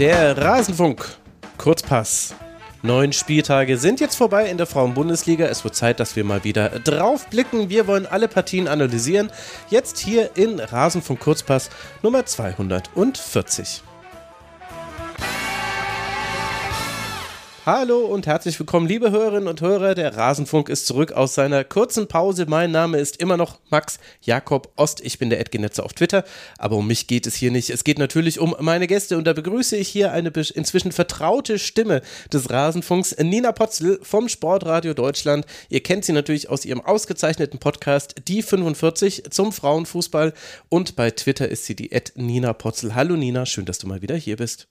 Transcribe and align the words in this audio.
Der 0.00 0.36
Rasenfunk. 0.36 1.06
Kurzpass. 1.56 2.34
Neun 2.82 3.12
Spieltage 3.12 3.78
sind 3.78 4.00
jetzt 4.00 4.16
vorbei 4.16 4.50
in 4.50 4.56
der 4.56 4.66
Frauenbundesliga. 4.66 5.46
Es 5.46 5.62
wird 5.62 5.76
Zeit, 5.76 6.00
dass 6.00 6.16
wir 6.16 6.24
mal 6.24 6.42
wieder 6.42 6.68
drauf 6.80 7.28
blicken. 7.28 7.68
Wir 7.68 7.86
wollen 7.86 8.04
alle 8.04 8.26
Partien 8.26 8.66
analysieren. 8.66 9.30
Jetzt 9.70 9.98
hier 9.98 10.36
in 10.36 10.58
Rasenfunk 10.58 11.20
Kurzpass 11.20 11.70
Nummer 12.02 12.26
240. 12.26 13.84
Hallo 17.66 18.04
und 18.04 18.26
herzlich 18.26 18.58
willkommen, 18.60 18.86
liebe 18.86 19.10
Hörerinnen 19.10 19.48
und 19.48 19.62
Hörer. 19.62 19.94
Der 19.94 20.14
Rasenfunk 20.14 20.68
ist 20.68 20.84
zurück 20.84 21.12
aus 21.12 21.34
seiner 21.34 21.64
kurzen 21.64 22.08
Pause. 22.08 22.44
Mein 22.46 22.72
Name 22.72 22.98
ist 22.98 23.22
immer 23.22 23.38
noch 23.38 23.58
Max 23.70 23.98
Jakob 24.20 24.70
Ost. 24.76 25.00
Ich 25.00 25.18
bin 25.18 25.30
der 25.30 25.40
Edgenetzer 25.40 25.82
auf 25.82 25.94
Twitter, 25.94 26.24
aber 26.58 26.76
um 26.76 26.86
mich 26.86 27.06
geht 27.06 27.26
es 27.26 27.34
hier 27.34 27.50
nicht. 27.50 27.70
Es 27.70 27.82
geht 27.82 27.98
natürlich 27.98 28.38
um 28.38 28.54
meine 28.60 28.86
Gäste 28.86 29.16
und 29.16 29.26
da 29.26 29.32
begrüße 29.32 29.78
ich 29.78 29.88
hier 29.88 30.12
eine 30.12 30.30
inzwischen 30.52 30.92
vertraute 30.92 31.58
Stimme 31.58 32.02
des 32.30 32.50
Rasenfunks, 32.50 33.16
Nina 33.16 33.52
Potzel 33.52 33.98
vom 34.02 34.28
Sportradio 34.28 34.92
Deutschland. 34.92 35.46
Ihr 35.70 35.82
kennt 35.82 36.04
sie 36.04 36.12
natürlich 36.12 36.50
aus 36.50 36.66
ihrem 36.66 36.82
ausgezeichneten 36.82 37.60
Podcast 37.60 38.16
Die 38.28 38.42
45 38.42 39.30
zum 39.30 39.52
Frauenfußball 39.52 40.34
und 40.68 40.96
bei 40.96 41.10
Twitter 41.12 41.48
ist 41.48 41.64
sie 41.64 41.76
die 41.76 41.92
Ed 41.92 42.12
Nina 42.14 42.52
Potzel. 42.52 42.94
Hallo 42.94 43.16
Nina, 43.16 43.46
schön, 43.46 43.64
dass 43.64 43.78
du 43.78 43.86
mal 43.86 44.02
wieder 44.02 44.16
hier 44.16 44.36
bist. 44.36 44.68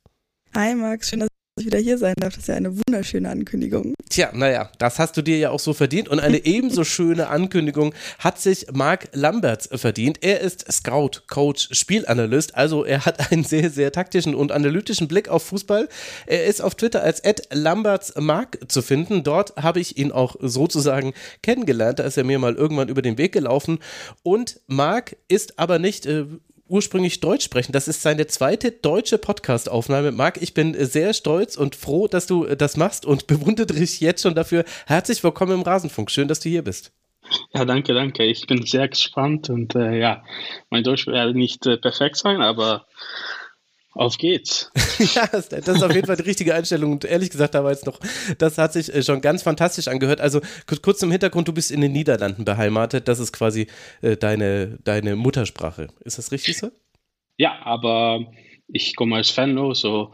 Hi 0.53 0.75
Max, 0.75 1.09
schön, 1.09 1.21
dass 1.21 1.29
ich 1.59 1.67
wieder 1.67 1.79
hier 1.79 1.97
sein 1.97 2.15
darf. 2.17 2.33
Das 2.33 2.43
ist 2.43 2.47
ja 2.47 2.55
eine 2.55 2.75
wunderschöne 2.75 3.29
Ankündigung. 3.29 3.93
Tja, 4.09 4.31
naja, 4.33 4.71
das 4.79 4.97
hast 4.97 5.15
du 5.17 5.21
dir 5.21 5.37
ja 5.37 5.51
auch 5.51 5.59
so 5.59 5.73
verdient. 5.73 6.09
Und 6.09 6.19
eine 6.19 6.45
ebenso 6.45 6.83
schöne 6.83 7.27
Ankündigung 7.27 7.93
hat 8.19 8.39
sich 8.39 8.67
Marc 8.71 9.09
Lamberts 9.13 9.69
verdient. 9.71 10.19
Er 10.21 10.41
ist 10.41 10.71
Scout, 10.71 11.21
Coach, 11.27 11.69
Spielanalyst. 11.71 12.55
Also 12.55 12.83
er 12.83 13.05
hat 13.05 13.31
einen 13.31 13.43
sehr, 13.43 13.69
sehr 13.69 13.91
taktischen 13.91 14.33
und 14.33 14.51
analytischen 14.51 15.07
Blick 15.07 15.29
auf 15.29 15.43
Fußball. 15.43 15.89
Er 16.25 16.45
ist 16.45 16.61
auf 16.61 16.75
Twitter 16.75 17.03
als 17.03 17.19
Ed 17.19 17.47
Lamberts 17.51 18.13
Marc 18.17 18.59
zu 18.67 18.81
finden. 18.81 19.23
Dort 19.23 19.55
habe 19.55 19.79
ich 19.79 19.97
ihn 19.97 20.11
auch 20.11 20.35
sozusagen 20.39 21.13
kennengelernt. 21.43 21.99
Da 21.99 22.03
ist 22.03 22.17
er 22.17 22.23
mir 22.23 22.39
mal 22.39 22.55
irgendwann 22.55 22.89
über 22.89 23.03
den 23.03 23.19
Weg 23.19 23.31
gelaufen. 23.31 23.77
Und 24.23 24.59
Marc 24.65 25.17
ist 25.27 25.59
aber 25.59 25.77
nicht 25.77 26.07
äh, 26.07 26.25
ursprünglich 26.73 27.19
Deutsch 27.19 27.45
sprechen. 27.45 27.71
Das 27.71 27.87
ist 27.87 28.01
seine 28.01 28.25
zweite 28.25 28.71
deutsche 28.71 29.19
Podcast-Aufnahme. 29.19 30.11
Marc, 30.11 30.41
ich 30.41 30.55
bin 30.55 30.73
sehr 30.73 31.13
stolz 31.13 31.55
und 31.55 31.75
froh, 31.75 32.07
dass 32.07 32.25
du 32.25 32.45
äh, 32.45 32.57
das 32.57 32.77
machst 32.77 33.05
und 33.05 33.27
bewundere 33.27 33.67
dich 33.67 34.01
jetzt 34.01 34.23
schon 34.23 34.33
dafür. 34.33 34.65
Herzlich 34.87 35.23
willkommen 35.23 35.53
im 35.53 35.61
Rasenfunk. 35.61 36.09
Schön, 36.09 36.27
dass 36.27 36.39
du 36.39 36.49
hier 36.49 36.63
bist. 36.63 36.91
Ja, 37.53 37.63
danke, 37.63 37.93
danke. 37.93 38.23
Ich 38.23 38.47
bin 38.47 38.65
sehr 38.65 38.87
gespannt 38.87 39.51
und 39.51 39.75
äh, 39.75 39.99
ja, 39.99 40.23
mein 40.71 40.83
Deutsch 40.83 41.05
werde 41.05 41.37
nicht 41.37 41.65
äh, 41.67 41.77
perfekt 41.77 42.17
sein, 42.17 42.41
aber 42.41 42.87
auf 43.93 44.17
geht's. 44.17 44.71
ja, 45.15 45.27
das 45.27 45.49
ist 45.49 45.83
auf 45.83 45.93
jeden 45.93 46.07
Fall 46.07 46.15
die 46.15 46.23
richtige 46.23 46.55
Einstellung. 46.55 46.93
Und 46.93 47.05
ehrlich 47.05 47.29
gesagt, 47.29 47.55
da 47.55 47.63
war 47.63 47.71
jetzt 47.71 47.85
noch, 47.85 47.99
das 48.37 48.57
hat 48.57 48.73
sich 48.73 48.93
äh, 48.93 49.03
schon 49.03 49.21
ganz 49.21 49.43
fantastisch 49.43 49.87
angehört. 49.87 50.21
Also 50.21 50.41
kurz 50.81 50.99
zum 50.99 51.11
Hintergrund, 51.11 51.47
du 51.47 51.53
bist 51.53 51.71
in 51.71 51.81
den 51.81 51.91
Niederlanden 51.91 52.45
beheimatet. 52.45 53.07
Das 53.07 53.19
ist 53.19 53.33
quasi 53.33 53.67
äh, 54.01 54.17
deine, 54.17 54.79
deine 54.83 55.15
Muttersprache. 55.15 55.87
Ist 56.01 56.17
das 56.17 56.31
richtig 56.31 56.57
so? 56.57 56.71
Ja, 57.37 57.59
aber 57.63 58.31
ich 58.67 58.95
komme 58.95 59.19
aus 59.19 59.35
Venlo, 59.35 59.73
so 59.73 60.11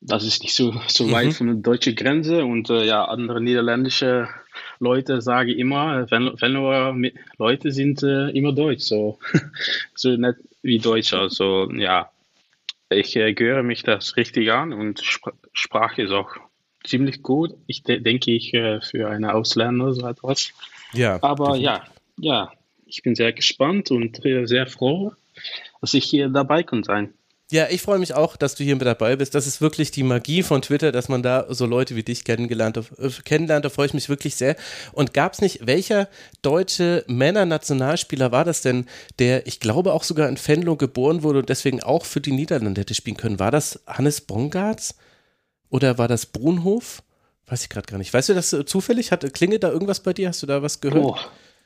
das 0.00 0.24
ist 0.24 0.42
nicht 0.42 0.54
so, 0.54 0.74
so 0.86 1.04
mhm. 1.06 1.12
weit 1.12 1.32
von 1.34 1.46
der 1.46 1.56
deutschen 1.56 1.96
Grenze. 1.96 2.44
Und 2.44 2.70
äh, 2.70 2.84
ja, 2.84 3.04
andere 3.04 3.40
niederländische 3.40 4.28
Leute 4.78 5.20
sagen 5.20 5.50
immer, 5.50 6.10
Venloer 6.10 6.96
Leute 7.38 7.72
sind 7.72 8.02
äh, 8.02 8.30
immer 8.30 8.52
Deutsch, 8.52 8.84
so, 8.84 9.18
so 9.94 10.10
nicht 10.10 10.36
wie 10.62 10.78
Deutsche. 10.78 11.18
Also 11.18 11.70
ja, 11.72 12.10
ich 12.90 13.16
äh, 13.16 13.34
gehöre 13.34 13.62
mich 13.62 13.82
das 13.82 14.16
richtig 14.16 14.52
an 14.52 14.72
und 14.72 15.00
Sp 15.02 15.34
Sprache 15.52 16.02
ist 16.02 16.12
auch 16.12 16.36
ziemlich 16.84 17.22
gut. 17.22 17.54
Ich 17.66 17.82
de 17.82 18.00
denke 18.00 18.32
ich 18.32 18.54
äh, 18.54 18.80
für 18.80 19.08
eine 19.08 19.34
Ausländer 19.34 19.92
so 19.92 20.06
etwas. 20.06 20.52
Ja. 20.92 21.18
Aber 21.22 21.56
definitiv. 21.56 21.64
ja, 21.64 21.84
ja, 22.18 22.52
ich 22.86 23.02
bin 23.02 23.14
sehr 23.14 23.32
gespannt 23.32 23.90
und 23.90 24.24
äh, 24.24 24.46
sehr 24.46 24.66
froh, 24.66 25.12
dass 25.80 25.94
ich 25.94 26.04
hier 26.04 26.28
dabei 26.28 26.62
kann 26.62 26.84
sein. 26.84 27.14
Ja, 27.52 27.68
ich 27.70 27.80
freue 27.80 28.00
mich 28.00 28.12
auch, 28.12 28.36
dass 28.36 28.56
du 28.56 28.64
hier 28.64 28.74
mit 28.74 28.86
dabei 28.86 29.14
bist. 29.14 29.36
Das 29.36 29.46
ist 29.46 29.60
wirklich 29.60 29.92
die 29.92 30.02
Magie 30.02 30.42
von 30.42 30.62
Twitter, 30.62 30.90
dass 30.90 31.08
man 31.08 31.22
da 31.22 31.46
so 31.48 31.64
Leute 31.64 31.94
wie 31.94 32.02
dich 32.02 32.24
kennengelernt. 32.24 32.76
Äh, 32.76 33.10
kennenlernt, 33.24 33.64
da 33.64 33.68
freue 33.68 33.86
ich 33.86 33.94
mich 33.94 34.08
wirklich 34.08 34.34
sehr. 34.34 34.56
Und 34.92 35.14
gab 35.14 35.32
es 35.32 35.40
nicht, 35.40 35.64
welcher 35.64 36.08
deutsche 36.42 37.04
Männernationalspieler 37.06 38.32
war 38.32 38.44
das 38.44 38.62
denn, 38.62 38.86
der, 39.20 39.46
ich 39.46 39.60
glaube, 39.60 39.92
auch 39.92 40.02
sogar 40.02 40.28
in 40.28 40.38
Venlo 40.44 40.74
geboren 40.74 41.22
wurde 41.22 41.38
und 41.38 41.48
deswegen 41.48 41.84
auch 41.84 42.04
für 42.04 42.20
die 42.20 42.32
Niederlande 42.32 42.80
hätte 42.80 42.94
spielen 42.94 43.16
können? 43.16 43.38
War 43.38 43.52
das 43.52 43.80
Hannes 43.86 44.22
Bongartz 44.22 44.96
oder 45.70 45.98
war 45.98 46.08
das 46.08 46.26
Brunhof? 46.26 47.04
Weiß 47.46 47.62
ich 47.62 47.68
gerade 47.68 47.86
gar 47.86 47.98
nicht. 47.98 48.12
Weißt 48.12 48.28
du 48.28 48.34
das 48.34 48.52
äh, 48.52 48.64
zufällig? 48.64 49.12
Hat, 49.12 49.32
klingelt 49.34 49.62
da 49.62 49.70
irgendwas 49.70 50.00
bei 50.00 50.12
dir? 50.12 50.30
Hast 50.30 50.42
du 50.42 50.48
da 50.48 50.62
was 50.62 50.80
gehört? 50.80 51.04
Oh, 51.04 51.16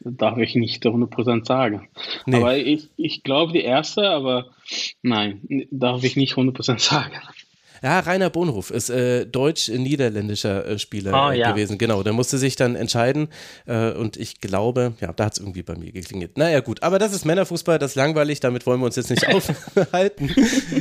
darf 0.01 0.39
ich 0.39 0.55
nicht 0.55 0.85
100% 0.85 1.47
sagen. 1.47 1.89
Nee. 2.27 2.37
Aber 2.37 2.57
ich, 2.57 2.89
ich 2.97 3.23
glaube 3.23 3.53
die 3.53 3.63
erste, 3.63 4.09
aber 4.11 4.51
nein, 5.03 5.67
darf 5.71 6.03
ich 6.05 6.17
nicht 6.17 6.35
100% 6.35 6.79
sagen. 6.79 7.13
Ja, 7.83 8.01
Rainer 8.01 8.29
Bonhof 8.29 8.71
ist 8.71 8.91
äh, 8.91 9.27
deutsch-niederländischer 9.27 10.67
äh, 10.67 10.79
Spieler 10.79 11.29
oh, 11.29 11.33
ja. 11.33 11.51
gewesen. 11.51 11.79
Genau, 11.79 12.03
der 12.03 12.13
musste 12.13 12.37
sich 12.37 12.57
dann 12.57 12.77
entscheiden 12.77 13.29
äh, 13.67 13.93
und 13.93 14.19
ich 14.19 14.41
glaube, 14.41 14.93
ja, 15.01 15.13
da 15.13 15.27
hat 15.27 15.35
es 15.35 15.39
irgendwie 15.39 15.63
bei 15.63 15.77
mir 15.77 15.91
geklingelt. 15.91 16.37
Naja, 16.37 16.61
gut, 16.61 16.83
aber 16.83 16.99
das 16.99 17.15
ist 17.15 17.25
Männerfußball, 17.25 17.79
das 17.79 17.93
ist 17.93 17.97
langweilig, 17.97 18.41
damit 18.41 18.67
wollen 18.67 18.81
wir 18.81 18.87
uns 18.87 18.97
jetzt 18.97 19.09
nicht 19.09 19.27
aufhalten. 19.35 20.29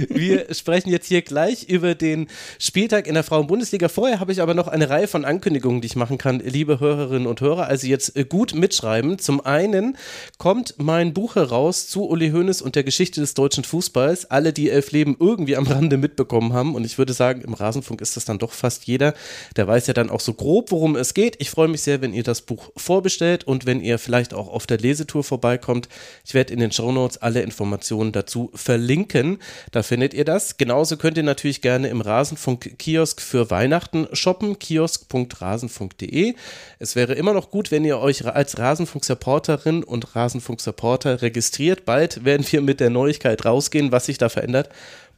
Wir 0.10 0.54
sprechen 0.54 0.90
jetzt 0.90 1.08
hier 1.08 1.22
gleich 1.22 1.70
über 1.70 1.96
den 1.96 2.28
Spieltag 2.60 3.08
in 3.08 3.14
der 3.14 3.24
Frauen-Bundesliga. 3.24 3.88
Vorher 3.88 4.20
habe 4.20 4.34
ich 4.34 4.42
aber 4.42 4.54
noch 4.54 4.68
eine 4.68 4.90
Reihe 4.90 5.08
von 5.08 5.24
Ankündigungen, 5.24 5.80
die 5.80 5.88
ich 5.88 5.96
machen 5.96 6.18
kann, 6.18 6.40
liebe 6.40 6.82
Hörerinnen 6.82 7.28
und 7.28 7.40
Hörer. 7.40 7.68
Also 7.68 7.88
jetzt 7.88 8.18
äh, 8.18 8.26
gut 8.26 8.54
mitschreiben. 8.54 9.20
Zum 9.20 9.46
einen 9.46 9.96
kommt 10.38 10.76
mein 10.78 11.14
Buch 11.14 11.36
heraus 11.36 11.88
zu 11.88 12.10
Uli 12.10 12.32
Hoeneß 12.32 12.62
und 12.62 12.76
der 12.76 12.84
Geschichte 12.84 13.22
des 13.22 13.36
deutschen 13.36 13.64
Fußballs. 13.64 14.26
Alle, 14.26 14.52
die 14.52 14.70
elf 14.70 14.92
Leben 14.92 15.16
irgendwie 15.18 15.56
am 15.56 15.66
Rande 15.66 15.98
mitbekommen 15.98 16.52
haben 16.52 16.76
und 16.76 16.89
ich 16.90 16.98
würde 16.98 17.14
sagen, 17.14 17.42
im 17.42 17.54
Rasenfunk 17.54 18.02
ist 18.02 18.18
das 18.18 18.26
dann 18.26 18.40
doch 18.40 18.52
fast 18.52 18.86
jeder. 18.86 19.14
Der 19.56 19.68
weiß 19.68 19.86
ja 19.86 19.94
dann 19.94 20.10
auch 20.10 20.20
so 20.20 20.34
grob, 20.34 20.72
worum 20.72 20.96
es 20.96 21.14
geht. 21.14 21.36
Ich 21.40 21.52
freue 21.52 21.68
mich 21.68 21.82
sehr, 21.82 22.02
wenn 22.02 22.14
ihr 22.14 22.24
das 22.24 22.42
Buch 22.42 22.72
vorbestellt 22.76 23.44
und 23.44 23.68
wenn 23.68 23.80
ihr 23.80 24.00
vielleicht 24.00 24.34
auch 24.34 24.48
auf 24.48 24.66
der 24.66 24.80
Lesetour 24.80 25.24
vorbeikommt. 25.24 25.88
Ich 26.26 26.34
werde 26.34 26.52
in 26.52 26.60
den 26.60 26.72
Shownotes 26.72 27.18
alle 27.18 27.42
Informationen 27.42 28.12
dazu 28.12 28.50
verlinken. 28.56 29.38
Da 29.72 29.84
findet 29.84 30.16
ihr 30.16 30.26
das. 30.26 30.58
Genauso 30.58 30.98
könnt 30.98 31.18
ihr 31.18 31.24
natürlich 31.24 31.62
gerne 31.62 31.90
im 31.90 32.02
Rasenfunk-Kiosk 32.02 33.22
für 33.22 33.52
Weihnachten 33.52 34.08
shoppen, 34.14 34.58
kiosk.rasenfunk.de. 34.58 36.34
Es 36.80 36.96
wäre 36.96 37.14
immer 37.14 37.34
noch 37.34 37.52
gut, 37.52 37.70
wenn 37.70 37.86
ihr 37.86 38.00
euch 38.00 38.26
als 38.26 38.58
Rasenfunk-Supporterin 38.58 39.84
und 39.84 40.16
Rasenfunk-Supporter 40.16 41.22
registriert. 41.22 41.86
Bald 41.86 42.26
werden 42.26 42.46
wir 42.50 42.62
mit 42.62 42.80
der 42.80 42.90
Neuigkeit 42.90 43.46
rausgehen, 43.46 43.92
was 43.92 44.08
sich 44.08 44.18
da 44.18 44.30
verändert 44.30 44.70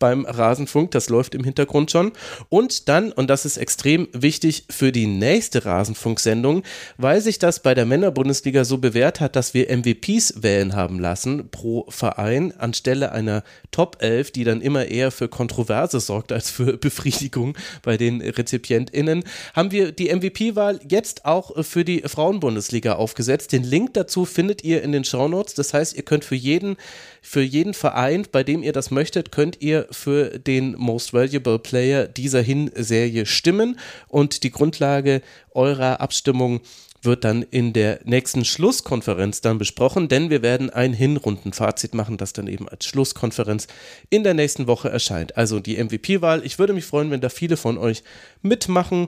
beim 0.01 0.25
Rasenfunk. 0.25 0.91
Das 0.91 1.07
läuft 1.07 1.35
im 1.35 1.45
Hintergrund 1.45 1.91
schon. 1.91 2.11
Und 2.49 2.89
dann, 2.89 3.13
und 3.13 3.29
das 3.29 3.45
ist 3.45 3.55
extrem 3.55 4.09
wichtig 4.11 4.65
für 4.69 4.91
die 4.91 5.07
nächste 5.07 5.63
Rasenfunksendung, 5.63 6.63
weil 6.97 7.21
sich 7.21 7.39
das 7.39 7.61
bei 7.61 7.73
der 7.73 7.85
Männerbundesliga 7.85 8.65
so 8.65 8.79
bewährt 8.79 9.21
hat, 9.21 9.37
dass 9.37 9.53
wir 9.53 9.69
MVPs 9.69 10.41
wählen 10.43 10.75
haben 10.75 10.99
lassen 10.99 11.49
pro 11.49 11.85
Verein 11.89 12.51
anstelle 12.57 13.11
einer 13.11 13.43
Top 13.69 13.97
11, 14.01 14.31
die 14.31 14.43
dann 14.43 14.61
immer 14.61 14.87
eher 14.87 15.11
für 15.11 15.29
Kontroverse 15.29 15.99
sorgt 15.99 16.31
als 16.31 16.49
für 16.49 16.77
Befriedigung 16.77 17.55
bei 17.83 17.95
den 17.95 18.21
RezipientInnen, 18.21 19.23
haben 19.53 19.71
wir 19.71 19.91
die 19.91 20.13
MVP-Wahl 20.13 20.79
jetzt 20.89 21.25
auch 21.25 21.63
für 21.63 21.85
die 21.85 22.01
Frauenbundesliga 22.01 22.93
aufgesetzt. 22.93 23.51
Den 23.51 23.63
Link 23.63 23.93
dazu 23.93 24.25
findet 24.25 24.63
ihr 24.63 24.81
in 24.81 24.91
den 24.91 25.03
Shownotes. 25.03 25.53
Das 25.53 25.75
heißt, 25.75 25.95
ihr 25.95 26.03
könnt 26.03 26.25
für 26.25 26.35
jeden, 26.35 26.77
für 27.21 27.41
jeden 27.41 27.73
Verein, 27.73 28.25
bei 28.31 28.43
dem 28.43 28.63
ihr 28.63 28.73
das 28.73 28.91
möchtet, 28.91 29.31
könnt 29.31 29.61
ihr 29.61 29.87
für 29.91 30.39
den 30.39 30.75
Most 30.77 31.13
Valuable 31.13 31.59
Player 31.59 32.07
dieser 32.07 32.41
Hinserie 32.41 33.25
stimmen 33.25 33.79
und 34.07 34.43
die 34.43 34.51
Grundlage 34.51 35.21
eurer 35.53 36.01
Abstimmung 36.01 36.61
wird 37.03 37.23
dann 37.23 37.43
in 37.43 37.73
der 37.73 37.99
nächsten 38.03 38.45
Schlusskonferenz 38.45 39.41
dann 39.41 39.57
besprochen, 39.57 40.07
denn 40.07 40.29
wir 40.29 40.41
werden 40.41 40.69
ein 40.69 40.93
Hinrundenfazit 40.93 41.95
machen, 41.95 42.17
das 42.17 42.33
dann 42.33 42.47
eben 42.47 42.67
als 42.69 42.85
Schlusskonferenz 42.85 43.67
in 44.09 44.23
der 44.23 44.33
nächsten 44.33 44.67
Woche 44.67 44.89
erscheint. 44.89 45.37
Also 45.37 45.59
die 45.59 45.81
MVP-Wahl. 45.83 46.45
Ich 46.45 46.59
würde 46.59 46.73
mich 46.73 46.85
freuen, 46.85 47.11
wenn 47.11 47.21
da 47.21 47.29
viele 47.29 47.57
von 47.57 47.77
euch 47.77 48.03
mitmachen 48.41 49.07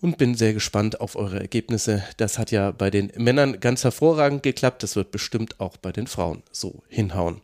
und 0.00 0.18
bin 0.18 0.34
sehr 0.34 0.52
gespannt 0.52 1.00
auf 1.00 1.16
eure 1.16 1.40
Ergebnisse. 1.40 2.02
Das 2.16 2.38
hat 2.38 2.50
ja 2.50 2.70
bei 2.70 2.90
den 2.90 3.12
Männern 3.16 3.60
ganz 3.60 3.84
hervorragend 3.84 4.42
geklappt. 4.42 4.82
Das 4.82 4.96
wird 4.96 5.10
bestimmt 5.10 5.60
auch 5.60 5.76
bei 5.76 5.92
den 5.92 6.06
Frauen 6.06 6.42
so 6.52 6.82
hinhauen. 6.88 7.40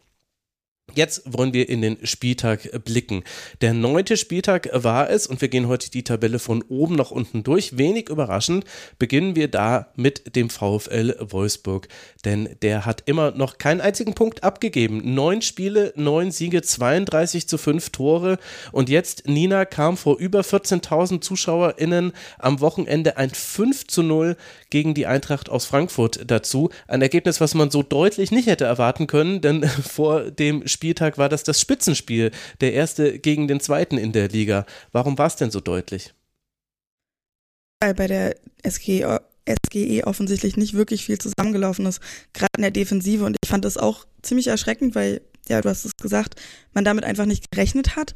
Jetzt 0.94 1.22
wollen 1.26 1.52
wir 1.52 1.68
in 1.68 1.82
den 1.82 1.98
Spieltag 2.04 2.84
blicken. 2.84 3.22
Der 3.60 3.74
neunte 3.74 4.16
Spieltag 4.16 4.70
war 4.72 5.10
es 5.10 5.26
und 5.26 5.40
wir 5.40 5.48
gehen 5.48 5.68
heute 5.68 5.90
die 5.90 6.02
Tabelle 6.02 6.38
von 6.38 6.62
oben 6.62 6.96
nach 6.96 7.10
unten 7.10 7.42
durch. 7.42 7.76
Wenig 7.76 8.08
überraschend 8.08 8.64
beginnen 8.98 9.36
wir 9.36 9.48
da 9.48 9.88
mit 9.96 10.34
dem 10.34 10.48
VfL 10.48 11.14
Wolfsburg, 11.20 11.88
denn 12.24 12.56
der 12.62 12.86
hat 12.86 13.02
immer 13.04 13.32
noch 13.32 13.58
keinen 13.58 13.82
einzigen 13.82 14.14
Punkt 14.14 14.42
abgegeben. 14.42 15.14
Neun 15.14 15.42
Spiele, 15.42 15.92
neun 15.94 16.30
Siege, 16.30 16.62
32 16.62 17.46
zu 17.46 17.58
fünf 17.58 17.90
Tore 17.90 18.38
und 18.72 18.88
jetzt 18.88 19.28
Nina 19.28 19.66
kam 19.66 19.98
vor 19.98 20.18
über 20.18 20.40
14.000 20.40 21.20
ZuschauerInnen 21.20 22.12
am 22.38 22.60
Wochenende 22.60 23.18
ein 23.18 23.30
5 23.30 23.86
zu 23.86 24.02
0 24.02 24.36
gegen 24.70 24.94
die 24.94 25.06
Eintracht 25.06 25.50
aus 25.50 25.66
Frankfurt 25.66 26.30
dazu. 26.30 26.70
Ein 26.88 27.02
Ergebnis, 27.02 27.40
was 27.42 27.54
man 27.54 27.70
so 27.70 27.82
deutlich 27.82 28.30
nicht 28.30 28.48
hätte 28.48 28.64
erwarten 28.64 29.06
können, 29.06 29.42
denn 29.42 29.64
vor 29.68 30.30
dem 30.30 30.66
Spiel 30.66 30.77
Spieltag 30.78 31.18
war 31.18 31.28
das 31.28 31.42
das 31.42 31.60
Spitzenspiel, 31.60 32.30
der 32.60 32.72
erste 32.72 33.18
gegen 33.18 33.48
den 33.48 33.58
zweiten 33.58 33.98
in 33.98 34.12
der 34.12 34.28
Liga. 34.28 34.64
Warum 34.92 35.18
war 35.18 35.26
es 35.26 35.34
denn 35.34 35.50
so 35.50 35.58
deutlich? 35.58 36.14
Weil 37.82 37.94
bei 37.94 38.06
der 38.06 38.36
SGE, 38.64 39.20
SGE 39.66 40.06
offensichtlich 40.06 40.56
nicht 40.56 40.74
wirklich 40.74 41.04
viel 41.04 41.18
zusammengelaufen 41.18 41.84
ist, 41.86 42.00
gerade 42.32 42.52
in 42.56 42.62
der 42.62 42.70
Defensive. 42.70 43.24
Und 43.24 43.36
ich 43.42 43.50
fand 43.50 43.64
das 43.64 43.76
auch 43.76 44.06
ziemlich 44.22 44.46
erschreckend, 44.46 44.94
weil, 44.94 45.20
ja, 45.48 45.60
du 45.60 45.68
hast 45.68 45.84
es 45.84 45.96
gesagt, 46.00 46.40
man 46.74 46.84
damit 46.84 47.02
einfach 47.02 47.26
nicht 47.26 47.50
gerechnet 47.50 47.96
hat. 47.96 48.14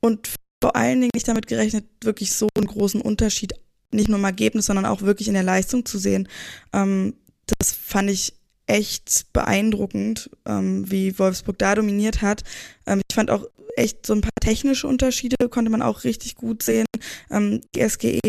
Und 0.00 0.28
vor 0.62 0.76
allen 0.76 1.00
Dingen 1.00 1.10
nicht 1.14 1.26
damit 1.26 1.46
gerechnet, 1.46 1.86
wirklich 2.02 2.34
so 2.34 2.48
einen 2.54 2.66
großen 2.66 3.00
Unterschied, 3.00 3.54
nicht 3.92 4.10
nur 4.10 4.18
im 4.18 4.24
Ergebnis, 4.24 4.66
sondern 4.66 4.84
auch 4.84 5.00
wirklich 5.00 5.28
in 5.28 5.34
der 5.34 5.42
Leistung 5.42 5.86
zu 5.86 5.96
sehen. 5.96 6.28
Ähm, 6.74 7.14
das 7.58 7.72
fand 7.72 8.10
ich 8.10 8.34
echt 8.66 9.32
beeindruckend, 9.32 10.30
ähm, 10.46 10.90
wie 10.90 11.18
Wolfsburg 11.18 11.58
da 11.58 11.74
dominiert 11.74 12.22
hat. 12.22 12.42
Ähm, 12.86 13.00
ich 13.08 13.14
fand 13.14 13.30
auch 13.30 13.46
echt 13.76 14.06
so 14.06 14.14
ein 14.14 14.20
paar 14.20 14.30
technische 14.40 14.86
Unterschiede 14.86 15.36
konnte 15.50 15.70
man 15.70 15.82
auch 15.82 16.04
richtig 16.04 16.36
gut 16.36 16.62
sehen. 16.62 16.86
Ähm, 17.30 17.60
die 17.74 17.88
SGE 17.88 18.20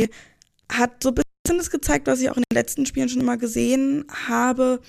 hat 0.71 1.03
so 1.03 1.09
ein 1.09 1.15
bisschen 1.15 1.57
das 1.57 1.69
gezeigt, 1.69 2.07
was 2.07 2.21
ich 2.21 2.29
auch 2.29 2.37
in 2.37 2.43
den 2.49 2.55
letzten 2.55 2.85
Spielen 2.85 3.09
schon 3.09 3.21
immer 3.21 3.37
gesehen 3.37 4.05
habe. 4.27 4.81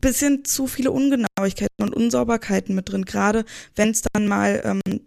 Bisschen 0.00 0.44
zu 0.44 0.66
viele 0.66 0.90
Ungenauigkeiten 0.90 1.80
und 1.80 1.94
Unsauberkeiten 1.94 2.74
mit 2.74 2.90
drin, 2.90 3.04
gerade 3.04 3.44
wenn 3.76 3.90
es 3.90 4.02
dann 4.12 4.26
mal 4.26 4.60
ähm, 4.64 5.00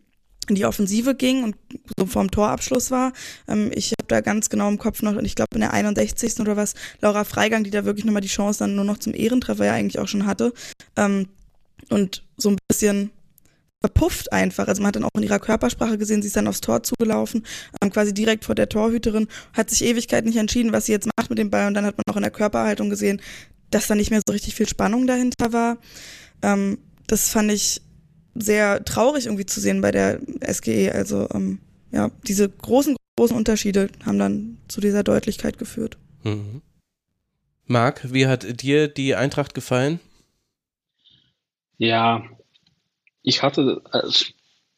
in 0.50 0.56
die 0.56 0.66
Offensive 0.66 1.16
ging 1.16 1.44
und 1.44 1.56
so 1.98 2.06
vorm 2.06 2.32
Torabschluss 2.32 2.92
war. 2.92 3.14
Ähm, 3.48 3.72
ich 3.74 3.92
habe 3.92 4.08
da 4.08 4.22
ganz 4.22 4.50
genau 4.50 4.70
im 4.70 4.78
Kopf 4.78 5.02
noch, 5.02 5.16
und 5.16 5.26
ich 5.26 5.36
glaube 5.36 5.56
in 5.56 5.62
der 5.62 5.74
61. 5.74 6.40
oder 6.40 6.56
was, 6.56 6.74
Laura 7.02 7.24
Freigang, 7.24 7.64
die 7.64 7.72
da 7.72 7.86
wirklich 7.86 8.06
nochmal 8.06 8.22
die 8.22 8.28
Chance 8.28 8.60
dann 8.60 8.76
nur 8.76 8.86
noch 8.86 8.98
zum 8.98 9.14
Ehrentreffer 9.14 9.66
ja 9.66 9.74
eigentlich 9.74 10.00
auch 10.00 10.08
schon 10.08 10.26
hatte. 10.26 10.54
Ähm, 10.96 11.28
und 11.90 12.24
so 12.38 12.50
ein 12.50 12.58
bisschen 12.68 13.12
verpufft 13.82 14.34
einfach. 14.34 14.68
Also 14.68 14.82
man 14.82 14.88
hat 14.88 14.96
dann 14.96 15.04
auch 15.04 15.10
in 15.16 15.24
ihrer 15.24 15.40
Körpersprache 15.40 15.98
gesehen, 15.98 16.22
sie 16.22 16.28
ist 16.28 16.36
dann 16.36 16.48
aufs 16.48 16.62
Tor 16.62 16.82
zugelaufen, 16.82 17.46
ähm, 17.82 17.92
quasi 17.92 18.14
direkt 18.14 18.46
vor 18.46 18.56
der 18.56 18.68
Torhüterin, 18.68 19.28
hat 19.54 19.70
sich 19.70 19.84
Ewigkeit 19.84 20.26
nicht 20.26 20.38
entschieden, 20.38 20.72
was 20.72 20.88
sie 20.88 20.92
jetzt 20.92 21.08
macht 21.18 21.30
mit 21.30 21.38
dem 21.38 21.52
Ball. 21.52 21.68
Und 21.68 21.76
dann 21.76 21.86
hat 21.86 21.96
man 21.98 22.04
auch 22.12 22.18
in 22.18 22.24
der 22.24 22.32
Körperhaltung 22.32 22.90
gesehen, 22.90 23.22
dass 23.70 23.88
da 23.88 23.96
nicht 23.96 24.10
mehr 24.10 24.22
so 24.26 24.34
richtig 24.34 24.56
viel 24.56 24.68
Spannung 24.68 25.06
dahinter 25.06 25.54
war. 25.54 25.78
Ähm, 26.42 26.80
das 27.08 27.30
fand 27.30 27.52
ich 27.52 27.82
sehr 28.36 28.84
traurig 28.86 29.26
irgendwie 29.26 29.46
zu 29.46 29.60
sehen 29.60 29.82
bei 29.82 29.92
der 29.92 30.20
SGE. 30.42 30.92
Also 30.94 31.28
ähm, 31.34 31.60
ja, 31.92 32.12
diese 32.28 32.50
großen, 32.50 32.96
großen 33.18 33.36
Unterschiede 33.36 33.90
haben 34.06 34.20
dann 34.20 34.58
zu 34.68 34.82
dieser 34.82 35.04
Deutlichkeit 35.04 35.58
geführt. 35.58 35.98
Mhm. 36.24 36.62
Marc, 37.66 38.14
wie 38.14 38.28
hat 38.28 38.62
dir 38.62 38.88
die 38.88 39.16
Eintracht 39.16 39.56
gefallen? 39.56 40.00
Ja, 41.78 42.24
ich 43.24 43.42
hatte 43.42 43.82
äh, 43.92 44.02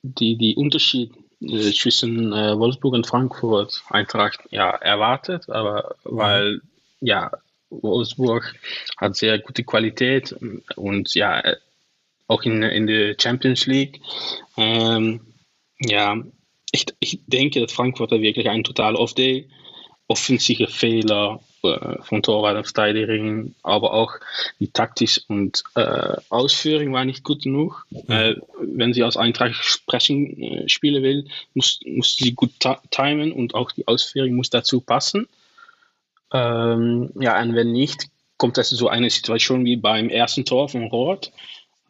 die, 0.03 0.38
die 0.38 0.56
Unterschied 0.56 1.12
äh, 1.42 1.71
zwischen 1.71 2.31
äh, 2.31 2.57
Wolfsburg 2.57 2.94
und 2.94 3.07
Frankfurt 3.07 3.83
Eintracht 3.89 4.39
ja 4.51 4.69
erwartet, 4.69 5.50
aber 5.50 5.95
weil 6.03 6.62
ja 7.01 7.31
Wolfsburg 7.69 8.56
hat 8.95 9.15
sehr 9.15 9.38
gute 9.39 9.63
Qualität 9.63 10.36
und 10.75 11.13
ja 11.13 11.44
auch 12.27 12.44
in, 12.44 12.62
in 12.63 12.88
der 12.88 13.15
Champions 13.19 13.65
League. 13.65 14.01
Ähm, 14.57 15.21
ja, 15.79 16.18
ich, 16.71 16.85
ich 17.00 17.19
denke, 17.27 17.62
dass 17.62 17.71
Frankfurt 17.71 18.12
wirklich 18.12 18.50
ein 18.50 18.63
total 18.63 18.95
Off-Day, 18.95 19.47
offensive 20.07 20.68
Fehler 20.68 21.41
äh, 21.63 22.01
von 22.01 22.24
Torwart 22.24 22.57
und 22.57 22.65
Verteidigung, 22.65 23.56
aber 23.63 23.94
auch 23.94 24.13
die 24.59 24.69
Taktik 24.71 25.21
und 25.27 25.63
äh, 25.75 26.15
Ausführung 26.29 26.94
war 26.94 27.06
nicht 27.06 27.24
gut 27.24 27.44
genug. 27.44 27.85
Äh, 28.07 28.35
wenn 28.59 28.94
sie 28.94 29.03
als 29.03 29.18
Eintracht 29.18 29.85
Pressing 29.85 30.38
äh, 30.41 30.69
spielen 30.69 31.03
will, 31.03 31.25
muss, 31.53 31.79
muss 31.85 32.15
sie 32.15 32.33
gut 32.33 32.51
timen 32.91 33.31
und 33.31 33.56
auch 33.56 33.71
die 33.71 33.88
Ausführung 33.88 34.35
muss 34.35 34.50
dazu 34.50 34.81
passen. 34.81 35.27
Ähm, 36.33 37.12
ja, 37.19 37.41
und 37.41 37.56
wenn 37.56 37.71
nicht, 37.71 38.07
kommt 38.38 38.57
es 38.57 38.69
so 38.69 38.88
eine 38.88 39.09
Situation 39.09 39.65
wie 39.65 39.77
beim 39.77 40.09
ersten 40.09 40.45
Tor 40.45 40.69
von 40.69 40.83
Roth, 40.88 41.31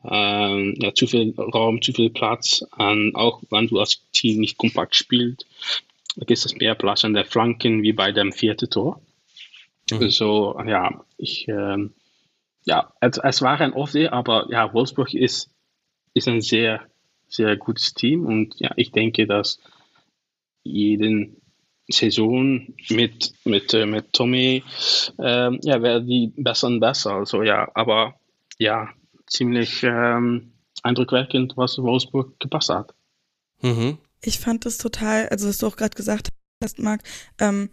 ähm, 0.04 0.76
ja, 0.80 0.94
zu 0.94 1.08
viel 1.08 1.34
Raum, 1.38 1.82
zu 1.82 1.94
viel 1.94 2.10
Platz. 2.10 2.66
Und 2.78 3.16
auch 3.16 3.42
wenn 3.50 3.68
du 3.68 3.80
als 3.80 4.02
Team 4.12 4.40
nicht 4.40 4.58
kompakt 4.58 4.96
spielst, 4.96 5.46
gibt 6.16 6.32
es 6.32 6.56
mehr 6.56 6.76
Platz 6.76 7.06
an 7.06 7.14
der 7.14 7.26
Flanken 7.26 7.84
wie 7.84 7.94
bei 7.94 8.12
dem 8.12 8.32
vierten 8.32 8.70
Tor. 8.70 9.02
Mhm. 9.92 10.00
Also, 10.02 10.60
ja, 10.66 11.04
ich, 11.18 11.48
ähm, 11.48 11.94
ja, 12.66 12.92
es, 13.00 13.18
es 13.18 13.42
war 13.42 13.60
ein 13.60 13.74
off 13.74 13.96
aber 13.96 14.48
ja, 14.50 14.74
Wolfsburg 14.74 15.14
ist, 15.14 15.50
ist 16.14 16.28
ein 16.28 16.42
sehr, 16.42 16.82
sehr 17.28 17.56
gutes 17.58 17.94
Team 17.94 18.26
und 18.26 18.56
ja, 18.60 18.72
ich 18.76 18.92
denke, 18.92 19.28
dass 19.28 19.60
jeden 20.64 21.42
Saison 21.90 22.68
mit, 22.90 23.32
mit, 23.46 23.74
äh, 23.74 23.86
mit 23.86 24.12
Tommy, 24.12 24.64
ähm, 25.20 25.60
ja, 25.64 25.82
werden 25.82 26.08
die 26.08 26.34
besser 26.36 26.68
und 26.68 26.82
besser. 26.82 27.14
Also 27.14 27.44
ja, 27.44 27.70
aber 27.74 28.16
ja, 28.60 28.90
ziemlich 29.28 29.84
ähm, 29.84 30.54
eindruckweckend, 30.84 31.56
was 31.58 31.78
Wolfsburg 31.78 32.40
gepasst 32.40 32.70
hat. 32.70 32.94
Mhm. 33.62 33.98
Ich 34.22 34.40
fand 34.40 34.66
das 34.66 34.78
total, 34.78 35.30
also 35.30 35.48
was 35.48 35.60
du 35.60 35.68
auch 35.68 35.76
gerade 35.76 35.96
gesagt 35.96 36.30
hast, 36.64 36.80
Marc, 36.80 37.04
ähm, 37.40 37.70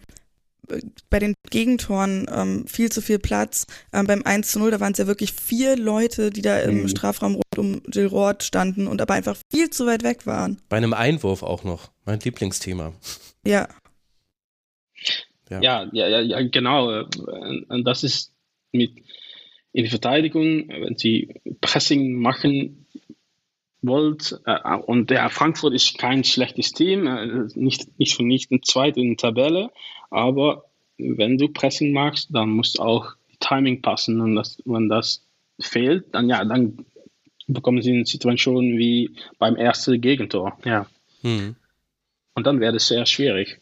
bei 1.11 1.19
den 1.19 1.35
Gegentoren 1.51 2.27
ähm, 2.33 2.67
viel 2.67 2.91
zu 2.91 3.03
viel 3.03 3.19
Platz. 3.19 3.67
Ähm, 3.93 4.07
beim 4.07 4.23
1 4.23 4.51
zu 4.51 4.59
0, 4.59 4.71
da 4.71 4.81
waren 4.81 4.93
es 4.93 4.99
ja 4.99 5.07
wirklich 5.07 5.33
vier 5.33 5.77
Leute, 5.77 6.31
die 6.31 6.43
da 6.43 6.59
im 6.61 6.83
mhm. 6.83 6.89
Strafraum 6.89 7.35
rund 7.35 7.59
um 7.59 7.83
Jill 7.93 8.07
Roth 8.07 8.43
standen 8.43 8.87
und 8.87 9.01
aber 9.03 9.15
einfach 9.15 9.37
viel 9.53 9.71
zu 9.71 9.87
weit 9.87 10.03
weg 10.03 10.27
waren. 10.27 10.61
Bei 10.69 10.77
einem 10.79 10.95
Einwurf 10.95 11.43
auch 11.43 11.65
noch, 11.65 11.91
mein 12.05 12.21
Lieblingsthema. 12.21 12.93
Ja. 13.47 13.69
Ja, 15.51 15.61
ja, 15.61 16.09
ja, 16.09 16.21
ja 16.21 16.49
genau. 16.49 17.05
Und 17.69 17.85
das 17.85 18.03
ist 18.03 18.33
mit 18.73 18.93
in 19.75 19.85
die 19.85 19.91
Verteidigung, 19.91 20.69
wenn 20.69 20.97
sie 20.97 21.35
Pressing 21.61 22.15
machen 22.15 22.87
wollt. 23.83 24.41
Äh, 24.47 24.77
und 24.77 25.11
der 25.11 25.29
Frankfurt 25.29 25.75
ist 25.75 25.99
kein 25.99 26.25
schlechtes 26.25 26.73
Team, 26.73 27.07
äh, 27.07 27.49
nicht, 27.55 27.99
nicht 27.99 28.15
vernichtend 28.15 28.67
zweit 28.67 28.97
in 28.97 29.09
der 29.09 29.17
Tabelle, 29.17 29.71
aber 30.11 30.65
wenn 30.97 31.39
du 31.39 31.49
Pressing 31.49 31.93
machst, 31.93 32.29
dann 32.33 32.51
muss 32.51 32.79
auch 32.79 33.15
die 33.33 33.37
Timing 33.41 33.83
passen 33.83 34.21
und 34.21 34.37
das, 34.37 34.63
wenn 34.65 34.89
das 34.89 35.27
fehlt, 35.61 36.15
dann 36.15 36.29
ja, 36.29 36.45
dann 36.45 36.87
bekommen 37.49 37.83
sie 37.83 37.93
eine 37.93 38.07
Situation 38.07 38.79
wie 38.79 39.11
beim 39.39 39.57
ersten 39.57 40.01
Gegentor. 40.01 40.57
Ja. 40.65 40.87
Hm. 41.23 41.57
Und 42.35 42.47
dann 42.47 42.61
wäre 42.61 42.77
es 42.77 42.87
sehr 42.87 43.07
schwierig. 43.07 43.61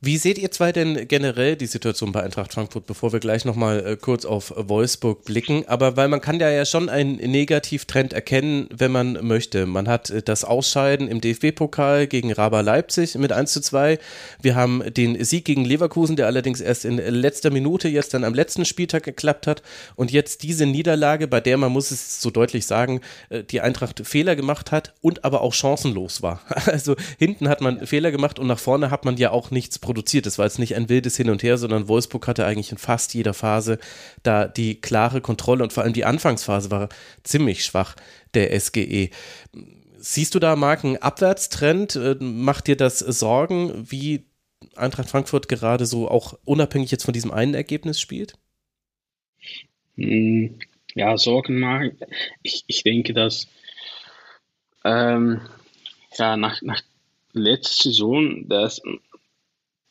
Wie 0.00 0.16
seht 0.16 0.38
ihr 0.38 0.52
zwei 0.52 0.70
denn 0.70 1.08
generell 1.08 1.56
die 1.56 1.66
Situation 1.66 2.12
bei 2.12 2.22
Eintracht 2.22 2.52
Frankfurt, 2.52 2.86
bevor 2.86 3.12
wir 3.12 3.18
gleich 3.18 3.44
nochmal 3.44 3.84
äh, 3.84 3.96
kurz 3.96 4.24
auf 4.24 4.54
Wolfsburg 4.56 5.24
blicken? 5.24 5.64
Aber 5.66 5.96
weil 5.96 6.06
man 6.06 6.20
kann 6.20 6.38
ja 6.38 6.48
ja 6.50 6.64
schon 6.64 6.88
einen 6.88 7.16
Negativtrend 7.16 8.12
erkennen, 8.12 8.68
wenn 8.72 8.92
man 8.92 9.18
möchte. 9.26 9.66
Man 9.66 9.88
hat 9.88 10.10
äh, 10.10 10.22
das 10.22 10.44
Ausscheiden 10.44 11.08
im 11.08 11.20
DFB-Pokal 11.20 12.06
gegen 12.06 12.32
Raba 12.32 12.60
Leipzig 12.60 13.16
mit 13.16 13.32
1 13.32 13.52
zu 13.52 13.60
2. 13.60 13.98
Wir 14.40 14.54
haben 14.54 14.84
den 14.94 15.24
Sieg 15.24 15.44
gegen 15.44 15.64
Leverkusen, 15.64 16.14
der 16.14 16.26
allerdings 16.26 16.60
erst 16.60 16.84
in 16.84 16.98
letzter 16.98 17.50
Minute 17.50 17.88
jetzt 17.88 18.14
dann 18.14 18.22
am 18.22 18.34
letzten 18.34 18.64
Spieltag 18.64 19.02
geklappt 19.02 19.48
hat. 19.48 19.64
Und 19.96 20.12
jetzt 20.12 20.44
diese 20.44 20.66
Niederlage, 20.66 21.26
bei 21.26 21.40
der 21.40 21.56
man 21.56 21.72
muss 21.72 21.90
es 21.90 22.22
so 22.22 22.30
deutlich 22.30 22.66
sagen, 22.66 23.00
äh, 23.30 23.42
die 23.42 23.62
Eintracht 23.62 24.06
Fehler 24.06 24.36
gemacht 24.36 24.70
hat 24.70 24.94
und 25.00 25.24
aber 25.24 25.40
auch 25.40 25.54
chancenlos 25.54 26.22
war. 26.22 26.40
Also 26.68 26.96
hinten 27.18 27.48
hat 27.48 27.62
man 27.62 27.86
Fehler 27.86 28.12
gemacht 28.12 28.38
und 28.38 28.46
nach 28.46 28.58
vorne 28.58 28.90
hat 28.90 29.04
man 29.04 29.16
ja 29.16 29.30
auch 29.30 29.50
nichts 29.50 29.78
produziert. 29.88 30.26
Es 30.26 30.36
war 30.36 30.44
jetzt 30.44 30.58
nicht 30.58 30.76
ein 30.76 30.90
wildes 30.90 31.16
Hin 31.16 31.30
und 31.30 31.42
Her, 31.42 31.56
sondern 31.56 31.88
Wolfsburg 31.88 32.28
hatte 32.28 32.44
eigentlich 32.44 32.72
in 32.72 32.76
fast 32.76 33.14
jeder 33.14 33.32
Phase 33.32 33.78
da 34.22 34.46
die 34.46 34.82
klare 34.82 35.22
Kontrolle 35.22 35.62
und 35.64 35.72
vor 35.72 35.82
allem 35.82 35.94
die 35.94 36.04
Anfangsphase 36.04 36.70
war 36.70 36.90
ziemlich 37.22 37.64
schwach 37.64 37.96
der 38.34 38.58
SGE. 38.60 39.08
Siehst 39.96 40.34
du 40.34 40.40
da, 40.40 40.56
Marc, 40.56 40.84
einen 40.84 40.98
Abwärtstrend? 40.98 41.96
Äh, 41.96 42.16
macht 42.20 42.66
dir 42.66 42.76
das 42.76 42.98
Sorgen, 42.98 43.90
wie 43.90 44.26
Eintracht 44.76 45.08
Frankfurt 45.08 45.48
gerade 45.48 45.86
so 45.86 46.08
auch 46.10 46.38
unabhängig 46.44 46.90
jetzt 46.90 47.04
von 47.04 47.14
diesem 47.14 47.30
einen 47.30 47.54
Ergebnis 47.54 47.98
spielt? 47.98 48.34
Hm, 49.96 50.58
ja, 50.94 51.16
Sorgen 51.16 51.60
machen. 51.60 51.98
Ich, 52.42 52.64
ich 52.66 52.82
denke, 52.82 53.14
dass 53.14 53.48
Ähm, 54.84 55.40
ja, 56.18 56.36
nach, 56.36 56.60
nach 56.62 56.82
letzter 57.32 57.90
Saison, 57.90 58.48
das, 58.48 58.82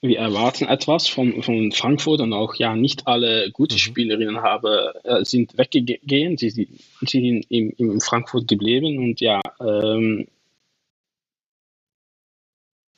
wir 0.02 0.20
erwarten 0.20 0.66
etwas 0.66 1.08
von, 1.08 1.42
von 1.42 1.72
Frankfurt 1.72 2.22
und 2.22 2.34
auch 2.34 2.56
ja, 2.56 2.76
nicht 2.76 3.08
alle 3.08 3.50
gute 3.52 3.76
mhm. 3.76 3.80
Spielerinnen 3.80 4.42
haben, 4.42 4.94
äh, 5.04 5.26
sind 5.26 5.58
weggegangen, 5.58 6.38
sie, 6.38 6.50
sie 6.50 6.68
sind 7.02 7.46
in, 7.50 7.72
in 7.72 8.00
Frankfurt 8.00 8.48
geblieben 8.48 9.00
und 9.00 9.20
ja, 9.22 9.42
ähm, 9.60 10.28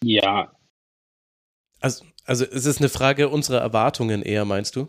ja. 0.03 0.51
Also, 1.79 2.05
also 2.25 2.45
es 2.45 2.65
ist 2.65 2.79
eine 2.79 2.89
Frage 2.89 3.29
unserer 3.29 3.59
Erwartungen 3.59 4.21
eher, 4.21 4.45
meinst 4.45 4.75
du? 4.75 4.87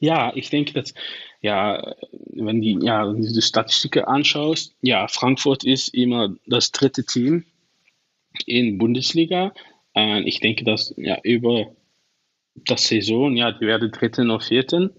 Ja, 0.00 0.32
ich 0.34 0.50
denke, 0.50 0.74
dass, 0.74 0.94
ja, 1.40 1.94
wenn, 2.34 2.60
die, 2.60 2.78
ja, 2.82 3.06
wenn 3.08 3.22
du 3.22 3.32
die 3.32 3.42
Statistiken 3.42 4.04
anschaust, 4.04 4.76
ja, 4.82 5.08
Frankfurt 5.08 5.64
ist 5.64 5.88
immer 5.88 6.34
das 6.46 6.72
dritte 6.72 7.04
Team 7.04 7.44
in 8.46 8.78
Bundesliga. 8.78 9.52
Und 9.94 10.26
ich 10.26 10.40
denke, 10.40 10.64
dass 10.64 10.94
ja, 10.96 11.18
über 11.22 11.74
das 12.54 12.88
Saison, 12.88 13.36
ja, 13.36 13.52
die 13.52 13.66
werden 13.66 13.90
Dritten 13.90 14.30
oder 14.30 14.44
Vierten. 14.44 14.90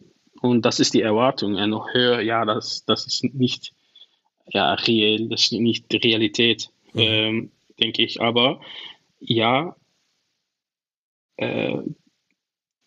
Und 0.41 0.63
das 0.65 0.79
ist 0.79 0.93
die 0.93 1.01
Erwartung. 1.01 1.55
Und 1.55 1.69
noch 1.69 1.93
höher, 1.93 2.21
ja, 2.21 2.45
das, 2.45 2.85
das 2.85 3.05
ist 3.05 3.23
nicht 3.33 3.73
ja, 4.51 4.73
reell, 4.73 5.29
das 5.29 5.43
ist 5.43 5.53
nicht 5.53 5.91
die 5.91 5.97
Realität, 5.97 6.69
mhm. 6.93 6.99
ähm, 7.01 7.51
denke 7.79 8.03
ich. 8.03 8.21
Aber 8.21 8.61
ja, 9.19 9.75
äh, 11.37 11.77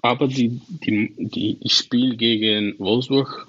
aber 0.03 0.29
die, 0.29 0.61
die, 0.69 1.15
die 1.19 1.69
Spiel 1.69 2.17
gegen 2.17 2.79
Wolfsburg, 2.79 3.49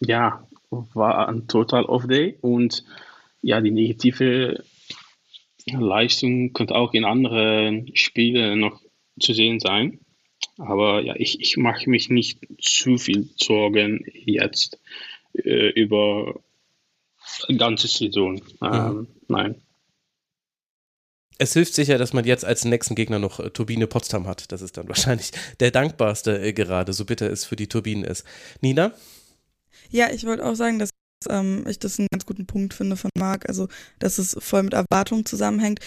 ja, 0.00 0.46
war 0.70 1.28
ein 1.28 1.46
total 1.48 1.84
Off-Day 1.84 2.36
und 2.40 2.84
ja, 3.40 3.60
die 3.60 3.70
negative 3.70 4.64
Leistung 5.66 6.52
könnte 6.52 6.74
auch 6.74 6.92
in 6.92 7.04
anderen 7.04 7.94
Spielen 7.96 8.60
noch 8.60 8.80
zu 9.18 9.32
sehen 9.32 9.60
sein. 9.60 10.00
Aber 10.58 11.00
ja, 11.02 11.14
ich, 11.16 11.40
ich 11.40 11.56
mache 11.56 11.88
mich 11.88 12.10
nicht 12.10 12.40
zu 12.60 12.98
viel 12.98 13.28
Sorgen 13.36 14.04
jetzt 14.24 14.78
äh, 15.32 15.70
über 15.70 16.40
die 17.48 17.56
ganze 17.56 17.88
Saison. 17.88 18.34
Mhm. 18.34 18.40
Ähm, 18.62 18.94
mhm. 18.94 19.08
Nein. 19.28 19.54
Es 21.38 21.52
hilft 21.52 21.74
sicher, 21.74 21.98
dass 21.98 22.12
man 22.12 22.24
jetzt 22.24 22.44
als 22.44 22.64
nächsten 22.64 22.94
Gegner 22.94 23.18
noch 23.18 23.40
äh, 23.40 23.50
Turbine 23.50 23.86
Potsdam 23.86 24.26
hat. 24.26 24.52
Das 24.52 24.62
ist 24.62 24.76
dann 24.76 24.88
wahrscheinlich 24.88 25.32
der 25.60 25.70
dankbarste 25.70 26.40
äh, 26.40 26.52
gerade, 26.52 26.92
so 26.92 27.04
bitter 27.04 27.30
es 27.30 27.44
für 27.44 27.56
die 27.56 27.68
Turbinen 27.68 28.04
ist. 28.04 28.24
Nina? 28.60 28.92
Ja, 29.90 30.10
ich 30.12 30.24
wollte 30.24 30.44
auch 30.44 30.54
sagen, 30.54 30.78
dass 30.78 30.90
ähm, 31.30 31.64
ich 31.68 31.78
das 31.78 31.98
einen 31.98 32.08
ganz 32.10 32.26
guten 32.26 32.46
Punkt 32.46 32.74
finde 32.74 32.96
von 32.96 33.10
Marc, 33.16 33.48
also 33.48 33.68
dass 33.98 34.18
es 34.18 34.36
voll 34.38 34.62
mit 34.62 34.74
Erwartungen 34.74 35.24
zusammenhängt. 35.24 35.80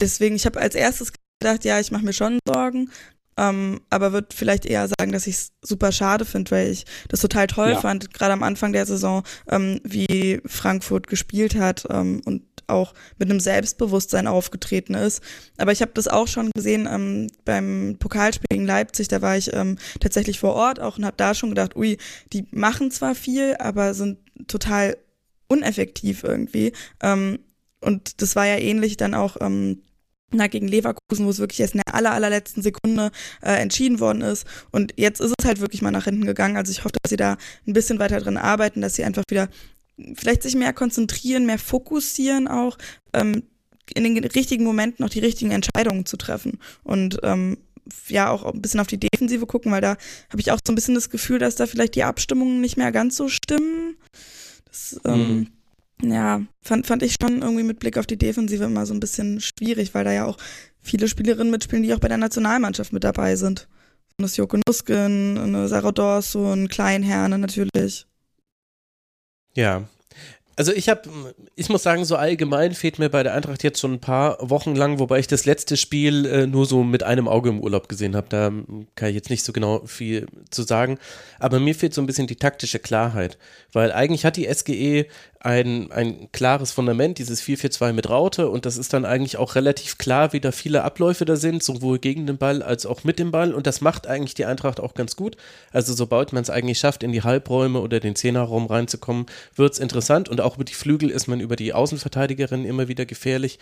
Deswegen, 0.00 0.36
ich 0.36 0.46
habe 0.46 0.60
als 0.60 0.74
erstes 0.74 1.12
gedacht, 1.40 1.64
ja, 1.64 1.80
ich 1.80 1.90
mache 1.90 2.04
mir 2.04 2.12
schon 2.12 2.38
Sorgen, 2.46 2.90
ähm, 3.36 3.80
aber 3.90 4.12
würde 4.12 4.28
vielleicht 4.34 4.66
eher 4.66 4.88
sagen, 4.88 5.12
dass 5.12 5.26
ich 5.26 5.36
es 5.36 5.52
super 5.62 5.92
schade 5.92 6.24
finde, 6.24 6.50
weil 6.50 6.70
ich 6.70 6.84
das 7.08 7.20
total 7.20 7.46
toll 7.46 7.70
ja. 7.70 7.80
fand, 7.80 8.12
gerade 8.12 8.32
am 8.32 8.42
Anfang 8.42 8.72
der 8.72 8.84
Saison, 8.84 9.22
ähm, 9.48 9.80
wie 9.84 10.40
Frankfurt 10.44 11.06
gespielt 11.06 11.54
hat 11.54 11.86
ähm, 11.90 12.20
und 12.24 12.42
auch 12.68 12.94
mit 13.18 13.30
einem 13.30 13.40
Selbstbewusstsein 13.40 14.26
aufgetreten 14.26 14.94
ist. 14.94 15.22
Aber 15.56 15.72
ich 15.72 15.80
habe 15.82 15.92
das 15.94 16.08
auch 16.08 16.28
schon 16.28 16.50
gesehen 16.54 16.88
ähm, 16.90 17.28
beim 17.44 17.96
Pokalspiel 17.98 18.46
gegen 18.50 18.66
Leipzig, 18.66 19.08
da 19.08 19.22
war 19.22 19.36
ich 19.36 19.52
ähm, 19.54 19.78
tatsächlich 20.00 20.38
vor 20.38 20.54
Ort 20.54 20.80
auch 20.80 20.98
und 20.98 21.04
habe 21.04 21.16
da 21.16 21.34
schon 21.34 21.50
gedacht, 21.50 21.76
ui, 21.76 21.98
die 22.32 22.46
machen 22.50 22.90
zwar 22.90 23.14
viel, 23.14 23.56
aber 23.58 23.94
sind 23.94 24.18
total 24.46 24.96
uneffektiv 25.48 26.24
irgendwie. 26.24 26.72
Ähm, 27.02 27.38
und 27.80 28.20
das 28.22 28.36
war 28.36 28.46
ja 28.46 28.56
ähnlich 28.58 28.96
dann 28.96 29.14
auch 29.14 29.36
ähm, 29.40 29.82
na, 30.30 30.46
gegen 30.46 30.68
Leverkusen, 30.68 31.24
wo 31.24 31.30
es 31.30 31.38
wirklich 31.38 31.60
erst 31.60 31.74
in 31.74 31.80
der 31.86 31.94
aller, 31.94 32.12
allerletzten 32.12 32.62
Sekunde 32.62 33.10
äh, 33.42 33.52
entschieden 33.52 34.00
worden 34.00 34.22
ist. 34.22 34.46
Und 34.70 34.92
jetzt 34.96 35.20
ist 35.20 35.32
es 35.38 35.46
halt 35.46 35.60
wirklich 35.60 35.80
mal 35.80 35.90
nach 35.90 36.04
hinten 36.04 36.26
gegangen. 36.26 36.56
Also 36.56 36.70
ich 36.70 36.84
hoffe, 36.84 36.96
dass 37.02 37.10
sie 37.10 37.16
da 37.16 37.36
ein 37.66 37.72
bisschen 37.72 37.98
weiter 37.98 38.20
drin 38.20 38.36
arbeiten, 38.36 38.82
dass 38.82 38.94
sie 38.94 39.04
einfach 39.04 39.24
wieder 39.30 39.48
vielleicht 40.14 40.42
sich 40.42 40.54
mehr 40.54 40.72
konzentrieren, 40.72 41.46
mehr 41.46 41.58
fokussieren 41.58 42.48
auch, 42.48 42.78
ähm, 43.12 43.42
in 43.94 44.04
den 44.04 44.18
richtigen 44.22 44.64
Momenten 44.64 45.04
auch 45.04 45.10
die 45.10 45.20
richtigen 45.20 45.50
Entscheidungen 45.50 46.04
zu 46.04 46.16
treffen. 46.16 46.58
Und 46.84 47.18
ähm, 47.22 47.58
ja, 48.08 48.30
auch 48.30 48.44
ein 48.44 48.60
bisschen 48.60 48.80
auf 48.80 48.86
die 48.86 49.00
Defensive 49.00 49.46
gucken, 49.46 49.72
weil 49.72 49.80
da 49.80 49.96
habe 50.28 50.40
ich 50.40 50.52
auch 50.52 50.58
so 50.64 50.72
ein 50.72 50.74
bisschen 50.74 50.94
das 50.94 51.08
Gefühl, 51.08 51.38
dass 51.38 51.56
da 51.56 51.66
vielleicht 51.66 51.94
die 51.94 52.04
Abstimmungen 52.04 52.60
nicht 52.60 52.76
mehr 52.76 52.92
ganz 52.92 53.16
so 53.16 53.28
stimmen. 53.28 53.96
Das, 54.66 55.00
ähm, 55.04 55.28
mhm 55.28 55.46
ja, 56.02 56.42
fand, 56.62 56.86
fand 56.86 57.02
ich 57.02 57.16
schon 57.20 57.42
irgendwie 57.42 57.64
mit 57.64 57.80
Blick 57.80 57.98
auf 57.98 58.06
die 58.06 58.18
Defensive 58.18 58.64
immer 58.64 58.86
so 58.86 58.94
ein 58.94 59.00
bisschen 59.00 59.40
schwierig, 59.40 59.94
weil 59.94 60.04
da 60.04 60.12
ja 60.12 60.24
auch 60.26 60.38
viele 60.80 61.08
Spielerinnen 61.08 61.50
mitspielen, 61.50 61.82
die 61.82 61.92
auch 61.92 61.98
bei 61.98 62.08
der 62.08 62.18
Nationalmannschaft 62.18 62.92
mit 62.92 63.04
dabei 63.04 63.36
sind. 63.36 63.68
Das 64.18 64.36
Joko 64.36 64.58
Nusken, 64.66 65.38
eine 65.38 65.68
Sarah 65.68 65.92
Dorso, 65.92 66.52
ein 66.52 66.68
Kleinherne 66.68 67.38
natürlich. 67.38 68.06
Ja, 69.58 69.88
also 70.54 70.72
ich 70.72 70.88
habe, 70.88 71.02
ich 71.56 71.68
muss 71.68 71.82
sagen, 71.82 72.04
so 72.04 72.14
allgemein 72.14 72.74
fehlt 72.74 73.00
mir 73.00 73.08
bei 73.08 73.24
der 73.24 73.34
Eintracht 73.34 73.64
jetzt 73.64 73.80
schon 73.80 73.94
ein 73.94 74.00
paar 74.00 74.38
Wochen 74.40 74.76
lang, 74.76 75.00
wobei 75.00 75.18
ich 75.18 75.26
das 75.26 75.46
letzte 75.46 75.76
Spiel 75.76 76.26
äh, 76.26 76.46
nur 76.46 76.64
so 76.64 76.84
mit 76.84 77.02
einem 77.02 77.26
Auge 77.26 77.48
im 77.48 77.60
Urlaub 77.60 77.88
gesehen 77.88 78.14
habe. 78.14 78.28
Da 78.28 78.52
kann 78.94 79.08
ich 79.08 79.16
jetzt 79.16 79.30
nicht 79.30 79.44
so 79.44 79.52
genau 79.52 79.84
viel 79.86 80.26
zu 80.50 80.62
sagen. 80.62 80.98
Aber 81.40 81.58
mir 81.58 81.74
fehlt 81.74 81.92
so 81.92 82.00
ein 82.00 82.06
bisschen 82.06 82.28
die 82.28 82.36
taktische 82.36 82.78
Klarheit, 82.78 83.36
weil 83.72 83.90
eigentlich 83.90 84.24
hat 84.24 84.36
die 84.36 84.52
SGE 84.52 85.06
ein, 85.40 85.92
ein 85.92 86.30
klares 86.32 86.72
Fundament, 86.72 87.18
dieses 87.18 87.42
4-4-2 87.42 87.92
mit 87.92 88.10
Raute 88.10 88.48
und 88.48 88.66
das 88.66 88.76
ist 88.76 88.92
dann 88.92 89.04
eigentlich 89.04 89.36
auch 89.36 89.54
relativ 89.54 89.96
klar, 89.96 90.32
wie 90.32 90.40
da 90.40 90.50
viele 90.50 90.82
Abläufe 90.82 91.24
da 91.24 91.36
sind, 91.36 91.62
sowohl 91.62 91.98
gegen 91.98 92.26
den 92.26 92.38
Ball 92.38 92.62
als 92.62 92.86
auch 92.86 93.04
mit 93.04 93.18
dem 93.18 93.30
Ball 93.30 93.54
und 93.54 93.66
das 93.66 93.80
macht 93.80 94.06
eigentlich 94.06 94.34
die 94.34 94.46
Eintracht 94.46 94.80
auch 94.80 94.94
ganz 94.94 95.14
gut. 95.14 95.36
Also 95.72 95.94
sobald 95.94 96.32
man 96.32 96.42
es 96.42 96.50
eigentlich 96.50 96.78
schafft, 96.78 97.02
in 97.02 97.12
die 97.12 97.22
Halbräume 97.22 97.80
oder 97.80 98.00
den 98.00 98.16
Zehnerraum 98.16 98.66
reinzukommen, 98.66 99.26
wird 99.54 99.74
es 99.74 99.78
interessant 99.78 100.28
und 100.28 100.40
auch 100.40 100.56
über 100.56 100.64
die 100.64 100.74
Flügel 100.74 101.10
ist 101.10 101.28
man 101.28 101.40
über 101.40 101.54
die 101.54 101.72
Außenverteidigerin 101.72 102.64
immer 102.64 102.88
wieder 102.88 103.06
gefährlich. 103.06 103.58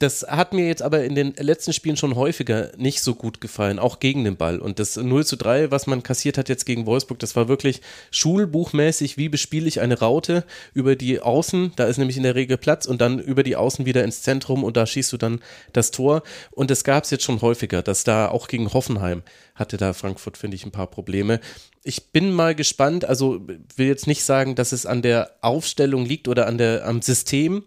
Das 0.00 0.22
hat 0.22 0.52
mir 0.52 0.68
jetzt 0.68 0.82
aber 0.82 1.02
in 1.02 1.16
den 1.16 1.34
letzten 1.34 1.72
Spielen 1.72 1.96
schon 1.96 2.14
häufiger 2.14 2.70
nicht 2.76 3.02
so 3.02 3.16
gut 3.16 3.40
gefallen, 3.40 3.80
auch 3.80 3.98
gegen 3.98 4.22
den 4.22 4.36
Ball. 4.36 4.60
Und 4.60 4.78
das 4.78 4.96
0 4.96 5.26
zu 5.26 5.34
3, 5.34 5.72
was 5.72 5.88
man 5.88 6.04
kassiert 6.04 6.38
hat 6.38 6.48
jetzt 6.48 6.66
gegen 6.66 6.86
Wolfsburg, 6.86 7.18
das 7.18 7.34
war 7.34 7.48
wirklich 7.48 7.80
schulbuchmäßig, 8.12 9.16
wie 9.16 9.28
bespiele 9.28 9.66
ich 9.66 9.80
eine 9.80 9.98
Raute 9.98 10.44
über 10.72 10.94
die 10.94 11.18
Außen, 11.18 11.72
da 11.74 11.86
ist 11.86 11.98
nämlich 11.98 12.16
in 12.16 12.22
der 12.22 12.36
Regel 12.36 12.58
Platz 12.58 12.86
und 12.86 13.00
dann 13.00 13.18
über 13.18 13.42
die 13.42 13.56
Außen 13.56 13.86
wieder 13.86 14.04
ins 14.04 14.22
Zentrum 14.22 14.62
und 14.62 14.76
da 14.76 14.86
schießt 14.86 15.12
du 15.12 15.16
dann 15.16 15.40
das 15.72 15.90
Tor. 15.90 16.22
Und 16.52 16.70
das 16.70 16.84
gab 16.84 17.02
es 17.02 17.10
jetzt 17.10 17.24
schon 17.24 17.42
häufiger, 17.42 17.82
dass 17.82 18.04
da 18.04 18.28
auch 18.28 18.46
gegen 18.46 18.72
Hoffenheim 18.72 19.24
hatte 19.56 19.78
da 19.78 19.94
Frankfurt, 19.94 20.38
finde 20.38 20.54
ich, 20.54 20.64
ein 20.64 20.70
paar 20.70 20.86
Probleme. 20.86 21.40
Ich 21.82 22.12
bin 22.12 22.30
mal 22.30 22.54
gespannt, 22.54 23.04
also 23.04 23.44
will 23.74 23.88
jetzt 23.88 24.06
nicht 24.06 24.22
sagen, 24.22 24.54
dass 24.54 24.70
es 24.70 24.86
an 24.86 25.02
der 25.02 25.32
Aufstellung 25.40 26.04
liegt 26.06 26.28
oder 26.28 26.46
an 26.46 26.56
der, 26.56 26.86
am 26.86 27.02
System, 27.02 27.64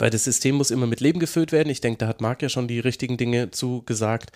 weil 0.00 0.10
das 0.10 0.24
System 0.24 0.56
muss 0.56 0.70
immer 0.70 0.86
mit 0.86 1.00
Leben 1.00 1.20
gefüllt 1.20 1.52
werden. 1.52 1.70
Ich 1.70 1.80
denke, 1.80 1.98
da 1.98 2.06
hat 2.06 2.20
Marc 2.20 2.42
ja 2.42 2.48
schon 2.48 2.68
die 2.68 2.80
richtigen 2.80 3.16
Dinge 3.16 3.50
zu 3.50 3.82
gesagt. 3.82 4.32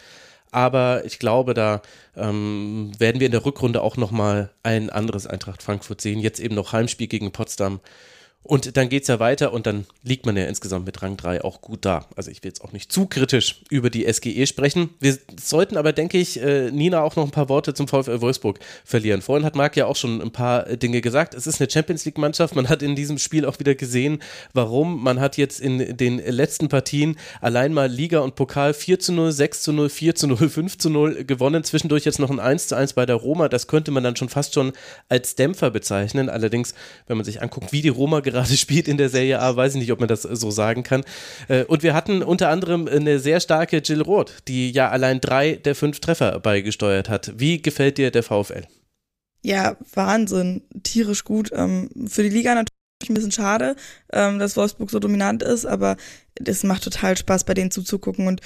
Aber 0.51 1.05
ich 1.07 1.19
glaube, 1.19 1.55
da 1.55 1.81
ähm, 2.15 2.93
werden 2.99 3.21
wir 3.21 3.27
in 3.27 3.33
der 3.33 3.45
Rückrunde 3.45 3.83
auch 3.83 3.97
nochmal 3.97 4.51
ein 4.63 4.91
anderes 4.91 5.27
Eintracht 5.27 5.63
Frankfurt 5.63 6.03
sehen. 6.03 6.21
Jetzt 6.21 6.41
eben 6.41 6.55
noch 6.55 6.73
Heimspiel 6.73 7.07
gegen 7.07 7.33
Potsdam. 7.33 7.81
Und 8.45 8.77
dann 8.77 8.89
geht 8.89 9.03
es 9.03 9.09
ja 9.09 9.21
weiter 9.21 9.53
und 9.53 9.67
dann 9.67 9.87
liegt 10.03 10.27
man 10.27 10.37
ja 10.37 10.47
insgesamt 10.47 10.85
mit 10.85 11.01
Rang 11.01 11.17
3 11.17 11.45
auch 11.45 11.61
gut 11.61 11.85
da. 11.85 12.07
Also 12.17 12.31
ich 12.31 12.43
will 12.43 12.49
jetzt 12.49 12.65
auch 12.65 12.73
nicht 12.73 12.91
zu 12.91 13.07
kritisch 13.07 13.61
über 13.71 13.89
die 13.89 14.13
SGE 14.13 14.49
sprechen. 14.49 14.91
Wir 14.99 15.17
sollten 15.41 15.77
aber, 15.77 15.93
denke 15.93 16.19
ich, 16.19 16.43
äh, 16.43 16.73
Nina 16.73 17.03
auch 17.03 17.15
noch 17.15 17.25
ein 17.25 17.31
paar 17.31 17.49
Worte 17.49 17.73
zum 17.73 17.87
VfL 17.87 18.21
Wolfsburg 18.21 18.59
verlieren. 18.85 19.23
Vorhin 19.23 19.45
hat 19.47 19.55
Marc 19.55 19.77
ja 19.77 19.87
auch 19.87 19.95
schon 19.95 20.21
ein 20.21 20.33
paar 20.33 20.65
Dinge 20.65 21.01
gesagt. 21.01 21.35
Es 21.35 21.47
ist 21.47 21.61
eine 21.61 21.71
Champions 21.71 22.05
League-Mannschaft. 22.05 22.57
Man 22.57 22.69
hat 22.69 22.83
in 22.83 22.97
diesem 22.97 23.19
Spiel 23.19 23.47
auch 23.47 23.61
wieder 23.61 23.77
gesehen, 23.77 24.21
warum. 24.53 25.03
Man 25.05 25.21
hat 25.21 25.37
jetzt 25.37 25.61
in 25.61 25.97
den 25.97 26.19
letzten 26.19 26.69
Partien 26.69 27.17
allein 27.41 27.73
mal 27.73 27.89
Liga 27.89 28.21
und 28.21 28.35
Pokal 28.35 28.75
4 28.75 28.99
zu 28.99 29.13
0, 29.13 29.31
6 29.31 29.63
zu 29.63 29.73
0, 29.73 29.89
4 29.89 30.15
zu 30.17 30.27
0, 30.27 30.49
5 30.49 30.79
zu 30.79 30.91
0 30.91 31.25
gewonnen. 31.25 31.63
Zwischendurch 31.63 32.05
jetzt 32.05 32.19
noch 32.19 32.31
ein 32.31 32.41
1 32.41 32.67
zu 32.67 32.77
1 32.77 32.95
bei 32.95 33.07
der 33.07 33.17
Roma. 33.17 33.49
Das 33.49 33.69
könnte 33.69 33.93
man 33.93 34.03
dann 34.03 34.17
schon 34.17 34.29
fast 34.29 34.55
schon 34.55 34.73
als 35.09 35.37
Dämpfer 35.37 35.71
bezeichnen. 35.71 36.29
Allerdings, 36.29 36.75
wenn 37.07 37.17
man 37.17 37.25
sich 37.25 37.41
anguckt, 37.41 37.73
wie 37.73 37.83
die 37.83 37.89
Roma 37.89 38.19
gerade 38.33 38.57
spielt 38.57 38.89
in 38.89 38.97
der 38.97 39.09
Serie 39.09 39.41
A, 39.41 39.55
weiß 39.55 39.75
ich 39.75 39.81
nicht, 39.81 39.93
ob 39.93 40.01
man 40.01 40.09
das 40.09 40.23
so 40.23 40.51
sagen 40.51 40.83
kann. 40.83 41.05
Äh, 41.49 41.65
und 41.65 41.83
wir 41.83 41.95
hatten 41.95 42.23
unter 42.23 42.49
anderem 42.49 42.89
eine 42.89 43.19
sehr 43.19 43.41
starke 43.41 43.79
Jill 43.79 44.03
Roth, 44.03 44.43
die 44.49 44.71
ja 44.71 44.91
allein 44.91 45.21
drei 45.21 45.55
der 45.55 45.75
fünf 45.75 46.01
Treffer 46.01 46.41
beigesteuert 46.41 47.09
hat. 47.09 47.33
Wie 47.37 47.63
gefällt 47.63 47.99
dir 47.99 48.11
der 48.11 48.23
VfL? 48.23 48.65
Ja, 49.43 49.77
Wahnsinn, 49.95 50.63
tierisch 50.83 51.25
gut. 51.25 51.51
Ähm, 51.53 51.91
für 52.09 52.23
die 52.23 52.29
Liga 52.29 52.55
natürlich 52.55 53.11
ein 53.11 53.15
bisschen 53.15 53.33
schade, 53.33 53.77
ähm, 54.13 54.39
dass 54.39 54.57
Wolfsburg 54.57 54.91
so 54.91 55.01
dominant 55.01 55.43
ist, 55.43 55.67
aber 55.67 55.97
es 56.45 56.63
macht 56.63 56.85
total 56.85 57.17
Spaß, 57.17 57.45
bei 57.45 57.55
denen 57.55 57.71
zuzugucken 57.71 58.29
und 58.29 58.41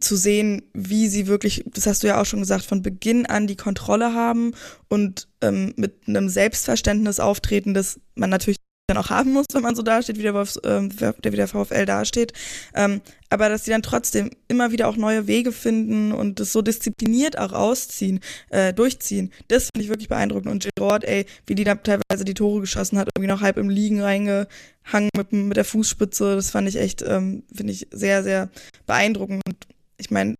zu 0.00 0.16
sehen, 0.16 0.62
wie 0.72 1.08
sie 1.08 1.26
wirklich, 1.26 1.64
das 1.66 1.86
hast 1.86 2.02
du 2.02 2.06
ja 2.06 2.20
auch 2.20 2.26
schon 2.26 2.40
gesagt, 2.40 2.64
von 2.64 2.82
Beginn 2.82 3.26
an 3.26 3.46
die 3.46 3.56
Kontrolle 3.56 4.14
haben 4.14 4.52
und 4.88 5.28
ähm, 5.40 5.72
mit 5.76 6.06
einem 6.06 6.28
Selbstverständnis 6.28 7.20
auftreten, 7.20 7.74
das 7.74 8.00
man 8.14 8.30
natürlich 8.30 8.57
dann 8.88 8.96
auch 8.96 9.10
haben 9.10 9.32
muss, 9.32 9.46
wenn 9.52 9.62
man 9.62 9.76
so 9.76 9.82
dasteht, 9.82 10.16
wie 10.16 10.22
der, 10.22 10.34
Wolfs, 10.34 10.58
ähm, 10.64 10.90
wie 10.90 11.36
der 11.36 11.48
VfL 11.48 11.84
dasteht. 11.84 12.32
Ähm, 12.74 13.02
aber 13.28 13.50
dass 13.50 13.64
sie 13.64 13.70
dann 13.70 13.82
trotzdem 13.82 14.30
immer 14.48 14.72
wieder 14.72 14.88
auch 14.88 14.96
neue 14.96 15.26
Wege 15.26 15.52
finden 15.52 16.12
und 16.12 16.40
das 16.40 16.52
so 16.52 16.62
diszipliniert 16.62 17.38
auch 17.38 17.52
ausziehen, 17.52 18.20
äh, 18.48 18.72
durchziehen, 18.72 19.30
das 19.48 19.64
finde 19.64 19.84
ich 19.84 19.90
wirklich 19.90 20.08
beeindruckend. 20.08 20.50
Und 20.50 20.68
Gerard, 20.74 21.04
ey, 21.04 21.26
wie 21.46 21.54
die 21.54 21.64
da 21.64 21.74
teilweise 21.74 22.24
die 22.24 22.34
Tore 22.34 22.62
geschossen 22.62 22.98
hat, 22.98 23.10
irgendwie 23.14 23.28
noch 23.28 23.42
halb 23.42 23.58
im 23.58 23.68
Liegen 23.68 24.00
reingehangen 24.00 25.10
mit, 25.14 25.32
mit 25.32 25.56
der 25.58 25.66
Fußspitze, 25.66 26.36
das 26.36 26.50
fand 26.50 26.66
ich 26.66 26.76
echt, 26.76 27.02
ähm, 27.02 27.42
finde 27.54 27.74
ich 27.74 27.88
sehr, 27.90 28.22
sehr 28.22 28.48
beeindruckend. 28.86 29.42
Und 29.46 29.66
ich 29.98 30.10
meine, 30.10 30.34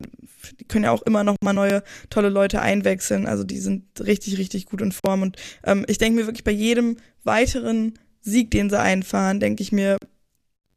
die 0.59 0.65
können 0.65 0.85
ja 0.85 0.93
auch 0.93 1.03
immer 1.03 1.23
noch 1.23 1.37
mal 1.45 1.53
neue 1.53 1.83
tolle 2.09 2.31
Leute 2.31 2.63
einwechseln. 2.63 3.27
Also 3.27 3.45
die 3.45 3.59
sind 3.59 3.85
richtig, 4.01 4.39
richtig 4.39 4.65
gut 4.65 4.81
in 4.81 4.93
Form. 4.93 5.21
Und 5.21 5.37
ähm, 5.65 5.85
ich 5.87 5.99
denke 5.99 6.19
mir 6.19 6.27
wirklich 6.27 6.45
bei 6.45 6.53
jedem 6.53 6.97
weiteren 7.25 7.99
Sieg, 8.29 8.51
den 8.51 8.71
sie 8.71 8.79
einfahren, 8.79 9.41
denke 9.41 9.63
ich 9.63 9.73
mir, 9.73 9.97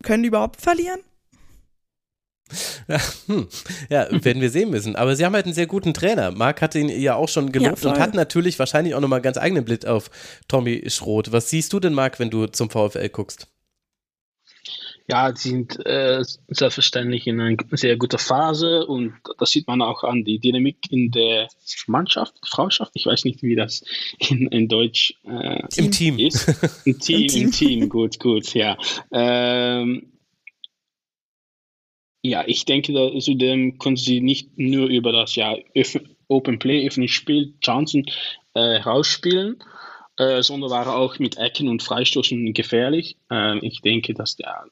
können 0.03 0.23
die 0.23 0.27
überhaupt 0.27 0.61
verlieren? 0.61 0.99
Ja, 2.87 2.99
hm. 3.27 3.47
ja, 3.89 4.07
werden 4.25 4.41
wir 4.41 4.49
sehen 4.49 4.71
müssen. 4.71 4.95
Aber 4.95 5.15
sie 5.15 5.25
haben 5.25 5.33
halt 5.33 5.45
einen 5.45 5.53
sehr 5.53 5.67
guten 5.67 5.93
Trainer. 5.93 6.31
Marc 6.31 6.61
hat 6.61 6.75
ihn 6.75 6.89
ja 6.89 7.15
auch 7.15 7.29
schon 7.29 7.51
gelobt 7.51 7.83
ja, 7.83 7.91
und 7.91 7.99
hat 7.99 8.13
natürlich 8.13 8.59
wahrscheinlich 8.59 8.95
auch 8.95 8.99
nochmal 8.99 9.21
ganz 9.21 9.37
eigenen 9.37 9.63
Blick 9.63 9.85
auf 9.85 10.09
Tommy 10.47 10.83
Schroth. 10.87 11.31
Was 11.31 11.49
siehst 11.49 11.71
du 11.71 11.79
denn, 11.79 11.93
Marc, 11.93 12.19
wenn 12.19 12.29
du 12.29 12.47
zum 12.47 12.69
VfL 12.69 13.09
guckst? 13.09 13.47
Ja, 15.11 15.35
sie 15.35 15.49
sind 15.49 15.85
äh, 15.85 16.23
selbstverständlich 16.47 17.27
in 17.27 17.41
einer 17.41 17.57
sehr 17.71 17.97
guten 17.97 18.17
Phase 18.17 18.85
und 18.85 19.13
das 19.39 19.51
sieht 19.51 19.67
man 19.67 19.81
auch 19.81 20.05
an 20.05 20.23
die 20.23 20.39
Dynamik 20.39 20.89
in 20.89 21.11
der 21.11 21.49
Mannschaft, 21.87 22.33
Frauschaft. 22.47 22.93
Ich 22.95 23.07
weiß 23.07 23.25
nicht, 23.25 23.43
wie 23.43 23.57
das 23.57 23.83
in, 24.29 24.47
in 24.47 24.69
Deutsch 24.69 25.13
äh, 25.25 25.63
Im 25.75 25.91
Team 25.91 26.17
ist. 26.17 26.47
Im 26.85 26.97
Team, 26.97 27.21
im 27.23 27.29
Team, 27.29 27.43
im 27.43 27.51
Team. 27.51 27.89
gut, 27.89 28.21
gut, 28.21 28.53
ja. 28.53 28.77
Ähm, 29.11 30.13
ja, 32.23 32.45
ich 32.47 32.63
denke, 32.63 32.93
da, 32.93 33.19
zudem 33.19 33.79
können 33.79 33.97
sie 33.97 34.21
nicht 34.21 34.57
nur 34.57 34.87
über 34.87 35.11
das 35.11 35.35
ja, 35.35 35.57
Open 36.29 36.57
Play, 36.57 36.87
öffentliches 36.87 37.17
Spiel, 37.17 37.53
Chancen 37.61 38.05
äh, 38.53 38.77
rausspielen, 38.77 39.61
äh, 40.15 40.41
sondern 40.41 40.69
waren 40.69 40.87
auch 40.87 41.19
mit 41.19 41.37
Ecken 41.37 41.67
und 41.67 41.83
Freistoßen 41.83 42.53
gefährlich. 42.53 43.17
Äh, 43.29 43.57
ich 43.59 43.81
denke, 43.81 44.13
dass 44.13 44.37
der 44.37 44.67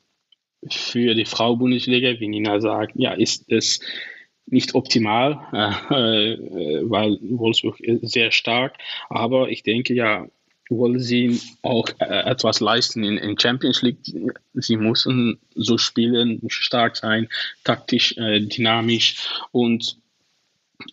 für 0.68 1.16
die 1.16 1.26
Frau-Bundesliga, 1.26 2.20
wie 2.20 2.28
Nina 2.28 2.60
sagt, 2.60 2.94
ja, 2.96 3.14
ist 3.14 3.52
es 3.52 3.80
nicht 4.46 4.76
optimal, 4.76 5.40
äh, 5.90 6.90
weil 6.90 7.20
Wolfsburg 7.22 7.80
ist 7.80 8.12
sehr 8.12 8.32
stark. 8.32 8.78
Aber 9.10 9.50
ich 9.50 9.64
denke, 9.64 9.94
ja, 9.94 10.28
wollen 10.70 11.00
sie 11.00 11.40
auch 11.62 11.90
äh, 12.00 12.30
etwas 12.30 12.60
leisten 12.60 13.04
in, 13.04 13.18
in 13.18 13.40
Champions 13.40 13.82
League. 13.82 14.00
Sie 14.54 14.78
müssen 14.78 15.40
so 15.56 15.78
spielen, 15.78 16.42
stark 16.48 16.96
sein, 16.96 17.28
taktisch, 17.64 18.16
äh, 18.18 18.40
dynamisch 18.42 19.30
und 19.52 19.98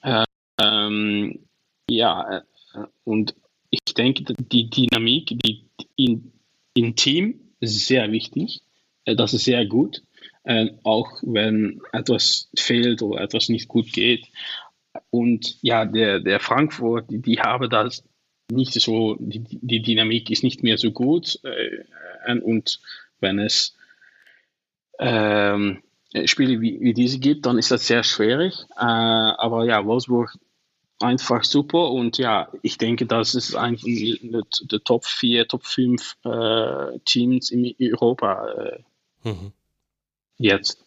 äh, 0.02 0.24
ähm, 0.60 1.40
ja, 1.88 2.38
äh, 2.38 2.80
und 3.04 3.34
ich 3.70 3.94
denke, 3.94 4.24
die 4.24 4.70
Dynamik 4.70 5.26
die 5.26 5.64
in, 5.96 6.32
im 6.74 6.96
Team 6.96 7.40
ist 7.60 7.86
sehr 7.86 8.10
wichtig. 8.12 8.62
Äh, 9.06 9.16
das 9.16 9.32
ist 9.32 9.44
sehr 9.44 9.64
gut, 9.64 10.02
äh, 10.44 10.68
auch 10.82 11.10
wenn 11.22 11.80
etwas 11.92 12.50
fehlt 12.54 13.00
oder 13.00 13.22
etwas 13.22 13.48
nicht 13.48 13.68
gut 13.68 13.92
geht. 13.92 14.26
Und 15.10 15.56
ja, 15.62 15.86
der, 15.86 16.20
der 16.20 16.40
Frankfurt, 16.40 17.10
die, 17.10 17.22
die 17.22 17.40
haben 17.40 17.70
das 17.70 18.04
nicht 18.50 18.74
so, 18.74 19.16
die, 19.18 19.42
die 19.42 19.82
Dynamik 19.82 20.30
ist 20.30 20.44
nicht 20.44 20.62
mehr 20.62 20.76
so 20.76 20.90
gut. 20.90 21.40
Äh, 21.44 22.38
und 22.40 22.80
wenn 23.20 23.38
es 23.38 23.76
ähm, 24.98 25.82
Spiele 26.24 26.60
wie, 26.60 26.80
wie 26.80 26.94
diese 26.94 27.18
gibt, 27.18 27.46
dann 27.46 27.58
ist 27.58 27.70
das 27.70 27.86
sehr 27.86 28.02
schwierig. 28.02 28.54
Äh, 28.76 28.84
aber 28.84 29.64
ja, 29.64 29.84
Wolfsburg 29.84 30.36
einfach 31.00 31.44
super 31.44 31.90
und 31.90 32.18
ja, 32.18 32.48
ich 32.62 32.78
denke, 32.78 33.06
das 33.06 33.34
ist 33.34 33.54
eigentlich 33.54 34.20
der 34.22 34.82
Top 34.82 35.04
4, 35.04 35.46
Top 35.46 35.64
5 35.64 36.16
äh, 36.24 36.98
Teams 37.04 37.50
in 37.50 37.74
Europa 37.80 38.48
äh, 38.48 38.78
Mhm. 39.26 39.52
Jetzt. 40.38 40.85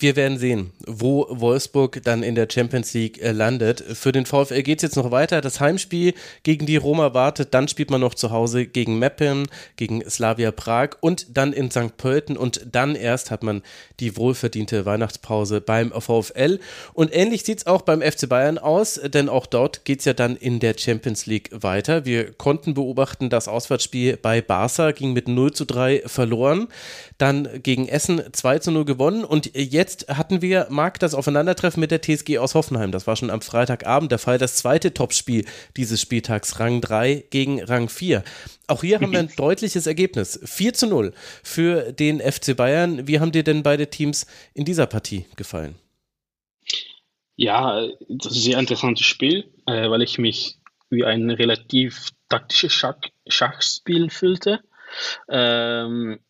Wir 0.00 0.16
werden 0.16 0.38
sehen, 0.38 0.72
wo 0.86 1.26
Wolfsburg 1.28 2.00
dann 2.04 2.22
in 2.22 2.34
der 2.34 2.48
Champions 2.50 2.94
League 2.94 3.20
äh, 3.22 3.32
landet. 3.32 3.84
Für 3.92 4.12
den 4.12 4.24
VfL 4.24 4.62
geht 4.62 4.78
es 4.78 4.82
jetzt 4.82 4.96
noch 4.96 5.10
weiter. 5.10 5.42
Das 5.42 5.60
Heimspiel 5.60 6.14
gegen 6.42 6.64
die 6.64 6.78
Roma 6.78 7.12
wartet. 7.12 7.52
Dann 7.52 7.68
spielt 7.68 7.90
man 7.90 8.00
noch 8.00 8.14
zu 8.14 8.30
Hause 8.30 8.64
gegen 8.64 8.98
Meppen, 8.98 9.46
gegen 9.76 10.02
Slavia 10.08 10.52
Prag 10.52 10.92
und 11.00 11.36
dann 11.36 11.52
in 11.52 11.70
St. 11.70 11.98
Pölten. 11.98 12.38
Und 12.38 12.66
dann 12.72 12.94
erst 12.94 13.30
hat 13.30 13.42
man 13.42 13.62
die 14.00 14.16
wohlverdiente 14.16 14.86
Weihnachtspause 14.86 15.60
beim 15.60 15.92
VfL. 15.92 16.60
Und 16.94 17.14
ähnlich 17.14 17.44
sieht 17.44 17.58
es 17.58 17.66
auch 17.66 17.82
beim 17.82 18.00
FC 18.00 18.26
Bayern 18.26 18.56
aus, 18.56 18.98
denn 19.04 19.28
auch 19.28 19.44
dort 19.44 19.84
geht 19.84 19.98
es 19.98 20.06
ja 20.06 20.14
dann 20.14 20.34
in 20.34 20.60
der 20.60 20.76
Champions 20.78 21.26
League 21.26 21.50
weiter. 21.52 22.06
Wir 22.06 22.32
konnten 22.32 22.72
beobachten, 22.72 23.28
das 23.28 23.48
Auswärtsspiel 23.48 24.16
bei 24.16 24.40
Barca 24.40 24.92
ging 24.92 25.12
mit 25.12 25.28
0 25.28 25.52
zu 25.52 25.66
3 25.66 26.04
verloren. 26.06 26.68
Dann 27.18 27.46
gegen 27.62 27.86
Essen 27.86 28.22
2 28.32 28.60
zu 28.60 28.70
0 28.70 28.86
gewonnen. 28.86 29.24
Und 29.24 29.50
jetzt 29.54 29.89
Jetzt 29.90 30.06
hatten 30.08 30.40
wir, 30.40 30.68
Marc, 30.70 31.00
das 31.00 31.14
Aufeinandertreffen 31.14 31.80
mit 31.80 31.90
der 31.90 32.00
TSG 32.00 32.38
aus 32.38 32.54
Hoffenheim. 32.54 32.92
Das 32.92 33.08
war 33.08 33.16
schon 33.16 33.28
am 33.28 33.42
Freitagabend 33.42 34.12
der 34.12 34.20
Fall. 34.20 34.38
Das 34.38 34.54
zweite 34.54 34.94
Topspiel 34.94 35.44
dieses 35.76 36.00
Spieltags, 36.00 36.60
Rang 36.60 36.80
3 36.80 37.24
gegen 37.30 37.60
Rang 37.60 37.88
4. 37.88 38.22
Auch 38.68 38.82
hier 38.82 39.00
haben 39.00 39.10
wir 39.10 39.18
ein 39.18 39.32
deutliches 39.36 39.88
Ergebnis. 39.88 40.38
4 40.44 40.74
zu 40.74 40.86
0 40.86 41.12
für 41.42 41.90
den 41.90 42.20
FC 42.20 42.56
Bayern. 42.56 43.08
Wie 43.08 43.18
haben 43.18 43.32
dir 43.32 43.42
denn 43.42 43.64
beide 43.64 43.90
Teams 43.90 44.28
in 44.54 44.64
dieser 44.64 44.86
Partie 44.86 45.26
gefallen? 45.34 45.74
Ja, 47.34 47.84
das 48.08 48.30
ist 48.30 48.38
ein 48.38 48.42
sehr 48.42 48.58
interessantes 48.60 49.06
Spiel, 49.06 49.52
äh, 49.66 49.90
weil 49.90 50.02
ich 50.02 50.18
mich 50.18 50.58
wie 50.90 51.04
ein 51.04 51.30
relativ 51.30 52.10
taktisches 52.28 52.72
Schach 52.72 53.00
Schachspiel 53.26 54.08
fühlte. 54.08 54.60
Ähm, 55.28 56.20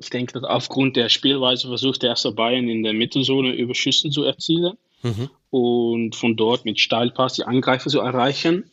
ich 0.00 0.08
denke, 0.08 0.32
dass 0.32 0.44
aufgrund 0.44 0.96
der 0.96 1.10
Spielweise 1.10 1.68
versucht 1.68 2.02
der 2.02 2.10
erste 2.10 2.32
Bayern 2.32 2.68
in 2.68 2.82
der 2.82 2.94
Mittenzone 2.94 3.52
Überschüsse 3.52 4.08
zu 4.08 4.24
erzielen 4.24 4.78
mhm. 5.02 5.28
und 5.50 6.16
von 6.16 6.36
dort 6.36 6.64
mit 6.64 6.80
Steilpass 6.80 7.34
die 7.34 7.44
Angreifer 7.44 7.90
zu 7.90 8.00
erreichen. 8.00 8.70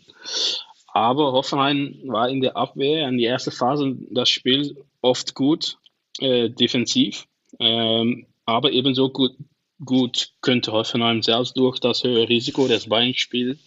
Aber 0.88 1.34
Hoffenheim 1.34 2.00
war 2.06 2.30
in 2.30 2.42
der 2.42 2.56
Abwehr 2.56 3.08
in 3.10 3.18
der 3.18 3.32
ersten 3.32 3.52
Phase 3.52 3.98
das 4.10 4.30
Spiel 4.30 4.78
oft 5.02 5.36
gut, 5.36 5.78
äh, 6.20 6.50
defensiv, 6.50 7.28
ähm, 7.60 8.26
aber 8.46 8.72
ebenso 8.72 9.10
gut, 9.10 9.36
gut 9.84 10.32
könnte 10.42 10.72
Hoffenheim 10.72 11.22
selbst 11.22 11.58
durch 11.58 11.80
das 11.80 12.04
höhere 12.04 12.30
Risiko 12.30 12.68
des 12.68 12.88
Bayern-Spiels 12.88 13.60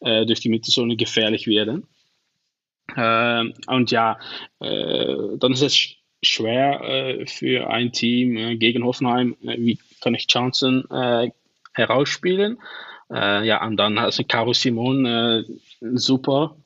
äh, 0.00 0.26
durch 0.26 0.40
die 0.40 0.50
Mittenzone 0.50 0.96
gefährlich 0.96 1.46
werden. 1.46 1.86
Äh, 2.94 3.44
und 3.68 3.90
ja, 3.90 4.18
äh, 4.60 5.38
dann 5.38 5.52
ist 5.52 5.62
es 5.62 5.95
schwer 6.26 6.80
äh, 6.82 7.26
für 7.26 7.68
ein 7.68 7.92
Team 7.92 8.36
äh, 8.36 8.56
gegen 8.56 8.84
Hoffenheim. 8.84 9.36
Äh, 9.42 9.56
wie 9.58 9.78
kann 10.00 10.14
ich 10.14 10.26
Chancen 10.26 10.84
äh, 10.90 11.30
herausspielen? 11.74 12.58
Äh, 13.10 13.46
ja, 13.46 13.64
und 13.64 13.76
dann 13.76 13.96
ist 13.98 14.26
Caro 14.28 14.52
Simon 14.52 15.06
äh, 15.06 15.44
super. 15.80 16.56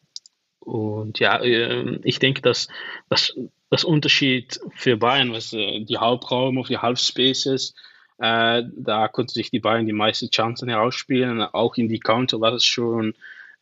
Und 0.61 1.19
ja, 1.19 1.43
ich 1.43 2.19
denke, 2.19 2.43
dass 2.43 2.69
das, 3.09 3.35
das 3.71 3.83
Unterschied 3.83 4.61
für 4.77 4.97
Bayern, 4.97 5.33
was 5.33 5.51
die 5.51 5.97
Hauptraum 5.99 6.59
auf 6.59 6.69
die 6.69 6.79
Halbspaces, 6.79 7.75
da 8.19 9.09
konnten 9.11 9.33
sich 9.33 9.51
die 9.51 9.59
Bayern 9.59 9.87
die 9.87 9.95
meisten 9.95 10.31
Chancen 10.31 10.69
herausspielen. 10.69 11.41
Auch 11.41 11.77
in 11.77 11.89
die 11.89 11.99
Counter 11.99 12.43
war 12.43 12.53
es 12.53 12.67
schon 12.67 13.15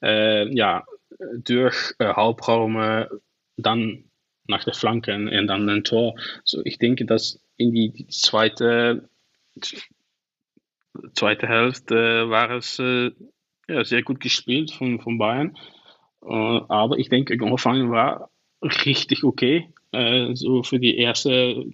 ja, 0.03 0.85
durch 1.45 1.95
Halbraum 2.01 3.07
dann 3.57 4.05
nach 4.49 4.65
der 4.65 4.75
Flanke 4.75 5.15
und 5.15 5.47
dann 5.47 5.69
ein 5.69 5.85
Tor. 5.85 6.15
So, 6.45 6.63
ich 6.65 6.79
denke, 6.79 7.05
dass 7.05 7.41
in 7.57 7.73
die 7.73 8.07
zweite, 8.09 9.09
zweite 11.15 11.47
Hälfte 11.47 12.29
war 12.31 12.51
es 12.51 12.79
äh, 12.79 13.11
ja, 13.69 13.85
sehr 13.85 14.03
gut 14.03 14.21
gespielt 14.21 14.73
von, 14.73 15.01
von 15.01 15.19
Bayern. 15.19 15.57
Äh, 16.23 16.27
aber 16.29 16.99
ich 16.99 17.09
denke, 17.09 17.37
Anfang 17.41 17.91
war 17.91 18.31
richtig 18.63 19.25
okay. 19.25 19.73
Äh, 19.93 20.35
so 20.35 20.63
für 20.63 20.79
die 20.79 20.99
erste 20.99 21.67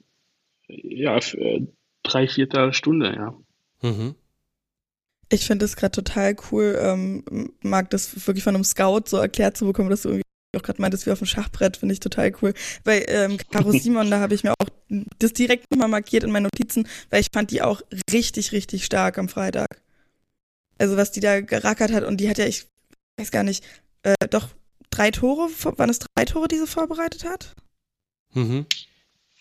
ja, 0.68 1.20
für 1.20 1.66
drei, 2.02 2.28
Viertelstunde, 2.28 3.14
ja. 3.14 3.34
Mhm. 3.82 4.14
Ich 5.30 5.46
finde 5.46 5.64
es 5.64 5.76
gerade 5.76 5.92
total 5.92 6.36
cool, 6.50 6.78
ähm, 6.80 7.52
mag 7.62 7.90
das 7.90 8.26
wirklich 8.26 8.44
von 8.44 8.54
einem 8.54 8.64
Scout 8.64 9.02
so 9.06 9.16
erklärt 9.16 9.56
zu 9.56 9.66
bekommen, 9.66 9.90
dass 9.90 10.02
du 10.02 10.10
irgendwie 10.10 10.23
auch 10.56 10.62
gerade 10.62 10.80
meintest, 10.80 11.06
wie 11.06 11.10
auf 11.10 11.18
dem 11.18 11.26
Schachbrett, 11.26 11.76
finde 11.76 11.92
ich 11.92 12.00
total 12.00 12.32
cool. 12.42 12.54
Weil 12.84 13.04
ähm, 13.08 13.38
Caro 13.50 13.72
Simon, 13.78 14.10
da 14.10 14.20
habe 14.20 14.34
ich 14.34 14.44
mir 14.44 14.52
auch 14.52 14.68
das 15.18 15.32
direkt 15.32 15.70
nochmal 15.70 15.88
markiert 15.88 16.24
in 16.24 16.30
meinen 16.30 16.44
Notizen, 16.44 16.88
weil 17.10 17.20
ich 17.20 17.28
fand 17.32 17.50
die 17.50 17.62
auch 17.62 17.82
richtig, 18.12 18.52
richtig 18.52 18.84
stark 18.84 19.18
am 19.18 19.28
Freitag. 19.28 19.80
Also 20.78 20.96
was 20.96 21.12
die 21.12 21.20
da 21.20 21.40
gerackert 21.40 21.92
hat 21.92 22.04
und 22.04 22.18
die 22.18 22.28
hat 22.28 22.38
ja, 22.38 22.46
ich 22.46 22.66
weiß 23.16 23.30
gar 23.30 23.42
nicht, 23.42 23.64
äh, 24.02 24.14
doch 24.30 24.48
drei 24.90 25.10
Tore, 25.10 25.48
waren 25.76 25.90
es 25.90 26.00
drei 26.00 26.24
Tore, 26.24 26.48
die 26.48 26.58
sie 26.58 26.66
vorbereitet 26.66 27.24
hat? 27.24 27.54
Mhm. 28.32 28.66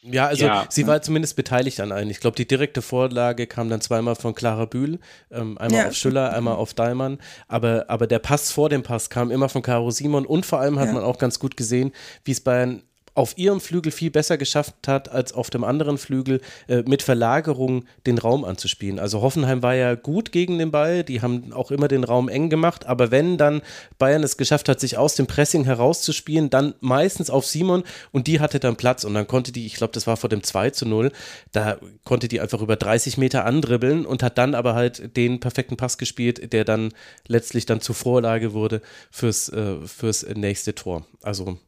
Ja, 0.04 0.28
also 0.28 0.46
ja. 0.46 0.66
sie 0.70 0.86
war 0.86 1.02
zumindest 1.02 1.36
beteiligt 1.36 1.80
an 1.80 1.92
einem. 1.92 2.10
Ich 2.10 2.20
glaube, 2.20 2.36
die 2.36 2.48
direkte 2.48 2.82
Vorlage 2.82 3.48
kam 3.48 3.70
dann 3.70 3.82
zweimal 3.82 4.16
von 4.16 4.36
Clara 4.36 4.66
Bühl, 4.66 5.00
ähm, 5.32 5.58
einmal 5.58 5.82
ja. 5.82 5.88
auf 5.88 5.94
Schüller, 5.94 6.34
einmal 6.34 6.56
auf 6.56 6.74
Daimann, 6.74 7.20
aber, 7.48 7.86
aber 7.88 8.06
der 8.06 8.20
Pass 8.20 8.52
vor 8.52 8.70
dem 8.70 8.84
Pass 8.84 9.10
kam 9.10 9.32
immer 9.32 9.50
von 9.50 9.62
Caro 9.62 9.92
Simon 9.92 10.26
und 10.26 10.46
vor 10.46 10.60
allem 10.60 10.80
hat 10.80 10.88
ja. 10.88 10.94
man 10.94 11.04
auch 11.04 11.18
ganz 11.18 11.40
gut 11.40 11.56
gesehen, 11.56 11.94
wie 12.26 12.32
es 12.32 12.42
Bayern 12.42 12.84
auf 13.16 13.38
ihrem 13.38 13.62
Flügel 13.62 13.92
viel 13.92 14.12
besser 14.12 14.38
geschafft 14.38 14.88
hat, 14.88 15.10
als 15.10 15.34
auf 15.34 15.50
dem 15.50 15.64
anderen 15.64 15.98
Flügel 15.98 16.42
äh, 16.68 16.84
mit 16.84 17.04
Verlagerung 17.04 17.86
den 18.08 18.18
Raum 18.18 18.44
anzuspielen. 18.44 19.00
Also 19.00 19.22
Hoffenheim 19.22 19.62
war 19.62 19.76
ja 19.76 19.96
gut 19.96 20.32
gegen 20.32 20.58
den 20.58 20.72
Ball, 20.72 21.04
die 21.04 21.22
haben 21.22 21.54
auch 21.54 21.72
immer 21.72 21.88
den 21.88 22.04
Raum 22.04 22.28
eng 22.28 22.50
gemacht, 22.50 22.86
aber 22.86 23.12
wenn 23.12 23.38
dann 23.38 23.62
Bayern 24.00 24.24
es 24.24 24.38
geschafft 24.38 24.68
hat, 24.68 24.80
sich 24.80 24.98
aus 24.98 25.16
dem 25.16 25.28
Pressing 25.28 25.64
herauszuspielen, 25.64 26.50
dann 26.50 26.74
meistens 26.80 27.30
auf 27.30 27.46
Simon 27.46 27.84
und 28.12 28.28
die 28.28 28.40
hatte 28.40 28.60
dann 28.60 28.76
Platz 28.76 29.04
und 29.04 29.14
dann 29.14 29.28
konnte 29.28 29.52
die, 29.52 29.66
ich 29.66 29.76
glaube, 29.76 29.94
das 29.94 30.08
war 30.08 30.18
vor 30.18 30.30
dem 30.30 30.44
2 30.44 30.72
zu 30.72 30.88
0, 30.88 31.12
da 31.52 31.78
konnte 32.04 32.28
die 32.28 32.42
einfach 32.42 32.62
über 32.62 32.76
30 32.76 33.18
Meter 33.18 33.46
andribbeln 33.46 34.06
und 34.06 34.24
hat 34.24 34.38
dann 34.38 34.56
aber 34.56 34.74
halt 34.74 35.16
den 35.16 35.40
perfekten 35.40 35.78
Pass 35.78 35.98
gespielt, 35.98 36.52
der 36.52 36.66
dann 36.66 36.94
letztlich 37.28 37.66
dann 37.66 37.82
zur 37.82 37.96
Vorlage 37.96 38.54
wurde 38.54 38.82
fürs, 39.12 39.50
äh, 39.50 39.76
fürs 39.86 40.26
nächste 40.36 40.74
Tor. 40.74 41.06
Also 41.22 41.60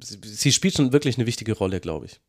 sie, 0.00 0.52
spielt 0.52 0.74
schon 0.74 0.92
wirklich 0.92 1.16
eine 1.16 1.26
wichtige 1.26 1.56
Rolle, 1.56 1.80
glaube 1.80 2.06
ich. 2.06 2.20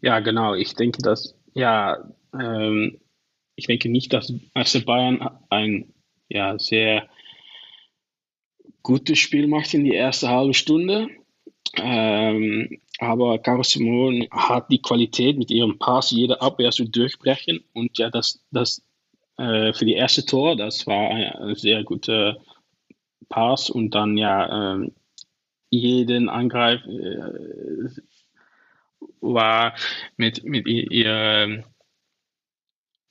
Ja, 0.00 0.20
genau. 0.20 0.54
Ich 0.54 0.74
denke, 0.74 1.02
dass, 1.02 1.34
ja, 1.54 2.12
ähm, 2.38 3.00
ich 3.54 3.66
denke 3.66 3.88
nicht, 3.88 4.12
dass 4.12 4.32
FC 4.54 4.84
Bayern 4.84 5.28
ein 5.48 5.92
ja, 6.28 6.58
sehr 6.58 7.08
gutes 8.82 9.18
Spiel 9.18 9.48
macht 9.48 9.74
in 9.74 9.84
die 9.84 9.94
erste 9.94 10.28
halbe 10.28 10.54
Stunde. 10.54 11.08
Ähm, 11.76 12.80
aber 12.98 13.38
Caro 13.38 13.62
Simon 13.62 14.26
hat 14.30 14.70
die 14.70 14.80
Qualität, 14.80 15.36
mit 15.36 15.50
ihrem 15.50 15.78
Pass 15.78 16.10
jede 16.10 16.40
Abwehr 16.40 16.70
zu 16.70 16.84
durchbrechen. 16.84 17.64
Und 17.72 17.98
ja, 17.98 18.10
das, 18.10 18.44
das 18.50 18.82
äh, 19.38 19.72
für 19.72 19.84
die 19.84 19.94
erste 19.94 20.24
Tor, 20.24 20.56
das 20.56 20.86
war 20.86 21.10
ein, 21.10 21.32
ein 21.32 21.54
sehr 21.56 21.84
guter 21.84 22.38
Pass. 23.28 23.70
Und 23.70 23.94
dann 23.94 24.16
ja, 24.16 24.74
ähm, 24.74 24.92
jeden 25.70 26.28
Angreif 26.28 26.80
äh, 26.86 27.88
war 29.20 29.74
mit, 30.16 30.44
mit 30.44 30.66
ihr 30.66 31.06
ähm, 31.06 31.64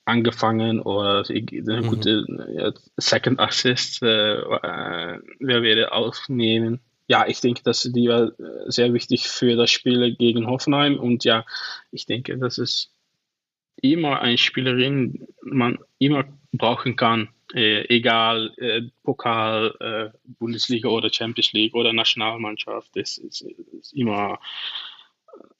angefangen 0.04 0.80
oder 0.80 1.24
eine 1.28 1.82
mhm. 1.82 1.86
gute 1.86 2.24
ja, 2.54 2.72
Second 2.96 3.40
Assist 3.40 4.02
äh, 4.02 4.36
äh, 4.36 5.20
wer 5.40 5.62
werde 5.62 5.92
aufnehmen. 5.92 6.80
Ja, 7.08 7.26
ich 7.26 7.40
denke, 7.40 7.62
dass 7.62 7.82
die 7.82 8.08
war 8.08 8.32
sehr 8.66 8.92
wichtig 8.92 9.28
für 9.28 9.54
das 9.54 9.70
Spiel 9.70 10.16
gegen 10.16 10.46
Hoffenheim 10.46 10.98
und 10.98 11.24
ja, 11.24 11.44
ich 11.92 12.06
denke, 12.06 12.36
dass 12.36 12.58
es 12.58 12.92
immer 13.76 14.20
eine 14.20 14.38
Spielerin 14.38 15.28
man 15.42 15.78
immer 15.98 16.24
brauchen 16.52 16.96
kann 16.96 17.28
äh, 17.54 17.84
egal 17.94 18.52
äh, 18.56 18.82
Pokal, 19.02 19.74
äh, 19.80 20.18
Bundesliga 20.38 20.88
oder 20.88 21.12
Champions 21.12 21.52
League 21.52 21.74
oder 21.74 21.92
Nationalmannschaft, 21.92 22.90
das 22.94 23.18
ist, 23.18 23.42
ist 23.42 23.92
immer 23.92 24.38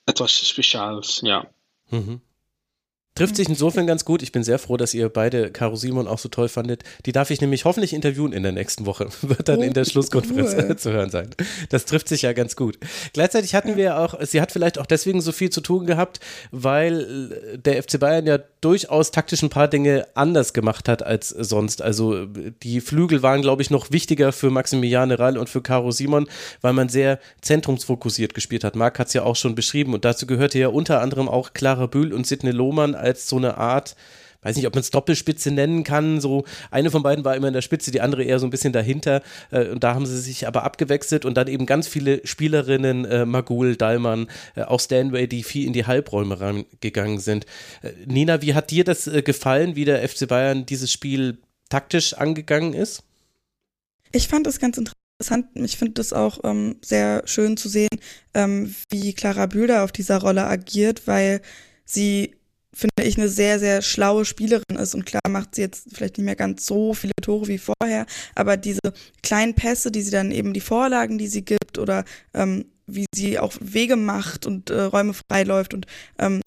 etwas 0.06 0.48
Spezielles, 0.48 1.20
ja. 1.24 1.46
Mhm. 1.90 2.20
Trifft 3.16 3.36
sich 3.36 3.48
insofern 3.48 3.86
ganz 3.86 4.04
gut. 4.04 4.22
Ich 4.22 4.30
bin 4.30 4.44
sehr 4.44 4.58
froh, 4.58 4.76
dass 4.76 4.92
ihr 4.92 5.08
beide 5.08 5.50
Caro 5.50 5.74
Simon 5.74 6.06
auch 6.06 6.18
so 6.18 6.28
toll 6.28 6.50
fandet. 6.50 6.84
Die 7.06 7.12
darf 7.12 7.30
ich 7.30 7.40
nämlich 7.40 7.64
hoffentlich 7.64 7.94
interviewen 7.94 8.34
in 8.34 8.42
der 8.42 8.52
nächsten 8.52 8.84
Woche. 8.84 9.08
Wird 9.22 9.48
dann 9.48 9.60
oh, 9.60 9.62
in 9.62 9.72
der 9.72 9.84
oh, 9.84 9.88
Schlusskonferenz 9.88 10.54
cool. 10.54 10.76
zu 10.76 10.92
hören 10.92 11.08
sein. 11.08 11.30
Das 11.70 11.86
trifft 11.86 12.08
sich 12.08 12.22
ja 12.22 12.34
ganz 12.34 12.56
gut. 12.56 12.78
Gleichzeitig 13.14 13.54
hatten 13.54 13.76
wir 13.76 13.98
auch, 13.98 14.20
sie 14.20 14.42
hat 14.42 14.52
vielleicht 14.52 14.78
auch 14.78 14.84
deswegen 14.84 15.22
so 15.22 15.32
viel 15.32 15.48
zu 15.48 15.62
tun 15.62 15.86
gehabt, 15.86 16.20
weil 16.50 17.58
der 17.64 17.82
FC 17.82 17.98
Bayern 17.98 18.26
ja 18.26 18.38
durchaus 18.66 19.12
taktisch 19.12 19.44
ein 19.44 19.48
paar 19.48 19.68
Dinge 19.68 20.08
anders 20.14 20.52
gemacht 20.52 20.88
hat 20.88 21.04
als 21.04 21.28
sonst. 21.28 21.82
Also 21.82 22.26
die 22.26 22.80
Flügel 22.80 23.22
waren, 23.22 23.40
glaube 23.40 23.62
ich, 23.62 23.70
noch 23.70 23.92
wichtiger 23.92 24.32
für 24.32 24.50
Maximiliane 24.50 25.20
Rall 25.20 25.38
und 25.38 25.48
für 25.48 25.62
Caro 25.62 25.92
Simon, 25.92 26.28
weil 26.62 26.72
man 26.72 26.88
sehr 26.88 27.20
zentrumsfokussiert 27.42 28.34
gespielt 28.34 28.64
hat. 28.64 28.74
Marc 28.74 28.98
hat 28.98 29.06
es 29.06 29.12
ja 29.12 29.22
auch 29.22 29.36
schon 29.36 29.54
beschrieben 29.54 29.94
und 29.94 30.04
dazu 30.04 30.26
gehörte 30.26 30.58
ja 30.58 30.66
unter 30.66 31.00
anderem 31.00 31.28
auch 31.28 31.52
Clara 31.52 31.86
Bühl 31.86 32.12
und 32.12 32.26
Sidney 32.26 32.50
Lohmann 32.50 32.96
als 32.96 33.28
so 33.28 33.36
eine 33.36 33.56
Art 33.56 33.94
weiß 34.46 34.56
nicht, 34.56 34.66
ob 34.66 34.74
man 34.74 34.80
es 34.80 34.90
Doppelspitze 34.90 35.50
nennen 35.50 35.82
kann. 35.82 36.20
So 36.20 36.44
eine 36.70 36.90
von 36.90 37.02
beiden 37.02 37.24
war 37.24 37.34
immer 37.34 37.48
in 37.48 37.54
der 37.54 37.62
Spitze, 37.62 37.90
die 37.90 38.00
andere 38.00 38.22
eher 38.22 38.38
so 38.38 38.46
ein 38.46 38.50
bisschen 38.50 38.72
dahinter. 38.72 39.22
Äh, 39.50 39.68
und 39.68 39.82
da 39.82 39.94
haben 39.94 40.06
sie 40.06 40.20
sich 40.20 40.46
aber 40.46 40.62
abgewechselt 40.62 41.24
und 41.24 41.34
dann 41.34 41.48
eben 41.48 41.66
ganz 41.66 41.88
viele 41.88 42.24
Spielerinnen, 42.24 43.04
äh, 43.04 43.26
Magul, 43.26 43.76
Dallmann, 43.76 44.28
äh, 44.54 44.62
auch 44.62 44.80
Stanway, 44.80 45.26
die 45.26 45.42
viel 45.42 45.66
in 45.66 45.72
die 45.72 45.86
Halbräume 45.86 46.40
reingegangen 46.40 47.18
sind. 47.18 47.44
Äh, 47.82 47.90
Nina, 48.06 48.40
wie 48.42 48.54
hat 48.54 48.70
dir 48.70 48.84
das 48.84 49.06
äh, 49.06 49.22
gefallen, 49.22 49.74
wie 49.74 49.84
der 49.84 50.08
FC 50.08 50.28
Bayern 50.28 50.64
dieses 50.64 50.92
Spiel 50.92 51.38
taktisch 51.68 52.14
angegangen 52.14 52.72
ist? 52.72 53.02
Ich 54.12 54.28
fand 54.28 54.46
es 54.46 54.60
ganz 54.60 54.78
interessant. 54.78 55.46
Ich 55.54 55.76
finde 55.76 56.00
es 56.00 56.12
auch 56.12 56.38
ähm, 56.44 56.76
sehr 56.84 57.22
schön 57.26 57.56
zu 57.56 57.68
sehen, 57.68 57.88
ähm, 58.34 58.74
wie 58.90 59.12
Clara 59.12 59.46
Bühler 59.46 59.82
auf 59.82 59.90
dieser 59.90 60.18
Rolle 60.18 60.46
agiert, 60.46 61.06
weil 61.06 61.40
sie 61.84 62.36
finde 62.76 63.08
ich, 63.08 63.16
eine 63.16 63.30
sehr, 63.30 63.58
sehr 63.58 63.80
schlaue 63.80 64.26
Spielerin 64.26 64.76
ist. 64.78 64.94
Und 64.94 65.06
klar 65.06 65.22
macht 65.30 65.54
sie 65.54 65.62
jetzt 65.62 65.88
vielleicht 65.92 66.18
nicht 66.18 66.26
mehr 66.26 66.36
ganz 66.36 66.66
so 66.66 66.92
viele 66.92 67.14
Tore 67.22 67.48
wie 67.48 67.58
vorher, 67.58 68.06
aber 68.34 68.58
diese 68.58 68.80
kleinen 69.22 69.54
Pässe, 69.54 69.90
die 69.90 70.02
sie 70.02 70.10
dann 70.10 70.30
eben 70.30 70.52
die 70.52 70.60
Vorlagen, 70.60 71.16
die 71.16 71.26
sie 71.28 71.44
gibt 71.44 71.78
oder 71.78 72.04
ähm, 72.34 72.66
wie 72.86 73.06
sie 73.14 73.38
auch 73.38 73.54
Wege 73.60 73.96
macht 73.96 74.46
und 74.46 74.70
äh, 74.70 74.82
Räume 74.82 75.14
freiläuft 75.14 75.72
und 75.72 75.86
ähm, 76.18 76.42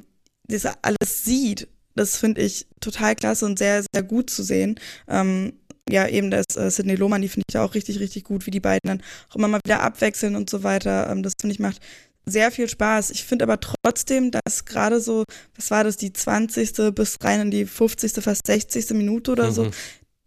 das 0.47 0.65
alles 0.65 1.23
sieht, 1.25 1.67
das 1.95 2.17
finde 2.17 2.41
ich 2.41 2.67
total 2.79 3.15
klasse 3.15 3.45
und 3.45 3.57
sehr, 3.57 3.83
sehr 3.93 4.03
gut 4.03 4.29
zu 4.29 4.43
sehen. 4.43 4.79
Ähm, 5.07 5.53
ja, 5.89 6.07
eben 6.07 6.29
das 6.29 6.45
äh, 6.55 6.69
Sidney 6.69 6.95
Lohmann, 6.95 7.23
die 7.23 7.29
finde 7.29 7.45
ich 7.49 7.57
auch 7.57 7.73
richtig, 7.73 7.99
richtig 7.99 8.23
gut, 8.23 8.45
wie 8.45 8.51
die 8.51 8.59
beiden 8.59 8.87
dann 8.87 9.01
auch 9.29 9.35
immer 9.35 9.47
mal 9.47 9.59
wieder 9.65 9.81
abwechseln 9.81 10.35
und 10.35 10.49
so 10.49 10.63
weiter. 10.63 11.09
Ähm, 11.09 11.23
das 11.23 11.33
finde 11.41 11.53
ich 11.53 11.59
macht 11.59 11.81
sehr 12.25 12.51
viel 12.51 12.69
Spaß. 12.69 13.10
Ich 13.12 13.23
finde 13.23 13.43
aber 13.43 13.60
trotzdem, 13.60 14.32
dass 14.32 14.65
gerade 14.65 14.99
so, 14.99 15.23
was 15.55 15.71
war 15.71 15.84
das, 15.84 15.97
die 15.97 16.13
20. 16.13 16.93
bis 16.93 17.17
rein 17.21 17.41
in 17.41 17.51
die 17.51 17.65
50., 17.65 18.23
fast 18.23 18.45
60. 18.45 18.91
Minute 18.91 19.32
oder 19.32 19.47
mhm. 19.47 19.53
so, 19.53 19.71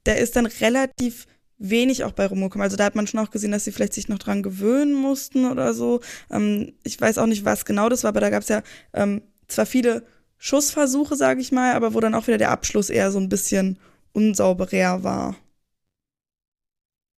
da 0.05 0.13
ist 0.13 0.37
dann 0.37 0.47
relativ 0.47 1.27
wenig 1.59 2.05
auch 2.05 2.13
bei 2.13 2.27
rumgekommen. 2.27 2.65
Also 2.65 2.77
da 2.77 2.85
hat 2.85 2.97
man 2.97 3.07
schon 3.07 3.21
auch 3.21 3.31
gesehen, 3.31 3.53
dass 3.53 3.65
sie 3.65 3.73
vielleicht 3.73 3.95
sich 3.95 4.09
noch 4.09 4.19
dran 4.19 4.43
gewöhnen 4.43 4.95
mussten 4.95 5.47
oder 5.47 5.75
so. 5.75 6.01
Ähm, 6.31 6.73
ich 6.83 7.01
weiß 7.01 7.19
auch 7.19 7.27
nicht, 7.27 7.45
was 7.45 7.65
genau 7.65 7.89
das 7.89 8.03
war, 8.03 8.09
aber 8.09 8.21
da 8.21 8.31
gab 8.31 8.43
es 8.43 8.49
ja 8.49 8.63
ähm, 8.93 9.23
zwar 9.47 9.67
viele 9.67 10.05
Schussversuche, 10.39 11.15
sage 11.15 11.41
ich 11.41 11.53
mal, 11.53 11.75
aber 11.75 11.95
wo 11.95 12.01
dann 12.01 12.15
auch 12.15 12.27
wieder 12.27 12.39
der 12.39 12.51
Abschluss 12.51 12.91
eher 12.91 13.13
so 13.13 13.21
ein 13.21 13.29
bisschen 13.29 13.79
unsauberer 14.13 15.05
war. 15.05 15.37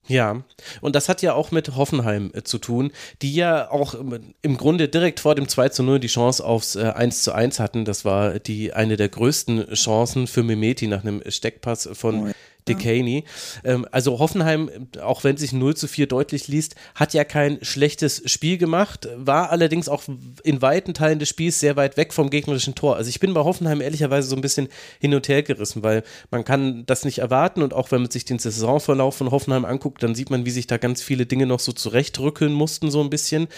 Ja, 0.06 0.42
und 0.82 0.94
das 0.94 1.08
hat 1.08 1.22
ja 1.22 1.32
auch 1.32 1.50
mit 1.50 1.76
Hoffenheim 1.76 2.30
äh, 2.34 2.42
zu 2.42 2.58
tun, 2.58 2.92
die 3.22 3.34
ja 3.34 3.70
auch 3.70 3.94
im 4.42 4.56
Grunde 4.56 4.88
direkt 4.88 5.20
vor 5.20 5.34
dem 5.34 5.48
2 5.48 5.70
zu 5.70 5.82
0 5.82 5.98
die 5.98 6.08
Chance 6.08 6.44
aufs 6.44 6.76
äh, 6.76 6.92
1 6.94 7.22
zu 7.22 7.32
1 7.32 7.58
hatten. 7.58 7.84
Das 7.84 8.04
war 8.04 8.38
die 8.38 8.72
eine 8.72 8.96
der 8.96 9.08
größten 9.08 9.72
Chancen 9.74 10.26
für 10.26 10.42
Mimeti 10.42 10.86
nach 10.88 11.04
einem 11.04 11.22
Steckpass 11.26 11.88
von 11.92 12.28
oh. 12.28 12.32
Decaney. 12.68 13.24
Ähm, 13.62 13.87
also 13.90 14.18
Hoffenheim, 14.18 14.70
auch 15.03 15.24
wenn 15.24 15.37
sich 15.37 15.53
0 15.53 15.77
zu 15.77 15.88
4 15.88 16.07
deutlich 16.07 16.48
liest, 16.48 16.74
hat 16.94 17.14
ja 17.14 17.24
kein 17.24 17.59
schlechtes 17.62 18.22
Spiel 18.31 18.59
gemacht, 18.59 19.09
war 19.16 19.50
allerdings 19.50 19.88
auch 19.88 20.03
in 20.42 20.62
weiten 20.62 20.94
Teilen 20.94 21.18
des 21.18 21.29
Spiels 21.29 21.61
sehr 21.61 21.77
weit 21.77 21.96
weg 21.96 22.12
vom 22.12 22.31
gegnerischen 22.31 22.74
Tor. 22.74 22.96
Also 22.96 23.09
ich 23.11 23.20
bin 23.20 23.35
bei 23.35 23.42
Hoffenheim 23.42 23.81
ehrlicherweise 23.81 24.29
so 24.29 24.37
ein 24.37 24.42
bisschen 24.42 24.68
hin 25.00 25.14
und 25.14 25.29
her 25.29 25.42
gerissen, 25.42 25.83
weil 25.83 26.03
man 26.31 26.44
kann 26.44 26.87
das 26.87 27.05
nicht 27.05 27.18
erwarten 27.18 27.62
und 27.62 27.74
auch 27.74 27.90
wenn 27.90 28.03
man 28.03 28.11
sich 28.11 28.24
den 28.24 28.38
Saisonverlauf 28.38 29.16
von 29.16 29.31
Hoffenheim 29.31 29.64
anguckt, 29.64 30.03
dann 30.03 30.14
sieht 30.14 30.31
man, 30.31 30.46
wie 30.46 30.50
sich 30.50 30.66
da 30.66 30.79
ganz 30.79 31.03
viele 31.03 31.27
Dinge 31.27 31.46
noch 31.46 31.61
so 31.61 31.72
zurechtrückeln 31.72 32.53
mussten, 32.53 32.90
so 32.90 33.03
ein 33.03 33.11
bisschen. 33.11 33.48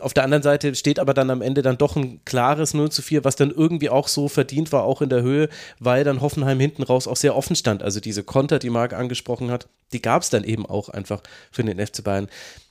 Auf 0.00 0.14
der 0.14 0.24
anderen 0.24 0.42
Seite 0.42 0.74
steht 0.74 0.98
aber 0.98 1.14
dann 1.14 1.30
am 1.30 1.42
Ende 1.42 1.62
dann 1.62 1.78
doch 1.78 1.94
ein 1.94 2.24
klares 2.24 2.74
0 2.74 2.90
zu 2.90 3.02
4, 3.02 3.22
was 3.24 3.36
dann 3.36 3.52
irgendwie 3.52 3.88
auch 3.88 4.08
so 4.08 4.26
verdient 4.26 4.72
war, 4.72 4.82
auch 4.82 5.00
in 5.00 5.10
der 5.10 5.22
Höhe, 5.22 5.48
weil 5.78 6.02
dann 6.02 6.20
Hoffenheim 6.20 6.58
hinten 6.58 6.82
raus 6.82 7.06
auch 7.06 7.16
sehr 7.16 7.36
offen 7.36 7.54
stand. 7.54 7.82
Also 7.82 8.00
diese 8.00 8.24
Konter, 8.24 8.58
die 8.58 8.70
Marc 8.70 8.92
angesprochen 8.92 9.50
hat, 9.50 9.68
die 9.92 10.02
gab 10.02 10.22
es 10.22 10.30
dann 10.30 10.42
eben 10.42 10.66
auch 10.66 10.88
einfach 10.88 11.22
für 11.52 11.62
den 11.62 11.78
FC 11.78 12.02
Bayern. 12.02 12.28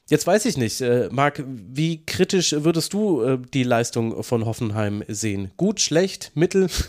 Jetzt 0.10 0.28
weiß 0.28 0.46
ich 0.46 0.58
nicht, 0.58 0.82
äh, 0.82 1.08
Marc, 1.12 1.44
wie 1.48 2.04
kritisch 2.06 2.52
würdest 2.52 2.94
du 2.94 3.22
äh, 3.22 3.38
die 3.54 3.64
Leistung 3.64 4.22
von 4.24 4.46
Hoffenheim 4.46 5.04
sehen? 5.08 5.52
Gut, 5.56 5.80
schlecht, 5.80 6.32
mittel? 6.36 6.68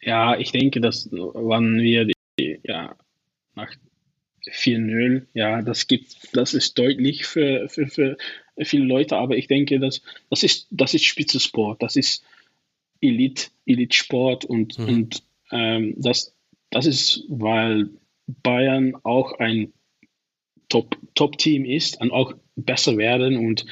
Ja, 0.00 0.38
ich 0.38 0.52
denke, 0.52 0.80
dass 0.80 1.08
wann 1.10 1.80
wir 1.80 2.06
die, 2.38 2.60
ja, 2.62 2.94
nach 3.56 3.68
4-0, 4.52 5.26
ja, 5.34 5.62
das 5.62 5.86
gibt, 5.86 6.16
das 6.32 6.54
ist 6.54 6.78
deutlich 6.78 7.26
für, 7.26 7.68
für, 7.68 7.86
für 7.88 8.16
viele 8.62 8.84
Leute, 8.84 9.16
aber 9.16 9.36
ich 9.36 9.46
denke, 9.46 9.78
dass, 9.78 10.02
das 10.30 10.42
ist, 10.42 10.66
das 10.70 10.94
ist 10.94 11.04
Spitzensport, 11.04 11.82
das 11.82 11.96
ist 11.96 12.24
Elite, 13.00 13.48
Elite-Sport 13.66 14.44
und, 14.44 14.78
mhm. 14.78 14.88
und 14.88 15.22
ähm, 15.52 15.94
das, 15.96 16.34
das 16.70 16.86
ist, 16.86 17.24
weil 17.28 17.90
Bayern 18.26 18.94
auch 19.02 19.38
ein 19.38 19.72
Top, 20.68 20.96
Top-Team 21.14 21.64
ist 21.64 22.00
und 22.00 22.10
auch 22.10 22.34
besser 22.56 22.96
werden. 22.96 23.36
Und 23.36 23.64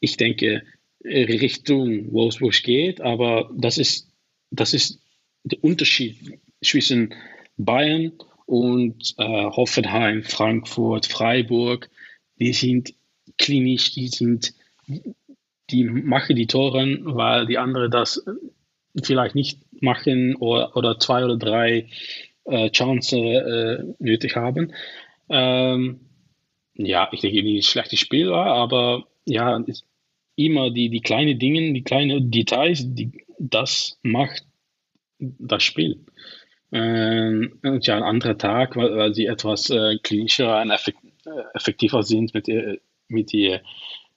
ich 0.00 0.16
denke, 0.16 0.62
Richtung 1.04 2.12
Wolfsburg 2.12 2.62
geht, 2.62 3.00
aber 3.00 3.50
das 3.56 3.78
ist, 3.78 4.10
das 4.50 4.74
ist 4.74 5.00
der 5.44 5.62
Unterschied 5.62 6.38
zwischen 6.62 7.14
Bayern 7.56 8.12
und 8.12 8.35
äh, 9.18 9.44
Hoffenheim, 9.50 10.22
Frankfurt, 10.22 11.06
Freiburg. 11.06 11.90
Die 12.38 12.52
sind 12.52 12.94
klinisch, 13.38 13.92
die 13.92 14.08
sind, 14.08 14.54
die 15.70 15.84
machen 15.84 16.36
die 16.36 16.46
Toren, 16.46 17.00
weil 17.04 17.46
die 17.46 17.58
anderen 17.58 17.90
das 17.90 18.24
vielleicht 19.02 19.34
nicht 19.34 19.60
machen 19.82 20.36
oder, 20.36 20.76
oder 20.76 20.98
zwei 20.98 21.24
oder 21.24 21.36
drei 21.36 21.88
äh, 22.44 22.70
Chancen 22.70 23.24
äh, 23.24 23.84
nötig 23.98 24.36
haben. 24.36 24.72
Ähm, 25.28 26.00
ja, 26.74 27.08
ich 27.12 27.20
denke, 27.20 27.42
die 27.42 27.62
schlechte 27.62 27.96
Spiel 27.96 28.30
war, 28.30 28.46
aber 28.46 29.06
ja, 29.24 29.62
immer 30.36 30.70
die, 30.70 30.90
die 30.90 31.00
kleinen 31.00 31.38
Dinge, 31.38 31.72
die 31.72 31.82
kleinen 31.82 32.30
Details, 32.30 32.84
die, 32.84 33.24
das 33.38 33.98
macht 34.02 34.44
das 35.18 35.62
Spiel. 35.62 36.04
Ähm, 36.72 37.58
und 37.62 37.86
ja, 37.86 37.96
ein 37.96 38.02
anderer 38.02 38.36
Tag, 38.36 38.76
weil, 38.76 38.96
weil 38.96 39.14
sie 39.14 39.26
etwas 39.26 39.70
äh, 39.70 39.98
klinischer 39.98 40.60
und 40.60 40.70
effekt, 40.70 40.98
äh, 41.24 41.42
effektiver 41.54 42.02
sind 42.02 42.34
mit, 42.34 42.48
äh, 42.48 42.80
mit 43.08 43.32
den 43.32 43.60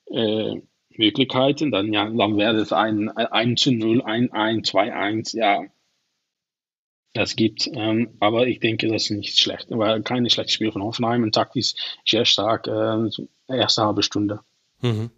äh, 0.08 0.62
Möglichkeiten, 0.90 1.72
dann, 1.72 1.94
ja, 1.94 2.10
dann 2.10 2.38
wäre 2.38 2.58
es 2.58 2.74
ein 2.74 3.10
1 3.10 3.62
zu 3.62 3.72
0, 3.72 4.02
ein 4.02 4.32
1, 4.32 4.68
2, 4.70 4.94
1, 4.94 5.34
ja. 5.34 5.64
Das 7.14 7.36
gibt, 7.36 7.70
ähm, 7.74 8.16
aber 8.20 8.48
ich 8.48 8.60
denke, 8.60 8.88
das 8.88 9.04
ist 9.04 9.12
nicht 9.12 9.40
schlecht. 9.40 9.70
War 9.72 10.00
keine 10.02 10.30
schlechte 10.30 10.54
Spiel 10.54 10.72
von 10.72 10.84
Hoffenheim 10.84 11.24
und 11.24 11.34
taktisch 11.34 11.74
sehr 12.06 12.26
stark, 12.26 12.68
äh, 12.68 13.10
erste 13.48 13.84
halbe 13.84 14.04
Stunde. 14.04 14.42
Mhm. 14.82 15.10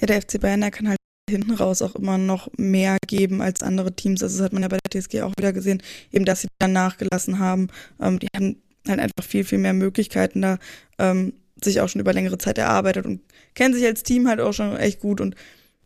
Ja, 0.00 0.06
der 0.06 0.20
FC 0.20 0.40
Bayern, 0.40 0.60
der 0.60 0.70
kann 0.70 0.88
halt 0.88 0.98
hinten 1.28 1.52
raus 1.52 1.82
auch 1.82 1.94
immer 1.94 2.18
noch 2.18 2.48
mehr 2.56 2.98
geben 3.06 3.40
als 3.40 3.62
andere 3.62 3.94
Teams. 3.94 4.22
Also 4.22 4.38
das 4.38 4.44
hat 4.44 4.52
man 4.52 4.62
ja 4.62 4.68
bei 4.68 4.78
der 4.78 5.00
TSG 5.00 5.22
auch 5.22 5.32
wieder 5.38 5.52
gesehen, 5.52 5.82
eben 6.12 6.24
dass 6.24 6.42
sie 6.42 6.48
dann 6.58 6.72
nachgelassen 6.72 7.38
haben. 7.38 7.68
Ähm, 8.00 8.18
die 8.18 8.28
haben 8.36 8.56
halt 8.86 9.00
einfach 9.00 9.24
viel, 9.24 9.44
viel 9.44 9.58
mehr 9.58 9.72
Möglichkeiten 9.72 10.42
da, 10.42 10.58
ähm, 10.98 11.34
sich 11.62 11.80
auch 11.80 11.88
schon 11.88 12.00
über 12.00 12.12
längere 12.12 12.38
Zeit 12.38 12.58
erarbeitet 12.58 13.06
und 13.06 13.20
kennen 13.54 13.74
sich 13.74 13.84
als 13.84 14.02
Team 14.02 14.28
halt 14.28 14.40
auch 14.40 14.52
schon 14.52 14.76
echt 14.76 15.00
gut 15.00 15.20
und 15.20 15.34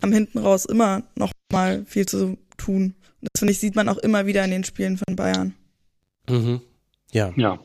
haben 0.02 0.12
hinten 0.12 0.38
raus 0.38 0.64
immer 0.64 1.04
noch 1.14 1.32
mal 1.52 1.84
viel 1.86 2.06
zu 2.06 2.38
tun. 2.56 2.94
Und 3.20 3.28
das 3.32 3.38
finde 3.38 3.52
ich, 3.52 3.60
sieht 3.60 3.76
man 3.76 3.88
auch 3.88 3.98
immer 3.98 4.26
wieder 4.26 4.44
in 4.44 4.50
den 4.50 4.64
Spielen 4.64 4.96
von 4.96 5.16
Bayern. 5.16 5.54
Mhm. 6.28 6.60
Ja. 7.12 7.32
Ja. 7.36 7.58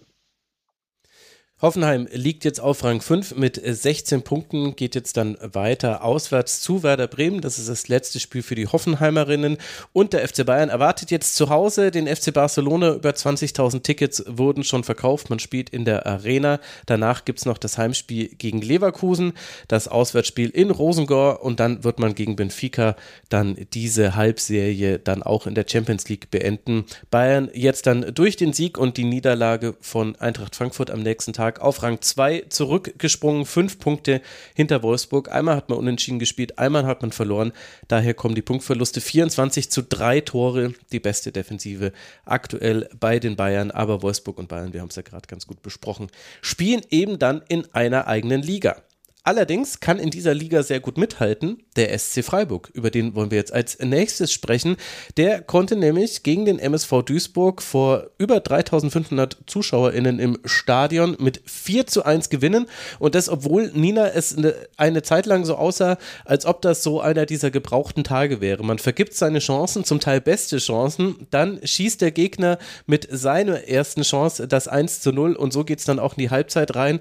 Hoffenheim 1.64 2.10
liegt 2.12 2.44
jetzt 2.44 2.60
auf 2.60 2.84
Rang 2.84 3.00
5 3.00 3.38
mit 3.38 3.56
16 3.64 4.22
Punkten, 4.22 4.76
geht 4.76 4.96
jetzt 4.96 5.16
dann 5.16 5.38
weiter 5.42 6.04
auswärts 6.04 6.60
zu 6.60 6.84
Werder 6.84 7.08
Bremen. 7.08 7.40
Das 7.40 7.58
ist 7.58 7.70
das 7.70 7.88
letzte 7.88 8.20
Spiel 8.20 8.44
für 8.44 8.56
die 8.56 8.68
Hoffenheimerinnen. 8.68 9.56
Und 9.94 10.12
der 10.12 10.28
FC 10.28 10.46
Bayern 10.46 10.68
erwartet 10.68 11.10
jetzt 11.10 11.36
zu 11.36 11.50
Hause 11.50 11.90
den 11.90 12.14
FC 12.14 12.34
Barcelona. 12.34 12.96
Über 12.96 13.12
20.000 13.12 13.82
Tickets 13.82 14.26
wurden 14.28 14.66
schon 14.66 14.84
verkauft. 14.84 15.30
Man 15.30 15.40
spielt 15.40 15.70
in 15.70 15.86
der 15.86 16.06
Arena. 16.06 16.60
Danach 16.86 17.24
gibt 17.24 17.40
es 17.40 17.46
noch 17.46 17.58
das 17.58 17.78
Heimspiel 17.78 18.28
gegen 18.28 18.62
Leverkusen, 18.62 19.32
das 19.70 19.88
Auswärtsspiel 19.88 20.50
in 20.50 20.70
Rosengor 20.70 21.44
und 21.44 21.62
dann 21.62 21.86
wird 21.86 21.98
man 21.98 22.14
gegen 22.14 22.36
Benfica 22.36 22.98
dann 23.30 23.56
diese 23.74 24.18
Halbserie 24.18 25.00
dann 25.00 25.24
auch 25.24 25.48
in 25.48 25.56
der 25.56 25.66
Champions 25.66 26.10
League 26.10 26.30
beenden. 26.30 26.84
Bayern 27.10 27.50
jetzt 27.54 27.88
dann 27.88 28.14
durch 28.14 28.36
den 28.36 28.52
Sieg 28.52 28.78
und 28.78 28.98
die 28.98 29.06
Niederlage 29.06 29.76
von 29.80 30.18
Eintracht 30.18 30.58
Frankfurt 30.58 30.92
am 30.92 31.00
nächsten 31.00 31.32
Tag 31.32 31.53
Spieltag 31.54 31.62
auf 31.62 31.84
Rang 31.84 32.02
2 32.02 32.46
zurückgesprungen, 32.50 33.46
fünf 33.46 33.80
Punkte 33.80 34.22
hinter 34.56 34.82
Wolfsburg. 34.82 35.32
Einmal 35.32 35.56
hat 35.56 35.70
man 35.70 35.78
unentschieden 35.78 36.20
gespielt, 36.20 36.58
einmal 36.58 36.86
hat 36.86 37.02
man 37.02 37.12
verloren. 37.12 37.54
Daher 37.88 38.14
kommen 38.14 38.36
die 38.36 38.42
Punktverluste 38.42 39.02
24 39.02 39.70
zu 39.70 39.84
3 39.84 40.22
Tore, 40.22 40.74
die 40.92 41.00
beste 41.00 41.32
Defensive 41.32 41.92
aktuell 42.26 42.90
bei 43.00 43.20
den 43.20 43.36
Bayern. 43.36 43.72
Aber 43.72 44.02
Wolfsburg 44.02 44.38
und 44.38 44.48
Bayern, 44.48 44.74
wir 44.74 44.82
haben 44.82 44.90
es 44.90 44.96
ja 44.96 45.02
gerade 45.02 45.28
ganz 45.28 45.48
gut 45.48 45.62
besprochen, 45.62 46.08
spielen 46.42 46.82
eben 46.90 47.20
dann 47.20 47.42
in 47.48 47.66
einer 47.74 48.08
eigenen 48.08 48.42
Liga. 48.42 48.78
Allerdings 49.26 49.80
kann 49.80 50.00
in 50.00 50.10
dieser 50.10 50.34
Liga 50.34 50.64
sehr 50.64 50.82
gut 50.82 50.98
mithalten 50.98 51.64
der 51.78 51.98
SC 51.98 52.26
Freiburg. 52.26 52.70
Über 52.74 52.92
den 52.92 53.16
wollen 53.16 53.32
wir 53.32 53.38
jetzt 53.38 53.54
als 53.54 53.80
nächstes 53.80 54.34
sprechen. 54.34 54.76
Der 55.16 55.42
konnte 55.42 55.78
nämlich 55.78 56.24
gegen 56.24 56.44
den 56.44 56.60
MSV 56.60 57.04
Duisburg 57.06 57.62
vor 57.62 58.10
über 58.18 58.42
3500 58.42 59.38
ZuschauerInnen 59.48 60.20
im 60.20 60.40
Stadion 60.44 61.16
mit 61.20 61.42
4 61.46 61.88
zu 61.88 62.04
1 62.04 62.30
gewinnen. 62.30 62.66
Und 63.00 63.16
das, 63.16 63.30
obwohl 63.30 63.72
Nina 63.74 64.10
es 64.10 64.38
eine, 64.38 64.56
eine 64.76 65.04
Zeit 65.04 65.26
lang 65.26 65.46
so 65.46 65.56
aussah, 65.56 65.98
als 66.26 66.46
ob 66.46 66.62
das 66.62 66.84
so 66.84 67.00
einer 67.00 67.26
dieser 67.26 67.50
gebrauchten 67.50 68.04
Tage 68.04 68.42
wäre. 68.42 68.66
Man 68.66 68.78
vergibt 68.78 69.14
seine 69.14 69.40
Chancen, 69.40 69.86
zum 69.86 70.02
Teil 70.02 70.20
beste 70.20 70.58
Chancen. 70.58 71.28
Dann 71.32 71.66
schießt 71.66 72.02
der 72.02 72.12
Gegner 72.12 72.58
mit 72.88 73.08
seiner 73.10 73.70
ersten 73.70 74.02
Chance 74.02 74.50
das 74.50 74.68
1 74.68 75.00
zu 75.00 75.14
0 75.14 75.38
und 75.38 75.54
so 75.54 75.64
geht 75.64 75.80
es 75.80 75.86
dann 75.86 76.00
auch 76.00 76.18
in 76.18 76.24
die 76.24 76.30
Halbzeit 76.30 76.76
rein. 76.76 77.00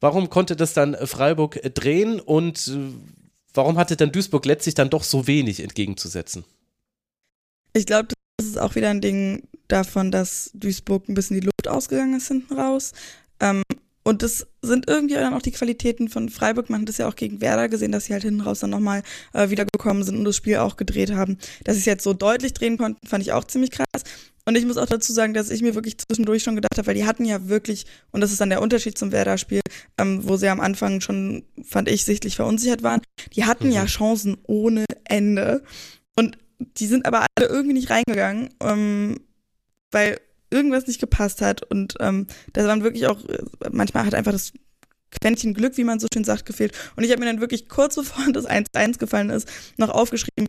Warum 0.00 0.30
konnte 0.30 0.56
das 0.56 0.72
dann 0.72 0.96
Freiburg 1.06 1.60
drehen 1.74 2.20
und 2.20 2.68
äh, 2.68 2.92
warum 3.52 3.76
hatte 3.76 3.96
dann 3.96 4.12
Duisburg 4.12 4.46
letztlich 4.46 4.74
dann 4.74 4.90
doch 4.90 5.04
so 5.04 5.26
wenig 5.26 5.60
entgegenzusetzen? 5.60 6.44
Ich 7.74 7.86
glaube, 7.86 8.08
das 8.38 8.46
ist 8.46 8.58
auch 8.58 8.74
wieder 8.74 8.88
ein 8.88 9.02
Ding 9.02 9.46
davon, 9.68 10.10
dass 10.10 10.50
Duisburg 10.54 11.08
ein 11.08 11.14
bisschen 11.14 11.40
die 11.40 11.46
Luft 11.46 11.68
ausgegangen 11.68 12.14
ist 12.14 12.28
hinten 12.28 12.54
raus. 12.54 12.92
Ähm, 13.40 13.62
und 14.02 14.22
das 14.22 14.46
sind 14.62 14.88
irgendwie 14.88 15.14
dann 15.14 15.34
auch 15.34 15.42
die 15.42 15.52
Qualitäten 15.52 16.08
von 16.08 16.30
Freiburg. 16.30 16.70
Man 16.70 16.80
hat 16.80 16.88
das 16.88 16.98
ja 16.98 17.06
auch 17.06 17.16
gegen 17.16 17.40
Werder 17.40 17.68
gesehen, 17.68 17.92
dass 17.92 18.06
sie 18.06 18.14
halt 18.14 18.22
hinten 18.22 18.40
raus 18.40 18.60
dann 18.60 18.70
nochmal 18.70 19.02
äh, 19.34 19.50
wiedergekommen 19.50 20.02
sind 20.02 20.16
und 20.16 20.24
das 20.24 20.36
Spiel 20.36 20.56
auch 20.56 20.76
gedreht 20.76 21.12
haben. 21.12 21.36
Dass 21.64 21.74
sie 21.74 21.80
es 21.80 21.86
jetzt 21.86 22.04
so 22.04 22.14
deutlich 22.14 22.54
drehen 22.54 22.78
konnten, 22.78 23.06
fand 23.06 23.22
ich 23.22 23.32
auch 23.32 23.44
ziemlich 23.44 23.70
krass. 23.70 24.02
Und 24.50 24.56
ich 24.56 24.66
muss 24.66 24.78
auch 24.78 24.86
dazu 24.86 25.12
sagen, 25.12 25.32
dass 25.32 25.48
ich 25.48 25.62
mir 25.62 25.76
wirklich 25.76 25.96
zwischendurch 25.96 26.42
schon 26.42 26.56
gedacht 26.56 26.76
habe, 26.76 26.88
weil 26.88 26.96
die 26.96 27.06
hatten 27.06 27.24
ja 27.24 27.46
wirklich, 27.46 27.86
und 28.10 28.20
das 28.20 28.32
ist 28.32 28.40
dann 28.40 28.50
der 28.50 28.60
Unterschied 28.60 28.98
zum 28.98 29.12
Werder-Spiel, 29.12 29.60
ähm, 29.96 30.26
wo 30.26 30.36
sie 30.36 30.48
am 30.48 30.58
Anfang 30.58 31.00
schon, 31.00 31.44
fand 31.62 31.88
ich, 31.88 32.04
sichtlich 32.04 32.34
verunsichert 32.34 32.82
waren, 32.82 33.00
die 33.36 33.44
hatten 33.44 33.68
mhm. 33.68 33.74
ja 33.74 33.86
Chancen 33.86 34.38
ohne 34.48 34.86
Ende. 35.04 35.62
Und 36.16 36.36
die 36.58 36.88
sind 36.88 37.06
aber 37.06 37.26
alle 37.36 37.46
irgendwie 37.46 37.74
nicht 37.74 37.90
reingegangen, 37.90 38.48
ähm, 38.60 39.20
weil 39.92 40.18
irgendwas 40.50 40.88
nicht 40.88 40.98
gepasst 40.98 41.42
hat. 41.42 41.62
Und 41.62 41.94
ähm, 42.00 42.26
da 42.52 42.66
waren 42.66 42.82
wirklich 42.82 43.06
auch, 43.06 43.20
manchmal 43.70 44.04
hat 44.04 44.14
einfach 44.14 44.32
das 44.32 44.52
Quäntchen 45.12 45.54
Glück, 45.54 45.76
wie 45.76 45.84
man 45.84 46.00
so 46.00 46.08
schön 46.12 46.24
sagt, 46.24 46.44
gefehlt. 46.44 46.76
Und 46.96 47.04
ich 47.04 47.12
habe 47.12 47.20
mir 47.20 47.26
dann 47.26 47.40
wirklich 47.40 47.68
kurz 47.68 47.94
bevor 47.94 48.32
das 48.32 48.48
1-1 48.48 48.98
gefallen 48.98 49.30
ist, 49.30 49.48
noch 49.76 49.90
aufgeschrieben, 49.90 50.48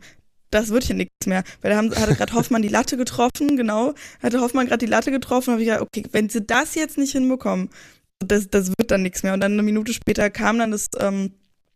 das 0.51 0.69
wird 0.69 0.83
hier 0.83 0.95
nichts 0.95 1.25
mehr. 1.25 1.43
Weil 1.61 1.71
da 1.71 1.77
haben, 1.77 1.95
hatte 1.95 2.15
gerade 2.15 2.33
Hoffmann 2.33 2.61
die 2.61 2.67
Latte 2.67 2.97
getroffen, 2.97 3.57
genau. 3.57 3.93
Hatte 4.21 4.41
Hoffmann 4.41 4.67
gerade 4.67 4.85
die 4.85 4.91
Latte 4.91 5.11
getroffen, 5.11 5.51
habe 5.51 5.61
ich 5.61 5.69
gedacht, 5.69 5.81
okay, 5.81 6.03
wenn 6.11 6.29
sie 6.29 6.41
das 6.41 6.75
jetzt 6.75 6.97
nicht 6.97 7.13
hinbekommen, 7.13 7.69
das, 8.19 8.49
das 8.49 8.69
wird 8.69 8.91
dann 8.91 9.01
nichts 9.01 9.23
mehr. 9.23 9.33
Und 9.33 9.41
dann 9.41 9.53
eine 9.53 9.63
Minute 9.63 9.93
später 9.93 10.29
kam 10.29 10.59
dann 10.59 10.71
das, 10.71 10.87
ähm, 10.99 11.33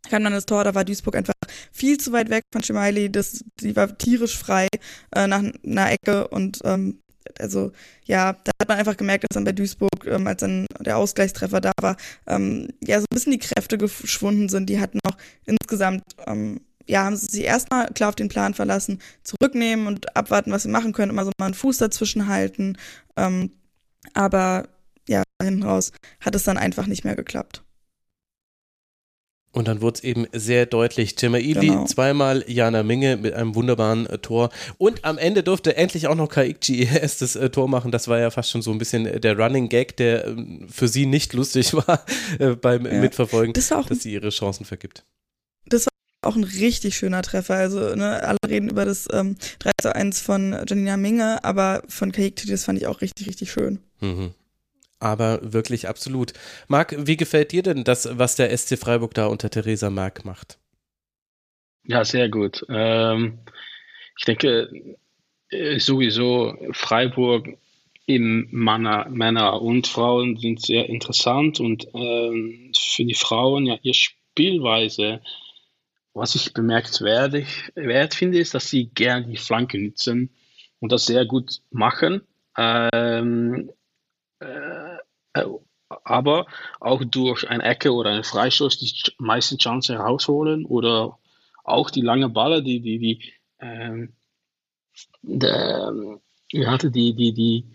kam 0.10 0.24
dann 0.24 0.34
das 0.34 0.46
Tor, 0.46 0.64
da 0.64 0.76
war 0.76 0.86
Duisburg 0.86 1.16
einfach 1.16 1.34
viel 1.72 1.98
zu 1.98 2.12
weit 2.12 2.30
weg 2.30 2.44
von 2.52 2.64
Schmeili, 2.64 3.12
das, 3.12 3.44
die 3.60 3.76
war 3.76 3.98
tierisch 3.98 4.38
frei 4.38 4.68
äh, 5.16 5.28
nach 5.28 5.44
einer 5.66 5.92
Ecke 5.92 6.28
und 6.28 6.60
ähm, 6.64 7.00
also 7.40 7.72
ja, 8.06 8.34
da 8.34 8.52
hat 8.62 8.70
man 8.70 8.78
einfach 8.78 8.98
gemerkt, 8.98 9.24
dass 9.24 9.34
dann 9.34 9.46
bei 9.46 9.52
Duisburg, 9.52 10.06
ähm, 10.06 10.28
als 10.28 10.42
dann 10.42 10.68
der 10.80 10.98
Ausgleichstreffer 10.98 11.60
da 11.60 11.72
war, 11.82 11.98
ähm, 12.28 12.68
ja, 12.84 13.00
so 13.00 13.06
ein 13.10 13.14
bisschen 13.14 13.32
die 13.32 13.40
Kräfte 13.40 13.78
geschwunden 13.78 14.48
sind. 14.50 14.70
Die 14.70 14.80
hatten 14.80 15.00
auch 15.08 15.18
insgesamt 15.46 16.04
ähm, 16.28 16.62
ja, 16.88 17.04
haben 17.04 17.16
sie 17.16 17.28
sich 17.28 17.44
erstmal 17.44 17.88
klar 17.88 18.10
auf 18.10 18.16
den 18.16 18.30
Plan 18.30 18.54
verlassen, 18.54 19.00
zurücknehmen 19.24 19.88
und 19.88 20.16
abwarten, 20.16 20.52
was 20.52 20.64
sie 20.64 20.70
machen 20.70 20.94
können, 20.94 21.12
immer 21.12 21.26
so 21.26 21.32
mal 21.38 21.46
einen 21.46 21.54
Fuß 21.54 21.78
dazwischen 21.78 22.28
halten. 22.28 22.78
Ähm, 23.16 23.52
aber 24.14 24.68
ja, 25.08 25.24
hinten 25.42 25.64
raus 25.64 25.92
hat 26.20 26.36
es 26.36 26.44
dann 26.44 26.58
einfach 26.58 26.88
nicht 26.88 27.04
mehr 27.04 27.16
geklappt. 27.16 27.66
Und 29.56 29.70
dann 29.70 29.80
wurde 29.82 29.96
es 29.96 30.04
eben 30.04 30.28
sehr 30.34 30.66
deutlich. 30.66 31.16
Cemaili 31.18 31.54
genau. 31.54 31.86
zweimal, 31.86 32.44
Jana 32.46 32.84
Minge 32.84 33.16
mit 33.16 33.34
einem 33.34 33.56
wunderbaren 33.56 34.06
äh, 34.06 34.18
Tor. 34.18 34.50
Und 34.78 35.06
am 35.06 35.18
Ende 35.18 35.44
durfte 35.44 35.78
endlich 35.78 36.08
auch 36.08 36.16
noch 36.16 36.28
Kaikchi 36.28 36.76
ihr 36.76 37.02
erstes 37.02 37.38
äh, 37.38 37.50
Tor 37.50 37.70
machen. 37.70 37.90
Das 37.90 38.10
war 38.10 38.20
ja 38.20 38.32
fast 38.32 38.52
schon 38.52 38.62
so 38.62 38.72
ein 38.72 38.80
bisschen 38.80 39.06
äh, 39.06 39.22
der 39.22 39.40
Running 39.40 39.70
Gag, 39.70 39.96
der 39.96 40.28
ähm, 40.28 40.68
für 40.70 40.90
sie 40.90 41.06
nicht 41.06 41.32
lustig 41.32 41.74
war 41.88 42.04
äh, 42.38 42.50
beim 42.56 42.86
ja. 42.86 43.00
Mitverfolgen, 43.00 43.54
das 43.54 43.70
dass 43.70 44.00
sie 44.02 44.12
ihre 44.12 44.30
Chancen 44.30 44.66
vergibt. 44.66 45.06
Das 45.68 45.86
war 45.86 45.95
auch 46.26 46.36
ein 46.36 46.44
richtig 46.44 46.96
schöner 46.96 47.22
Treffer. 47.22 47.56
Also, 47.56 47.96
ne, 47.96 48.22
alle 48.24 48.38
reden 48.48 48.70
über 48.70 48.86
das 48.86 49.08
ähm, 49.12 49.38
3 49.60 49.72
zu 49.82 49.96
1 49.96 50.22
von 50.22 50.56
Janina 50.68 50.98
Minge, 50.98 51.44
aber 51.44 51.84
von 51.88 52.12
Kaik 52.12 52.44
das 52.48 52.66
fand 52.66 52.80
ich 52.80 52.88
auch 52.88 53.02
richtig, 53.02 53.28
richtig 53.28 53.52
schön. 53.52 53.80
Mhm. 54.02 54.34
Aber 55.00 55.40
wirklich 55.42 55.88
absolut. 55.88 56.34
Marc, 56.68 56.96
wie 56.98 57.18
gefällt 57.18 57.52
dir 57.52 57.64
denn 57.64 57.84
das, 57.84 58.08
was 58.18 58.36
der 58.36 58.56
SC 58.56 58.78
Freiburg 58.78 59.14
da 59.14 59.28
unter 59.28 59.50
Theresa 59.50 59.90
Mark 59.90 60.26
macht? 60.26 60.58
Ja, 61.84 62.04
sehr 62.04 62.30
gut. 62.30 62.66
Ähm, 62.70 63.40
ich 64.18 64.26
denke 64.26 64.98
äh, 65.50 65.80
sowieso, 65.80 66.58
Freiburg 66.72 67.58
im 68.08 68.48
Männer, 68.52 69.08
Männer 69.10 69.62
und 69.62 69.88
Frauen 69.88 70.38
sind 70.38 70.62
sehr 70.62 70.90
interessant 70.90 71.60
und 71.60 71.88
ähm, 71.94 72.72
für 72.78 73.04
die 73.04 73.16
Frauen 73.16 73.66
ja 73.66 73.78
ihre 73.82 73.96
Spielweise, 73.96 75.22
was 76.16 76.34
ich 76.34 76.54
bemerkenswert 76.54 77.34
wert 77.76 78.16
finde, 78.16 78.40
ist, 78.40 78.54
dass 78.54 78.70
sie 78.70 78.88
gerne 78.88 79.28
die 79.28 79.38
Flanke 79.38 79.78
nutzen 79.78 80.32
und 80.80 80.92
das 80.92 81.06
sehr 81.06 81.26
gut 81.26 81.62
machen. 81.70 82.22
Ähm, 82.58 83.70
äh, 84.40 84.96
äh 85.34 85.46
aber 86.04 86.48
auch 86.80 87.04
durch 87.06 87.48
eine 87.48 87.64
Ecke 87.64 87.94
oder 87.94 88.10
einen 88.10 88.24
Freistoß 88.24 88.80
die 88.80 88.92
meisten 89.20 89.60
Chancen 89.60 89.98
herausholen 89.98 90.66
oder 90.66 91.20
auch 91.64 91.92
die 91.92 92.02
lange 92.02 92.28
Balle, 92.28 92.64
die, 92.64 92.80
die, 92.80 92.98
die, 92.98 93.34
ähm, 93.60 94.14
der, 95.22 95.94
wir 96.52 96.72
hatten 96.72 96.92
die, 96.92 97.14
die, 97.14 97.34
die, 97.34 97.66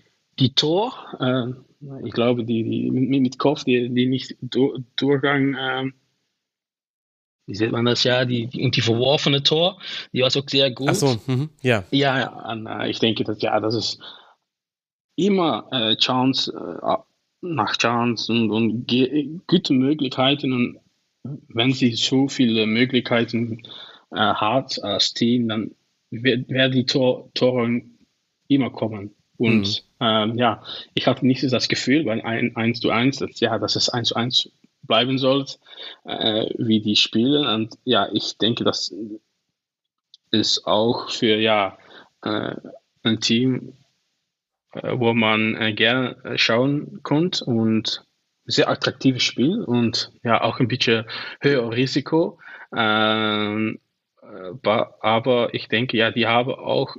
die 0.41 0.55
Tor, 0.55 0.93
äh, 1.21 2.05
ich 2.05 2.13
glaube, 2.13 2.45
die, 2.45 2.65
die 2.65 2.91
mit, 2.91 3.39
Kopf, 3.39 3.63
die, 3.63 3.89
die 3.89 4.07
nicht 4.07 4.37
durch, 4.41 4.81
Durchgang, 4.97 5.55
äh, 5.55 5.93
wie 7.51 7.57
sieht 7.57 7.73
man 7.73 7.85
das 7.85 8.05
ja, 8.05 8.25
die, 8.25 8.47
die, 8.47 8.63
und 8.63 8.77
die 8.77 8.81
verworfene 8.81 9.43
Tor, 9.43 9.81
die 10.13 10.21
war 10.21 10.29
auch 10.29 10.49
sehr 10.49 10.71
gut. 10.71 10.89
Ach 10.89 10.95
so, 10.95 11.21
mhm, 11.27 11.51
ja. 11.63 11.83
Ja, 11.91 12.29
und, 12.53 12.67
äh, 12.67 12.89
ich 12.89 13.01
denke, 13.01 13.25
dass, 13.25 13.43
ja, 13.43 13.59
das 13.59 13.75
ist 13.75 13.99
immer 15.17 15.67
äh, 15.73 15.97
Chance, 15.97 16.53
äh, 16.55 16.97
nach 17.43 17.77
Chance 17.77 18.33
und, 18.33 18.51
und 18.53 18.87
gute 19.49 19.73
Möglichkeiten 19.73 20.53
und 20.53 20.79
wenn 21.49 21.73
sie 21.73 21.93
so 21.95 22.29
viele 22.29 22.67
Möglichkeiten 22.67 23.63
äh, 24.13 24.17
hat 24.17 24.83
als 24.85 25.13
Team, 25.13 25.49
dann 25.49 25.73
werden 26.11 26.73
die 26.73 26.87
Tor, 26.87 27.31
Tore 27.35 27.83
immer 28.47 28.71
kommen. 28.71 29.15
Und 29.39 29.83
mhm. 29.99 30.07
ähm, 30.07 30.39
ja, 30.39 30.63
ich 30.95 31.07
hatte 31.07 31.27
nicht 31.27 31.41
so 31.41 31.49
das 31.49 31.69
Gefühl, 31.69 32.07
weil 32.07 32.21
ein 32.23 32.55
1 32.55 32.81
zu 32.81 32.91
1, 32.91 33.19
dass, 33.19 33.41
ja, 33.41 33.59
dass 33.59 33.75
es 33.75 33.89
1 33.89 34.09
zu 34.09 34.15
1 34.15 34.51
bleiben 34.91 35.19
soll, 35.19 35.47
äh, 36.05 36.51
wie 36.59 36.81
die 36.81 36.97
spielen. 36.97 37.47
Und 37.47 37.79
ja, 37.85 38.09
ich 38.13 38.37
denke, 38.39 38.65
das 38.65 38.93
ist 40.33 40.67
auch 40.67 41.11
für 41.11 41.37
ja, 41.37 41.79
äh, 42.23 42.57
ein 43.05 43.21
Team, 43.21 43.75
äh, 44.73 44.99
wo 44.99 45.15
man 45.15 45.55
äh, 45.55 45.73
gerne 45.73 46.17
schauen 46.37 47.01
konnte 47.05 47.45
und 47.45 48.05
sehr 48.47 48.69
attraktives 48.69 49.23
Spiel 49.23 49.63
und 49.63 50.11
ja 50.25 50.43
auch 50.43 50.59
ein 50.59 50.67
bisschen 50.67 51.05
höher 51.41 51.71
Risiko. 51.71 52.41
Ähm, 52.77 53.79
äh, 54.23 54.83
aber 55.01 55.55
ich 55.55 55.69
denke, 55.69 55.97
ja, 55.97 56.11
die 56.11 56.27
haben 56.27 56.51
auch 56.51 56.97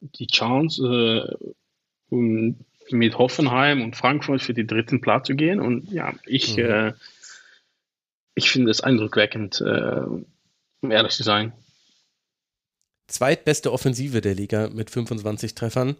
die 0.00 0.28
Chance, 0.28 1.34
äh, 1.42 1.52
um 2.10 2.64
mit 2.90 3.18
Hoffenheim 3.18 3.82
und 3.82 3.96
Frankfurt 3.96 4.42
für 4.42 4.54
den 4.54 4.66
dritten 4.66 5.00
Platz 5.00 5.26
zu 5.26 5.34
gehen. 5.34 5.60
Und 5.60 5.90
ja, 5.90 6.12
ich, 6.26 6.56
mhm. 6.56 6.64
äh, 6.64 6.92
ich 8.34 8.50
finde 8.50 8.70
es 8.70 8.80
eindruckweckend, 8.80 9.60
äh, 9.60 10.00
um 10.80 10.90
ehrlich 10.90 11.12
zu 11.12 11.22
sein. 11.22 11.52
Zweitbeste 13.06 13.72
Offensive 13.72 14.20
der 14.20 14.34
Liga 14.34 14.68
mit 14.70 14.90
25 14.90 15.54
Treffern. 15.54 15.96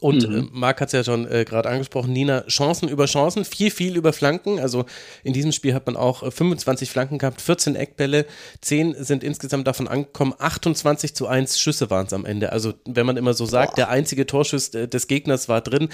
Und 0.00 0.28
mhm. 0.28 0.36
äh, 0.36 0.48
Marc 0.52 0.80
hat 0.80 0.88
es 0.88 0.92
ja 0.92 1.04
schon 1.04 1.30
äh, 1.30 1.44
gerade 1.44 1.68
angesprochen, 1.68 2.12
Nina, 2.12 2.44
Chancen 2.46 2.88
über 2.88 3.06
Chancen, 3.06 3.44
viel, 3.44 3.70
viel 3.70 3.96
über 3.96 4.12
Flanken. 4.12 4.58
Also 4.58 4.84
in 5.24 5.32
diesem 5.32 5.52
Spiel 5.52 5.74
hat 5.74 5.86
man 5.86 5.96
auch 5.96 6.22
äh, 6.22 6.30
25 6.30 6.90
Flanken 6.90 7.18
gehabt, 7.18 7.40
14 7.40 7.76
Eckbälle, 7.76 8.26
10 8.60 9.02
sind 9.02 9.24
insgesamt 9.24 9.66
davon 9.66 9.88
angekommen, 9.88 10.34
28 10.38 11.14
zu 11.14 11.26
1 11.26 11.58
Schüsse 11.58 11.90
waren 11.90 12.06
es 12.06 12.12
am 12.12 12.24
Ende. 12.24 12.52
Also 12.52 12.74
wenn 12.84 13.06
man 13.06 13.16
immer 13.16 13.34
so 13.34 13.46
sagt, 13.46 13.72
Boah. 13.72 13.76
der 13.76 13.88
einzige 13.90 14.26
Torschuss 14.26 14.68
äh, 14.74 14.88
des 14.88 15.06
Gegners 15.06 15.48
war 15.48 15.60
drin, 15.60 15.88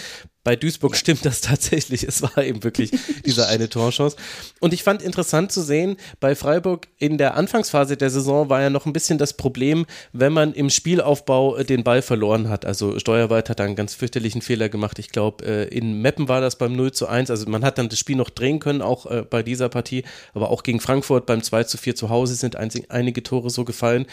bei 0.45 0.57
Duisburg 0.57 0.97
stimmt 1.03 1.25
das 1.25 1.41
tatsächlich. 1.41 2.03
Es 2.03 2.23
war 2.23 2.39
eben 2.39 2.65
wirklich 2.65 2.91
dieser 3.27 3.49
eine 3.49 3.69
Torschuss. 3.69 4.17
Und 4.61 4.75
ich 4.75 4.83
fand 4.83 5.03
interessant 5.03 5.53
zu 5.53 5.63
sehen, 5.63 5.97
bei 6.21 6.35
Freiburg 6.35 6.89
in 6.99 7.19
der 7.19 7.37
Anfangsphase 7.37 7.97
der 7.97 8.11
Saison 8.11 8.49
war 8.49 8.61
ja 8.61 8.71
noch 8.71 8.87
ein 8.87 8.93
bisschen 8.93 9.19
das 9.19 9.35
Problem, 9.35 9.87
wenn 10.13 10.33
man 10.33 10.53
im 10.53 10.71
Spielaufbau 10.71 11.57
äh, 11.57 11.65
den 11.65 11.85
Ball 11.85 12.03
verloren 12.03 12.49
hat. 12.49 12.65
Also 12.65 12.99
Steuerweit 12.99 13.49
hat 13.49 13.61
da 13.61 13.65
einen 13.65 13.77
ganz 13.93 13.95
fürchterlichen 13.95 14.41
Fehler 14.43 14.69
gemacht. 14.69 14.99
Ich 14.99 15.11
glaube, 15.11 15.45
äh, 15.45 15.65
in 15.69 16.01
Meppen 16.01 16.29
war 16.29 16.41
das 16.41 16.57
beim 16.57 16.73
0 16.73 16.93
zu 16.93 17.07
1. 17.09 17.31
Also 17.31 17.49
man 17.49 17.65
hat 17.65 17.79
dann 17.79 17.89
das 17.89 17.99
Spiel 17.99 18.17
noch 18.17 18.31
drehen 18.31 18.59
können, 18.59 18.81
auch 18.81 19.07
äh, 19.07 19.23
bei 19.29 19.43
dieser 19.43 19.69
Partie. 19.69 20.05
Aber 20.35 20.51
auch 20.51 20.63
gegen 20.63 20.81
Frankfurt 20.81 21.27
beim 21.27 21.43
2 21.43 21.65
zu 21.65 21.77
4 21.77 21.95
zu 21.95 22.09
Hause 22.09 22.35
sind 22.35 22.57
einige 22.57 23.23
Tore 23.23 23.51
so 23.51 23.65
gefallen. 23.65 24.07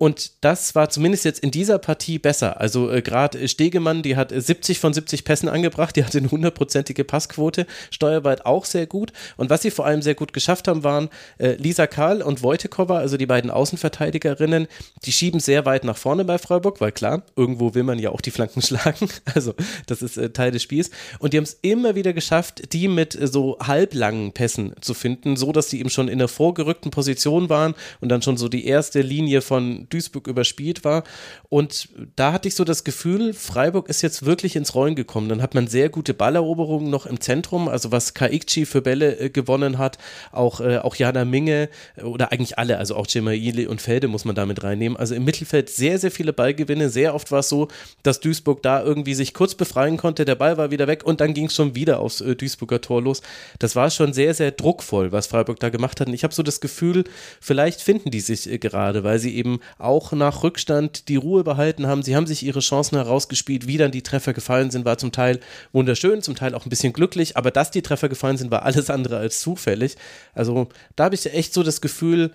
Und 0.00 0.32
das 0.40 0.74
war 0.74 0.88
zumindest 0.88 1.26
jetzt 1.26 1.40
in 1.40 1.50
dieser 1.50 1.78
Partie 1.78 2.18
besser. 2.18 2.58
Also 2.58 2.90
äh, 2.90 3.02
gerade 3.02 3.46
Stegemann, 3.46 4.02
die 4.02 4.16
hat 4.16 4.32
70 4.34 4.80
von 4.80 4.94
70 4.94 5.24
Pässen 5.24 5.46
angebracht, 5.46 5.94
die 5.94 6.02
hatte 6.02 6.16
eine 6.16 6.30
hundertprozentige 6.30 7.04
Passquote, 7.04 7.66
Steuerweit 7.90 8.46
auch 8.46 8.64
sehr 8.64 8.86
gut. 8.86 9.12
Und 9.36 9.50
was 9.50 9.60
sie 9.60 9.70
vor 9.70 9.84
allem 9.84 10.00
sehr 10.00 10.14
gut 10.14 10.32
geschafft 10.32 10.68
haben, 10.68 10.84
waren 10.84 11.10
äh, 11.36 11.52
Lisa 11.56 11.86
Karl 11.86 12.22
und 12.22 12.42
Wojtekova, 12.42 12.96
also 12.96 13.18
die 13.18 13.26
beiden 13.26 13.50
Außenverteidigerinnen, 13.50 14.68
die 15.04 15.12
schieben 15.12 15.38
sehr 15.38 15.66
weit 15.66 15.84
nach 15.84 15.98
vorne 15.98 16.24
bei 16.24 16.38
Freiburg, 16.38 16.80
weil 16.80 16.92
klar, 16.92 17.22
irgendwo 17.36 17.74
will 17.74 17.82
man 17.82 17.98
ja 17.98 18.08
auch 18.08 18.22
die 18.22 18.30
Flanken 18.30 18.62
schlagen. 18.62 19.10
Also 19.34 19.54
das 19.84 20.00
ist 20.00 20.16
äh, 20.16 20.30
Teil 20.30 20.50
des 20.50 20.62
Spiels. 20.62 20.90
Und 21.18 21.34
die 21.34 21.36
haben 21.36 21.44
es 21.44 21.58
immer 21.60 21.94
wieder 21.94 22.14
geschafft, 22.14 22.72
die 22.72 22.88
mit 22.88 23.20
äh, 23.20 23.26
so 23.26 23.58
halblangen 23.60 24.32
Pässen 24.32 24.72
zu 24.80 24.94
finden, 24.94 25.36
so 25.36 25.52
dass 25.52 25.68
sie 25.68 25.78
eben 25.78 25.90
schon 25.90 26.08
in 26.08 26.20
der 26.20 26.28
vorgerückten 26.28 26.90
Position 26.90 27.50
waren 27.50 27.74
und 28.00 28.08
dann 28.08 28.22
schon 28.22 28.38
so 28.38 28.48
die 28.48 28.64
erste 28.64 29.02
Linie 29.02 29.42
von 29.42 29.88
Duisburg 29.90 30.26
überspielt 30.26 30.84
war. 30.84 31.04
Und 31.48 31.88
da 32.16 32.32
hatte 32.32 32.48
ich 32.48 32.54
so 32.54 32.64
das 32.64 32.84
Gefühl, 32.84 33.34
Freiburg 33.34 33.88
ist 33.88 34.02
jetzt 34.02 34.24
wirklich 34.24 34.56
ins 34.56 34.74
Rollen 34.74 34.94
gekommen. 34.94 35.28
Dann 35.28 35.42
hat 35.42 35.54
man 35.54 35.66
sehr 35.66 35.88
gute 35.88 36.14
Balleroberungen 36.14 36.90
noch 36.90 37.06
im 37.06 37.20
Zentrum, 37.20 37.68
also 37.68 37.92
was 37.92 38.14
Kaikchi 38.14 38.66
für 38.66 38.82
Bälle 38.82 39.18
äh, 39.18 39.30
gewonnen 39.30 39.78
hat, 39.78 39.98
auch, 40.32 40.60
äh, 40.60 40.78
auch 40.78 40.96
Jana 40.96 41.24
Minge 41.24 41.68
äh, 41.96 42.02
oder 42.02 42.32
eigentlich 42.32 42.58
alle, 42.58 42.78
also 42.78 42.96
auch 42.96 43.06
Gemaili 43.06 43.66
und 43.66 43.82
Felde 43.82 44.08
muss 44.08 44.24
man 44.24 44.34
damit 44.34 44.62
reinnehmen. 44.62 44.96
Also 44.96 45.14
im 45.14 45.24
Mittelfeld 45.24 45.70
sehr, 45.70 45.98
sehr 45.98 46.10
viele 46.10 46.32
Ballgewinne. 46.32 46.88
Sehr 46.88 47.14
oft 47.14 47.30
war 47.32 47.40
es 47.40 47.48
so, 47.48 47.68
dass 48.02 48.20
Duisburg 48.20 48.62
da 48.62 48.82
irgendwie 48.82 49.14
sich 49.14 49.34
kurz 49.34 49.54
befreien 49.54 49.96
konnte, 49.96 50.24
der 50.24 50.36
Ball 50.36 50.56
war 50.56 50.70
wieder 50.70 50.86
weg 50.86 51.04
und 51.04 51.20
dann 51.20 51.34
ging 51.34 51.46
es 51.46 51.54
schon 51.54 51.74
wieder 51.74 52.00
aufs 52.00 52.18
Duisburger 52.18 52.80
Tor 52.80 53.02
los. 53.02 53.22
Das 53.58 53.76
war 53.76 53.90
schon 53.90 54.12
sehr, 54.12 54.34
sehr 54.34 54.52
druckvoll, 54.52 55.12
was 55.12 55.26
Freiburg 55.26 55.60
da 55.60 55.68
gemacht 55.68 56.00
hat. 56.00 56.08
Und 56.08 56.14
ich 56.14 56.24
habe 56.24 56.34
so 56.34 56.42
das 56.42 56.60
Gefühl, 56.60 57.04
vielleicht 57.40 57.80
finden 57.80 58.10
die 58.10 58.20
sich 58.20 58.60
gerade, 58.60 59.04
weil 59.04 59.18
sie 59.18 59.36
eben 59.36 59.60
auch 59.80 60.12
nach 60.12 60.42
Rückstand 60.42 61.08
die 61.08 61.16
Ruhe 61.16 61.44
behalten 61.44 61.86
haben. 61.86 62.02
Sie 62.02 62.16
haben 62.16 62.26
sich 62.26 62.44
ihre 62.44 62.60
Chancen 62.60 62.96
herausgespielt. 62.96 63.66
Wie 63.66 63.76
dann 63.76 63.90
die 63.90 64.02
Treffer 64.02 64.32
gefallen 64.32 64.70
sind, 64.70 64.84
war 64.84 64.98
zum 64.98 65.12
Teil 65.12 65.40
wunderschön, 65.72 66.22
zum 66.22 66.34
Teil 66.34 66.54
auch 66.54 66.66
ein 66.66 66.70
bisschen 66.70 66.92
glücklich. 66.92 67.36
Aber 67.36 67.50
dass 67.50 67.70
die 67.70 67.82
Treffer 67.82 68.08
gefallen 68.08 68.36
sind, 68.36 68.50
war 68.50 68.64
alles 68.64 68.90
andere 68.90 69.18
als 69.18 69.40
zufällig. 69.40 69.96
Also 70.34 70.68
da 70.96 71.04
habe 71.04 71.14
ich 71.14 71.32
echt 71.32 71.54
so 71.54 71.62
das 71.62 71.80
Gefühl, 71.80 72.32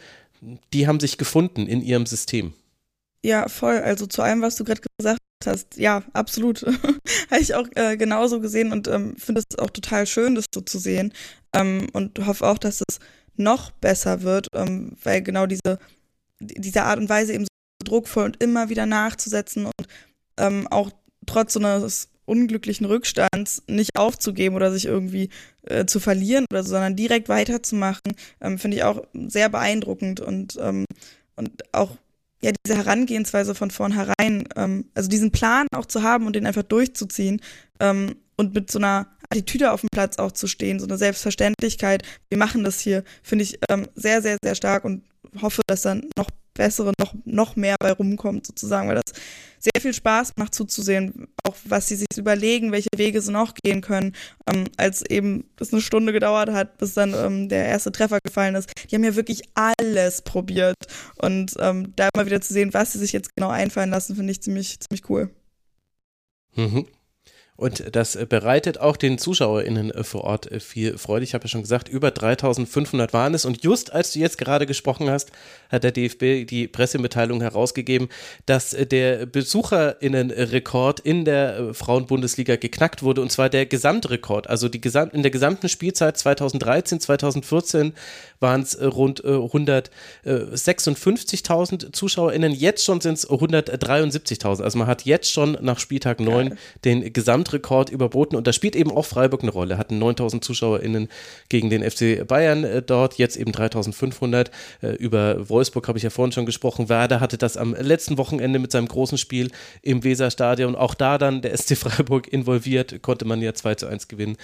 die 0.74 0.88
haben 0.88 1.00
sich 1.00 1.18
gefunden 1.18 1.68
in 1.68 1.82
ihrem 1.82 2.06
System. 2.06 2.54
Ja, 3.24 3.48
voll. 3.48 3.78
Also 3.80 4.06
zu 4.06 4.22
allem, 4.22 4.42
was 4.42 4.56
du 4.56 4.64
gerade 4.64 4.82
gesagt 5.00 5.20
hast, 5.46 5.78
ja, 5.78 6.04
absolut. 6.14 6.62
Habe 7.32 7.42
ich 7.42 7.56
auch 7.56 7.68
äh, 7.76 7.98
genauso 7.98 8.40
gesehen 8.40 8.72
und 8.72 8.88
ähm, 8.88 9.16
finde 9.18 9.42
es 9.48 9.58
auch 9.58 9.70
total 9.70 10.06
schön, 10.06 10.36
das 10.36 10.46
so 10.54 10.62
zu 10.62 10.78
sehen. 10.78 11.12
Ähm, 11.54 11.88
und 11.94 12.26
hoffe 12.26 12.46
auch, 12.46 12.58
dass 12.58 12.84
es 12.88 13.00
noch 13.36 13.72
besser 13.72 14.22
wird, 14.22 14.48
ähm, 14.54 14.96
weil 15.04 15.22
genau 15.22 15.46
diese 15.46 15.80
diese 16.40 16.84
Art 16.84 17.00
und 17.00 17.10
Weise 17.10 17.34
eben 17.34 17.46
so 17.46 17.50
druckvoll 17.84 18.26
und 18.26 18.44
immer 18.44 18.70
wieder 18.70 18.86
nachzusetzen 18.86 19.66
und 19.66 19.88
ähm, 20.38 20.68
auch 20.68 20.92
trotz 21.26 21.54
so 21.54 21.60
eines 21.60 22.10
unglücklichen 22.26 22.86
Rückstands 22.86 23.64
nicht 23.68 23.92
aufzugeben 23.98 24.56
oder 24.56 24.72
sich 24.72 24.86
irgendwie 24.86 25.30
äh, 25.64 25.86
zu 25.86 26.00
verlieren 26.00 26.46
oder 26.52 26.64
so, 26.64 26.70
sondern 26.70 26.96
direkt 26.96 27.30
weiterzumachen, 27.30 28.14
ähm, 28.42 28.58
finde 28.58 28.78
ich 28.78 28.84
auch 28.84 29.04
sehr 29.14 29.50
beeindruckend 29.50 30.20
und, 30.20 30.58
ähm, 30.60 30.86
und 31.36 31.64
auch 31.74 31.98
ja 32.42 32.52
diese 32.66 32.78
Herangehensweise 32.78 33.56
von 33.56 33.72
vornherein, 33.72 34.48
ähm, 34.56 34.86
also 34.96 35.10
diesen 35.10 35.32
Plan 35.32 35.68
auch 35.76 35.86
zu 35.86 36.04
haben 36.04 36.26
und 36.26 36.36
den 36.36 36.48
einfach 36.48 36.64
durchzuziehen 36.64 37.42
ähm, 37.80 38.16
und 38.38 38.54
mit 38.54 38.72
so 38.72 38.80
einer 38.80 39.08
Attitüde 39.30 39.72
auf 39.72 39.82
dem 39.82 39.90
Platz 39.92 40.18
auch 40.18 40.32
zu 40.32 40.48
stehen, 40.48 40.80
so 40.80 40.86
eine 40.86 40.98
Selbstverständlichkeit, 40.98 42.04
wir 42.30 42.38
machen 42.38 42.64
das 42.64 42.80
hier, 42.80 43.04
finde 43.24 43.44
ich 43.44 43.60
ähm, 43.70 43.88
sehr, 43.96 44.22
sehr, 44.22 44.38
sehr 44.44 44.56
stark 44.56 44.84
und 44.86 45.04
hoffe, 45.42 45.62
dass 45.68 45.84
dann 45.84 46.10
noch 46.18 46.30
bessere, 46.54 46.94
noch, 47.00 47.14
noch 47.26 47.56
mehr 47.56 47.76
bei 47.80 47.92
rumkommt, 47.92 48.48
sozusagen, 48.48 48.88
weil 48.88 48.96
das 48.96 49.14
sehr 49.60 49.82
viel 49.82 49.94
Spaß 49.94 50.34
macht 50.38 50.56
zuzusehen, 50.56 51.28
auch 51.44 51.56
was 51.66 51.88
sie 51.88 51.96
sich 51.96 52.08
überlegen, 52.18 52.72
welche 52.72 52.90
Wege 52.96 53.22
sie 53.22 53.32
noch 53.32 53.54
gehen 53.56 53.82
können, 53.82 54.16
ähm, 54.52 54.66
als 54.78 55.02
eben 55.10 55.46
das 55.58 55.74
eine 55.74 55.82
Stunde 55.82 56.14
gedauert 56.14 56.52
hat, 56.52 56.78
bis 56.78 56.94
dann 56.94 57.14
ähm, 57.14 57.50
der 57.50 57.66
erste 57.66 57.92
Treffer 57.92 58.20
gefallen 58.24 58.56
ist. 58.56 58.72
Die 58.90 58.96
haben 58.96 59.04
ja 59.04 59.16
wirklich 59.16 59.42
alles 59.54 60.22
probiert 60.22 60.76
und 61.18 61.54
ähm, 61.60 61.94
da 61.96 62.10
mal 62.16 62.26
wieder 62.26 62.42
zu 62.42 62.54
sehen, 62.54 62.74
was 62.74 62.94
sie 62.94 63.00
sich 63.00 63.12
jetzt 63.12 63.36
genau 63.36 63.50
einfallen 63.50 63.90
lassen, 63.90 64.16
finde 64.16 64.32
ich 64.32 64.42
ziemlich, 64.42 64.80
ziemlich 64.80 65.10
cool. 65.10 65.30
Mhm. 66.56 66.88
Und 67.58 67.96
das 67.96 68.18
bereitet 68.28 68.82
auch 68.82 68.98
den 68.98 69.18
ZuschauerInnen 69.18 69.90
äh, 69.92 70.04
vor 70.04 70.26
Ort 70.26 70.52
äh, 70.52 70.60
viel 70.60 70.98
Freude. 70.98 71.24
Ich 71.24 71.34
habe 71.34 71.46
ja 71.46 71.48
schon 71.48 71.62
gesagt, 71.62 71.88
über 71.88 72.12
3500 72.12 73.14
waren 73.14 73.34
es. 73.34 73.46
Und 73.46 73.64
just 73.64 73.94
als 73.94 74.12
du 74.12 74.20
jetzt 74.20 74.38
gerade 74.38 74.66
gesprochen 74.66 75.10
hast, 75.10 75.32
hat 75.70 75.86
der 75.86 75.94
DFB 75.94 76.46
die 76.46 76.68
Pressemitteilung 76.68 77.40
herausgegeben, 77.40 78.10
dass 78.46 78.74
äh, 78.74 78.86
der 78.86 79.26
BesucherInnenrekord 79.26 81.00
in 81.00 81.24
der 81.24 81.74
Frauenbundesliga 81.74 82.58
geknackt 82.58 83.04
wurde. 83.04 83.22
Und 83.22 83.32
zwar 83.32 83.50
der 83.50 83.66
Gesamtrekord. 83.66 84.50
Also 84.50 84.68
die 84.68 84.82
Gesam 84.82 85.12
in 85.12 85.22
der 85.22 85.32
gesamten 85.32 85.70
Spielzeit 85.70 86.18
2013, 86.18 87.00
2014 87.00 87.94
waren 88.42 88.64
es 88.64 88.78
rund 88.82 89.24
156.000 89.24 91.94
ZuschauerInnen. 91.94 92.52
Jetzt 92.52 92.84
schon 92.84 93.00
sind 93.00 93.14
es 93.14 93.30
173.000. 93.30 94.62
Also 94.62 94.78
man 94.78 94.88
hat 94.88 95.06
jetzt 95.06 95.32
schon 95.32 95.58
nach 95.62 95.80
Spieltag 95.80 96.20
9 96.20 96.58
den 96.84 97.14
Gesamt 97.14 97.45
Gesamtrekord 97.46 97.90
überboten 97.90 98.36
und 98.36 98.48
da 98.48 98.54
spielt 98.54 98.76
eben 98.76 98.92
auch 98.92 99.06
Freiburg 99.06 99.44
eine 99.44 99.52
Rolle. 99.52 99.78
Hatten 99.78 100.00
9000 100.00 100.44
ZuschauerInnen 100.44 101.10
gegen 101.50 101.70
den 101.70 101.90
FC 101.90 102.28
Bayern 102.28 102.64
äh, 102.64 102.82
dort, 102.82 103.18
jetzt 103.18 103.38
eben 103.38 103.52
3500. 103.52 104.52
Äh, 104.82 104.96
über 104.96 105.50
Wolfsburg 105.50 105.88
habe 105.88 105.98
ich 105.98 106.04
ja 106.04 106.10
vorhin 106.10 106.32
schon 106.32 106.46
gesprochen. 106.46 106.90
Werder 106.90 107.20
hatte 107.20 107.38
das 107.38 107.58
am 107.58 107.76
letzten 107.76 108.18
Wochenende 108.18 108.60
mit 108.60 108.72
seinem 108.72 108.88
großen 108.88 109.18
Spiel 109.18 109.52
im 109.82 110.04
Weserstadion. 110.04 110.76
Auch 110.76 110.96
da 110.96 111.18
dann 111.18 111.42
der 111.42 111.56
SC 111.56 111.78
Freiburg 111.78 112.28
involviert, 112.28 113.02
konnte 113.02 113.26
man 113.26 113.42
ja 113.42 113.54
2 113.54 113.76
zu 113.76 113.88
1 113.88 114.08
gewinnen. 114.08 114.38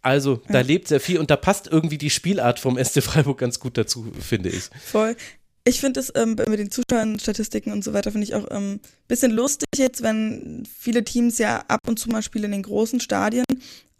Also, 0.00 0.40
da 0.48 0.58
ja. 0.58 0.60
lebt 0.60 0.88
sehr 0.88 1.00
viel 1.00 1.18
und 1.18 1.30
da 1.30 1.36
passt 1.36 1.66
irgendwie 1.66 1.98
die 1.98 2.10
Spielart 2.10 2.60
vom 2.60 2.82
SC 2.82 3.02
Freiburg 3.02 3.38
ganz 3.38 3.58
gut 3.58 3.76
dazu, 3.76 4.06
finde 4.20 4.48
ich. 4.48 4.70
Voll. 4.80 5.16
Ich 5.68 5.80
finde 5.80 6.00
es 6.00 6.10
ähm, 6.14 6.30
mit 6.30 6.58
den 6.58 6.70
Zuschauern, 6.70 7.18
Statistiken 7.18 7.72
und 7.72 7.84
so 7.84 7.92
weiter, 7.92 8.10
finde 8.10 8.26
ich 8.26 8.34
auch 8.34 8.48
ein 8.48 8.56
ähm, 8.56 8.80
bisschen 9.06 9.32
lustig 9.32 9.68
jetzt, 9.76 10.02
wenn 10.02 10.66
viele 10.66 11.04
Teams 11.04 11.36
ja 11.36 11.62
ab 11.68 11.80
und 11.86 11.98
zu 11.98 12.08
mal 12.08 12.22
Spiele 12.22 12.46
in 12.46 12.52
den 12.52 12.62
großen 12.62 13.00
Stadien 13.00 13.44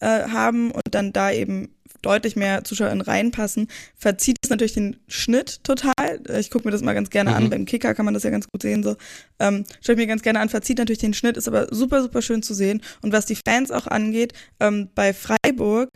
äh, 0.01 0.29
haben 0.29 0.71
und 0.71 0.83
dann 0.93 1.13
da 1.13 1.31
eben 1.31 1.75
deutlich 2.01 2.37
mehr 2.37 2.65
ZuschauerInnen 2.65 3.03
reinpassen, 3.03 3.69
verzieht 3.97 4.39
es 4.43 4.49
natürlich 4.49 4.73
den 4.73 4.97
Schnitt 5.09 5.63
total. 5.63 6.23
Ich 6.39 6.51
gucke 6.51 6.67
mir 6.67 6.73
das 6.73 6.81
mal 6.81 6.95
ganz 6.95 7.11
gerne 7.11 7.31
mhm. 7.31 7.37
an. 7.37 7.51
Beim 7.51 7.67
Kicker 7.67 7.93
kann 7.95 8.07
man 8.07 8.15
das 8.15 8.23
ja 8.23 8.31
ganz 8.31 8.47
gut 8.49 8.63
sehen. 8.63 8.83
So. 8.83 8.97
Ähm, 9.39 9.65
Schaue 9.83 9.95
ich 9.95 9.99
mir 9.99 10.07
ganz 10.07 10.23
gerne 10.23 10.41
an, 10.41 10.49
verzieht 10.49 10.79
natürlich 10.79 11.01
den 11.01 11.13
Schnitt, 11.13 11.37
ist 11.37 11.49
aber 11.49 11.67
super, 11.71 12.01
super 12.01 12.23
schön 12.23 12.43
zu 12.43 12.55
sehen. 12.55 12.81
Und 13.03 13.13
was 13.13 13.27
die 13.27 13.37
Fans 13.37 13.71
auch 13.73 13.87
angeht, 13.87 14.33
ähm, 14.59 14.89
bei 14.95 15.13
Freiburg, 15.13 15.91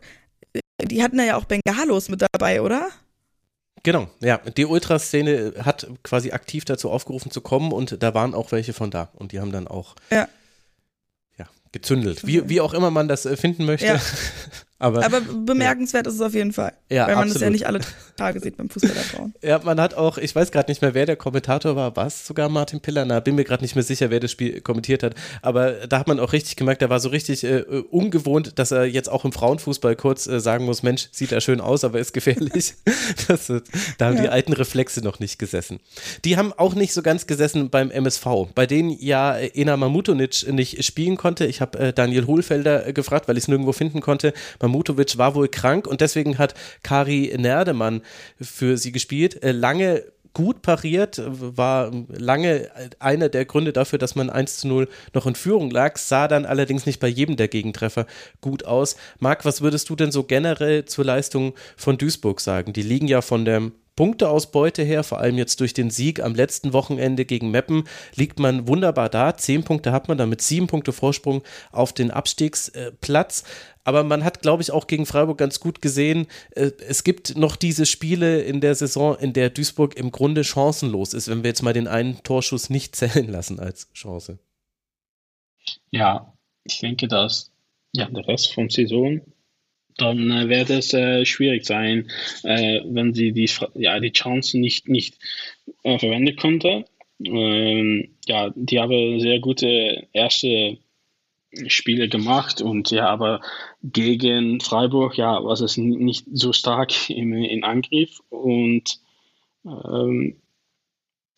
die 0.83 1.03
hatten 1.03 1.17
da 1.17 1.25
ja 1.25 1.37
auch 1.37 1.45
Bengalos 1.45 2.11
mit 2.11 2.21
dabei, 2.21 2.61
oder? 2.61 2.91
Genau, 3.83 4.09
ja. 4.21 4.39
Die 4.39 4.65
Ultraszene 4.65 5.55
hat 5.65 5.89
quasi 6.05 6.31
aktiv 6.31 6.65
dazu 6.65 6.91
aufgerufen 6.91 7.31
zu 7.31 7.41
kommen 7.41 7.73
und 7.73 8.03
da 8.03 8.15
waren 8.15 8.35
auch 8.35 8.53
welche 8.53 8.73
von 8.73 8.91
da. 8.91 9.09
Und 9.15 9.33
die 9.33 9.41
haben 9.41 9.51
dann 9.51 9.67
auch 9.67 9.97
ja. 10.11 10.29
Ja, 11.37 11.47
gezündelt. 11.73 12.25
Wie, 12.27 12.49
wie 12.49 12.61
auch 12.61 12.75
immer 12.75 12.91
man 12.91 13.09
das 13.09 13.27
äh, 13.27 13.37
finden 13.37 13.65
möchte. 13.65 13.87
Ja. 13.87 14.01
Aber, 14.83 15.05
Aber 15.05 15.21
bemerkenswert 15.21 16.07
ja. 16.07 16.11
ist 16.11 16.17
es 16.17 16.21
auf 16.21 16.35
jeden 16.35 16.53
Fall. 16.53 16.73
Ja, 16.91 17.07
weil 17.07 17.15
man 17.15 17.23
absolut. 17.23 17.35
das 17.37 17.43
ja 17.43 17.51
nicht 17.51 17.67
alle 17.69 17.81
Tage 18.17 18.41
sieht 18.41 18.57
beim 18.57 18.69
Fußball 18.69 18.91
der 18.91 19.03
Frauen. 19.03 19.33
Ja, 19.41 19.61
man 19.63 19.81
hat 19.81 19.95
auch, 19.95 20.19
ich 20.19 20.35
weiß 20.35 20.51
gerade 20.51 20.69
nicht 20.69 20.83
mehr, 20.83 20.93
wer 20.93 21.07
der 21.07 21.15
Kommentator 21.15 21.77
war. 21.77 21.95
War 21.95 22.09
es 22.09 22.27
sogar 22.27 22.49
Martin 22.49 22.81
Piller? 22.81 23.05
Na, 23.05 23.21
bin 23.21 23.37
mir 23.37 23.45
gerade 23.45 23.63
nicht 23.63 23.77
mehr 23.77 23.85
sicher, 23.85 24.11
wer 24.11 24.19
das 24.19 24.33
Spiel 24.33 24.61
kommentiert 24.61 25.05
hat. 25.05 25.15
Aber 25.41 25.87
da 25.87 26.01
hat 26.01 26.09
man 26.09 26.19
auch 26.19 26.33
richtig 26.33 26.57
gemerkt, 26.57 26.83
der 26.83 26.91
war 26.91 26.99
so 26.99 27.11
richtig 27.11 27.45
äh, 27.45 27.63
ungewohnt, 27.91 28.59
dass 28.59 28.73
er 28.73 28.85
jetzt 28.85 29.09
auch 29.09 29.25
im 29.25 29.31
Frauenfußball 29.31 29.95
kurz 29.95 30.27
äh, 30.27 30.41
sagen 30.41 30.65
muss: 30.65 30.83
Mensch, 30.83 31.09
sieht 31.13 31.31
er 31.31 31.41
schön 31.41 31.61
aus, 31.61 31.85
aber 31.85 32.01
ist 32.01 32.13
gefährlich. 32.13 32.75
das, 33.29 33.47
da 33.99 34.07
haben 34.07 34.17
ja. 34.17 34.23
die 34.23 34.29
alten 34.31 34.53
Reflexe 34.53 35.01
noch 35.01 35.21
nicht 35.21 35.39
gesessen. 35.39 35.79
Die 36.25 36.37
haben 36.37 36.53
auch 36.53 36.75
nicht 36.75 36.93
so 36.93 37.03
ganz 37.03 37.29
gesessen 37.29 37.71
beim 37.71 37.93
MSV, 37.93 38.27
bei 38.53 38.67
denen 38.67 38.91
ja 38.99 39.37
Ena 39.37 39.77
Mamutonic 39.77 40.53
nicht 40.53 40.85
spielen 40.85 41.17
konnte. 41.17 41.47
Ich 41.47 41.61
habe 41.61 41.79
äh, 41.79 41.93
Daniel 41.93 42.27
Hohlfelder 42.27 42.89
äh, 42.89 42.93
gefragt, 42.93 43.29
weil 43.29 43.37
ich 43.37 43.45
es 43.45 43.49
nirgendwo 43.49 43.73
finden 43.73 44.01
konnte. 44.01 44.33
Man 44.61 44.72
Mutovic 44.73 45.19
war 45.19 45.35
wohl 45.35 45.49
krank 45.49 45.87
und 45.87 46.01
deswegen 46.01 46.39
hat 46.39 46.55
Kari 46.83 47.33
Nerdemann 47.39 48.03
für 48.41 48.77
sie 48.77 48.91
gespielt. 48.93 49.43
Äh, 49.43 49.53
lange 49.53 50.05
gut 50.35 50.63
pariert, 50.63 51.21
war 51.27 51.91
lange 52.09 52.71
einer 52.99 53.29
der 53.29 53.45
Gründe 53.45 53.73
dafür, 53.73 53.99
dass 53.99 54.15
man 54.15 54.31
1 54.31 54.59
zu 54.59 54.69
0 54.69 54.89
noch 55.13 55.27
in 55.27 55.35
Führung 55.35 55.71
lag, 55.71 55.99
sah 55.99 56.29
dann 56.29 56.47
allerdings 56.47 56.87
nicht 56.87 57.01
bei 57.01 57.09
jedem 57.09 57.37
der 57.37 57.49
Gegentreffer 57.49 58.07
gut 58.41 58.65
aus. 58.65 58.97
Marc, 59.19 59.45
was 59.45 59.61
würdest 59.61 59.91
du 59.91 59.97
denn 59.97 60.13
so 60.13 60.25
generell 60.25 60.85
zur 60.87 61.05
Leistung 61.05 61.55
von 61.77 61.99
Duisburg 61.99 62.41
sagen? 62.41 62.73
Die 62.73 62.83
liegen 62.83 63.09
ja 63.09 63.21
von 63.21 63.45
der 63.45 63.71
Punkteausbeute 63.97 64.83
her, 64.83 65.05
vor 65.05 65.19
allem 65.21 65.37
jetzt 65.37 65.61
durch 65.61 65.75
den 65.75 65.91
Sieg 65.91 66.23
am 66.23 66.35
letzten 66.35 66.73
Wochenende 66.73 67.25
gegen 67.25 67.51
Meppen, 67.51 67.85
liegt 68.15 68.39
man 68.39 68.67
wunderbar 68.67 69.09
da. 69.09 69.37
Zehn 69.37 69.65
Punkte 69.65 69.93
hat 69.93 70.09
man 70.09 70.19
damit, 70.19 70.41
sieben 70.41 70.67
Punkte 70.67 70.93
Vorsprung 70.93 71.43
auf 71.73 71.93
den 71.93 72.11
Abstiegsplatz. 72.11 73.45
Aber 73.85 74.05
man 74.05 74.25
hat, 74.25 74.43
glaube 74.43 74.63
ich, 74.63 74.71
auch 74.71 74.87
gegen 74.87 75.07
Freiburg 75.07 75.39
ganz 75.39 75.61
gut 75.61 75.83
gesehen, 75.83 76.27
äh, 76.53 76.71
es 76.87 77.05
gibt 77.05 77.37
noch 77.37 77.57
diese 77.57 77.85
Spiele 77.85 78.41
in 78.41 78.61
der 78.61 78.75
Saison, 78.75 79.17
in 79.19 79.33
der 79.33 79.51
Duisburg 79.51 79.97
im 79.97 80.13
Grunde 80.13 80.45
chancenlos 80.45 81.15
ist, 81.15 81.29
wenn 81.29 81.43
wir 81.43 81.49
jetzt 81.49 81.63
mal 81.63 81.73
den 81.73 81.89
einen 81.89 82.23
Torschuss 82.23 82.71
nicht 82.71 82.95
zählen 82.97 83.29
lassen 83.29 83.59
als 83.59 83.93
Chance. 83.93 84.39
Ja, 85.91 86.33
ich 86.65 86.79
denke, 86.79 87.09
dass 87.09 87.53
ja, 87.93 88.07
der 88.07 88.27
Rest 88.27 88.55
vom 88.55 88.71
Saison 88.71 89.21
dann 89.97 90.31
äh, 90.31 90.49
wird 90.49 90.71
es 90.71 90.93
äh, 90.95 91.25
schwierig 91.25 91.65
sein, 91.67 92.11
äh, 92.43 92.81
wenn 92.85 93.15
sie 93.15 93.33
die, 93.33 93.51
ja, 93.75 94.01
die 94.01 94.13
Chancen 94.13 94.61
nicht, 94.61 94.89
nicht 94.89 95.19
äh, 95.83 95.99
verwenden 95.99 96.37
konnte. 96.37 96.85
Ähm, 97.25 98.17
ja, 98.27 98.53
die 98.55 98.81
haben 98.81 99.21
sehr 99.21 99.41
gute 99.41 100.09
erste 100.13 100.79
Spiele 101.67 102.09
gemacht 102.09 102.63
und 102.63 102.91
ja, 102.91 103.09
aber 103.09 103.43
gegen 103.83 104.61
Freiburg, 104.61 105.19
ja, 105.19 105.45
war 105.45 105.53
es 105.53 105.77
nicht 105.77 106.27
so 106.33 106.53
stark 106.53 106.93
im, 107.11 107.35
in 107.35 107.65
Angriff 107.65 108.21
und 108.31 108.99
ähm, 109.65 110.41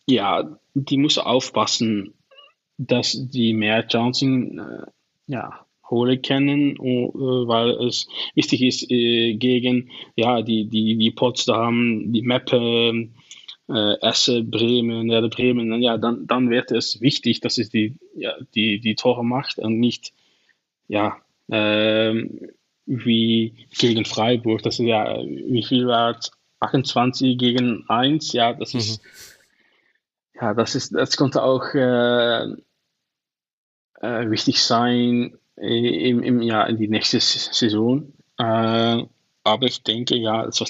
ja, 0.07 0.57
die 0.73 0.97
muss 0.97 1.17
aufpassen, 1.17 2.13
dass 2.77 3.17
die 3.29 3.53
mehr 3.53 3.87
Chancen 3.87 4.59
äh, 4.59 4.85
ja, 5.27 5.64
holen 5.89 6.21
können, 6.21 6.75
äh, 6.77 7.11
weil 7.13 7.71
es 7.85 8.07
wichtig 8.33 8.61
ist 8.61 8.89
äh, 8.89 9.35
gegen 9.35 9.89
ja, 10.15 10.41
die, 10.41 10.65
die, 10.65 10.97
die 10.97 11.11
Potsdam, 11.11 12.11
die 12.11 12.21
Meppe, 12.21 13.09
äh, 13.69 13.99
Essen, 14.01 14.49
Bremen, 14.49 15.09
ja, 15.09 15.21
Bremen, 15.27 15.81
ja, 15.81 15.97
dann, 15.97 16.27
dann 16.27 16.49
wird 16.49 16.71
es 16.71 17.01
wichtig, 17.01 17.39
dass 17.41 17.57
es 17.57 17.69
die, 17.69 17.97
ja, 18.15 18.33
die, 18.53 18.79
die 18.79 18.95
Tore 18.95 19.23
macht 19.23 19.57
und 19.59 19.79
nicht 19.79 20.13
ja, 20.87 21.17
ähm, 21.49 22.49
wie 22.85 23.67
gegen 23.77 24.05
Freiburg. 24.05 24.61
Das 24.63 24.79
ist 24.79 24.85
ja, 24.85 25.17
wie 25.23 25.63
viel 25.63 25.87
war 25.87 26.17
es? 26.17 26.31
28 26.59 27.37
gegen 27.37 27.87
1, 27.89 28.33
ja, 28.33 28.53
das 28.53 28.73
mhm. 28.73 28.79
ist, 28.79 29.01
ja, 30.33 30.53
das 30.53 30.75
ist, 30.75 30.93
das 30.93 31.17
konnte 31.17 31.43
auch 31.43 31.73
äh, 31.73 32.43
äh, 34.01 34.29
wichtig 34.29 34.61
sein, 34.61 35.37
im, 35.57 36.23
im 36.23 36.41
Jahr 36.41 36.69
in 36.69 36.77
die 36.77 36.87
nächste 36.87 37.19
Saison. 37.19 38.13
Äh, 38.37 39.03
aber 39.43 39.67
ich 39.67 39.83
denke, 39.83 40.17
ja, 40.17 40.45
es 40.45 40.59
war 40.59 40.67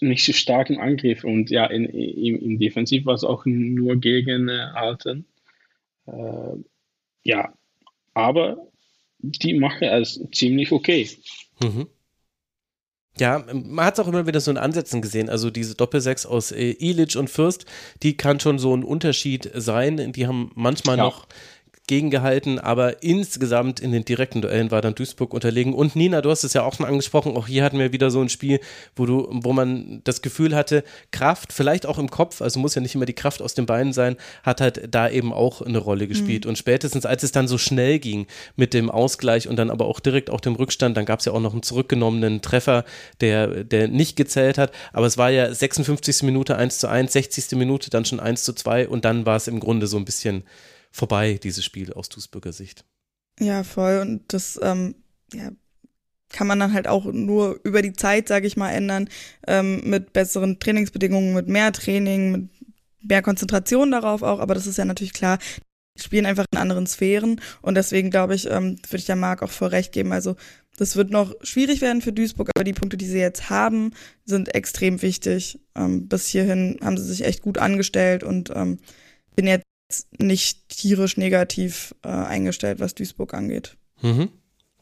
nicht 0.00 0.24
so 0.24 0.32
stark 0.32 0.68
im 0.70 0.78
Angriff 0.78 1.24
und 1.24 1.50
ja, 1.50 1.64
in, 1.66 1.86
im, 1.86 2.38
im 2.40 2.58
Defensiv 2.58 3.06
war 3.06 3.14
es 3.14 3.24
auch 3.24 3.46
nur 3.46 3.96
gegen 3.96 4.48
äh, 4.48 4.68
Alten. 4.74 5.24
Äh, 6.06 6.56
ja, 7.24 7.52
aber 8.14 8.68
die 9.20 9.54
machen 9.54 9.88
es 9.88 10.20
ziemlich 10.32 10.72
okay. 10.72 11.08
Mhm. 11.60 11.88
Ja, 13.18 13.44
man 13.52 13.84
hat 13.84 13.94
es 13.94 14.04
auch 14.04 14.08
immer 14.08 14.26
wieder 14.26 14.40
so 14.40 14.50
in 14.50 14.58
Ansätzen 14.58 15.02
gesehen. 15.02 15.28
Also 15.28 15.50
diese 15.50 15.74
Doppelsechs 15.74 16.24
aus 16.24 16.52
äh, 16.52 16.76
Ilic 16.78 17.16
und 17.16 17.30
Fürst, 17.30 17.66
die 18.02 18.16
kann 18.16 18.38
schon 18.38 18.58
so 18.58 18.76
ein 18.76 18.84
Unterschied 18.84 19.50
sein. 19.54 20.12
Die 20.12 20.26
haben 20.26 20.52
manchmal 20.54 20.98
ja. 20.98 21.04
noch 21.04 21.26
gegengehalten, 21.88 22.60
aber 22.60 23.02
insgesamt 23.02 23.80
in 23.80 23.90
den 23.90 24.04
direkten 24.04 24.40
Duellen 24.40 24.70
war 24.70 24.80
dann 24.80 24.94
Duisburg 24.94 25.34
unterlegen. 25.34 25.74
Und 25.74 25.96
Nina, 25.96 26.20
du 26.20 26.30
hast 26.30 26.44
es 26.44 26.52
ja 26.52 26.62
auch 26.62 26.74
schon 26.74 26.86
angesprochen, 26.86 27.36
auch 27.36 27.48
hier 27.48 27.64
hatten 27.64 27.78
wir 27.78 27.92
wieder 27.92 28.10
so 28.10 28.20
ein 28.20 28.28
Spiel, 28.28 28.60
wo 28.94 29.06
du, 29.06 29.28
wo 29.30 29.52
man 29.52 30.00
das 30.04 30.22
Gefühl 30.22 30.54
hatte, 30.54 30.84
Kraft, 31.10 31.52
vielleicht 31.52 31.86
auch 31.86 31.98
im 31.98 32.10
Kopf, 32.10 32.40
also 32.40 32.60
muss 32.60 32.76
ja 32.76 32.80
nicht 32.80 32.94
immer 32.94 33.06
die 33.06 33.14
Kraft 33.14 33.42
aus 33.42 33.54
den 33.54 33.66
Beinen 33.66 33.92
sein, 33.92 34.16
hat 34.44 34.60
halt 34.60 34.94
da 34.94 35.08
eben 35.08 35.32
auch 35.32 35.62
eine 35.62 35.78
Rolle 35.78 36.06
gespielt. 36.06 36.44
Mhm. 36.44 36.50
Und 36.50 36.58
spätestens 36.58 37.04
als 37.06 37.22
es 37.22 37.32
dann 37.32 37.48
so 37.48 37.58
schnell 37.58 37.98
ging 37.98 38.26
mit 38.54 38.74
dem 38.74 38.90
Ausgleich 38.90 39.48
und 39.48 39.56
dann 39.56 39.70
aber 39.70 39.86
auch 39.86 39.98
direkt 39.98 40.30
auch 40.30 40.40
dem 40.40 40.54
Rückstand, 40.54 40.96
dann 40.96 41.06
gab 41.06 41.20
es 41.20 41.24
ja 41.24 41.32
auch 41.32 41.40
noch 41.40 41.52
einen 41.52 41.62
zurückgenommenen 41.62 42.42
Treffer, 42.42 42.84
der, 43.20 43.64
der 43.64 43.88
nicht 43.88 44.16
gezählt 44.16 44.58
hat. 44.58 44.72
Aber 44.92 45.06
es 45.06 45.16
war 45.16 45.30
ja 45.30 45.52
56. 45.52 46.22
Minute 46.22 46.56
1 46.56 46.78
zu 46.78 46.88
1, 46.88 47.12
60. 47.12 47.52
Minute 47.52 47.90
dann 47.90 48.04
schon 48.04 48.20
1 48.20 48.44
zu 48.44 48.52
2 48.52 48.88
und 48.88 49.04
dann 49.04 49.26
war 49.26 49.36
es 49.36 49.48
im 49.48 49.58
Grunde 49.58 49.86
so 49.86 49.96
ein 49.96 50.04
bisschen 50.04 50.44
vorbei, 50.90 51.38
dieses 51.42 51.64
Spiel 51.64 51.92
aus 51.92 52.08
Duisburger 52.08 52.52
Sicht. 52.52 52.84
Ja, 53.40 53.62
voll. 53.62 54.00
Und 54.00 54.32
das 54.32 54.58
ähm, 54.62 54.96
ja, 55.32 55.50
kann 56.30 56.46
man 56.46 56.58
dann 56.58 56.72
halt 56.72 56.88
auch 56.88 57.04
nur 57.04 57.60
über 57.64 57.82
die 57.82 57.92
Zeit, 57.92 58.28
sage 58.28 58.46
ich 58.46 58.56
mal, 58.56 58.70
ändern, 58.70 59.08
ähm, 59.46 59.88
mit 59.88 60.12
besseren 60.12 60.58
Trainingsbedingungen, 60.58 61.34
mit 61.34 61.48
mehr 61.48 61.72
Training, 61.72 62.32
mit 62.32 62.50
mehr 63.02 63.22
Konzentration 63.22 63.90
darauf 63.90 64.22
auch. 64.22 64.40
Aber 64.40 64.54
das 64.54 64.66
ist 64.66 64.78
ja 64.78 64.84
natürlich 64.84 65.12
klar, 65.12 65.38
spielen 65.96 66.26
einfach 66.26 66.44
in 66.52 66.58
anderen 66.58 66.86
Sphären 66.86 67.40
und 67.60 67.74
deswegen 67.74 68.10
glaube 68.10 68.34
ich, 68.34 68.48
ähm, 68.48 68.78
würde 68.88 68.98
ich 68.98 69.06
der 69.06 69.16
Marc 69.16 69.42
auch 69.42 69.50
voll 69.50 69.68
recht 69.68 69.92
geben. 69.92 70.12
Also 70.12 70.36
das 70.76 70.94
wird 70.94 71.10
noch 71.10 71.34
schwierig 71.42 71.80
werden 71.80 72.02
für 72.02 72.12
Duisburg, 72.12 72.50
aber 72.54 72.62
die 72.62 72.72
Punkte, 72.72 72.96
die 72.96 73.06
sie 73.06 73.18
jetzt 73.18 73.50
haben, 73.50 73.90
sind 74.24 74.54
extrem 74.54 75.02
wichtig. 75.02 75.60
Ähm, 75.74 76.06
bis 76.08 76.28
hierhin 76.28 76.78
haben 76.82 76.96
sie 76.96 77.04
sich 77.04 77.24
echt 77.24 77.42
gut 77.42 77.58
angestellt 77.58 78.22
und 78.22 78.50
ähm, 78.54 78.78
bin 79.34 79.46
jetzt 79.46 79.64
nicht 80.18 80.68
tierisch 80.68 81.16
negativ 81.16 81.94
äh, 82.02 82.08
eingestellt, 82.08 82.80
was 82.80 82.94
Duisburg 82.94 83.34
angeht. 83.34 83.76
Mhm 84.02 84.30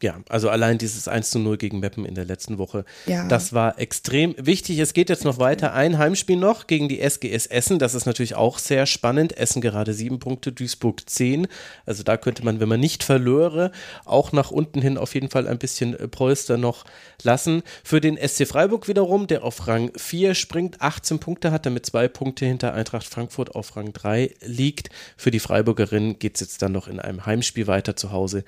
ja, 0.01 0.21
also 0.29 0.49
allein 0.49 0.77
dieses 0.77 1.07
1 1.07 1.31
zu 1.31 1.39
0 1.39 1.57
gegen 1.57 1.79
Meppen 1.79 2.05
in 2.05 2.13
der 2.13 2.25
letzten 2.25 2.59
Woche, 2.59 2.85
ja. 3.07 3.27
das 3.27 3.53
war 3.53 3.79
extrem 3.79 4.35
wichtig. 4.37 4.77
Es 4.77 4.93
geht 4.93 5.09
jetzt 5.09 5.25
noch 5.25 5.39
weiter. 5.39 5.73
Ein 5.73 5.97
Heimspiel 5.97 6.35
noch 6.35 6.67
gegen 6.67 6.87
die 6.87 7.01
SGS 7.01 7.47
Essen. 7.47 7.79
Das 7.79 7.95
ist 7.95 8.05
natürlich 8.05 8.35
auch 8.35 8.59
sehr 8.59 8.85
spannend. 8.85 9.35
Essen 9.35 9.59
gerade 9.59 9.93
sieben 9.93 10.19
Punkte, 10.19 10.51
Duisburg 10.51 11.09
zehn. 11.09 11.47
Also 11.87 12.03
da 12.03 12.15
könnte 12.17 12.45
man, 12.45 12.59
wenn 12.59 12.69
man 12.69 12.79
nicht 12.79 13.03
verlöre, 13.03 13.71
auch 14.05 14.31
nach 14.33 14.51
unten 14.51 14.83
hin 14.83 14.99
auf 14.99 15.15
jeden 15.15 15.29
Fall 15.29 15.47
ein 15.47 15.57
bisschen 15.57 15.99
äh, 15.99 16.07
Polster 16.07 16.57
noch 16.57 16.85
lassen. 17.23 17.63
Für 17.83 17.99
den 17.99 18.17
SC 18.17 18.47
Freiburg 18.47 18.87
wiederum, 18.87 19.25
der 19.25 19.43
auf 19.43 19.67
Rang 19.67 19.91
4 19.97 20.35
springt, 20.35 20.79
18 20.79 21.17
Punkte 21.17 21.51
hat, 21.51 21.65
damit 21.65 21.87
zwei 21.87 22.07
Punkte 22.07 22.45
hinter 22.45 22.75
Eintracht 22.75 23.07
Frankfurt 23.07 23.55
auf 23.55 23.75
Rang 23.75 23.93
3 23.93 24.35
liegt. 24.45 24.91
Für 25.15 25.31
die 25.31 25.39
Freiburgerinnen 25.39 26.19
geht 26.19 26.35
es 26.35 26.41
jetzt 26.41 26.61
dann 26.61 26.71
noch 26.71 26.87
in 26.87 26.99
einem 26.99 27.25
Heimspiel 27.25 27.65
weiter 27.65 27.95
zu 27.95 28.11
Hause 28.11 28.43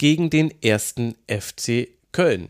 gegen 0.00 0.30
den 0.30 0.50
ersten 0.62 1.14
FC 1.28 1.88
Köln. 2.10 2.48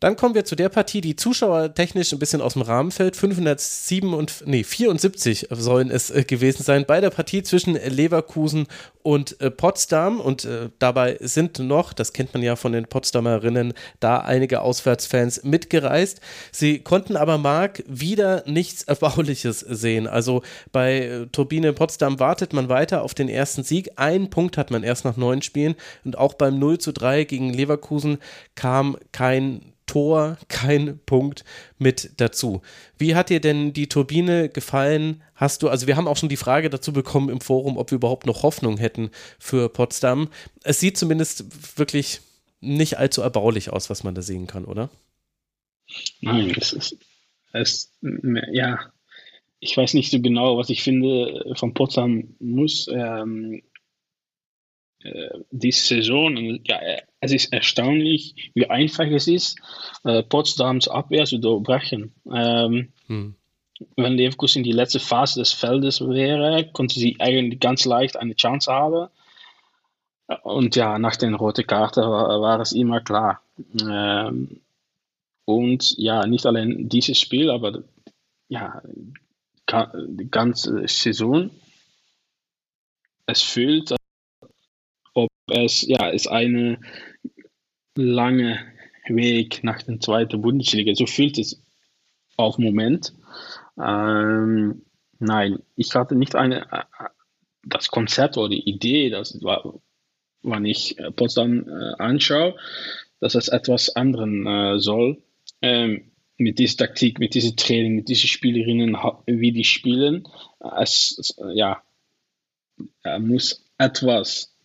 Dann 0.00 0.14
kommen 0.14 0.36
wir 0.36 0.44
zu 0.44 0.54
der 0.54 0.68
Partie, 0.68 1.00
die 1.00 1.16
zuschauertechnisch 1.16 2.12
ein 2.12 2.20
bisschen 2.20 2.40
aus 2.40 2.52
dem 2.52 2.62
Rahmen 2.62 2.92
fällt. 2.92 3.16
507 3.16 4.14
und, 4.14 4.44
nee, 4.46 4.62
74 4.62 5.48
sollen 5.50 5.90
es 5.90 6.10
äh, 6.10 6.22
gewesen 6.22 6.62
sein 6.62 6.84
bei 6.86 7.00
der 7.00 7.10
Partie 7.10 7.42
zwischen 7.42 7.74
Leverkusen 7.74 8.68
und 9.02 9.40
äh, 9.40 9.50
Potsdam. 9.50 10.20
Und 10.20 10.44
äh, 10.44 10.68
dabei 10.78 11.18
sind 11.20 11.58
noch, 11.58 11.92
das 11.92 12.12
kennt 12.12 12.32
man 12.32 12.44
ja 12.44 12.54
von 12.54 12.70
den 12.70 12.84
Potsdamerinnen, 12.84 13.72
da 13.98 14.18
einige 14.18 14.60
Auswärtsfans 14.60 15.42
mitgereist. 15.42 16.20
Sie 16.52 16.78
konnten 16.78 17.16
aber, 17.16 17.36
Marc, 17.36 17.82
wieder 17.88 18.44
nichts 18.46 18.84
Erbauliches 18.84 19.58
sehen. 19.58 20.06
Also 20.06 20.42
bei 20.70 20.98
äh, 20.98 21.26
Turbine 21.26 21.72
Potsdam 21.72 22.20
wartet 22.20 22.52
man 22.52 22.68
weiter 22.68 23.02
auf 23.02 23.14
den 23.14 23.28
ersten 23.28 23.64
Sieg. 23.64 23.90
Einen 23.96 24.30
Punkt 24.30 24.58
hat 24.58 24.70
man 24.70 24.84
erst 24.84 25.04
nach 25.04 25.16
neun 25.16 25.42
Spielen. 25.42 25.74
Und 26.04 26.16
auch 26.16 26.34
beim 26.34 26.60
0 26.60 26.78
zu 26.78 26.92
3 26.92 27.24
gegen 27.24 27.52
Leverkusen 27.52 28.18
kam 28.54 28.96
kein 29.10 29.72
Tor, 29.88 30.38
kein 30.46 31.00
Punkt 31.06 31.44
mit 31.78 32.12
dazu. 32.18 32.62
Wie 32.96 33.16
hat 33.16 33.30
dir 33.30 33.40
denn 33.40 33.72
die 33.72 33.88
Turbine 33.88 34.48
gefallen? 34.48 35.22
Hast 35.34 35.62
du, 35.62 35.68
also 35.68 35.88
wir 35.88 35.96
haben 35.96 36.06
auch 36.06 36.16
schon 36.16 36.28
die 36.28 36.36
Frage 36.36 36.70
dazu 36.70 36.92
bekommen 36.92 37.28
im 37.28 37.40
Forum, 37.40 37.76
ob 37.76 37.90
wir 37.90 37.96
überhaupt 37.96 38.26
noch 38.26 38.44
Hoffnung 38.44 38.76
hätten 38.76 39.10
für 39.40 39.68
Potsdam. 39.68 40.28
Es 40.62 40.78
sieht 40.78 40.96
zumindest 40.96 41.78
wirklich 41.78 42.20
nicht 42.60 42.98
allzu 42.98 43.22
erbaulich 43.22 43.70
aus, 43.70 43.90
was 43.90 44.04
man 44.04 44.14
da 44.14 44.22
sehen 44.22 44.46
kann, 44.46 44.64
oder? 44.64 44.90
Nein, 46.20 46.54
es 46.56 46.72
ist, 46.72 46.96
es, 47.52 47.92
ja, 48.52 48.78
ich 49.60 49.76
weiß 49.76 49.94
nicht 49.94 50.10
so 50.10 50.20
genau, 50.20 50.58
was 50.58 50.70
ich 50.70 50.82
finde 50.82 51.54
von 51.56 51.74
Potsdam 51.74 52.34
muss. 52.38 52.88
Ähm, 52.92 53.62
äh, 55.14 55.38
diese 55.50 55.96
Saison, 55.96 56.60
ja, 56.64 56.80
es 57.20 57.32
ist 57.32 57.52
erstaunlich, 57.52 58.50
wie 58.54 58.68
einfach 58.68 59.06
es 59.06 59.26
ist, 59.26 59.58
äh, 60.04 60.22
Potsdams 60.22 60.88
Abwehr 60.88 61.24
zu 61.24 61.38
durchbrechen. 61.38 62.14
Ähm, 62.32 62.92
hm. 63.06 63.34
Wenn 63.96 64.14
Leverkusen 64.14 64.58
in 64.58 64.64
die 64.64 64.72
letzte 64.72 64.98
Phase 65.00 65.40
des 65.40 65.52
Feldes 65.52 66.00
wäre, 66.00 66.68
konnte 66.72 66.98
sie 66.98 67.16
eigentlich 67.20 67.60
ganz 67.60 67.84
leicht 67.84 68.16
eine 68.16 68.34
Chance 68.34 68.72
haben. 68.72 69.08
Und 70.42 70.76
ja, 70.76 70.98
nach 70.98 71.16
den 71.16 71.34
roten 71.34 71.66
Karten 71.66 72.02
war, 72.02 72.40
war 72.40 72.60
es 72.60 72.72
immer 72.72 73.00
klar. 73.00 73.40
Ähm, 73.80 74.60
und 75.44 75.96
ja, 75.96 76.26
nicht 76.26 76.44
allein 76.44 76.88
dieses 76.88 77.18
Spiel, 77.18 77.50
aber 77.50 77.82
ja, 78.48 78.82
die 79.94 80.30
ganze 80.30 80.86
Saison. 80.88 81.50
Es 83.26 83.42
fühlt, 83.42 83.94
es 85.50 85.82
ja, 85.82 86.08
ist 86.08 86.28
eine 86.28 86.80
lange 87.94 88.58
Weg 89.08 89.64
nach 89.64 89.82
der 89.82 90.00
zweiten 90.00 90.40
Bundesliga. 90.40 90.94
So 90.94 91.06
fühlt 91.06 91.38
es 91.38 91.62
auf 92.36 92.58
Moment. 92.58 93.12
Ähm, 93.78 94.82
nein, 95.18 95.58
ich 95.76 95.94
hatte 95.94 96.14
nicht 96.14 96.34
eine, 96.34 96.70
äh, 96.72 96.84
das 97.64 97.88
Konzept 97.88 98.36
oder 98.36 98.50
die 98.50 98.68
Idee, 98.68 99.10
das 99.10 99.42
war, 99.42 99.80
wenn 100.42 100.64
ich 100.64 100.98
äh, 100.98 101.10
Potsdam 101.10 101.68
äh, 101.68 102.02
anschaue, 102.02 102.56
dass 103.20 103.34
es 103.34 103.48
etwas 103.48 103.94
anderen 103.96 104.46
äh, 104.46 104.78
soll. 104.78 105.22
Ähm, 105.60 106.12
mit 106.40 106.60
dieser 106.60 106.86
Taktik, 106.86 107.18
mit 107.18 107.34
diesem 107.34 107.56
Training, 107.56 107.96
mit 107.96 108.08
diesen 108.08 108.28
Spielerinnen, 108.28 108.96
wie 109.26 109.50
die 109.50 109.64
spielen. 109.64 110.22
Es, 110.78 111.16
es 111.18 111.36
ja, 111.52 111.82
muss 113.18 113.64
etwas 113.76 114.56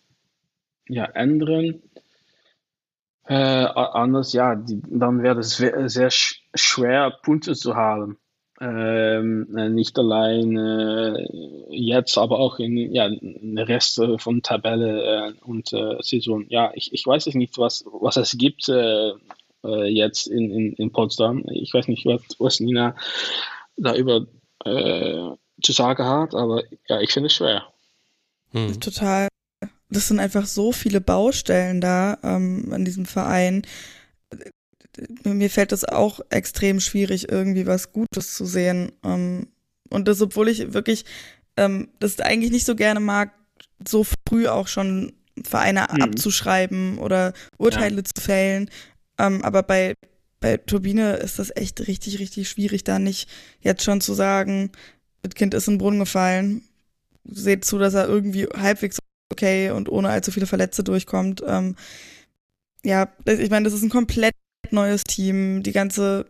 ja, 0.88 1.04
ändern. 1.04 1.82
Äh, 3.26 3.34
anders, 3.34 4.32
ja, 4.34 4.54
die, 4.54 4.82
dann 4.86 5.22
wäre 5.22 5.40
es 5.40 5.56
sehr 5.56 6.10
schwer, 6.10 7.10
Punkte 7.22 7.54
zu 7.54 7.74
haben. 7.74 8.18
Ähm, 8.60 9.56
äh, 9.56 9.68
nicht 9.68 9.98
allein 9.98 10.56
äh, 10.56 11.26
jetzt, 11.70 12.16
aber 12.18 12.38
auch 12.38 12.58
in, 12.58 12.76
ja, 12.76 13.06
in 13.06 13.56
der 13.56 13.66
Rest 13.66 14.00
von 14.18 14.42
Tabelle 14.42 15.02
äh, 15.02 15.32
und 15.44 15.72
äh, 15.72 15.96
Saison. 16.00 16.44
Ja, 16.48 16.70
ich, 16.74 16.92
ich 16.92 17.04
weiß 17.04 17.26
nicht, 17.34 17.58
was, 17.58 17.84
was 17.86 18.16
es 18.16 18.36
gibt 18.38 18.68
äh, 18.68 19.10
äh, 19.64 19.86
jetzt 19.86 20.28
in, 20.28 20.50
in, 20.50 20.72
in 20.74 20.92
Potsdam. 20.92 21.44
Ich 21.50 21.74
weiß 21.74 21.88
nicht, 21.88 22.06
was, 22.06 22.22
was 22.38 22.60
Nina 22.60 22.94
darüber 23.76 24.26
zu 24.64 25.72
sagen 25.72 26.06
hat, 26.06 26.34
aber 26.34 26.62
ja, 26.88 26.98
ich 27.00 27.12
finde 27.12 27.26
es 27.26 27.34
schwer. 27.34 27.66
Hm. 28.52 28.80
Total 28.80 29.28
das 29.94 30.08
sind 30.08 30.18
einfach 30.18 30.46
so 30.46 30.72
viele 30.72 31.00
Baustellen 31.00 31.80
da 31.80 32.18
ähm, 32.22 32.72
an 32.72 32.84
diesem 32.84 33.06
Verein. 33.06 33.62
Mir 35.24 35.50
fällt 35.50 35.72
es 35.72 35.84
auch 35.84 36.20
extrem 36.30 36.80
schwierig, 36.80 37.30
irgendwie 37.30 37.66
was 37.66 37.92
Gutes 37.92 38.34
zu 38.34 38.46
sehen. 38.46 38.92
Ähm, 39.04 39.48
und 39.90 40.08
das, 40.08 40.20
obwohl 40.20 40.48
ich 40.48 40.72
wirklich 40.72 41.04
ähm, 41.56 41.88
das 42.00 42.20
eigentlich 42.20 42.50
nicht 42.50 42.66
so 42.66 42.74
gerne 42.74 43.00
mag, 43.00 43.32
so 43.86 44.04
früh 44.28 44.48
auch 44.48 44.68
schon 44.68 45.12
Vereine 45.42 45.86
mhm. 45.92 46.02
abzuschreiben 46.02 46.98
oder 46.98 47.32
Urteile 47.58 47.96
ja. 47.96 48.04
zu 48.04 48.20
fällen. 48.20 48.70
Ähm, 49.18 49.42
aber 49.42 49.62
bei, 49.62 49.94
bei 50.40 50.56
Turbine 50.56 51.14
ist 51.14 51.38
das 51.38 51.52
echt 51.54 51.86
richtig, 51.86 52.18
richtig 52.18 52.48
schwierig, 52.48 52.84
da 52.84 52.98
nicht 52.98 53.28
jetzt 53.60 53.82
schon 53.82 54.00
zu 54.00 54.14
sagen, 54.14 54.70
das 55.22 55.34
Kind 55.34 55.54
ist 55.54 55.68
in 55.68 55.74
den 55.74 55.78
Brunnen 55.78 56.00
gefallen. 56.00 56.62
Seht 57.24 57.64
zu, 57.64 57.78
dass 57.78 57.94
er 57.94 58.06
irgendwie 58.06 58.46
halbwegs 58.46 58.98
okay 59.30 59.70
und 59.70 59.88
ohne 59.88 60.08
allzu 60.08 60.30
viele 60.30 60.46
Verletzte 60.46 60.84
durchkommt. 60.84 61.42
Ähm, 61.46 61.76
ja, 62.84 63.08
ich 63.26 63.50
meine, 63.50 63.64
das 63.64 63.72
ist 63.72 63.82
ein 63.82 63.90
komplett 63.90 64.34
neues 64.70 65.04
Team. 65.04 65.62
Die 65.62 65.72
ganze 65.72 66.26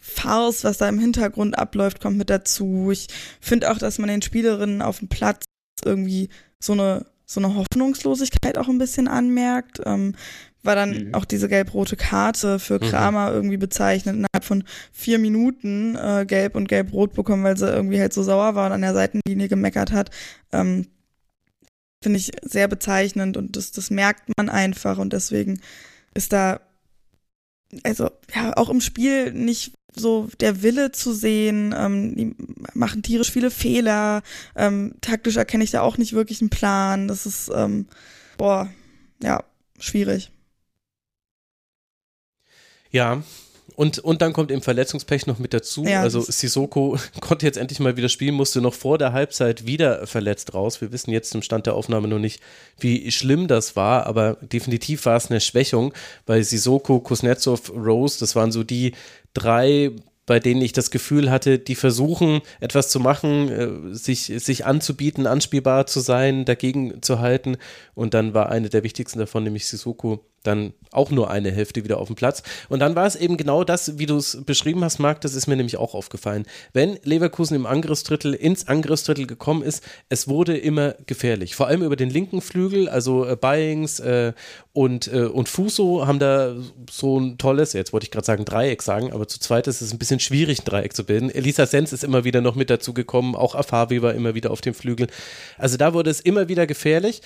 Farce, 0.00 0.64
was 0.64 0.78
da 0.78 0.88
im 0.88 0.98
Hintergrund 0.98 1.58
abläuft, 1.58 2.00
kommt 2.00 2.18
mit 2.18 2.30
dazu. 2.30 2.90
Ich 2.90 3.08
finde 3.40 3.70
auch, 3.70 3.78
dass 3.78 3.98
man 3.98 4.08
den 4.08 4.22
Spielerinnen 4.22 4.82
auf 4.82 4.98
dem 4.98 5.08
Platz 5.08 5.44
irgendwie 5.84 6.28
so 6.60 6.72
eine 6.72 7.06
so 7.26 7.40
eine 7.40 7.54
Hoffnungslosigkeit 7.54 8.58
auch 8.58 8.68
ein 8.68 8.78
bisschen 8.78 9.08
anmerkt. 9.08 9.80
Ähm, 9.84 10.14
war 10.62 10.74
dann 10.74 11.08
mhm. 11.08 11.14
auch 11.14 11.24
diese 11.24 11.48
gelb-rote 11.48 11.96
Karte 11.96 12.58
für 12.58 12.74
mhm. 12.74 12.88
Kramer 12.88 13.30
mhm. 13.30 13.34
irgendwie 13.36 13.56
bezeichnet, 13.56 14.16
innerhalb 14.16 14.44
von 14.44 14.64
vier 14.92 15.18
Minuten 15.18 15.96
äh, 15.96 16.24
gelb 16.26 16.54
und 16.54 16.68
gelb-rot 16.68 17.12
bekommen, 17.12 17.44
weil 17.44 17.56
sie 17.56 17.68
irgendwie 17.68 18.00
halt 18.00 18.12
so 18.12 18.22
sauer 18.22 18.54
war 18.54 18.66
und 18.66 18.72
an 18.72 18.80
der 18.80 18.94
Seitenlinie 18.94 19.48
gemeckert 19.48 19.92
hat. 19.92 20.10
Ähm, 20.52 20.86
finde 22.04 22.18
ich 22.18 22.32
sehr 22.42 22.68
bezeichnend 22.68 23.38
und 23.38 23.56
das, 23.56 23.72
das 23.72 23.90
merkt 23.90 24.30
man 24.36 24.50
einfach 24.50 24.98
und 24.98 25.14
deswegen 25.14 25.58
ist 26.12 26.34
da, 26.34 26.60
also 27.82 28.10
ja, 28.34 28.54
auch 28.56 28.68
im 28.68 28.82
Spiel 28.82 29.32
nicht 29.32 29.72
so 29.96 30.28
der 30.38 30.62
Wille 30.62 30.92
zu 30.92 31.14
sehen, 31.14 31.74
ähm, 31.76 32.14
die 32.14 32.36
machen 32.74 33.02
tierisch 33.02 33.32
viele 33.32 33.50
Fehler, 33.50 34.22
ähm, 34.54 34.94
taktisch 35.00 35.36
erkenne 35.36 35.64
ich 35.64 35.70
da 35.70 35.80
auch 35.80 35.96
nicht 35.96 36.12
wirklich 36.12 36.42
einen 36.42 36.50
Plan, 36.50 37.08
das 37.08 37.24
ist, 37.24 37.50
ähm, 37.54 37.86
boah, 38.36 38.68
ja, 39.22 39.42
schwierig. 39.78 40.30
Ja, 42.90 43.22
und, 43.76 43.98
und 43.98 44.22
dann 44.22 44.32
kommt 44.32 44.50
eben 44.50 44.62
Verletzungspech 44.62 45.26
noch 45.26 45.38
mit 45.38 45.52
dazu. 45.52 45.84
Ja, 45.84 46.02
also 46.02 46.20
Sissoko 46.20 46.98
konnte 47.20 47.46
jetzt 47.46 47.58
endlich 47.58 47.80
mal 47.80 47.96
wieder 47.96 48.08
spielen, 48.08 48.34
musste 48.34 48.60
noch 48.60 48.74
vor 48.74 48.98
der 48.98 49.12
Halbzeit 49.12 49.66
wieder 49.66 50.06
verletzt 50.06 50.54
raus. 50.54 50.80
Wir 50.80 50.92
wissen 50.92 51.10
jetzt 51.10 51.34
im 51.34 51.42
Stand 51.42 51.66
der 51.66 51.74
Aufnahme 51.74 52.08
noch 52.08 52.18
nicht, 52.18 52.40
wie 52.78 53.10
schlimm 53.10 53.48
das 53.48 53.76
war, 53.76 54.06
aber 54.06 54.34
definitiv 54.40 55.06
war 55.06 55.16
es 55.16 55.30
eine 55.30 55.40
Schwächung, 55.40 55.92
weil 56.26 56.44
Sissoko, 56.44 57.00
Kuznetsov, 57.00 57.70
Rose, 57.70 58.18
das 58.20 58.36
waren 58.36 58.52
so 58.52 58.62
die 58.62 58.92
drei 59.32 59.90
bei 60.26 60.40
denen 60.40 60.62
ich 60.62 60.72
das 60.72 60.90
Gefühl 60.90 61.30
hatte, 61.30 61.58
die 61.58 61.74
versuchen, 61.74 62.40
etwas 62.60 62.88
zu 62.88 62.98
machen, 62.98 63.48
äh, 63.50 63.94
sich, 63.94 64.32
sich 64.36 64.64
anzubieten, 64.64 65.26
anspielbar 65.26 65.86
zu 65.86 66.00
sein, 66.00 66.44
dagegen 66.44 67.02
zu 67.02 67.18
halten. 67.18 67.58
Und 67.94 68.14
dann 68.14 68.32
war 68.32 68.48
eine 68.48 68.70
der 68.70 68.84
wichtigsten 68.84 69.18
davon, 69.18 69.44
nämlich 69.44 69.66
Sissoko, 69.66 70.24
dann 70.44 70.72
auch 70.92 71.10
nur 71.10 71.30
eine 71.30 71.50
Hälfte 71.50 71.84
wieder 71.84 71.98
auf 71.98 72.06
dem 72.06 72.16
Platz. 72.16 72.42
Und 72.68 72.78
dann 72.80 72.94
war 72.94 73.06
es 73.06 73.16
eben 73.16 73.36
genau 73.36 73.64
das, 73.64 73.98
wie 73.98 74.06
du 74.06 74.16
es 74.16 74.44
beschrieben 74.44 74.84
hast, 74.84 74.98
Marc, 74.98 75.20
das 75.20 75.34
ist 75.34 75.46
mir 75.46 75.56
nämlich 75.56 75.76
auch 75.76 75.94
aufgefallen. 75.94 76.46
Wenn 76.72 76.98
Leverkusen 77.02 77.56
im 77.56 77.66
Angriffsdrittel 77.66 78.34
ins 78.34 78.68
Angriffsdrittel 78.68 79.26
gekommen 79.26 79.62
ist, 79.62 79.82
es 80.08 80.28
wurde 80.28 80.56
immer 80.56 80.94
gefährlich. 81.06 81.56
Vor 81.56 81.66
allem 81.66 81.82
über 81.82 81.96
den 81.96 82.10
linken 82.10 82.40
Flügel, 82.40 82.88
also 82.88 83.26
äh, 83.26 83.36
Byings 83.36 83.98
äh, 84.00 84.32
und, 84.72 85.12
äh, 85.12 85.22
und 85.22 85.48
Fuso 85.48 86.06
haben 86.06 86.18
da 86.18 86.54
so 86.90 87.18
ein 87.18 87.38
tolles, 87.38 87.72
jetzt 87.72 87.92
wollte 87.92 88.04
ich 88.04 88.10
gerade 88.10 88.26
sagen 88.26 88.44
Dreieck 88.44 88.82
sagen, 88.82 89.12
aber 89.12 89.26
zu 89.26 89.40
zweit 89.40 89.66
ist 89.66 89.80
es 89.80 89.92
ein 89.92 89.98
bisschen 89.98 90.20
schwierig, 90.20 90.60
ein 90.60 90.64
Dreieck 90.64 90.94
zu 90.94 91.04
bilden. 91.04 91.30
Elisa 91.30 91.66
Sens 91.66 91.92
ist 91.92 92.04
immer 92.04 92.24
wieder 92.24 92.40
noch 92.40 92.54
mit 92.54 92.70
dazu 92.70 92.94
gekommen, 92.94 93.34
auch 93.34 93.54
Afavi 93.54 94.02
war 94.02 94.14
immer 94.14 94.34
wieder 94.34 94.50
auf 94.50 94.60
dem 94.60 94.74
Flügel. 94.74 95.08
Also 95.58 95.76
da 95.76 95.94
wurde 95.94 96.10
es 96.10 96.20
immer 96.20 96.48
wieder 96.48 96.66
gefährlich 96.66 97.22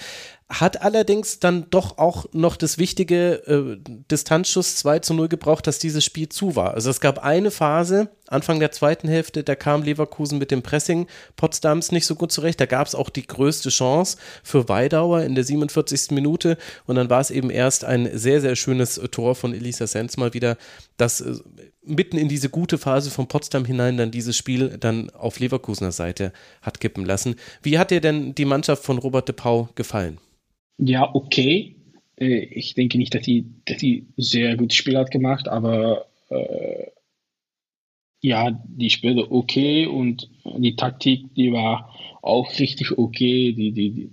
hat 0.49 0.81
allerdings 0.81 1.41
dann 1.41 1.67
doch 1.69 1.99
auch 1.99 2.25
noch 2.33 2.57
das 2.57 2.79
wichtige 2.79 3.47
äh, 3.47 3.77
Distanzschuss 4.11 4.77
2 4.77 5.01
zu 5.01 5.13
0 5.13 5.29
gebraucht, 5.29 5.67
dass 5.67 5.79
dieses 5.79 6.05
Spiel 6.05 6.31
zu 6.31 6.57
war. 6.57 6.73
Also 6.73 6.89
es 6.89 7.01
gab 7.01 7.23
eine 7.23 7.51
Phase, 7.51 8.09
Anfang 8.29 8.59
der 8.59 8.73
zweiten 8.73 9.09
Hälfte, 9.09 9.45
da 9.45 9.55
kam 9.55 9.83
Leverkusen 9.83 10.39
mit 10.39 10.51
dem 10.51 10.63
Pressing 10.63 11.07
Potsdams 11.37 11.93
nicht 11.93 12.07
so 12.07 12.15
gut 12.15 12.33
zurecht. 12.33 12.59
Da 12.61 12.67
gab 12.67 12.87
es 12.87 12.95
auch 12.95 13.11
die 13.11 13.27
größte 13.27 13.69
Chance 13.69 14.17
für 14.43 14.71
Weidauer 14.71 15.21
in 15.23 15.35
der 15.35 15.45
47. 15.45 16.13
Minute 16.13 16.57
und 16.87 16.97
dann 16.97 17.11
war 17.11 17.21
es 17.21 17.31
eben 17.31 17.51
erst 17.51 17.85
ein 17.85 18.09
sehr, 18.17 18.41
sehr 18.41 18.57
schönes 18.57 18.99
Tor 19.11 19.35
von 19.35 19.53
Elisa 19.53 19.87
Sens 19.87 20.17
mal 20.17 20.33
wieder, 20.33 20.57
das 20.97 21.21
äh, 21.21 21.35
mitten 21.83 22.17
in 22.17 22.29
diese 22.29 22.49
gute 22.49 22.79
Phase 22.79 23.11
von 23.11 23.29
Potsdam 23.29 23.67
hinein 23.67 23.99
dann 23.99 24.11
dieses 24.11 24.37
Spiel 24.37 24.79
dann 24.79 25.11
auf 25.11 25.41
Leverkusener 25.41 25.93
Seite 25.93 26.33
hat 26.63 26.81
kippen 26.81 27.05
lassen. 27.05 27.37
Wie 27.63 27.79
hat 27.79 27.91
dir 27.91 28.01
denn 28.01 28.35
die 28.35 28.47
Mannschaft 28.47 28.83
von 28.83 28.97
Robert 28.97 29.29
de 29.29 29.35
Pau 29.35 29.69
gefallen? 29.75 30.19
Ja, 30.79 31.15
okay. 31.15 31.77
Äh, 32.17 32.45
ich 32.45 32.75
denke 32.75 32.99
nicht, 32.99 33.15
dass 33.15 33.25
sie, 33.25 33.47
dass 33.65 33.81
sie 33.81 34.07
sehr 34.17 34.57
gutes 34.57 34.77
Spiel 34.77 34.97
hat 34.97 35.11
gemacht, 35.11 35.49
aber 35.49 36.07
äh, 36.31 36.87
ja, 38.21 38.51
die 38.67 38.91
Spiele 38.91 39.31
okay 39.31 39.87
und 39.87 40.29
die 40.45 40.75
Taktik, 40.77 41.35
die 41.35 41.53
war 41.53 41.95
auch 42.23 42.51
richtig 42.59 42.99
okay. 42.99 43.53
Die, 43.53 43.73
die, 43.73 44.11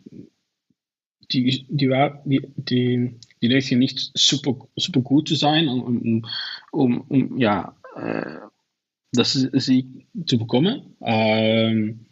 die, 1.32 1.44
die, 1.44 1.66
die 1.70 1.90
war, 1.90 2.22
die, 2.26 2.42
die, 2.56 3.16
die 3.42 3.48
letzte 3.48 3.76
nicht 3.78 4.12
super, 4.14 4.68
super 4.76 5.02
gut 5.02 5.28
zu 5.28 5.36
sein, 5.36 5.68
um, 5.68 5.82
um, 5.84 6.26
um, 6.72 7.02
um 7.02 7.38
ja, 7.40 7.76
äh, 7.96 8.38
das 9.12 9.34
Sieg 9.34 10.08
zu 10.26 10.38
bekommen. 10.38 10.96
Ähm, 11.02 12.05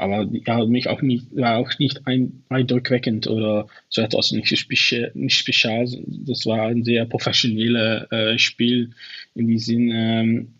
aber 0.00 0.28
ja, 0.32 0.64
mich 0.64 0.88
auch 0.88 1.02
nicht, 1.02 1.26
war 1.36 1.58
auch 1.58 1.78
nicht 1.78 2.06
ein, 2.06 2.42
eindruckweckend 2.48 3.26
oder 3.26 3.68
so 3.88 4.00
etwas 4.00 4.32
nicht, 4.32 4.56
speziell, 4.58 5.12
nicht 5.14 5.36
spezial. 5.36 5.86
Das 6.06 6.46
war 6.46 6.68
ein 6.68 6.84
sehr 6.84 7.04
professionelles 7.04 8.10
äh, 8.10 8.38
Spiel 8.38 8.92
in 9.34 9.48
dem 9.48 9.58
Sinn, 9.58 9.90
ähm, 9.92 10.54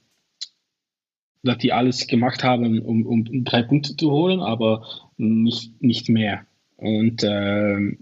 dass 1.43 1.59
die 1.59 1.73
alles 1.73 2.07
gemacht 2.07 2.45
haben, 2.45 2.81
um, 2.81 3.07
um 3.07 3.45
drei 3.45 3.63
Punkte 3.63 3.97
zu 3.97 4.11
holen, 4.11 4.41
aber 4.41 4.87
nicht, 5.17 5.81
nicht 5.81 6.11
mehr. 6.11 6.45
Und 6.77 7.25
ähm, 7.25 7.99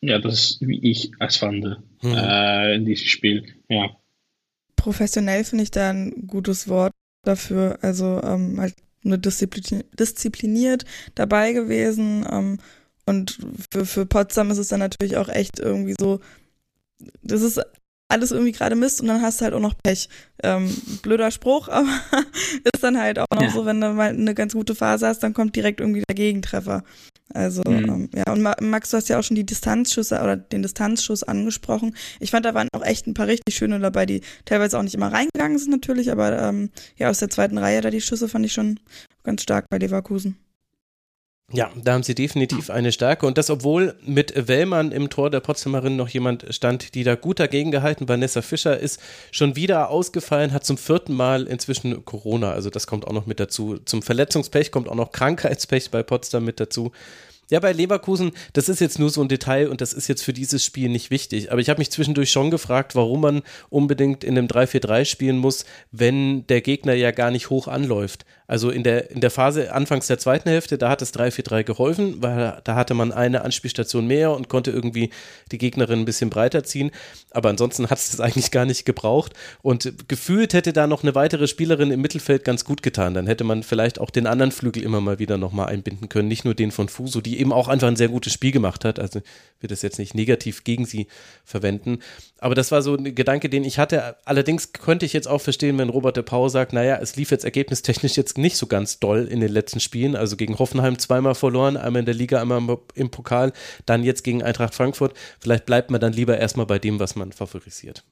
ja, 0.00 0.18
das 0.20 0.34
ist, 0.34 0.60
wie 0.60 0.88
ich 0.88 1.10
es 1.18 1.36
fand 1.36 1.64
mhm. 2.02 2.14
äh, 2.14 2.76
in 2.76 2.84
diesem 2.84 3.06
Spiel. 3.06 3.44
Ja. 3.68 3.90
Professionell 4.76 5.42
finde 5.42 5.64
ich 5.64 5.70
da 5.72 5.90
ein 5.90 6.26
gutes 6.28 6.68
Wort 6.68 6.92
dafür. 7.24 7.78
Also 7.82 8.20
ähm, 8.22 8.60
halt 8.60 8.74
eine 9.04 9.18
Disziplin 9.18 9.84
diszipliniert 9.98 10.84
dabei 11.14 11.52
gewesen. 11.52 12.26
Ähm, 12.30 12.58
und 13.06 13.38
für, 13.70 13.84
für 13.84 14.06
Potsdam 14.06 14.50
ist 14.50 14.58
es 14.58 14.68
dann 14.68 14.80
natürlich 14.80 15.16
auch 15.16 15.28
echt 15.28 15.58
irgendwie 15.58 15.94
so, 15.98 16.20
das 17.22 17.42
ist 17.42 17.60
alles 18.08 18.30
irgendwie 18.30 18.52
gerade 18.52 18.76
Mist 18.76 19.00
und 19.00 19.08
dann 19.08 19.22
hast 19.22 19.40
du 19.40 19.44
halt 19.44 19.54
auch 19.54 19.60
noch 19.60 19.74
Pech. 19.82 20.08
Ähm, 20.42 20.74
blöder 21.02 21.30
Spruch, 21.30 21.68
aber 21.70 21.88
ist 22.72 22.82
dann 22.82 22.98
halt 22.98 23.18
auch 23.18 23.26
noch 23.32 23.42
ja. 23.42 23.50
so, 23.50 23.66
wenn 23.66 23.80
du 23.80 23.92
mal 23.92 24.10
eine 24.10 24.34
ganz 24.34 24.54
gute 24.54 24.74
Phase 24.74 25.06
hast, 25.06 25.22
dann 25.22 25.34
kommt 25.34 25.56
direkt 25.56 25.80
irgendwie 25.80 26.02
der 26.08 26.14
Gegentreffer. 26.14 26.84
Also, 27.32 27.62
mhm. 27.66 27.88
ähm, 27.88 28.10
ja, 28.14 28.32
und 28.32 28.42
Max, 28.42 28.90
du 28.90 28.96
hast 28.98 29.08
ja 29.08 29.18
auch 29.18 29.22
schon 29.22 29.34
die 29.34 29.46
Distanzschüsse 29.46 30.20
oder 30.20 30.36
den 30.36 30.62
Distanzschuss 30.62 31.22
angesprochen. 31.22 31.96
Ich 32.20 32.30
fand, 32.30 32.44
da 32.44 32.54
waren 32.54 32.68
auch 32.72 32.84
echt 32.84 33.06
ein 33.06 33.14
paar 33.14 33.26
richtig 33.26 33.56
schöne 33.56 33.80
dabei, 33.80 34.04
die 34.06 34.20
teilweise 34.44 34.78
auch 34.78 34.82
nicht 34.82 34.94
immer 34.94 35.12
reingegangen 35.12 35.58
sind 35.58 35.70
natürlich, 35.70 36.12
aber 36.12 36.38
ähm, 36.38 36.70
ja, 36.96 37.08
aus 37.08 37.20
der 37.20 37.30
zweiten 37.30 37.58
Reihe 37.58 37.80
da 37.80 37.90
die 37.90 38.02
Schüsse 38.02 38.28
fand 38.28 38.44
ich 38.44 38.52
schon 38.52 38.78
ganz 39.22 39.42
stark 39.42 39.66
bei 39.70 39.78
Leverkusen. 39.78 40.36
Ja, 41.52 41.70
da 41.76 41.92
haben 41.92 42.02
sie 42.02 42.14
definitiv 42.14 42.70
eine 42.70 42.90
Stärke. 42.90 43.26
Und 43.26 43.36
das, 43.36 43.50
obwohl 43.50 43.94
mit 44.04 44.48
Wellmann 44.48 44.92
im 44.92 45.10
Tor 45.10 45.30
der 45.30 45.40
Potsdamerin 45.40 45.94
noch 45.94 46.08
jemand 46.08 46.46
stand, 46.50 46.94
die 46.94 47.04
da 47.04 47.16
gut 47.16 47.38
dagegen 47.38 47.70
gehalten. 47.70 48.08
Vanessa 48.08 48.40
Fischer 48.40 48.78
ist 48.78 48.98
schon 49.30 49.54
wieder 49.54 49.90
ausgefallen, 49.90 50.52
hat 50.52 50.64
zum 50.64 50.78
vierten 50.78 51.12
Mal 51.12 51.44
inzwischen 51.46 52.04
Corona. 52.04 52.52
Also 52.52 52.70
das 52.70 52.86
kommt 52.86 53.06
auch 53.06 53.12
noch 53.12 53.26
mit 53.26 53.40
dazu. 53.40 53.78
Zum 53.84 54.02
Verletzungspech 54.02 54.72
kommt 54.72 54.88
auch 54.88 54.94
noch 54.94 55.12
Krankheitspech 55.12 55.90
bei 55.90 56.02
Potsdam 56.02 56.44
mit 56.44 56.60
dazu. 56.60 56.92
Ja, 57.50 57.60
bei 57.60 57.72
Leverkusen, 57.72 58.32
das 58.54 58.70
ist 58.70 58.80
jetzt 58.80 58.98
nur 58.98 59.10
so 59.10 59.20
ein 59.20 59.28
Detail 59.28 59.68
und 59.68 59.82
das 59.82 59.92
ist 59.92 60.08
jetzt 60.08 60.22
für 60.22 60.32
dieses 60.32 60.64
Spiel 60.64 60.88
nicht 60.88 61.10
wichtig. 61.10 61.52
Aber 61.52 61.60
ich 61.60 61.68
habe 61.68 61.78
mich 61.78 61.90
zwischendurch 61.90 62.30
schon 62.30 62.50
gefragt, 62.50 62.94
warum 62.94 63.20
man 63.20 63.42
unbedingt 63.68 64.24
in 64.24 64.38
einem 64.38 64.46
3-4-3 64.46 65.04
spielen 65.04 65.36
muss, 65.36 65.66
wenn 65.92 66.46
der 66.46 66.62
Gegner 66.62 66.94
ja 66.94 67.10
gar 67.10 67.30
nicht 67.30 67.50
hoch 67.50 67.68
anläuft. 67.68 68.24
Also 68.46 68.70
in 68.70 68.82
der, 68.82 69.10
in 69.10 69.20
der 69.20 69.30
Phase 69.30 69.72
anfangs 69.72 70.06
der 70.06 70.18
zweiten 70.18 70.48
Hälfte, 70.48 70.76
da 70.76 70.90
hat 70.90 71.00
das 71.00 71.14
3-4-3 71.14 71.64
geholfen, 71.64 72.22
weil 72.22 72.60
da 72.64 72.74
hatte 72.74 72.92
man 72.92 73.10
eine 73.10 73.42
Anspielstation 73.42 74.06
mehr 74.06 74.32
und 74.32 74.48
konnte 74.48 74.70
irgendwie 74.70 75.10
die 75.50 75.58
Gegnerin 75.58 76.00
ein 76.00 76.04
bisschen 76.04 76.28
breiter 76.28 76.62
ziehen. 76.62 76.90
Aber 77.30 77.48
ansonsten 77.48 77.88
hat 77.88 77.98
es 77.98 78.10
das 78.10 78.20
eigentlich 78.20 78.50
gar 78.50 78.66
nicht 78.66 78.84
gebraucht. 78.84 79.32
Und 79.62 80.08
gefühlt 80.08 80.52
hätte 80.52 80.72
da 80.74 80.86
noch 80.86 81.02
eine 81.02 81.14
weitere 81.14 81.48
Spielerin 81.48 81.90
im 81.90 82.02
Mittelfeld 82.02 82.44
ganz 82.44 82.64
gut 82.64 82.82
getan. 82.82 83.14
Dann 83.14 83.26
hätte 83.26 83.44
man 83.44 83.62
vielleicht 83.62 83.98
auch 83.98 84.10
den 84.10 84.26
anderen 84.26 84.52
Flügel 84.52 84.82
immer 84.82 85.00
mal 85.00 85.18
wieder 85.18 85.38
nochmal 85.38 85.68
einbinden 85.68 86.10
können. 86.10 86.28
Nicht 86.28 86.44
nur 86.44 86.54
den 86.54 86.70
von 86.70 86.88
Fuso, 86.88 87.22
die 87.22 87.40
eben 87.40 87.52
auch 87.52 87.68
einfach 87.68 87.88
ein 87.88 87.96
sehr 87.96 88.08
gutes 88.08 88.32
Spiel 88.34 88.52
gemacht 88.52 88.84
hat. 88.84 88.98
Also 88.98 89.22
wird 89.60 89.70
das 89.70 89.80
jetzt 89.80 89.98
nicht 89.98 90.14
negativ 90.14 90.64
gegen 90.64 90.84
sie 90.84 91.06
verwenden. 91.44 92.00
Aber 92.38 92.54
das 92.54 92.70
war 92.70 92.82
so 92.82 92.94
ein 92.94 93.14
Gedanke, 93.14 93.48
den 93.48 93.64
ich 93.64 93.78
hatte. 93.78 94.16
Allerdings 94.26 94.74
könnte 94.74 95.06
ich 95.06 95.14
jetzt 95.14 95.28
auch 95.28 95.40
verstehen, 95.40 95.78
wenn 95.78 95.88
Robert 95.88 96.18
de 96.18 96.22
Pau 96.22 96.50
sagt, 96.50 96.74
naja, 96.74 96.98
es 97.00 97.16
lief 97.16 97.30
jetzt 97.30 97.44
ergebnistechnisch 97.44 98.16
jetzt 98.16 98.33
nicht 98.38 98.56
so 98.56 98.66
ganz 98.66 99.00
doll 99.00 99.26
in 99.26 99.40
den 99.40 99.52
letzten 99.52 99.80
Spielen. 99.80 100.16
Also 100.16 100.36
gegen 100.36 100.58
Hoffenheim 100.58 100.98
zweimal 100.98 101.34
verloren, 101.34 101.76
einmal 101.76 102.00
in 102.00 102.06
der 102.06 102.14
Liga, 102.14 102.40
einmal 102.40 102.78
im 102.94 103.10
Pokal, 103.10 103.52
dann 103.86 104.04
jetzt 104.04 104.24
gegen 104.24 104.42
Eintracht 104.42 104.74
Frankfurt. 104.74 105.14
Vielleicht 105.40 105.66
bleibt 105.66 105.90
man 105.90 106.00
dann 106.00 106.12
lieber 106.12 106.38
erstmal 106.38 106.66
bei 106.66 106.78
dem, 106.78 106.98
was 107.00 107.16
man 107.16 107.32
favorisiert. 107.32 108.04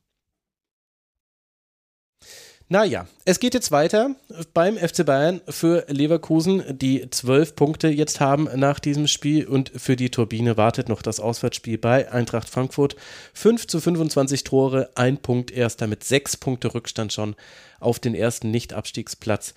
Naja, 2.73 3.07
es 3.27 3.39
geht 3.39 3.53
jetzt 3.53 3.71
weiter 3.71 4.17
beim 4.55 4.79
FC 4.79 5.05
Bayern 5.05 5.43
für 5.47 5.85
Leverkusen, 5.89 6.63
die 6.79 7.11
zwölf 7.11 7.55
Punkte 7.55 7.89
jetzt 7.89 8.19
haben 8.19 8.49
nach 8.55 8.81
diesem 8.81 9.09
Spiel 9.09 9.47
und 9.47 9.71
für 9.77 9.95
die 9.95 10.11
Turbine 10.11 10.57
wartet 10.57 10.89
noch 10.89 11.03
das 11.03 11.21
Auswärtsspiel 11.21 11.77
bei 11.77 12.11
Eintracht 12.11 12.49
Frankfurt. 12.49 12.97
5 13.35 13.67
zu 13.67 13.79
25 13.79 14.45
Tore, 14.45 14.89
ein 14.95 15.19
Punkt 15.19 15.51
erst 15.51 15.83
damit 15.83 16.03
sechs 16.05 16.39
Punkte 16.39 16.73
Rückstand 16.73 17.13
schon 17.13 17.37
auf 17.79 17.99
den 17.99 18.15
ersten 18.15 18.51
Nicht-Abstiegsplatz. 18.51 19.53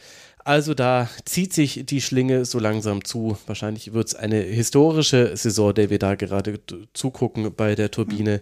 Also 0.45 0.75
da 0.75 1.09
zieht 1.25 1.53
sich 1.53 1.87
die 1.87 2.01
Schlinge 2.01 2.45
so 2.45 2.59
langsam 2.59 3.03
zu. 3.03 3.35
Wahrscheinlich 3.47 3.93
wird 3.93 4.09
es 4.09 4.15
eine 4.15 4.39
historische 4.41 5.35
Saison, 5.35 5.73
der 5.73 5.89
wir 5.89 5.97
da 5.97 6.13
gerade 6.13 6.59
zugucken 6.93 7.51
bei 7.55 7.73
der 7.73 7.89
Turbine. 7.89 8.41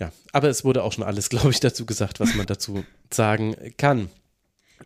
Ja, 0.00 0.12
aber 0.32 0.48
es 0.48 0.64
wurde 0.64 0.82
auch 0.82 0.92
schon 0.92 1.04
alles, 1.04 1.28
glaube 1.30 1.50
ich, 1.50 1.60
dazu 1.60 1.84
gesagt, 1.84 2.20
was 2.20 2.34
man 2.34 2.46
dazu 2.46 2.84
sagen 3.12 3.54
kann. 3.76 4.08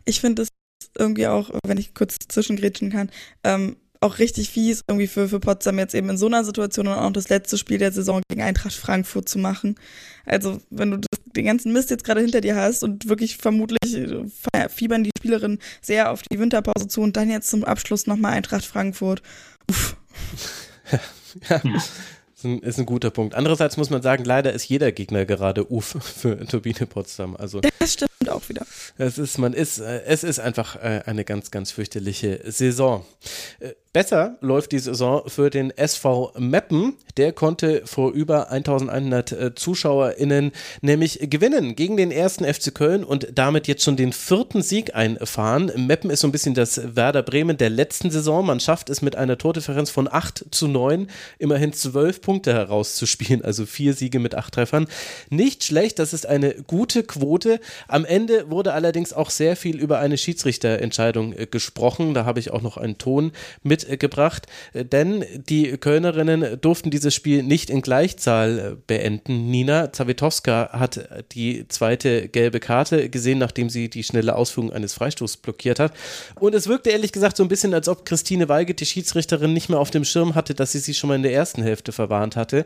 Ich 0.03 0.19
finde 0.19 0.41
es 0.41 0.49
irgendwie 0.97 1.27
auch, 1.27 1.51
wenn 1.65 1.77
ich 1.77 1.93
kurz 1.93 2.17
zwischengrätschen 2.27 2.91
kann, 2.91 3.09
ähm, 3.45 3.77
auch 4.01 4.19
richtig 4.19 4.49
fies, 4.49 4.83
irgendwie 4.87 5.07
für, 5.07 5.27
für 5.27 5.39
Potsdam 5.39 5.77
jetzt 5.77 5.93
eben 5.93 6.09
in 6.09 6.17
so 6.17 6.27
einer 6.27 6.43
Situation 6.43 6.87
und 6.87 6.93
auch 6.93 7.11
das 7.11 7.29
letzte 7.29 7.57
Spiel 7.57 7.77
der 7.77 7.91
Saison 7.91 8.21
gegen 8.29 8.41
Eintracht 8.41 8.73
Frankfurt 8.73 9.27
zu 9.27 9.39
machen. 9.39 9.75
Also, 10.25 10.61
wenn 10.69 10.91
du 10.91 10.97
das, 10.97 11.19
den 11.35 11.45
ganzen 11.45 11.73
Mist 11.73 11.89
jetzt 11.89 12.03
gerade 12.03 12.21
hinter 12.21 12.41
dir 12.41 12.55
hast 12.55 12.83
und 12.83 13.09
wirklich 13.09 13.37
vermutlich 13.37 13.79
fiebern 14.69 15.03
die 15.03 15.11
Spielerinnen 15.17 15.59
sehr 15.81 16.11
auf 16.11 16.21
die 16.21 16.39
Winterpause 16.39 16.87
zu 16.87 17.01
und 17.01 17.17
dann 17.17 17.29
jetzt 17.29 17.49
zum 17.49 17.63
Abschluss 17.63 18.07
nochmal 18.07 18.33
Eintracht 18.33 18.65
Frankfurt. 18.65 19.21
Uff. 19.69 19.97
ja. 21.49 21.61
Ist 22.39 22.45
ein, 22.45 22.59
ist 22.59 22.79
ein 22.79 22.85
guter 22.85 23.11
Punkt. 23.11 23.35
Andererseits 23.35 23.75
muss 23.75 23.89
man 23.89 24.01
sagen, 24.01 24.23
leider 24.23 24.53
ist 24.53 24.63
jeder 24.69 24.93
Gegner 24.93 25.25
gerade 25.25 25.69
Uff 25.69 25.97
für 26.01 26.39
Turbine 26.47 26.87
Potsdam. 26.87 27.35
Also 27.35 27.59
das 27.59 27.93
stimmt 27.93 28.29
auch 28.29 28.47
wieder. 28.47 28.65
Es 28.97 29.17
ist, 29.17 29.37
man 29.39 29.51
ist, 29.51 29.79
äh, 29.79 30.03
es 30.05 30.23
ist 30.23 30.39
einfach 30.39 30.77
äh, 30.77 31.01
eine 31.05 31.25
ganz, 31.25 31.51
ganz 31.51 31.71
fürchterliche 31.71 32.39
Saison. 32.49 33.05
Besser 33.91 34.37
läuft 34.41 34.71
die 34.71 34.77
Saison 34.77 35.23
für 35.25 35.49
den 35.49 35.71
SV 35.71 36.33
Meppen. 36.37 36.93
Der 37.17 37.33
konnte 37.33 37.81
vor 37.85 38.11
über 38.11 38.51
1100 38.51 39.31
äh, 39.31 39.55
ZuschauerInnen 39.55 40.51
nämlich 40.81 41.17
gewinnen 41.23 41.75
gegen 41.75 41.97
den 41.97 42.11
ersten 42.11 42.45
FC 42.45 42.71
Köln 42.73 43.03
und 43.03 43.29
damit 43.33 43.67
jetzt 43.67 43.83
schon 43.83 43.97
den 43.97 44.13
vierten 44.13 44.61
Sieg 44.61 44.93
einfahren. 44.93 45.71
Meppen 45.75 46.11
ist 46.11 46.19
so 46.19 46.27
ein 46.27 46.31
bisschen 46.31 46.53
das 46.53 46.95
Werder 46.95 47.23
Bremen 47.23 47.57
der 47.57 47.71
letzten 47.71 48.11
Saison. 48.11 48.45
Man 48.45 48.59
schafft 48.59 48.91
es 48.91 49.01
mit 49.01 49.15
einer 49.15 49.39
Tordifferenz 49.39 49.89
von 49.89 50.07
8 50.07 50.45
zu 50.51 50.67
9 50.67 51.07
immerhin 51.39 51.73
12 51.73 52.21
Punkte 52.21 52.53
herauszuspielen, 52.53 53.43
also 53.43 53.65
vier 53.65 53.95
Siege 53.95 54.19
mit 54.19 54.35
acht 54.35 54.53
Treffern. 54.53 54.87
Nicht 55.31 55.63
schlecht, 55.63 55.97
das 55.97 56.13
ist 56.13 56.27
eine 56.27 56.53
gute 56.67 57.01
Quote. 57.01 57.59
Am 57.87 58.05
Ende 58.05 58.51
wurde 58.51 58.73
allerdings 58.73 59.13
auch 59.13 59.31
sehr 59.31 59.55
viel 59.55 59.79
über 59.79 59.97
eine 59.97 60.19
Schiedsrichterentscheidung 60.19 61.33
äh, 61.33 61.47
gesprochen. 61.47 62.13
Da 62.13 62.25
habe 62.25 62.39
ich 62.39 62.51
auch 62.51 62.61
noch 62.61 62.77
einen 62.77 62.99
Ton 62.99 63.31
mit 63.63 63.88
mitgebracht, 63.89 64.47
denn 64.73 65.25
die 65.33 65.77
Kölnerinnen 65.77 66.59
durften 66.61 66.89
dieses 66.89 67.13
Spiel 67.13 67.43
nicht 67.43 67.69
in 67.69 67.81
Gleichzahl 67.81 68.59
äh, 68.59 68.75
beenden. 68.87 69.49
Nina 69.49 69.91
Zawitowska 69.91 70.69
hat 70.73 71.07
die 71.31 71.67
zweite 71.67 72.27
gelbe 72.29 72.59
Karte 72.59 73.09
gesehen, 73.09 73.39
nachdem 73.39 73.69
sie 73.69 73.89
die 73.89 74.03
schnelle 74.03 74.35
Ausführung 74.35 74.71
eines 74.71 74.93
Freistoßs 74.93 75.37
blockiert 75.37 75.79
hat. 75.79 75.93
Und 76.39 76.55
es 76.55 76.67
wirkte 76.67 76.89
ehrlich 76.89 77.11
gesagt 77.11 77.37
so 77.37 77.43
ein 77.43 77.49
bisschen, 77.49 77.73
als 77.73 77.87
ob 77.87 78.05
Christine 78.05 78.49
Weigelt, 78.49 78.79
die 78.79 78.85
Schiedsrichterin, 78.85 79.53
nicht 79.53 79.69
mehr 79.69 79.79
auf 79.79 79.91
dem 79.91 80.05
Schirm 80.05 80.35
hatte, 80.35 80.53
dass 80.53 80.71
sie 80.71 80.79
sie 80.79 80.93
schon 80.93 81.09
mal 81.09 81.15
in 81.15 81.23
der 81.23 81.33
ersten 81.33 81.63
Hälfte 81.63 81.91
verwarnt 81.91 82.35
hatte. 82.35 82.65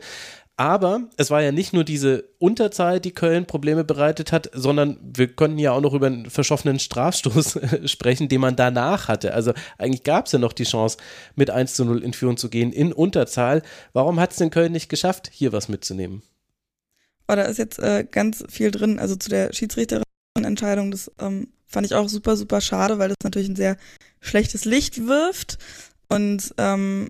Aber 0.55 1.09
es 1.17 1.31
war 1.31 1.41
ja 1.41 1.51
nicht 1.51 1.73
nur 1.73 1.83
diese 1.83 2.29
Unterzahl, 2.37 2.99
die 2.99 3.11
Köln 3.11 3.47
Probleme 3.47 3.83
bereitet 3.83 4.31
hat, 4.31 4.51
sondern 4.53 4.99
wir 5.01 5.33
konnten 5.35 5.57
ja 5.57 5.71
auch 5.71 5.81
noch 5.81 5.95
über 5.95 6.05
einen 6.07 6.29
verschossenen 6.29 6.77
Strafstoß 6.77 7.59
sprechen, 7.85 8.29
den 8.29 8.41
man 8.41 8.55
danach 8.55 9.07
hatte. 9.07 9.33
Also 9.33 9.53
eigentlich 9.79 10.03
gab 10.03 10.27
es 10.27 10.31
ja 10.31 10.39
noch 10.39 10.53
die 10.53 10.65
Chance, 10.65 10.97
mit 11.35 11.49
1 11.49 11.73
zu 11.73 11.85
0 11.85 12.03
in 12.03 12.13
Führung 12.13 12.37
zu 12.37 12.49
gehen 12.49 12.71
in 12.71 12.93
Unterzahl. 12.93 13.63
Warum 13.93 14.19
hat 14.19 14.31
es 14.31 14.37
denn 14.37 14.51
Köln 14.51 14.71
nicht 14.71 14.89
geschafft, 14.89 15.29
hier 15.33 15.53
was 15.53 15.69
mitzunehmen? 15.69 16.21
Oh, 17.27 17.35
da 17.35 17.43
ist 17.43 17.57
jetzt 17.57 17.79
äh, 17.79 18.05
ganz 18.09 18.43
viel 18.47 18.69
drin. 18.69 18.99
Also 18.99 19.15
zu 19.15 19.29
der 19.29 19.53
Schiedsrichterin-Entscheidung, 19.53 20.91
das 20.91 21.11
ähm, 21.19 21.47
fand 21.65 21.87
ich 21.87 21.95
auch 21.95 22.09
super, 22.09 22.37
super 22.37 22.61
schade, 22.61 22.99
weil 22.99 23.09
das 23.09 23.17
natürlich 23.23 23.49
ein 23.49 23.55
sehr 23.55 23.77
schlechtes 24.21 24.65
Licht 24.65 25.07
wirft. 25.07 25.57
Und 26.09 26.53
ähm, 26.59 27.09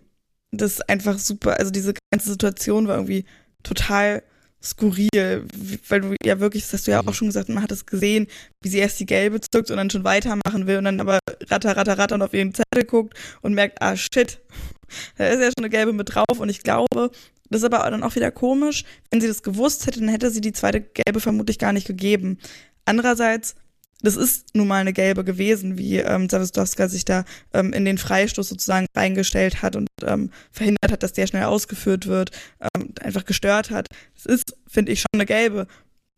das 0.57 0.81
einfach 0.81 1.17
super, 1.19 1.59
also 1.59 1.71
diese 1.71 1.93
ganze 2.11 2.29
Situation 2.29 2.87
war 2.87 2.95
irgendwie 2.95 3.25
total 3.63 4.23
skurril, 4.63 5.45
weil 5.89 6.01
du 6.01 6.15
ja 6.23 6.39
wirklich, 6.39 6.63
das 6.63 6.73
hast 6.73 6.87
du 6.87 6.91
ja 6.91 7.01
auch 7.01 7.05
mhm. 7.05 7.13
schon 7.13 7.27
gesagt, 7.27 7.49
man 7.49 7.63
hat 7.63 7.71
es 7.71 7.85
gesehen, 7.85 8.27
wie 8.61 8.69
sie 8.69 8.77
erst 8.77 8.99
die 8.99 9.05
gelbe 9.05 9.41
zückt 9.41 9.69
und 9.71 9.77
dann 9.77 9.89
schon 9.89 10.05
weitermachen 10.05 10.67
will 10.67 10.77
und 10.77 10.85
dann 10.85 11.01
aber 11.01 11.19
ratter, 11.49 11.75
ratter, 11.75 11.97
ratter 11.97 12.15
und 12.15 12.21
auf 12.21 12.33
ihren 12.33 12.53
Zettel 12.53 12.85
guckt 12.85 13.17
und 13.41 13.53
merkt, 13.53 13.81
ah 13.81 13.97
shit, 13.97 14.39
da 15.17 15.27
ist 15.27 15.39
ja 15.39 15.47
schon 15.47 15.65
eine 15.65 15.69
gelbe 15.69 15.91
mit 15.91 16.15
drauf 16.15 16.39
und 16.39 16.49
ich 16.49 16.63
glaube, 16.63 17.11
das 17.49 17.61
ist 17.61 17.65
aber 17.65 17.89
dann 17.89 18.03
auch 18.03 18.15
wieder 18.15 18.31
komisch, 18.31 18.85
wenn 19.11 19.19
sie 19.19 19.27
das 19.27 19.43
gewusst 19.43 19.85
hätte, 19.85 19.99
dann 19.99 20.09
hätte 20.09 20.31
sie 20.31 20.41
die 20.41 20.53
zweite 20.53 20.81
gelbe 20.81 21.19
vermutlich 21.19 21.59
gar 21.59 21.73
nicht 21.73 21.85
gegeben. 21.85 22.39
Andererseits 22.85 23.55
das 24.03 24.17
ist 24.17 24.53
nun 24.53 24.67
mal 24.67 24.81
eine 24.81 24.93
gelbe 24.93 25.23
gewesen, 25.23 25.77
wie 25.77 25.97
ähm, 25.97 26.27
Zawistowska 26.29 26.89
sich 26.89 27.05
da 27.05 27.23
ähm, 27.53 27.71
in 27.71 27.85
den 27.85 27.97
Freistoß 27.97 28.49
sozusagen 28.49 28.85
reingestellt 28.95 29.61
hat 29.61 29.75
und 29.77 29.87
ähm, 30.03 30.29
verhindert 30.51 30.91
hat, 30.91 31.03
dass 31.03 31.13
der 31.13 31.25
schnell 31.25 31.45
ausgeführt 31.45 32.05
wird, 32.05 32.31
ähm, 32.59 32.93
einfach 33.01 33.25
gestört 33.25 33.71
hat. 33.71 33.87
Das 34.15 34.25
ist, 34.25 34.57
finde 34.67 34.91
ich, 34.91 34.99
schon 34.99 35.07
eine 35.13 35.25
gelbe. 35.25 35.67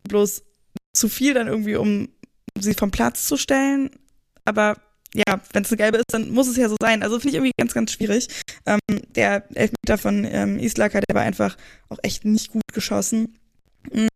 Bloß 0.09 0.43
zu 0.93 1.09
viel 1.09 1.35
dann 1.35 1.47
irgendwie, 1.47 1.75
um 1.75 2.09
sie 2.59 2.73
vom 2.73 2.89
Platz 2.89 3.27
zu 3.27 3.37
stellen. 3.37 3.91
Aber 4.45 4.77
ja, 5.13 5.41
wenn 5.53 5.63
es 5.63 5.69
eine 5.69 5.77
gelbe 5.77 5.97
ist, 5.97 6.11
dann 6.11 6.31
muss 6.31 6.47
es 6.47 6.57
ja 6.57 6.67
so 6.67 6.75
sein. 6.81 7.03
Also 7.03 7.19
finde 7.19 7.29
ich 7.29 7.35
irgendwie 7.35 7.53
ganz, 7.57 7.73
ganz 7.73 7.91
schwierig. 7.91 8.29
Ähm, 8.65 8.79
der 9.15 9.45
Elfmeter 9.53 9.99
von 9.99 10.25
ähm, 10.25 10.57
Islaka, 10.57 11.01
der 11.01 11.15
war 11.15 11.21
einfach 11.21 11.55
auch 11.89 11.99
echt 12.01 12.25
nicht 12.25 12.51
gut 12.51 12.63
geschossen. 12.73 13.37
Mhm 13.91 14.07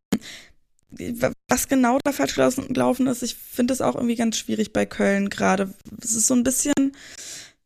was 1.48 1.68
genau 1.68 2.00
da 2.04 2.12
falsch 2.12 2.36
gelaufen 2.36 3.08
ist, 3.08 3.24
ich 3.24 3.36
finde 3.36 3.74
es 3.74 3.82
auch 3.82 3.96
irgendwie 3.96 4.16
ganz 4.16 4.38
schwierig 4.38 4.74
bei 4.74 4.86
Köln 4.86 5.30
gerade. 5.30 5.74
Es 6.02 6.14
ist 6.14 6.28
so 6.28 6.34
ein 6.34 6.44
bisschen, 6.44 6.74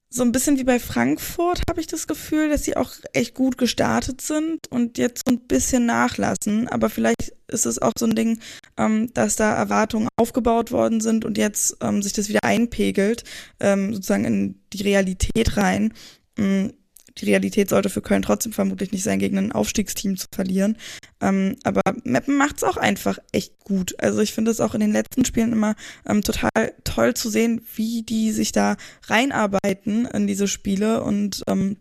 so 0.09 0.24
ein 0.24 0.32
bisschen 0.32 0.57
wie 0.57 0.63
bei 0.63 0.80
Frankfurt, 0.80 1.61
habe 1.69 1.80
ich 1.80 1.88
das 1.88 2.07
Gefühl, 2.07 2.49
dass 2.49 2.63
sie 2.63 2.76
auch 2.76 2.91
echt 3.13 3.34
gut 3.34 3.57
gestartet 3.57 4.21
sind 4.21 4.67
und 4.69 4.97
jetzt 4.97 5.24
so 5.26 5.34
ein 5.34 5.39
bisschen 5.39 5.86
nachlassen. 5.86 6.67
Aber 6.67 6.89
vielleicht 6.89 7.34
ist 7.47 7.65
es 7.65 7.82
auch 7.82 7.93
so 7.97 8.05
ein 8.05 8.15
Ding, 8.15 8.39
ähm, 8.78 9.13
dass 9.13 9.38
da 9.38 9.55
Erwartungen 9.55 10.09
aufgebaut 10.17 10.71
worden 10.71 10.99
sind 10.99 11.24
und 11.24 11.38
jetzt 11.38 11.78
ähm, 11.82 12.01
sich 12.01 12.13
das 12.13 12.30
wieder 12.30 12.43
einpegelt, 12.43 13.24
ähm, 13.59 13.93
sozusagen 13.93 14.26
in 14.26 14.59
die 14.74 14.84
Realität 14.84 15.57
rein. 15.57 15.93
Mhm 16.38 16.74
die 17.18 17.26
Realität 17.26 17.70
sollte 17.70 17.89
für 17.89 18.01
Köln 18.01 18.22
trotzdem 18.22 18.53
vermutlich 18.53 18.91
nicht 18.91 19.03
sein, 19.03 19.20
gegen 19.20 19.38
ein 19.38 19.51
Aufstiegsteam 19.51 20.18
zu 20.18 20.28
verlieren. 20.34 20.78
Ähm, 21.22 21.57
aber 21.64 21.82
Meppen 22.03 22.38
macht 22.38 22.57
es 22.57 22.64
auch 22.64 22.78
einfach 22.78 23.20
echt 23.32 23.59
gut. 23.59 23.95
Also 23.99 24.20
ich 24.22 24.34
finde 24.34 24.51
es 24.51 24.59
auch 24.59 24.74
in 24.74 24.82
den 24.82 24.91
letzten 24.91 25.26
Spielen 25.26 25.51
immer 25.51 25.76
ähm, 26.07 26.22
total 26.22 26.74
toll 26.84 27.14
zu 27.14 27.30
sehen, 27.30 27.61
wie 27.76 28.03
die 28.03 28.32
sich 28.32 28.51
da 28.51 28.78
reinarbeiten 29.07 30.05
in 30.05 30.28
diese 30.28 30.47
Spiele 30.47 31.03
und 31.03 31.43
ähm, 31.47 31.78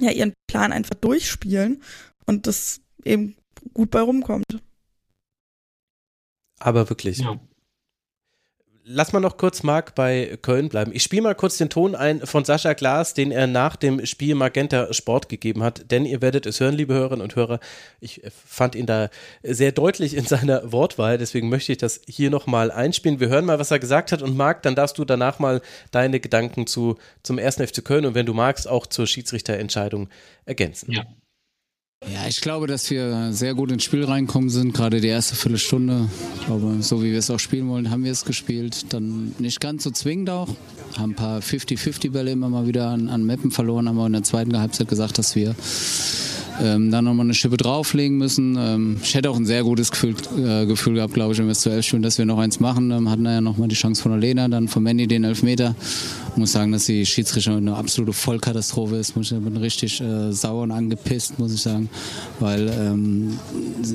ja 0.00 0.10
ihren 0.10 0.32
Plan 0.46 0.72
einfach 0.72 0.94
durchspielen 0.94 1.82
und 2.26 2.46
das 2.46 2.80
eben 3.04 3.36
gut 3.74 3.90
bei 3.90 4.00
rumkommt. 4.00 4.44
Aber 6.58 6.88
wirklich. 6.88 7.18
Ja 7.18 7.40
lass 8.84 9.12
mal 9.12 9.20
noch 9.20 9.36
kurz, 9.36 9.62
Marc, 9.62 9.94
bei 9.94 10.38
Köln 10.42 10.68
bleiben. 10.68 10.92
Ich 10.94 11.02
spiele 11.02 11.22
mal 11.22 11.34
kurz 11.34 11.58
den 11.58 11.70
Ton 11.70 11.94
ein 11.94 12.20
von 12.26 12.44
Sascha 12.44 12.72
Glas, 12.72 13.14
den 13.14 13.30
er 13.30 13.46
nach 13.46 13.76
dem 13.76 14.04
Spiel 14.06 14.34
Magenta 14.34 14.92
Sport 14.92 15.28
gegeben 15.28 15.62
hat, 15.62 15.90
denn 15.90 16.04
ihr 16.04 16.22
werdet 16.22 16.46
es 16.46 16.60
hören, 16.60 16.74
liebe 16.74 16.94
Hörerinnen 16.94 17.22
und 17.22 17.36
Hörer. 17.36 17.60
Ich 18.00 18.22
fand 18.46 18.74
ihn 18.74 18.86
da 18.86 19.10
sehr 19.42 19.72
deutlich 19.72 20.14
in 20.14 20.26
seiner 20.26 20.72
Wortwahl, 20.72 21.18
deswegen 21.18 21.48
möchte 21.48 21.72
ich 21.72 21.78
das 21.78 22.00
hier 22.06 22.30
nochmal 22.30 22.70
einspielen. 22.70 23.20
Wir 23.20 23.28
hören 23.28 23.44
mal, 23.44 23.58
was 23.58 23.70
er 23.70 23.78
gesagt 23.78 24.12
hat 24.12 24.22
und 24.22 24.36
Marc, 24.36 24.62
dann 24.62 24.74
darfst 24.74 24.98
du 24.98 25.04
danach 25.04 25.38
mal 25.38 25.60
deine 25.90 26.20
Gedanken 26.20 26.66
zu, 26.66 26.96
zum 27.22 27.38
ersten 27.38 27.66
FC 27.66 27.84
Köln 27.84 28.06
und 28.06 28.14
wenn 28.14 28.26
du 28.26 28.34
magst, 28.34 28.68
auch 28.68 28.86
zur 28.86 29.06
Schiedsrichterentscheidung 29.06 30.08
ergänzen. 30.44 30.92
Ja. 30.92 31.06
Ja, 32.10 32.26
ich 32.28 32.40
glaube, 32.40 32.66
dass 32.66 32.90
wir 32.90 33.32
sehr 33.32 33.54
gut 33.54 33.70
ins 33.70 33.84
Spiel 33.84 34.04
reinkommen 34.04 34.50
sind. 34.50 34.74
Gerade 34.74 35.00
die 35.00 35.08
erste 35.08 35.36
Viertelstunde. 35.36 36.08
Ich 36.40 36.46
glaube, 36.46 36.76
so 36.80 37.02
wie 37.02 37.12
wir 37.12 37.18
es 37.18 37.30
auch 37.30 37.38
spielen 37.38 37.68
wollen, 37.68 37.90
haben 37.90 38.02
wir 38.02 38.10
es 38.10 38.24
gespielt. 38.24 38.92
Dann 38.92 39.34
nicht 39.38 39.60
ganz 39.60 39.84
so 39.84 39.90
zwingend 39.90 40.28
auch. 40.30 40.48
Haben 40.98 41.12
ein 41.12 41.16
paar 41.16 41.40
50-50-Bälle 41.40 42.32
immer 42.32 42.48
mal 42.48 42.66
wieder 42.66 42.88
an, 42.88 43.08
an 43.08 43.24
Mappen 43.24 43.52
verloren. 43.52 43.88
Haben 43.88 43.96
wir 43.96 44.06
in 44.06 44.14
der 44.14 44.24
zweiten 44.24 44.58
Halbzeit 44.58 44.88
gesagt, 44.88 45.18
dass 45.18 45.36
wir 45.36 45.54
ähm, 46.62 46.90
dann 46.90 47.04
nochmal 47.04 47.26
eine 47.26 47.34
Schippe 47.34 47.56
drauflegen 47.56 48.16
müssen. 48.16 48.56
Ähm, 48.58 48.96
ich 49.02 49.14
hätte 49.14 49.30
auch 49.30 49.36
ein 49.36 49.46
sehr 49.46 49.64
gutes 49.64 49.90
Gefühl, 49.90 50.14
äh, 50.38 50.66
Gefühl 50.66 50.94
gehabt, 50.94 51.14
glaube 51.14 51.32
ich, 51.32 51.38
wenn 51.38 51.46
wir 51.46 51.52
es 51.52 51.60
zu 51.60 51.70
elf 51.70 51.84
spielen, 51.84 52.02
dass 52.02 52.18
wir 52.18 52.24
noch 52.24 52.38
eins 52.38 52.60
machen. 52.60 52.90
Ähm, 52.90 53.10
hatten 53.10 53.24
ja 53.24 53.40
nochmal 53.40 53.68
die 53.68 53.74
Chance 53.74 54.02
von 54.02 54.12
der 54.12 54.20
Lena, 54.20 54.48
dann 54.48 54.68
von 54.68 54.82
Mandy 54.82 55.06
den 55.06 55.24
Elfmeter. 55.24 55.74
Ich 56.30 56.36
muss 56.36 56.52
sagen, 56.52 56.72
dass 56.72 56.86
die 56.86 57.04
Schiedsrichter 57.04 57.56
eine 57.56 57.76
absolute 57.76 58.12
Vollkatastrophe 58.12 58.96
ist. 58.96 59.14
Ich 59.16 59.30
bin 59.30 59.56
richtig 59.56 60.00
äh, 60.00 60.32
sauer 60.32 60.62
und 60.62 60.70
angepisst, 60.70 61.38
muss 61.38 61.52
ich 61.52 61.60
sagen. 61.60 61.90
Weil 62.40 62.72
ähm, 62.74 63.38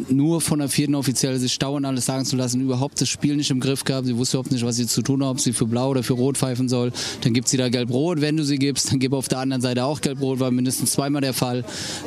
nur 0.10 0.42
von 0.42 0.60
der 0.60 0.70
vierten 0.70 0.96
Offizielle 0.96 1.40
sich 1.40 1.58
dauernd 1.58 1.86
alles 1.86 2.06
sagen 2.06 2.26
zu 2.26 2.36
lassen, 2.36 2.62
überhaupt 2.62 3.02
das 3.02 3.10
Spiel 3.10 3.36
nicht 3.38 3.50
im 3.50 3.60
Griff 3.60 3.84
gehabt. 3.84 4.06
Sie 4.06 4.18
wusste 4.18 4.38
überhaupt 4.38 4.52
nicht, 4.52 4.66
was 4.66 4.76
sie 4.76 4.86
zu 4.86 5.02
tun 5.02 5.24
hat, 5.24 5.32
ob 5.32 5.40
sie 5.40 5.54
für 5.54 5.66
blau 5.66 5.90
oder 5.90 6.04
für 6.04 6.14
rot 6.14 6.38
pfeifen 6.38 6.70
soll. 6.70 6.92
Dann 7.22 7.34
gibt 7.34 7.48
sie 7.48 7.58
da 7.58 7.70
gelb-rot, 7.70 8.22
wenn 8.22 8.38
du 8.38 8.44
sie 8.44 8.58
gibst. 8.58 8.92
Dann 8.92 9.00
gib 9.00 9.14
auf 9.14 9.28
der 9.28 9.40
anderen 9.40 9.62
Seite 9.62 9.86
auch 9.86 10.02
gelb-rot, 10.02 10.40
war 10.40 10.52
mindestens 10.52 10.92
zweimal 10.92 11.22
der 11.22 11.34
Fall. 11.34 11.64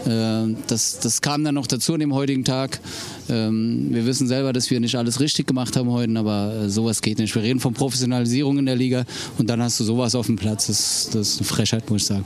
Äh, 0.07 0.50
das, 0.69 1.01
das 1.01 1.21
kam 1.21 1.45
dann 1.45 1.55
noch 1.55 1.67
dazu 1.67 1.95
an 1.95 2.01
dem 2.01 2.15
heutigen 2.15 2.45
Tag. 2.45 2.81
Ähm, 3.29 3.89
wir 3.91 4.07
wissen 4.07 4.27
selber, 4.29 4.53
dass 4.53 4.71
wir 4.71 4.81
nicht 4.81 4.97
alles 4.97 5.21
richtig 5.21 5.47
gemacht 5.47 5.77
haben 5.77 5.91
heute, 5.91 6.19
aber 6.19 6.55
äh, 6.55 6.69
sowas 6.69 7.03
geht 7.03 7.19
nicht. 7.19 7.35
Wir 7.35 7.43
reden 7.43 7.61
von 7.61 7.75
Professionalisierung 7.75 8.59
in 8.59 8.67
der 8.67 8.77
Liga 8.77 9.05
und 9.39 9.49
dann 9.49 9.63
hast 9.63 9.79
du 9.81 9.85
sowas 9.85 10.15
auf 10.15 10.27
dem 10.27 10.37
Platz. 10.37 10.67
Das, 10.67 11.11
das 11.13 11.29
ist 11.29 11.39
eine 11.39 11.47
Frechheit, 11.47 11.89
muss 11.91 12.03
ich 12.03 12.07
sagen. 12.09 12.25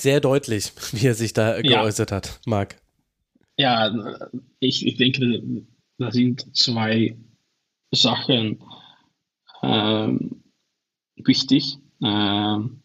Sehr 0.00 0.20
deutlich, 0.20 0.72
wie 0.92 1.06
er 1.06 1.14
sich 1.14 1.32
da 1.32 1.56
ja. 1.56 1.62
geäußert 1.62 2.12
hat, 2.12 2.40
Marc. 2.46 2.76
Ja, 3.56 3.92
ich, 4.60 4.86
ich 4.86 4.96
denke, 4.96 5.42
da 5.98 6.12
sind 6.12 6.56
zwei 6.56 7.16
Sachen 7.90 8.62
ähm, 9.62 10.42
wichtig. 11.16 11.78
Ähm, 12.02 12.80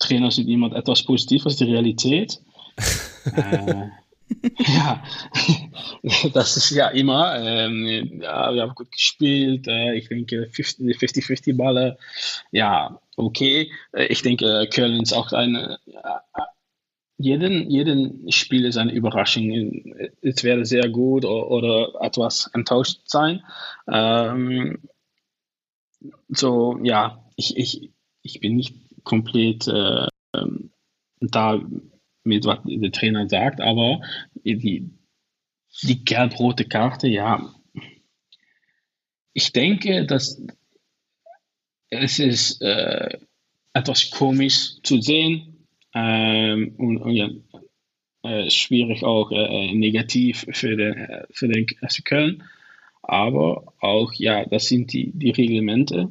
Trainer 0.00 0.32
sind 0.32 0.48
immer 0.48 0.74
etwas 0.74 1.04
positiv 1.04 1.46
als 1.46 1.56
die 1.56 1.64
Realität. 1.64 2.40
äh, 3.36 3.86
ja, 4.58 5.02
das 6.32 6.56
ist 6.56 6.70
ja 6.70 6.88
immer. 6.88 7.38
Ähm, 7.38 8.20
ja, 8.20 8.52
wir 8.54 8.62
haben 8.62 8.74
gut 8.74 8.92
gespielt. 8.92 9.66
Äh, 9.68 9.94
ich 9.94 10.08
denke, 10.08 10.48
50-50 10.52 11.56
Balle. 11.56 11.98
Ja, 12.50 13.00
okay. 13.16 13.70
Äh, 13.92 14.06
ich 14.06 14.22
denke, 14.22 14.68
Köln 14.72 15.02
ist 15.02 15.12
auch 15.12 15.32
eine. 15.32 15.78
Äh, 15.86 16.42
jeden, 17.22 17.70
jeden 17.70 18.32
Spiel 18.32 18.64
ist 18.64 18.78
eine 18.78 18.94
Überraschung. 18.94 19.94
Es 20.22 20.42
wäre 20.42 20.64
sehr 20.64 20.88
gut 20.88 21.26
oder, 21.26 21.50
oder 21.50 22.00
etwas 22.00 22.50
enttäuscht 22.54 23.02
sein. 23.04 23.44
Ähm, 23.86 24.78
so, 26.28 26.78
ja, 26.82 27.22
ich, 27.36 27.58
ich, 27.58 27.90
ich 28.22 28.40
bin 28.40 28.56
nicht 28.56 28.74
komplett 29.04 29.66
äh, 29.68 30.06
da 31.20 31.60
mit 32.24 32.44
was 32.44 32.58
der 32.64 32.92
Trainer 32.92 33.28
sagt, 33.28 33.60
aber 33.60 34.00
die, 34.44 34.90
die 35.82 36.04
gelb-rote 36.04 36.64
Karte, 36.66 37.08
ja, 37.08 37.54
ich 39.32 39.52
denke, 39.52 40.06
dass 40.06 40.42
es 41.90 42.18
ist 42.18 42.62
äh, 42.62 43.18
etwas 43.72 44.10
komisch 44.10 44.80
zu 44.82 45.00
sehen 45.00 45.66
ähm, 45.94 46.74
und, 46.78 46.98
und 46.98 47.12
ja, 47.12 47.28
äh, 48.22 48.50
schwierig 48.50 49.02
auch 49.02 49.30
äh, 49.32 49.72
negativ 49.74 50.46
für 50.52 50.76
den, 50.76 51.24
für 51.30 51.48
den 51.48 51.66
FC 51.66 52.04
Köln. 52.04 52.44
Aber 53.02 53.72
auch, 53.80 54.12
ja, 54.14 54.44
das 54.44 54.66
sind 54.66 54.92
die, 54.92 55.10
die 55.12 55.30
Reglemente. 55.30 56.10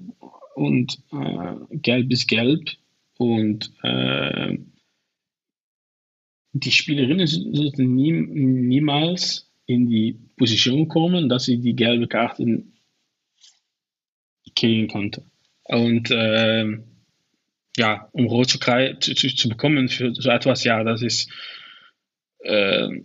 Und 0.56 1.02
äh, 1.14 1.78
gelb 1.78 2.12
ist 2.12 2.28
gelb 2.28 2.72
und 3.20 3.74
äh, 3.84 4.58
die 6.54 6.72
Spielerinnen 6.72 7.28
sollten 7.28 7.94
nie, 7.94 8.14
niemals 8.14 9.52
in 9.66 9.90
die 9.90 10.18
Position 10.38 10.88
kommen, 10.88 11.28
dass 11.28 11.44
sie 11.44 11.60
die 11.60 11.76
gelbe 11.76 12.08
Karten 12.08 12.80
kriegen 14.56 14.88
konnte. 14.88 15.26
Und 15.66 16.10
äh, 16.12 16.80
ja, 17.76 18.10
um 18.14 18.28
rot 18.28 18.50
zu, 18.50 18.58
zu, 18.58 19.14
zu, 19.14 19.50
bekommen 19.50 19.90
für 19.90 20.16
so 20.16 20.30
etwas, 20.30 20.64
ja, 20.64 20.86
das 20.86 21.02
ist 21.02 21.30
äh, 22.40 23.02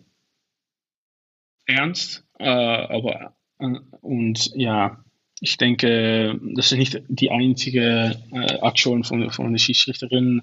ernst, 1.67 2.25
aber 2.39 3.35
äh, 3.59 3.67
und 4.01 4.53
ja, 4.55 5.05
ich 5.41 5.57
denke, 5.57 6.39
das 6.55 6.73
ist 6.73 6.79
nicht 6.79 7.03
die 7.09 7.31
einzige 7.31 8.17
äh, 8.33 8.59
Aktion 8.61 9.05
von, 9.05 9.31
von 9.31 9.53
der 9.53 9.59
Schiedsrichterin, 9.59 10.43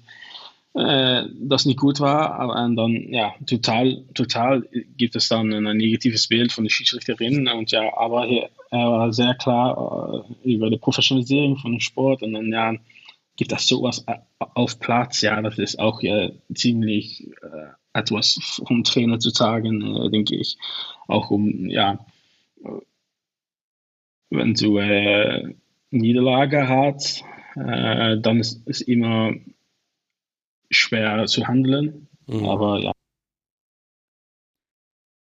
äh, 0.74 1.24
das 1.40 1.66
nicht 1.66 1.78
gut 1.78 2.00
war. 2.00 2.34
Aber 2.38 2.62
und 2.64 2.76
dann, 2.76 3.12
ja, 3.12 3.34
total, 3.46 4.04
total 4.14 4.68
gibt 4.96 5.16
es 5.16 5.28
dann 5.28 5.52
ein 5.52 5.76
negatives 5.76 6.28
Bild 6.28 6.52
von 6.52 6.64
der 6.64 6.70
Schiedsrichterin. 6.70 7.48
Und 7.48 7.70
ja, 7.70 7.96
aber 7.96 8.26
er 8.26 8.50
war 8.70 9.12
sehr 9.12 9.34
klar 9.34 10.24
äh, 10.44 10.52
über 10.52 10.70
die 10.70 10.78
Professionalisierung 10.78 11.56
von 11.56 11.72
dem 11.72 11.80
Sport. 11.80 12.22
Und 12.22 12.34
dann, 12.34 12.52
ja, 12.52 12.74
gibt 13.36 13.52
es 13.52 13.66
sowas 13.66 14.04
auf 14.38 14.78
Platz. 14.78 15.20
Ja, 15.22 15.40
das 15.42 15.58
ist 15.58 15.78
auch 15.78 16.02
ja, 16.02 16.30
ziemlich 16.54 17.28
äh, 17.42 17.72
etwas 17.92 18.60
vom 18.66 18.84
Trainer 18.84 19.18
zu 19.18 19.30
sagen, 19.30 19.96
äh, 19.96 20.10
denke 20.10 20.36
ich. 20.36 20.58
Auch 21.08 21.30
um, 21.30 21.68
ja, 21.68 21.98
wenn 24.32 24.54
du 24.54 24.78
äh, 24.78 25.54
Niederlage 25.90 26.68
hast, 26.68 27.24
äh, 27.54 28.18
dann 28.20 28.40
ist 28.40 28.62
es 28.66 28.80
immer 28.80 29.32
schwer 30.70 31.26
zu 31.26 31.46
handeln. 31.46 32.08
Mhm. 32.26 32.48
Aber 32.48 32.78
ja. 32.80 32.92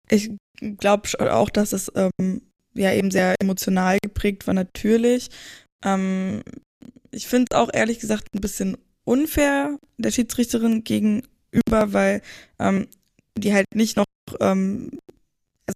Ich 0.09 0.31
glaube 0.77 1.09
auch, 1.31 1.49
dass 1.49 1.73
es 1.73 1.91
ähm, 1.95 2.41
ja 2.73 2.93
eben 2.93 3.11
sehr 3.11 3.35
emotional 3.39 3.97
geprägt 4.01 4.47
war, 4.47 4.53
natürlich. 4.53 5.29
Ähm, 5.83 6.43
ich 7.11 7.27
finde 7.27 7.47
es 7.51 7.57
auch 7.57 7.69
ehrlich 7.73 7.99
gesagt 7.99 8.33
ein 8.33 8.41
bisschen 8.41 8.77
unfair 9.03 9.77
der 9.97 10.11
Schiedsrichterin 10.11 10.83
gegenüber, 10.83 11.93
weil 11.93 12.21
ähm, 12.59 12.87
die 13.37 13.53
halt 13.53 13.67
nicht 13.73 13.97
noch, 13.97 14.05
ähm, 14.39 14.99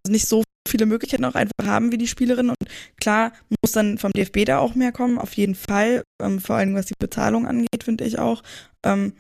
also 0.03 0.11
nicht 0.11 0.27
so 0.27 0.43
viele 0.67 0.85
Möglichkeiten 0.85 1.25
auch 1.25 1.35
einfach 1.35 1.65
haben 1.65 1.91
wie 1.91 1.97
die 1.97 2.07
Spielerin. 2.07 2.49
Und 2.49 2.57
klar 2.99 3.31
muss 3.61 3.71
dann 3.71 3.97
vom 3.97 4.11
DFB 4.11 4.45
da 4.45 4.59
auch 4.59 4.75
mehr 4.75 4.91
kommen, 4.91 5.17
auf 5.17 5.33
jeden 5.33 5.55
Fall. 5.55 6.03
Ähm, 6.21 6.39
vor 6.39 6.55
allem 6.55 6.75
was 6.75 6.87
die 6.87 6.93
Bezahlung 6.99 7.47
angeht, 7.47 7.83
finde 7.83 8.05
ich 8.05 8.19
auch. 8.19 8.43
Ähm, 8.83 9.13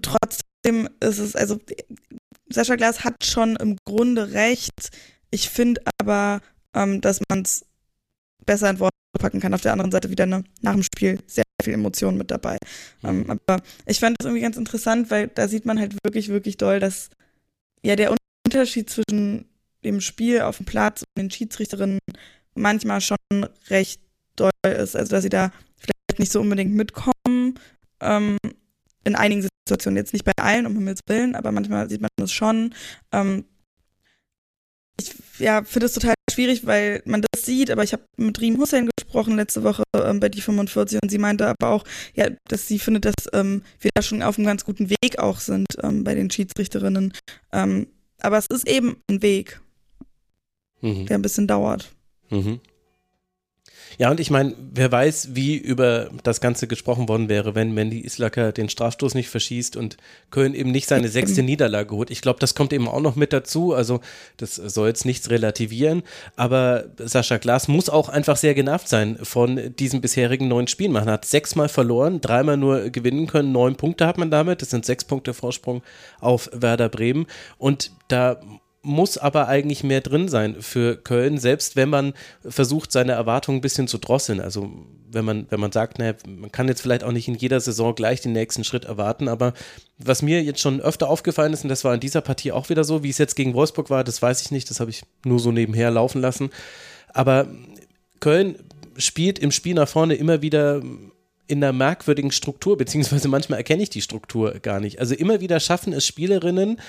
trotzdem 0.00 0.88
ist 1.00 1.18
es, 1.18 1.36
also 1.36 1.58
Sascha 2.48 2.76
Glas 2.76 3.04
hat 3.04 3.24
schon 3.24 3.56
im 3.56 3.76
Grunde 3.84 4.32
recht. 4.32 4.90
Ich 5.30 5.48
finde 5.48 5.82
aber, 6.00 6.40
ähm, 6.74 7.00
dass 7.00 7.20
man 7.28 7.42
es 7.42 7.64
besser 8.44 8.70
in 8.70 8.80
Worte 8.80 8.92
packen 9.18 9.40
kann. 9.40 9.54
Auf 9.54 9.62
der 9.62 9.72
anderen 9.72 9.92
Seite 9.92 10.10
wieder 10.10 10.26
ne, 10.26 10.44
nach 10.60 10.74
dem 10.74 10.82
Spiel 10.82 11.20
sehr 11.26 11.44
viel 11.62 11.74
Emotion 11.74 12.16
mit 12.16 12.30
dabei. 12.30 12.58
Mhm. 13.02 13.08
Ähm, 13.08 13.30
aber 13.30 13.62
ich 13.86 14.00
fand 14.00 14.16
das 14.18 14.26
irgendwie 14.26 14.42
ganz 14.42 14.56
interessant, 14.56 15.10
weil 15.10 15.28
da 15.28 15.48
sieht 15.48 15.64
man 15.64 15.78
halt 15.78 15.94
wirklich, 16.04 16.28
wirklich 16.28 16.56
doll, 16.56 16.80
dass 16.80 17.10
ja 17.82 17.96
der 17.96 18.14
Unterschied 18.46 18.90
zwischen 18.90 19.46
dem 19.84 20.00
Spiel 20.00 20.42
auf 20.42 20.58
dem 20.58 20.66
Platz 20.66 21.02
und 21.02 21.22
den 21.22 21.30
Schiedsrichterinnen 21.30 21.98
manchmal 22.54 23.00
schon 23.00 23.16
recht 23.68 24.00
doll 24.36 24.50
ist. 24.64 24.96
Also 24.96 25.10
dass 25.10 25.22
sie 25.22 25.28
da 25.28 25.52
vielleicht 25.76 26.18
nicht 26.18 26.32
so 26.32 26.40
unbedingt 26.40 26.72
mitkommen. 26.72 27.58
Ähm, 28.00 28.36
in 29.04 29.16
einigen 29.16 29.42
Situationen, 29.42 29.96
jetzt 29.96 30.12
nicht 30.12 30.24
bei 30.24 30.32
allen, 30.36 30.66
um 30.66 30.74
Himmels 30.74 31.00
Willen, 31.06 31.34
aber 31.34 31.52
manchmal 31.52 31.88
sieht 31.88 32.00
man 32.00 32.10
das 32.16 32.32
schon. 32.32 32.74
Ähm, 33.10 33.44
ich 35.00 35.14
ja, 35.38 35.64
finde 35.64 35.86
es 35.86 35.94
total 35.94 36.14
schwierig, 36.30 36.66
weil 36.66 37.02
man 37.04 37.22
das 37.22 37.44
sieht, 37.44 37.70
aber 37.70 37.82
ich 37.82 37.92
habe 37.92 38.04
mit 38.16 38.40
Riem 38.40 38.58
Hussein 38.58 38.88
gesprochen 38.96 39.36
letzte 39.36 39.64
Woche 39.64 39.82
ähm, 39.96 40.20
bei 40.20 40.28
die 40.28 40.40
45 40.40 41.00
und 41.02 41.10
sie 41.10 41.18
meinte 41.18 41.46
aber 41.46 41.70
auch, 41.70 41.84
ja, 42.14 42.28
dass 42.48 42.68
sie 42.68 42.78
findet, 42.78 43.06
dass 43.06 43.14
ähm, 43.32 43.62
wir 43.80 43.90
da 43.94 44.02
schon 44.02 44.22
auf 44.22 44.38
einem 44.38 44.46
ganz 44.46 44.64
guten 44.64 44.90
Weg 44.90 45.18
auch 45.18 45.40
sind 45.40 45.66
ähm, 45.82 46.04
bei 46.04 46.14
den 46.14 46.30
Schiedsrichterinnen. 46.30 47.12
Ähm, 47.52 47.88
aber 48.22 48.38
es 48.38 48.46
ist 48.46 48.66
eben 48.68 48.96
ein 49.08 49.22
Weg, 49.22 49.60
mhm. 50.80 51.06
der 51.06 51.18
ein 51.18 51.22
bisschen 51.22 51.46
dauert. 51.46 51.94
Mhm. 52.30 52.60
Ja, 53.98 54.10
und 54.10 54.20
ich 54.20 54.30
meine, 54.30 54.54
wer 54.72 54.90
weiß, 54.90 55.30
wie 55.34 55.56
über 55.56 56.10
das 56.22 56.40
Ganze 56.40 56.66
gesprochen 56.66 57.08
worden 57.08 57.28
wäre, 57.28 57.54
wenn 57.54 57.72
Mandy 57.72 58.00
Islacker 58.00 58.52
den 58.52 58.68
Strafstoß 58.68 59.14
nicht 59.14 59.28
verschießt 59.28 59.76
und 59.76 59.96
Köln 60.30 60.54
eben 60.54 60.70
nicht 60.70 60.88
seine 60.88 61.08
sechste 61.08 61.42
Niederlage 61.42 61.94
holt. 61.94 62.10
Ich 62.10 62.20
glaube, 62.20 62.40
das 62.40 62.54
kommt 62.54 62.72
eben 62.72 62.88
auch 62.88 63.00
noch 63.00 63.16
mit 63.16 63.32
dazu. 63.32 63.74
Also, 63.74 64.00
das 64.36 64.56
soll 64.56 64.88
jetzt 64.88 65.04
nichts 65.04 65.30
relativieren. 65.30 66.02
Aber 66.36 66.84
Sascha 66.98 67.38
Glas 67.38 67.68
muss 67.68 67.88
auch 67.88 68.08
einfach 68.08 68.36
sehr 68.36 68.54
genervt 68.54 68.88
sein 68.88 69.18
von 69.22 69.74
diesen 69.76 70.00
bisherigen 70.00 70.48
neun 70.48 70.66
Spielen. 70.66 70.92
Man 70.92 71.06
hat 71.06 71.24
sechsmal 71.24 71.68
verloren, 71.68 72.20
dreimal 72.20 72.56
nur 72.56 72.90
gewinnen 72.90 73.26
können. 73.26 73.52
Neun 73.52 73.76
Punkte 73.76 74.06
hat 74.06 74.18
man 74.18 74.30
damit. 74.30 74.62
Das 74.62 74.70
sind 74.70 74.84
sechs 74.84 75.04
Punkte 75.04 75.34
Vorsprung 75.34 75.82
auf 76.20 76.50
Werder 76.52 76.88
Bremen. 76.88 77.26
Und 77.58 77.92
da 78.08 78.40
muss 78.82 79.16
aber 79.16 79.46
eigentlich 79.46 79.84
mehr 79.84 80.00
drin 80.00 80.28
sein 80.28 80.60
für 80.60 80.96
Köln, 80.96 81.38
selbst 81.38 81.76
wenn 81.76 81.88
man 81.88 82.14
versucht, 82.44 82.90
seine 82.90 83.12
Erwartungen 83.12 83.58
ein 83.58 83.62
bisschen 83.62 83.86
zu 83.86 83.98
drosseln. 83.98 84.40
Also 84.40 84.70
wenn 85.08 85.24
man, 85.24 85.46
wenn 85.50 85.60
man 85.60 85.70
sagt, 85.70 85.98
naja, 85.98 86.14
man 86.26 86.50
kann 86.50 86.66
jetzt 86.66 86.80
vielleicht 86.80 87.04
auch 87.04 87.12
nicht 87.12 87.28
in 87.28 87.36
jeder 87.36 87.60
Saison 87.60 87.94
gleich 87.94 88.20
den 88.20 88.32
nächsten 88.32 88.64
Schritt 88.64 88.84
erwarten, 88.84 89.28
aber 89.28 89.52
was 89.98 90.22
mir 90.22 90.42
jetzt 90.42 90.60
schon 90.60 90.80
öfter 90.80 91.08
aufgefallen 91.08 91.52
ist, 91.52 91.62
und 91.62 91.68
das 91.68 91.84
war 91.84 91.94
in 91.94 92.00
dieser 92.00 92.22
Partie 92.22 92.50
auch 92.50 92.70
wieder 92.70 92.82
so, 92.82 93.04
wie 93.04 93.10
es 93.10 93.18
jetzt 93.18 93.36
gegen 93.36 93.54
Wolfsburg 93.54 93.88
war, 93.88 94.02
das 94.02 94.20
weiß 94.20 94.42
ich 94.42 94.50
nicht, 94.50 94.68
das 94.68 94.80
habe 94.80 94.90
ich 94.90 95.02
nur 95.24 95.38
so 95.38 95.52
nebenher 95.52 95.90
laufen 95.92 96.20
lassen. 96.20 96.50
Aber 97.08 97.46
Köln 98.18 98.56
spielt 98.96 99.38
im 99.38 99.52
Spiel 99.52 99.74
nach 99.74 99.88
vorne 99.88 100.14
immer 100.14 100.42
wieder 100.42 100.82
in 101.46 101.62
einer 101.62 101.72
merkwürdigen 101.72 102.32
Struktur, 102.32 102.76
beziehungsweise 102.76 103.28
manchmal 103.28 103.58
erkenne 103.58 103.82
ich 103.82 103.90
die 103.90 104.00
Struktur 104.00 104.58
gar 104.60 104.80
nicht. 104.80 105.00
Also 105.00 105.14
immer 105.14 105.40
wieder 105.40 105.60
schaffen 105.60 105.92
es 105.92 106.06
Spielerinnen, 106.06 106.80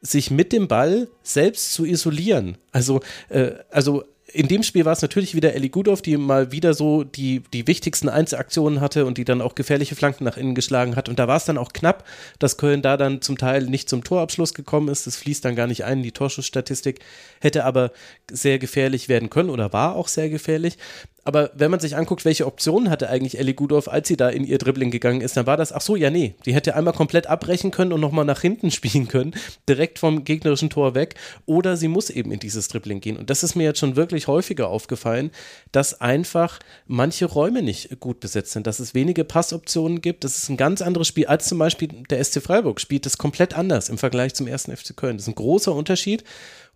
sich 0.00 0.30
mit 0.30 0.52
dem 0.52 0.68
Ball 0.68 1.08
selbst 1.22 1.72
zu 1.72 1.84
isolieren. 1.84 2.56
Also, 2.72 3.00
äh, 3.28 3.52
also 3.70 4.04
in 4.32 4.48
dem 4.48 4.62
Spiel 4.62 4.84
war 4.84 4.92
es 4.92 5.02
natürlich 5.02 5.34
wieder 5.34 5.54
Ellie 5.54 5.70
Gudov, 5.70 6.02
die 6.02 6.16
mal 6.16 6.52
wieder 6.52 6.74
so 6.74 7.04
die, 7.04 7.42
die 7.52 7.66
wichtigsten 7.66 8.08
Einzelaktionen 8.08 8.80
hatte 8.80 9.06
und 9.06 9.18
die 9.18 9.24
dann 9.24 9.40
auch 9.40 9.54
gefährliche 9.54 9.96
Flanken 9.96 10.24
nach 10.24 10.36
innen 10.36 10.54
geschlagen 10.54 10.96
hat. 10.96 11.08
Und 11.08 11.18
da 11.18 11.28
war 11.28 11.36
es 11.36 11.44
dann 11.44 11.58
auch 11.58 11.72
knapp, 11.72 12.04
dass 12.38 12.56
Köln 12.56 12.82
da 12.82 12.96
dann 12.96 13.22
zum 13.22 13.38
Teil 13.38 13.64
nicht 13.64 13.88
zum 13.88 14.04
Torabschluss 14.04 14.54
gekommen 14.54 14.88
ist. 14.88 15.06
Das 15.06 15.16
fließt 15.16 15.44
dann 15.44 15.56
gar 15.56 15.66
nicht 15.66 15.84
ein 15.84 15.98
in 15.98 16.04
die 16.04 16.12
Torschussstatistik, 16.12 17.00
hätte 17.40 17.64
aber 17.64 17.92
sehr 18.30 18.58
gefährlich 18.58 19.08
werden 19.08 19.30
können 19.30 19.50
oder 19.50 19.72
war 19.72 19.96
auch 19.96 20.08
sehr 20.08 20.28
gefährlich. 20.28 20.78
Aber 21.24 21.50
wenn 21.54 21.70
man 21.70 21.80
sich 21.80 21.96
anguckt, 21.96 22.24
welche 22.24 22.46
Optionen 22.46 22.90
hatte 22.90 23.08
eigentlich 23.08 23.38
Ellie 23.38 23.54
Gudorf, 23.54 23.88
als 23.88 24.08
sie 24.08 24.16
da 24.16 24.28
in 24.28 24.44
ihr 24.44 24.58
Dribbling 24.58 24.90
gegangen 24.90 25.20
ist, 25.20 25.36
dann 25.36 25.46
war 25.46 25.56
das, 25.56 25.72
ach 25.72 25.80
so, 25.80 25.96
ja, 25.96 26.10
nee, 26.10 26.34
die 26.46 26.54
hätte 26.54 26.74
einmal 26.74 26.94
komplett 26.94 27.26
abbrechen 27.26 27.70
können 27.70 27.92
und 27.92 28.00
nochmal 28.00 28.24
nach 28.24 28.40
hinten 28.40 28.70
spielen 28.70 29.08
können, 29.08 29.34
direkt 29.68 29.98
vom 29.98 30.24
gegnerischen 30.24 30.70
Tor 30.70 30.94
weg. 30.94 31.14
Oder 31.46 31.76
sie 31.76 31.88
muss 31.88 32.10
eben 32.10 32.32
in 32.32 32.40
dieses 32.40 32.68
Dribbling 32.68 33.00
gehen. 33.00 33.16
Und 33.16 33.30
das 33.30 33.42
ist 33.42 33.54
mir 33.54 33.64
jetzt 33.64 33.78
schon 33.78 33.96
wirklich 33.96 34.26
häufiger 34.26 34.68
aufgefallen, 34.68 35.30
dass 35.72 36.00
einfach 36.00 36.58
manche 36.86 37.26
Räume 37.26 37.62
nicht 37.62 38.00
gut 38.00 38.20
besetzt 38.20 38.52
sind, 38.52 38.66
dass 38.66 38.80
es 38.80 38.94
wenige 38.94 39.24
Passoptionen 39.24 40.00
gibt. 40.00 40.24
Das 40.24 40.36
ist 40.36 40.48
ein 40.48 40.56
ganz 40.56 40.82
anderes 40.82 41.08
Spiel 41.08 41.26
als 41.26 41.46
zum 41.46 41.58
Beispiel 41.58 41.88
der 42.10 42.22
SC 42.22 42.42
Freiburg 42.42 42.80
spielt 42.80 43.06
das 43.06 43.18
komplett 43.18 43.56
anders 43.56 43.88
im 43.88 43.98
Vergleich 43.98 44.34
zum 44.34 44.46
ersten 44.46 44.76
FC 44.76 44.96
Köln. 44.96 45.16
Das 45.16 45.24
ist 45.24 45.28
ein 45.28 45.34
großer 45.34 45.74
Unterschied. 45.74 46.24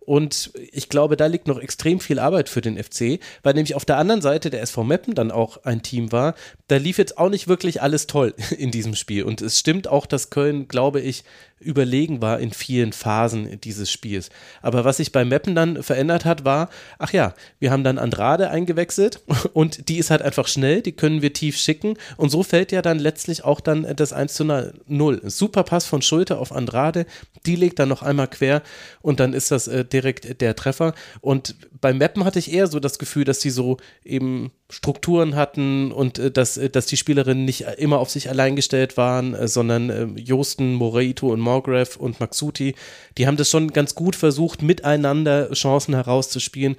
Und 0.05 0.51
ich 0.71 0.89
glaube, 0.89 1.17
da 1.17 1.25
liegt 1.25 1.47
noch 1.47 1.59
extrem 1.59 1.99
viel 1.99 2.19
Arbeit 2.19 2.49
für 2.49 2.61
den 2.61 2.81
FC, 2.81 3.19
weil 3.43 3.53
nämlich 3.53 3.75
auf 3.75 3.85
der 3.85 3.97
anderen 3.97 4.21
Seite 4.21 4.49
der 4.49 4.61
SV 4.61 4.83
Meppen 4.83 5.15
dann 5.15 5.31
auch 5.31 5.63
ein 5.63 5.81
Team 5.81 6.11
war. 6.11 6.35
Da 6.67 6.77
lief 6.77 6.97
jetzt 6.97 7.17
auch 7.17 7.29
nicht 7.29 7.47
wirklich 7.47 7.81
alles 7.81 8.07
toll 8.07 8.33
in 8.57 8.71
diesem 8.71 8.95
Spiel. 8.95 9.23
Und 9.23 9.41
es 9.41 9.59
stimmt 9.59 9.87
auch, 9.87 10.05
dass 10.05 10.29
Köln, 10.29 10.67
glaube 10.67 11.01
ich, 11.01 11.23
überlegen 11.59 12.21
war 12.21 12.39
in 12.39 12.51
vielen 12.51 12.91
Phasen 12.91 13.59
dieses 13.61 13.91
Spiels. 13.91 14.29
Aber 14.61 14.83
was 14.83 14.97
sich 14.97 15.11
bei 15.11 15.23
Meppen 15.23 15.55
dann 15.55 15.81
verändert 15.83 16.25
hat, 16.25 16.43
war, 16.43 16.69
ach 16.99 17.13
ja, 17.13 17.33
wir 17.59 17.71
haben 17.71 17.83
dann 17.83 17.97
Andrade 17.97 18.49
eingewechselt 18.49 19.21
und 19.53 19.89
die 19.89 19.97
ist 19.97 20.11
halt 20.11 20.21
einfach 20.21 20.47
schnell, 20.47 20.81
die 20.81 20.91
können 20.91 21.21
wir 21.21 21.33
tief 21.33 21.57
schicken 21.57 21.95
und 22.17 22.29
so 22.29 22.43
fällt 22.43 22.71
ja 22.71 22.81
dann 22.81 22.99
letztlich 22.99 23.43
auch 23.43 23.61
dann 23.61 23.87
das 23.95 24.11
1 24.11 24.33
zu 24.33 24.43
0. 24.43 25.21
Super 25.25 25.63
Pass 25.63 25.85
von 25.85 26.01
Schulter 26.01 26.39
auf 26.39 26.51
Andrade, 26.51 27.05
die 27.45 27.55
legt 27.55 27.79
dann 27.79 27.89
noch 27.89 28.03
einmal 28.03 28.27
quer 28.27 28.61
und 29.01 29.19
dann 29.19 29.33
ist 29.33 29.51
das 29.51 29.67
äh, 29.67 29.85
direkt 29.85 30.41
der 30.41 30.55
Treffer 30.55 30.93
und 31.21 31.55
beim 31.85 31.99
Mappen 31.99 32.25
hatte 32.25 32.39
ich 32.39 32.51
eher 32.51 32.65
so 32.65 32.79
das 32.79 32.97
Gefühl, 32.97 33.25
dass 33.25 33.41
sie 33.41 33.51
so 33.51 33.77
eben 34.03 34.51
Strukturen 34.71 35.35
hatten 35.35 35.91
und 35.91 36.17
äh, 36.17 36.31
dass, 36.31 36.57
äh, 36.57 36.67
dass 36.67 36.87
die 36.87 36.97
Spielerinnen 36.97 37.45
nicht 37.45 37.61
immer 37.77 37.99
auf 37.99 38.09
sich 38.09 38.27
allein 38.27 38.55
gestellt 38.55 38.97
waren, 38.97 39.35
äh, 39.35 39.47
sondern 39.47 39.91
äh, 39.91 40.05
Josten, 40.19 40.73
Moreito 40.73 41.31
und 41.31 41.39
Morgrave 41.39 41.99
und 41.99 42.19
Maxuti, 42.19 42.73
die 43.19 43.27
haben 43.27 43.37
das 43.37 43.51
schon 43.51 43.71
ganz 43.71 43.93
gut 43.93 44.15
versucht, 44.15 44.63
miteinander 44.63 45.51
Chancen 45.51 45.93
herauszuspielen. 45.93 46.75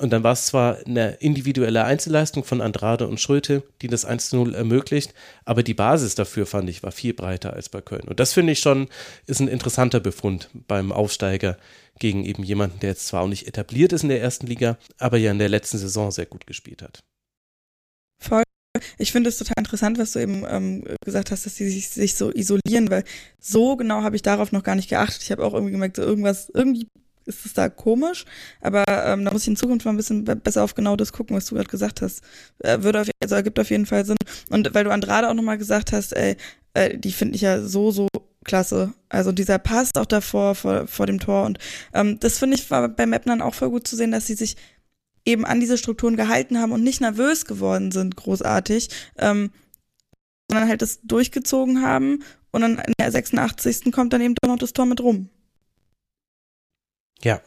Und 0.00 0.10
dann 0.10 0.22
war 0.22 0.32
es 0.32 0.46
zwar 0.46 0.78
eine 0.86 1.14
individuelle 1.14 1.84
Einzelleistung 1.84 2.44
von 2.44 2.60
Andrade 2.60 3.08
und 3.08 3.20
Schulte, 3.20 3.64
die 3.82 3.88
das 3.88 4.04
1 4.04 4.32
0 4.32 4.54
ermöglicht, 4.54 5.12
aber 5.44 5.64
die 5.64 5.74
Basis 5.74 6.14
dafür, 6.14 6.46
fand 6.46 6.70
ich, 6.70 6.84
war 6.84 6.92
viel 6.92 7.14
breiter 7.14 7.52
als 7.52 7.68
bei 7.68 7.80
Köln. 7.80 8.06
Und 8.06 8.20
das 8.20 8.32
finde 8.32 8.52
ich 8.52 8.60
schon, 8.60 8.88
ist 9.26 9.40
ein 9.40 9.48
interessanter 9.48 9.98
Befund 9.98 10.50
beim 10.68 10.92
Aufsteiger 10.92 11.58
gegen 11.98 12.24
eben 12.24 12.44
jemanden, 12.44 12.78
der 12.78 12.90
jetzt 12.90 13.08
zwar 13.08 13.22
auch 13.22 13.28
nicht 13.28 13.48
etabliert 13.48 13.92
ist 13.92 14.04
in 14.04 14.08
der 14.08 14.22
ersten 14.22 14.46
Liga, 14.46 14.78
aber 14.98 15.16
ja 15.16 15.32
in 15.32 15.40
der 15.40 15.48
letzten 15.48 15.78
Saison 15.78 16.12
sehr 16.12 16.26
gut 16.26 16.46
gespielt 16.46 16.80
hat. 16.80 17.00
Voll. 18.20 18.44
Ich 18.98 19.10
finde 19.10 19.28
es 19.28 19.38
total 19.38 19.54
interessant, 19.58 19.98
was 19.98 20.12
du 20.12 20.20
eben 20.20 20.44
ähm, 20.48 20.84
gesagt 21.04 21.32
hast, 21.32 21.44
dass 21.44 21.56
sie 21.56 21.68
sich, 21.68 21.88
sich 21.88 22.14
so 22.14 22.30
isolieren, 22.30 22.90
weil 22.90 23.02
so 23.40 23.76
genau 23.76 24.02
habe 24.02 24.14
ich 24.14 24.22
darauf 24.22 24.52
noch 24.52 24.62
gar 24.62 24.76
nicht 24.76 24.88
geachtet. 24.88 25.22
Ich 25.22 25.32
habe 25.32 25.44
auch 25.44 25.54
irgendwie 25.54 25.72
gemerkt, 25.72 25.96
so 25.96 26.02
irgendwas, 26.02 26.50
irgendwie 26.54 26.86
ist 27.28 27.46
es 27.46 27.54
da 27.54 27.68
komisch, 27.68 28.24
aber 28.60 28.84
ähm, 28.88 29.24
da 29.24 29.32
muss 29.32 29.42
ich 29.42 29.48
in 29.48 29.56
Zukunft 29.56 29.84
mal 29.84 29.92
ein 29.92 29.96
bisschen 29.96 30.24
besser 30.24 30.64
auf 30.64 30.74
genau 30.74 30.96
das 30.96 31.12
gucken, 31.12 31.36
was 31.36 31.46
du 31.46 31.54
gerade 31.54 31.68
gesagt 31.68 32.02
hast. 32.02 32.22
Äh, 32.58 32.82
würde 32.82 33.02
auf, 33.02 33.08
also 33.22 33.34
ergibt 33.34 33.60
auf 33.60 33.70
jeden 33.70 33.86
Fall 33.86 34.04
Sinn. 34.04 34.16
Und 34.50 34.74
weil 34.74 34.84
du 34.84 34.90
Andrade 34.90 35.28
auch 35.28 35.34
nochmal 35.34 35.58
gesagt 35.58 35.92
hast, 35.92 36.16
ey, 36.16 36.36
äh, 36.74 36.98
die 36.98 37.12
finde 37.12 37.36
ich 37.36 37.42
ja 37.42 37.60
so, 37.60 37.90
so 37.90 38.08
klasse. 38.44 38.94
Also 39.08 39.30
dieser 39.32 39.58
Pass 39.58 39.90
auch 39.96 40.06
davor, 40.06 40.54
vor, 40.54 40.86
vor 40.86 41.06
dem 41.06 41.20
Tor. 41.20 41.46
Und 41.46 41.58
ähm, 41.94 42.18
das 42.20 42.38
finde 42.38 42.56
ich 42.56 42.70
war 42.70 42.88
bei 42.88 43.06
Mapnern 43.06 43.42
auch 43.42 43.54
voll 43.54 43.70
gut 43.70 43.86
zu 43.86 43.94
sehen, 43.94 44.10
dass 44.10 44.26
sie 44.26 44.34
sich 44.34 44.56
eben 45.24 45.44
an 45.44 45.60
diese 45.60 45.78
Strukturen 45.78 46.16
gehalten 46.16 46.58
haben 46.58 46.72
und 46.72 46.82
nicht 46.82 47.00
nervös 47.00 47.44
geworden 47.44 47.92
sind, 47.92 48.16
großartig, 48.16 48.88
ähm, 49.18 49.50
sondern 50.50 50.68
halt 50.68 50.80
das 50.80 51.00
durchgezogen 51.02 51.82
haben 51.82 52.24
und 52.50 52.62
dann 52.62 52.78
in 52.78 52.94
der 52.98 53.12
86. 53.12 53.92
kommt 53.92 54.12
dann 54.12 54.22
eben 54.22 54.34
doch 54.40 54.48
noch 54.48 54.58
das 54.58 54.72
Tor 54.72 54.86
mit 54.86 55.02
rum. 55.02 55.28
Ja, 57.22 57.40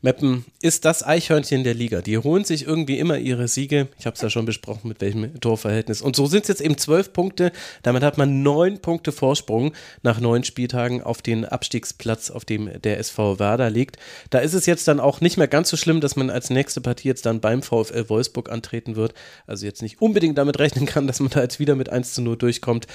Meppen 0.00 0.44
ist 0.62 0.84
das 0.84 1.04
Eichhörnchen 1.04 1.64
der 1.64 1.74
Liga. 1.74 2.02
Die 2.02 2.18
holen 2.18 2.44
sich 2.44 2.64
irgendwie 2.64 3.00
immer 3.00 3.18
ihre 3.18 3.48
Siege. 3.48 3.88
Ich 3.98 4.06
habe 4.06 4.14
es 4.14 4.20
ja 4.20 4.30
schon 4.30 4.46
besprochen, 4.46 4.86
mit 4.86 5.00
welchem 5.00 5.40
Torverhältnis. 5.40 6.02
Und 6.02 6.14
so 6.14 6.26
sind 6.28 6.42
es 6.42 6.48
jetzt 6.48 6.60
eben 6.60 6.78
zwölf 6.78 7.12
Punkte. 7.12 7.50
Damit 7.82 8.04
hat 8.04 8.16
man 8.16 8.44
neun 8.44 8.78
Punkte 8.78 9.10
Vorsprung 9.10 9.72
nach 10.04 10.20
neun 10.20 10.44
Spieltagen 10.44 11.02
auf 11.02 11.20
den 11.20 11.44
Abstiegsplatz, 11.44 12.30
auf 12.30 12.44
dem 12.44 12.70
der 12.80 13.00
SV 13.00 13.40
Werder 13.40 13.70
liegt. 13.70 13.96
Da 14.30 14.38
ist 14.38 14.54
es 14.54 14.66
jetzt 14.66 14.86
dann 14.86 15.00
auch 15.00 15.20
nicht 15.20 15.36
mehr 15.36 15.48
ganz 15.48 15.68
so 15.68 15.76
schlimm, 15.76 16.00
dass 16.00 16.14
man 16.14 16.30
als 16.30 16.48
nächste 16.48 16.80
Partie 16.80 17.08
jetzt 17.08 17.26
dann 17.26 17.40
beim 17.40 17.62
VfL 17.62 18.08
Wolfsburg 18.08 18.52
antreten 18.52 18.94
wird. 18.94 19.14
Also 19.48 19.66
jetzt 19.66 19.82
nicht 19.82 20.00
unbedingt 20.00 20.38
damit 20.38 20.60
rechnen 20.60 20.86
kann, 20.86 21.08
dass 21.08 21.18
man 21.18 21.30
da 21.30 21.42
jetzt 21.42 21.58
wieder 21.58 21.74
mit 21.74 21.88
1 21.88 22.14
zu 22.14 22.22
0 22.22 22.36
durchkommt. 22.36 22.86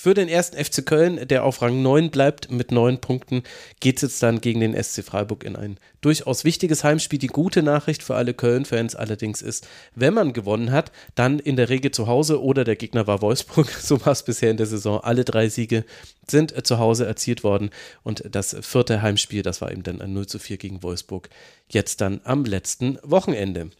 Für 0.00 0.14
den 0.14 0.28
ersten 0.28 0.62
FC 0.62 0.86
Köln, 0.86 1.26
der 1.26 1.42
auf 1.42 1.60
Rang 1.60 1.82
9 1.82 2.12
bleibt 2.12 2.52
mit 2.52 2.70
neun 2.70 3.00
Punkten, 3.00 3.42
geht 3.80 3.96
es 3.96 4.02
jetzt 4.02 4.22
dann 4.22 4.40
gegen 4.40 4.60
den 4.60 4.80
SC 4.80 5.02
Freiburg 5.02 5.42
in 5.42 5.56
ein 5.56 5.78
durchaus 6.02 6.44
wichtiges 6.44 6.84
Heimspiel. 6.84 7.18
Die 7.18 7.28
gute 7.28 7.62
Nachricht 7.62 8.02
für 8.02 8.14
alle 8.14 8.34
Köln-Fans 8.34 8.94
allerdings 8.94 9.40
ist, 9.40 9.66
wenn 9.94 10.12
man 10.12 10.34
gewonnen 10.34 10.70
hat, 10.70 10.92
dann 11.14 11.38
in 11.38 11.56
der 11.56 11.70
Regel 11.70 11.90
zu 11.90 12.06
Hause 12.06 12.42
oder 12.42 12.64
der 12.64 12.76
Gegner 12.76 13.06
war 13.06 13.22
Wolfsburg. 13.22 13.70
So 13.82 14.04
war 14.04 14.12
es 14.12 14.22
bisher 14.22 14.50
in 14.50 14.56
der 14.56 14.66
Saison. 14.66 15.00
Alle 15.00 15.24
drei 15.24 15.48
Siege 15.48 15.84
sind 16.28 16.66
zu 16.66 16.78
Hause 16.78 17.06
erzielt 17.06 17.42
worden 17.42 17.70
und 18.02 18.22
das 18.30 18.56
vierte 18.60 19.02
Heimspiel, 19.02 19.42
das 19.42 19.60
war 19.60 19.72
eben 19.72 19.82
dann 19.82 20.00
ein 20.00 20.12
0 20.12 20.26
zu 20.26 20.38
4 20.38 20.56
gegen 20.56 20.82
Wolfsburg, 20.82 21.28
jetzt 21.68 22.00
dann 22.00 22.20
am 22.24 22.44
letzten 22.44 22.98
Wochenende. 23.02 23.70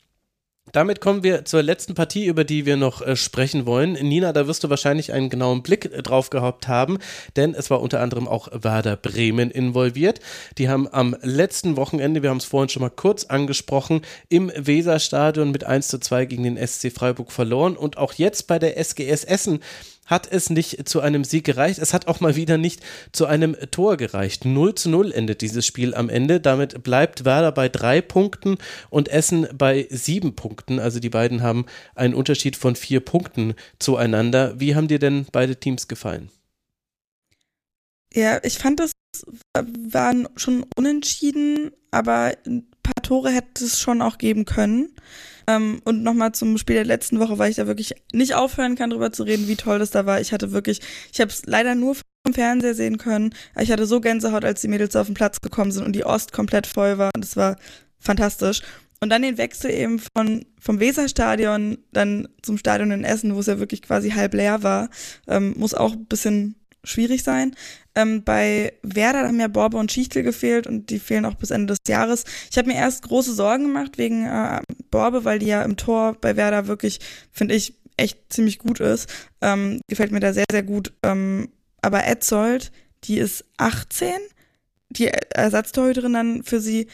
Damit 0.71 1.01
kommen 1.01 1.25
wir 1.25 1.45
zur 1.45 1.61
letzten 1.61 1.95
Partie, 1.95 2.27
über 2.27 2.45
die 2.45 2.67
wir 2.67 2.77
noch 2.77 3.03
äh, 3.03 3.17
sprechen 3.17 3.67
wollen. 3.67 3.95
Nina, 3.95 4.33
da 4.33 4.47
wirst 4.47 4.63
du 4.63 4.71
wahrscheinlich 4.71 5.13
einen 5.13 5.29
genauen 5.29 5.65
Blick 5.65 5.87
äh, 5.87 6.03
drauf 6.03 6.31
gehabt 6.31 6.69
haben, 6.69 6.99
denn 7.35 7.53
es 7.53 7.69
war 7.69 7.83
unter 7.83 7.99
anderem 7.99 8.29
auch 8.29 8.49
Werder 8.53 8.97
Bremen 8.97 9.51
involviert. 9.51 10.21
Die 10.59 10.69
haben 10.69 10.87
am 10.87 11.17
letzten 11.21 11.77
Wochenende, 11.77 12.23
wir 12.23 12.31
haben 12.31 12.37
es 12.37 12.45
vorhin 12.45 12.69
schon 12.69 12.83
mal 12.83 12.91
kurz 12.91 13.25
angesprochen, 13.25 14.03
im 14.29 14.53
Weserstadion 14.55 15.51
mit 15.51 15.65
1 15.65 15.89
zu 15.89 15.99
2 15.99 16.27
gegen 16.27 16.45
den 16.45 16.57
SC 16.65 16.93
Freiburg 16.93 17.33
verloren 17.33 17.77
und 17.77 17.99
auch 17.99 18.13
jetzt 18.13 18.47
bei 18.47 18.61
der 18.61 18.79
SGS 18.79 19.25
Essen 19.25 19.59
hat 20.13 20.31
es 20.31 20.51
nicht 20.51 20.87
zu 20.87 21.01
einem 21.01 21.25
Sieg 21.25 21.45
gereicht. 21.45 21.79
Es 21.79 21.95
hat 21.95 22.07
auch 22.07 22.21
mal 22.21 22.37
wieder 22.37 22.59
nicht 22.59 22.81
zu 23.13 23.25
einem 23.25 23.57
Tor 23.71 23.97
gereicht. 23.97 24.45
0 24.45 24.75
zu 24.75 24.91
0 24.91 25.11
endet 25.11 25.41
dieses 25.41 25.67
Spiel 25.67 25.95
am 25.95 26.11
Ende. 26.11 26.39
Damit 26.39 26.83
bleibt 26.83 27.25
Werder 27.25 27.51
bei 27.51 27.71
drei 27.71 28.03
Punkten 28.03 28.59
und 28.91 29.09
Essen 29.09 29.49
bei 29.57 29.89
sieben 29.91 30.37
Punkten. 30.37 30.79
Also 30.79 31.01
die 31.01 31.09
beiden 31.09 31.43
haben 31.43 31.65
einen 31.95 32.13
Unterschied 32.13 32.57
von 32.57 32.77
vier 32.77 33.01
Punkten 33.01 33.55
zueinander. 33.79 34.61
Wie 34.61 34.77
haben 34.77 34.87
dir 34.87 34.99
denn 34.99 35.27
beide 35.33 35.57
Teams 35.57 35.89
gefallen? 35.89 36.29
Ja, 38.13 38.39
ich 38.45 38.59
fand, 38.59 38.79
das 38.79 38.93
waren 39.55 40.29
schon 40.37 40.67
unentschieden, 40.77 41.71
aber 41.91 42.35
ein 42.47 42.67
paar 42.83 43.03
Tore 43.03 43.31
hätte 43.31 43.65
es 43.65 43.81
schon 43.81 44.03
auch 44.03 44.19
geben 44.19 44.45
können. 44.45 44.95
Ähm, 45.47 45.81
und 45.85 46.03
nochmal 46.03 46.33
zum 46.33 46.59
Spiel 46.59 46.77
der 46.77 46.85
letzten 46.85 47.19
Woche, 47.19 47.39
weil 47.39 47.51
ich 47.51 47.57
da 47.57 47.67
wirklich 47.67 47.95
nicht 48.13 48.35
aufhören 48.35 48.77
kann, 48.77 48.91
drüber 48.91 49.13
zu 49.13 49.23
reden, 49.23 49.49
wie 49.49 49.57
toll 49.57 49.79
das 49.79 49.91
da 49.91 50.07
war. 50.07 50.21
Ich 50.21 50.33
hatte 50.33 50.53
wirklich, 50.53 50.81
ich 51.13 51.21
habe 51.21 51.31
es 51.31 51.43
leider 51.47 51.75
nur 51.75 51.95
vom 51.95 52.35
Fernseher 52.35 52.75
sehen 52.75 52.99
können. 52.99 53.35
Ich 53.61 53.71
hatte 53.71 53.87
so 53.87 54.01
Gänsehaut, 54.01 54.45
als 54.45 54.61
die 54.61 54.69
Mädels 54.69 54.97
auf 54.97 55.07
den 55.07 55.15
Platz 55.15 55.41
gekommen 55.41 55.73
sind 55.73 55.85
und 55.85 55.93
die 55.95 56.05
Ost 56.05 56.33
komplett 56.33 56.67
voll 56.67 56.99
war. 56.99 57.11
Und 57.15 57.25
es 57.25 57.37
war 57.37 57.57
fantastisch. 57.99 58.63
Und 59.01 59.11
dann 59.11 59.23
den 59.23 59.37
Wechsel 59.37 59.73
eben 59.73 60.01
von, 60.17 60.47
vom 60.61 60.79
Weserstadion 60.79 61.79
dann 61.93 62.29
zum 62.43 62.57
Stadion 62.57 62.93
in 62.93 63.03
Essen, 63.03 63.35
wo 63.35 63.41
es 63.41 63.47
ja 63.47 63.59
wirklich 63.59 63.83
quasi 63.83 64.11
halb 64.11 64.33
leer 64.35 64.63
war, 64.63 64.91
ähm, 65.27 65.55
muss 65.57 65.75
auch 65.75 65.95
ein 65.95 66.07
bisschen 66.07 66.55
schwierig 66.85 67.25
sein. 67.25 67.57
Ähm, 67.95 68.25
bei 68.25 68.73
Werder 68.83 69.29
haben 69.29 69.41
ja 69.41 69.49
Borbe 69.49 69.77
und 69.77 69.93
Schichtel 69.93 70.23
gefehlt 70.23 70.67
und 70.67 70.91
die 70.91 70.99
fehlen 70.99 71.25
auch 71.25 71.35
bis 71.35 71.51
Ende 71.51 71.75
des 71.75 71.79
Jahres. 71.87 72.25
Ich 72.51 72.59
habe 72.59 72.69
mir 72.69 72.77
erst 72.77 73.03
große 73.03 73.35
Sorgen 73.35 73.65
gemacht 73.65 73.99
wegen 73.99 74.27
äh, 74.27 74.61
Borbe, 74.91 75.25
weil 75.25 75.39
die 75.39 75.47
ja 75.47 75.63
im 75.63 75.77
Tor 75.77 76.17
bei 76.21 76.37
Werder 76.37 76.67
wirklich, 76.67 77.01
finde 77.31 77.55
ich, 77.55 77.75
echt 77.97 78.33
ziemlich 78.33 78.59
gut 78.59 78.81
ist. 78.81 79.09
Ähm, 79.41 79.81
gefällt 79.89 80.13
mir 80.13 80.21
da 80.21 80.33
sehr, 80.33 80.47
sehr 80.51 80.63
gut. 80.63 80.93
Ähm, 81.03 81.51
aber 81.83 82.07
Edzold, 82.07 82.73
die 83.05 83.19
ist 83.19 83.45
18, 83.59 84.13
die 84.91 85.09
Ersatztorhüterin 85.09 86.13
dann 86.13 86.43
für 86.43 86.61
sie, 86.61 86.89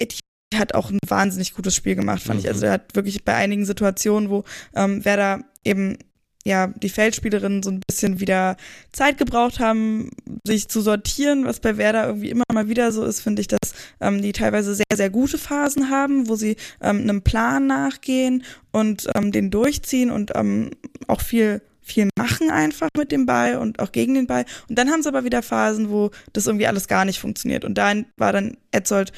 die 0.00 0.58
hat 0.58 0.74
auch 0.74 0.90
ein 0.90 0.98
wahnsinnig 1.06 1.54
gutes 1.54 1.74
Spiel 1.74 1.96
gemacht, 1.96 2.22
fand 2.22 2.40
mhm. 2.40 2.44
ich. 2.44 2.48
Also 2.48 2.66
er 2.66 2.72
hat 2.72 2.94
wirklich 2.94 3.24
bei 3.24 3.34
einigen 3.34 3.66
Situationen, 3.66 4.30
wo 4.30 4.44
ähm, 4.74 5.04
Werder 5.04 5.44
eben 5.64 5.98
ja, 6.46 6.66
die 6.66 6.90
Feldspielerinnen 6.90 7.62
so 7.62 7.70
ein 7.70 7.80
bisschen 7.86 8.20
wieder 8.20 8.56
Zeit 8.92 9.16
gebraucht 9.16 9.60
haben, 9.60 10.10
sich 10.46 10.68
zu 10.68 10.82
sortieren, 10.82 11.46
was 11.46 11.60
bei 11.60 11.78
Werder 11.78 12.06
irgendwie 12.06 12.30
immer 12.30 12.44
mal 12.52 12.68
wieder 12.68 12.92
so 12.92 13.04
ist, 13.04 13.20
finde 13.20 13.40
ich, 13.40 13.48
dass 13.48 13.74
ähm, 14.00 14.20
die 14.20 14.32
teilweise 14.32 14.74
sehr, 14.74 14.84
sehr 14.94 15.10
gute 15.10 15.38
Phasen 15.38 15.88
haben, 15.88 16.28
wo 16.28 16.36
sie 16.36 16.56
ähm, 16.82 17.00
einem 17.00 17.22
Plan 17.22 17.66
nachgehen 17.66 18.44
und 18.72 19.08
ähm, 19.14 19.32
den 19.32 19.50
durchziehen 19.50 20.10
und 20.10 20.32
ähm, 20.34 20.70
auch 21.06 21.20
viel 21.20 21.62
viel 21.86 22.08
machen 22.18 22.50
einfach 22.50 22.88
mit 22.96 23.12
dem 23.12 23.26
Ball 23.26 23.58
und 23.58 23.78
auch 23.78 23.92
gegen 23.92 24.14
den 24.14 24.26
Ball. 24.26 24.46
Und 24.70 24.78
dann 24.78 24.90
haben 24.90 25.02
sie 25.02 25.08
aber 25.08 25.24
wieder 25.24 25.42
Phasen, 25.42 25.90
wo 25.90 26.10
das 26.32 26.46
irgendwie 26.46 26.66
alles 26.66 26.88
gar 26.88 27.04
nicht 27.04 27.20
funktioniert. 27.20 27.62
Und 27.62 27.74
da 27.76 27.92
war 28.16 28.32
dann 28.32 28.56
Etzold 28.72 29.12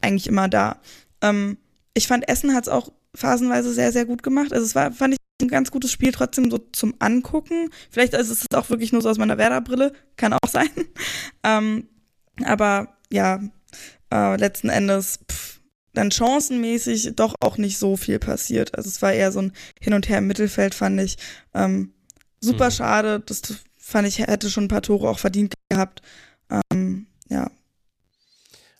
eigentlich 0.00 0.28
immer 0.28 0.48
da. 0.48 0.78
Ähm, 1.22 1.58
ich 1.92 2.06
fand, 2.06 2.28
Essen 2.28 2.54
hat 2.54 2.64
es 2.64 2.68
auch 2.68 2.92
phasenweise 3.16 3.72
sehr, 3.72 3.90
sehr 3.90 4.04
gut 4.04 4.22
gemacht. 4.22 4.52
Also 4.52 4.64
es 4.64 4.76
war, 4.76 4.92
fand 4.92 5.14
ich 5.14 5.23
ein 5.42 5.48
ganz 5.48 5.70
gutes 5.70 5.90
Spiel 5.90 6.12
trotzdem 6.12 6.50
so 6.50 6.58
zum 6.58 6.94
Angucken. 6.98 7.70
Vielleicht 7.90 8.14
ist 8.14 8.30
es 8.30 8.46
auch 8.54 8.70
wirklich 8.70 8.92
nur 8.92 9.02
so 9.02 9.08
aus 9.08 9.18
meiner 9.18 9.38
Werder-Brille, 9.38 9.92
kann 10.16 10.32
auch 10.32 10.38
sein. 10.48 10.70
ähm, 11.42 11.88
aber 12.44 12.96
ja, 13.12 13.40
äh, 14.12 14.36
letzten 14.36 14.68
Endes 14.68 15.20
pff, 15.30 15.60
dann 15.92 16.10
chancenmäßig 16.10 17.14
doch 17.16 17.34
auch 17.40 17.56
nicht 17.58 17.78
so 17.78 17.96
viel 17.96 18.18
passiert. 18.18 18.74
Also 18.76 18.88
es 18.88 19.02
war 19.02 19.12
eher 19.12 19.32
so 19.32 19.40
ein 19.40 19.52
Hin 19.80 19.94
und 19.94 20.08
Her 20.08 20.18
im 20.18 20.26
Mittelfeld, 20.26 20.74
fand 20.74 21.00
ich. 21.00 21.16
Ähm, 21.54 21.92
super 22.40 22.66
mhm. 22.66 22.72
schade. 22.72 23.20
Das 23.20 23.42
fand 23.78 24.08
ich, 24.08 24.18
hätte 24.18 24.50
schon 24.50 24.64
ein 24.64 24.68
paar 24.68 24.82
Tore 24.82 25.08
auch 25.08 25.18
verdient 25.18 25.54
gehabt. 25.68 26.02
Ähm, 26.50 27.06
ja, 27.28 27.50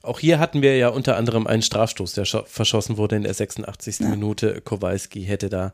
Auch 0.04 0.20
hier 0.20 0.38
hatten 0.38 0.62
wir 0.62 0.76
ja 0.76 0.88
unter 0.88 1.16
anderem 1.16 1.46
einen 1.46 1.62
Strafstoß, 1.62 2.12
der 2.12 2.26
verschossen 2.26 2.96
wurde 2.96 3.16
in 3.16 3.22
der 3.22 3.34
86. 3.34 4.00
Ja. 4.00 4.08
Minute. 4.08 4.60
Kowalski 4.60 5.24
hätte 5.24 5.48
da 5.48 5.72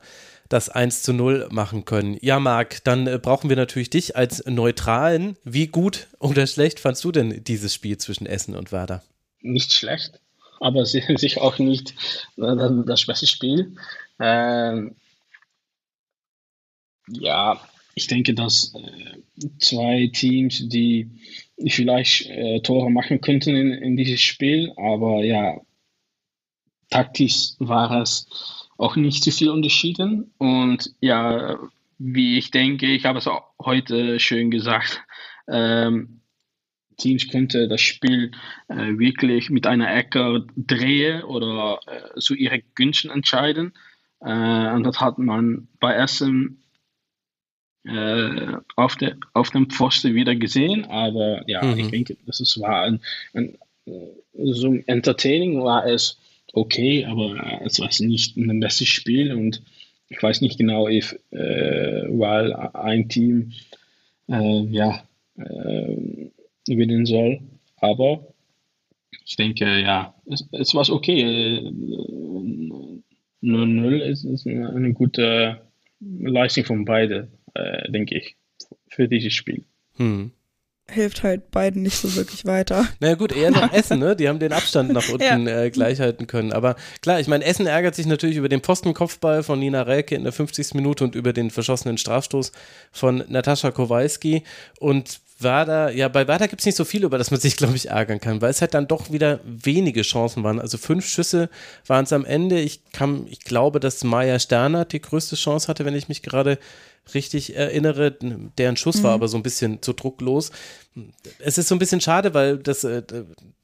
das 0.48 0.68
1 0.68 1.02
zu 1.02 1.12
0 1.12 1.48
machen 1.50 1.84
können. 1.84 2.18
Ja, 2.20 2.40
Marc, 2.40 2.82
dann 2.84 3.06
äh, 3.06 3.18
brauchen 3.18 3.48
wir 3.48 3.56
natürlich 3.56 3.90
dich 3.90 4.16
als 4.16 4.44
Neutralen. 4.46 5.36
Wie 5.44 5.68
gut 5.68 6.08
oder 6.18 6.46
schlecht 6.46 6.80
fandst 6.80 7.04
du 7.04 7.12
denn 7.12 7.42
dieses 7.44 7.72
Spiel 7.72 7.98
zwischen 7.98 8.26
Essen 8.26 8.56
und 8.56 8.72
Werder? 8.72 9.02
Nicht 9.40 9.72
schlecht, 9.72 10.20
aber 10.58 10.84
sicher 10.86 11.42
auch 11.42 11.58
nicht 11.58 11.94
äh, 12.36 12.56
das 12.84 13.06
beste 13.06 13.26
Spiel. 13.26 13.76
Ähm, 14.18 14.96
ja, 17.08 17.60
ich 17.94 18.06
denke, 18.06 18.34
dass 18.34 18.74
äh, 18.74 19.48
zwei 19.58 20.10
Teams, 20.12 20.68
die 20.68 21.10
vielleicht 21.68 22.26
äh, 22.26 22.60
Tore 22.60 22.90
machen 22.90 23.20
könnten 23.20 23.54
in, 23.56 23.72
in 23.72 23.96
dieses 23.96 24.20
Spiel, 24.20 24.72
aber 24.76 25.24
ja, 25.24 25.60
taktisch 26.90 27.52
war 27.58 28.02
es 28.02 28.26
auch 28.78 28.96
nicht 28.96 29.22
zu 29.22 29.30
viel 29.30 29.50
unterschieden. 29.50 30.32
Und 30.38 30.94
ja, 31.00 31.58
wie 31.98 32.38
ich 32.38 32.50
denke, 32.50 32.86
ich 32.86 33.04
habe 33.04 33.18
es 33.18 33.26
auch 33.26 33.44
heute 33.62 34.18
schön 34.18 34.50
gesagt, 34.50 35.02
ähm, 35.48 36.20
Teams 36.96 37.28
könnte 37.28 37.68
das 37.68 37.80
Spiel 37.80 38.30
äh, 38.68 38.98
wirklich 38.98 39.50
mit 39.50 39.66
einer 39.66 39.94
Ecke 39.94 40.46
drehen 40.56 41.22
oder 41.24 41.80
äh, 41.86 42.20
zu 42.20 42.34
ihren 42.34 42.62
Günsten 42.74 43.10
entscheiden. 43.10 43.72
Äh, 44.20 44.72
und 44.72 44.84
das 44.84 45.00
hat 45.00 45.18
man 45.18 45.68
bei 45.80 45.94
Essen 45.94 46.59
äh, 47.84 48.52
auf, 48.76 48.96
der, 48.96 49.16
auf 49.32 49.50
dem 49.50 49.70
Pfosten 49.70 50.14
wieder 50.14 50.34
gesehen. 50.34 50.84
Aber 50.86 51.48
ja, 51.48 51.62
mhm. 51.62 51.78
ich 51.78 51.88
denke, 51.88 52.16
das 52.26 52.40
ist, 52.40 52.60
war 52.60 52.82
ein, 52.82 53.00
ein, 53.34 53.56
so 54.34 54.74
entertaining 54.86 55.62
war 55.62 55.86
es 55.86 56.18
okay, 56.52 57.04
aber 57.04 57.62
es 57.64 57.80
war 57.80 57.88
nicht 58.00 58.36
ein 58.36 58.60
bestes 58.60 58.88
Spiel 58.88 59.32
und 59.32 59.62
ich 60.08 60.22
weiß 60.22 60.40
nicht 60.40 60.58
genau, 60.58 60.88
if, 60.88 61.16
äh, 61.30 62.02
weil 62.08 62.52
ein 62.52 63.08
Team 63.08 63.52
äh, 64.28 64.64
ja, 64.66 65.04
äh, 65.36 66.30
gewinnen 66.66 67.06
soll. 67.06 67.40
Aber 67.76 68.26
ich 69.24 69.36
denke, 69.36 69.80
ja, 69.80 70.14
es, 70.26 70.46
es 70.52 70.74
war 70.74 70.88
okay. 70.90 71.60
0-0 73.42 73.98
ist, 74.00 74.24
ist 74.24 74.46
eine 74.46 74.92
gute 74.92 75.62
Leistung 76.00 76.64
von 76.64 76.84
beiden 76.84 77.28
äh, 77.54 77.90
denke 77.90 78.16
ich, 78.16 78.36
für 78.88 79.08
dieses 79.08 79.32
Spiel. 79.32 79.64
Hm. 79.96 80.32
Hilft 80.90 81.22
halt 81.22 81.52
beiden 81.52 81.82
nicht 81.82 81.96
so 81.96 82.16
wirklich 82.16 82.44
weiter. 82.46 82.88
Na 82.98 83.14
gut, 83.14 83.32
eher 83.32 83.52
noch 83.52 83.72
Essen, 83.72 84.00
ne? 84.00 84.16
Die 84.16 84.28
haben 84.28 84.40
den 84.40 84.52
Abstand 84.52 84.92
nach 84.92 85.08
unten 85.08 85.46
ja. 85.46 85.62
äh, 85.62 85.70
gleich 85.70 86.00
halten 86.00 86.26
können. 86.26 86.52
Aber 86.52 86.74
klar, 87.00 87.20
ich 87.20 87.28
meine, 87.28 87.44
Essen 87.44 87.66
ärgert 87.66 87.94
sich 87.94 88.06
natürlich 88.06 88.36
über 88.36 88.48
den 88.48 88.60
Postenkopfball 88.60 89.44
von 89.44 89.60
Nina 89.60 89.82
Relke 89.82 90.16
in 90.16 90.24
der 90.24 90.32
50. 90.32 90.74
Minute 90.74 91.04
und 91.04 91.14
über 91.14 91.32
den 91.32 91.50
verschossenen 91.50 91.96
Strafstoß 91.96 92.50
von 92.90 93.24
Natascha 93.28 93.70
Kowalski. 93.70 94.42
Und 94.80 95.20
Werder, 95.42 95.92
ja, 95.92 96.08
bei 96.08 96.26
Werder 96.28 96.48
gibt 96.48 96.60
es 96.60 96.66
nicht 96.66 96.76
so 96.76 96.84
viel, 96.84 97.04
über 97.04 97.18
das 97.18 97.30
man 97.30 97.40
sich, 97.40 97.56
glaube 97.56 97.76
ich, 97.76 97.88
ärgern 97.88 98.20
kann, 98.20 98.40
weil 98.40 98.50
es 98.50 98.60
halt 98.60 98.74
dann 98.74 98.88
doch 98.88 99.10
wieder 99.10 99.40
wenige 99.44 100.02
Chancen 100.02 100.42
waren. 100.44 100.60
Also 100.60 100.78
fünf 100.78 101.06
Schüsse 101.06 101.48
waren 101.86 102.04
es 102.04 102.12
am 102.12 102.24
Ende. 102.24 102.60
Ich, 102.60 102.82
kann, 102.92 103.26
ich 103.28 103.40
glaube, 103.40 103.80
dass 103.80 104.04
Maya 104.04 104.38
Sterner 104.38 104.84
die 104.84 105.00
größte 105.00 105.36
Chance 105.36 105.68
hatte, 105.68 105.84
wenn 105.84 105.94
ich 105.94 106.08
mich 106.08 106.22
gerade 106.22 106.58
richtig 107.14 107.56
erinnere. 107.56 108.16
Deren 108.58 108.76
Schuss 108.76 108.98
mhm. 108.98 109.02
war 109.04 109.12
aber 109.12 109.28
so 109.28 109.36
ein 109.36 109.42
bisschen 109.42 109.82
zu 109.82 109.92
drucklos. 109.92 110.52
Es 111.38 111.58
ist 111.58 111.68
so 111.68 111.74
ein 111.74 111.78
bisschen 111.78 112.00
schade, 112.00 112.34
weil 112.34 112.58
das, 112.58 112.84
äh, 112.84 113.02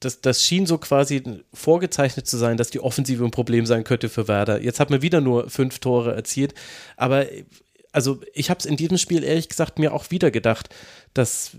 das, 0.01 0.21
das 0.21 0.43
schien 0.43 0.67
so 0.67 0.79
quasi 0.79 1.23
vorgezeichnet 1.53 2.27
zu 2.27 2.37
sein, 2.37 2.57
dass 2.57 2.71
die 2.71 2.81
Offensive 2.81 3.25
ein 3.25 3.31
Problem 3.31 3.67
sein 3.67 3.85
könnte 3.85 4.09
für 4.09 4.29
Werder. 4.29 4.63
Jetzt 4.63 4.81
hat 4.81 4.91
man 4.91 5.03
wieder 5.03 5.21
nur 5.21 5.51
fünf 5.51 5.79
Tore 5.79 6.15
erzielt, 6.15 6.55
aber 6.97 7.27
also 7.97 8.21
ich 8.35 8.51
habe 8.51 8.61
es 8.61 8.67
in 8.67 8.77
diesem 8.77 8.99
Spiel 8.99 9.25
ehrlich 9.25 9.49
gesagt 9.49 9.79
mir 9.79 9.95
auch 9.95 10.11
wieder 10.11 10.31
gedacht, 10.31 10.69
dass 11.15 11.53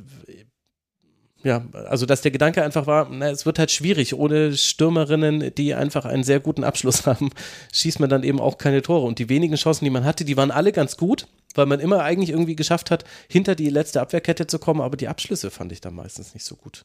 ja, 1.43 1.65
also 1.73 2.05
dass 2.05 2.21
der 2.21 2.31
Gedanke 2.31 2.63
einfach 2.63 2.85
war, 2.87 3.09
na, 3.09 3.29
es 3.29 3.45
wird 3.45 3.57
halt 3.57 3.71
schwierig, 3.71 4.13
ohne 4.13 4.55
Stürmerinnen, 4.55 5.53
die 5.55 5.73
einfach 5.73 6.05
einen 6.05 6.23
sehr 6.23 6.39
guten 6.39 6.63
Abschluss 6.63 7.05
haben, 7.07 7.31
schießt 7.73 7.99
man 7.99 8.09
dann 8.09 8.23
eben 8.23 8.39
auch 8.39 8.57
keine 8.59 8.81
Tore. 8.81 9.05
Und 9.07 9.17
die 9.17 9.29
wenigen 9.29 9.55
Chancen, 9.55 9.85
die 9.85 9.91
man 9.91 10.03
hatte, 10.03 10.25
die 10.25 10.37
waren 10.37 10.51
alle 10.51 10.71
ganz 10.71 10.97
gut, 10.97 11.27
weil 11.55 11.65
man 11.65 11.79
immer 11.79 12.03
eigentlich 12.03 12.29
irgendwie 12.29 12.55
geschafft 12.55 12.91
hat, 12.91 13.03
hinter 13.29 13.55
die 13.55 13.69
letzte 13.69 14.01
Abwehrkette 14.01 14.45
zu 14.45 14.59
kommen, 14.59 14.81
aber 14.81 14.97
die 14.97 15.07
Abschlüsse 15.07 15.49
fand 15.49 15.71
ich 15.71 15.81
dann 15.81 15.95
meistens 15.95 16.33
nicht 16.33 16.45
so 16.45 16.55
gut. 16.55 16.83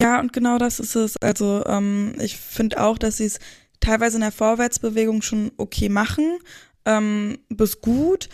Ja, 0.00 0.20
und 0.20 0.32
genau 0.32 0.56
das 0.58 0.78
ist 0.78 0.94
es. 0.94 1.16
Also 1.18 1.64
ähm, 1.66 2.14
ich 2.20 2.36
finde 2.36 2.82
auch, 2.82 2.96
dass 2.96 3.18
sie 3.18 3.26
es 3.26 3.40
teilweise 3.80 4.16
in 4.16 4.22
der 4.22 4.32
Vorwärtsbewegung 4.32 5.20
schon 5.20 5.52
okay 5.56 5.88
machen, 5.88 6.38
ähm, 6.86 7.38
bis 7.48 7.80
gut, 7.80 8.28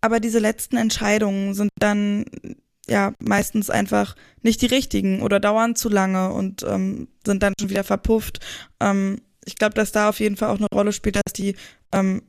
aber 0.00 0.18
diese 0.18 0.38
letzten 0.38 0.76
Entscheidungen 0.76 1.54
sind 1.54 1.70
dann 1.78 2.24
ja 2.88 3.12
meistens 3.18 3.70
einfach 3.70 4.16
nicht 4.42 4.62
die 4.62 4.66
richtigen 4.66 5.22
oder 5.22 5.40
dauern 5.40 5.76
zu 5.76 5.88
lange 5.88 6.32
und 6.32 6.62
ähm, 6.62 7.08
sind 7.24 7.42
dann 7.42 7.52
schon 7.60 7.70
wieder 7.70 7.84
verpufft. 7.84 8.40
Ähm, 8.80 9.20
ich 9.44 9.56
glaube, 9.56 9.74
dass 9.74 9.92
da 9.92 10.08
auf 10.08 10.20
jeden 10.20 10.36
Fall 10.36 10.48
auch 10.48 10.58
eine 10.58 10.66
Rolle 10.72 10.92
spielt, 10.92 11.16
dass 11.16 11.32
die 11.32 11.54
ähm, 11.92 12.22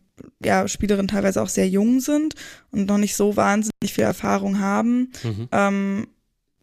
ja, 0.44 0.68
Spielerinnen 0.68 1.08
teilweise 1.08 1.42
auch 1.42 1.50
sehr 1.50 1.68
jung 1.68 2.02
sind 2.02 2.36
und 2.72 2.88
noch 2.88 2.98
nicht 2.98 3.16
so 3.16 3.36
wahnsinnig 3.38 3.94
viel 3.94 4.04
Erfahrung 4.04 4.60
haben. 4.60 5.12
Mhm. 5.24 5.48
Ähm, 5.52 6.08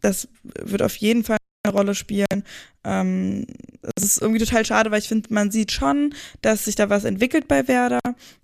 das 0.00 0.28
wird 0.42 0.82
auf 0.82 0.96
jeden 0.96 1.24
Fall 1.24 1.38
eine 1.64 1.74
Rolle 1.74 1.94
spielen. 1.94 2.44
Ähm, 2.84 3.46
es 3.96 4.04
ist 4.04 4.22
irgendwie 4.22 4.44
total 4.44 4.64
schade, 4.64 4.90
weil 4.90 5.00
ich 5.00 5.08
finde, 5.08 5.32
man 5.32 5.50
sieht 5.50 5.72
schon, 5.72 6.14
dass 6.42 6.66
sich 6.66 6.74
da 6.74 6.90
was 6.90 7.04
entwickelt 7.04 7.48
bei 7.48 7.66
Werder. 7.66 8.00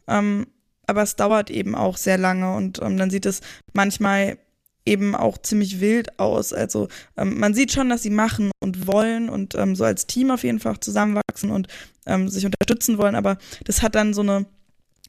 Ähm, 0.09 0.47
aber 0.87 1.03
es 1.03 1.16
dauert 1.16 1.51
eben 1.51 1.74
auch 1.74 1.97
sehr 1.97 2.18
lange 2.18 2.55
und 2.55 2.80
ähm, 2.83 2.97
dann 2.97 3.11
sieht 3.11 3.26
es 3.26 3.41
manchmal 3.72 4.39
eben 4.85 5.14
auch 5.14 5.39
ziemlich 5.39 5.80
wild 5.80 6.18
aus. 6.18 6.53
Also 6.53 6.89
ähm, 7.16 7.39
man 7.39 7.55
sieht 7.55 7.72
schon, 7.72 7.89
dass 7.89 8.03
sie 8.03 8.11
machen 8.11 8.51
und 8.61 8.87
wollen 8.87 9.28
und 9.28 9.55
ähm, 9.55 9.76
so 9.76 9.85
als 9.85 10.07
Team 10.07 10.30
auf 10.30 10.43
jeden 10.43 10.59
Fall 10.61 10.80
zusammenwachsen 10.80 11.51
und 11.51 11.68
ähm, 12.07 12.28
sich 12.28 12.45
unterstützen 12.45 12.99
wollen, 12.99 13.14
aber 13.14 13.39
das 13.64 13.83
hat 13.83 13.95
dann 13.95 14.12
so 14.14 14.22
eine, 14.22 14.47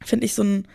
finde 0.03 0.25
ich, 0.25 0.33
so 0.33 0.43
ein 0.43 0.67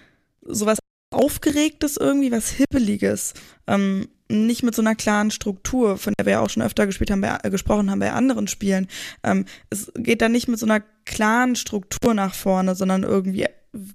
sowas 0.42 0.78
Aufgeregtes 1.10 1.96
irgendwie, 1.96 2.32
was 2.32 2.50
Hippeliges. 2.50 3.34
Ähm, 3.66 4.08
nicht 4.30 4.62
mit 4.62 4.74
so 4.74 4.82
einer 4.82 4.94
klaren 4.94 5.30
Struktur, 5.30 5.96
von 5.96 6.12
der 6.18 6.26
wir 6.26 6.32
ja 6.32 6.40
auch 6.40 6.50
schon 6.50 6.62
öfter 6.62 6.86
gespielt 6.86 7.10
haben, 7.10 7.22
bei, 7.22 7.38
äh, 7.42 7.50
gesprochen 7.50 7.90
haben 7.90 7.98
bei 7.98 8.12
anderen 8.12 8.46
Spielen. 8.46 8.88
Ähm, 9.22 9.46
es 9.70 9.90
geht 9.96 10.20
dann 10.20 10.32
nicht 10.32 10.48
mit 10.48 10.58
so 10.58 10.66
einer 10.66 10.82
klaren 11.06 11.56
Struktur 11.56 12.12
nach 12.12 12.34
vorne, 12.34 12.74
sondern 12.74 13.04
irgendwie 13.04 13.46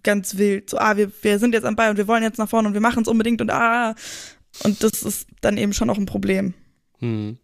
ganz 0.03 0.37
wild. 0.37 0.69
So, 0.69 0.77
ah, 0.77 0.97
wir, 0.97 1.11
wir 1.21 1.39
sind 1.39 1.53
jetzt 1.53 1.65
am 1.65 1.75
Ball 1.75 1.89
und 1.89 1.97
wir 1.97 2.07
wollen 2.07 2.23
jetzt 2.23 2.37
nach 2.37 2.49
vorne 2.49 2.67
und 2.67 2.73
wir 2.73 2.81
machen 2.81 3.01
es 3.01 3.07
unbedingt 3.07 3.41
und 3.41 3.51
ah. 3.51 3.95
Und 4.63 4.83
das 4.83 5.03
ist 5.03 5.27
dann 5.41 5.57
eben 5.57 5.73
schon 5.73 5.89
auch 5.89 5.97
ein 5.97 6.05
Problem. 6.05 6.53
Hm. 6.99 7.37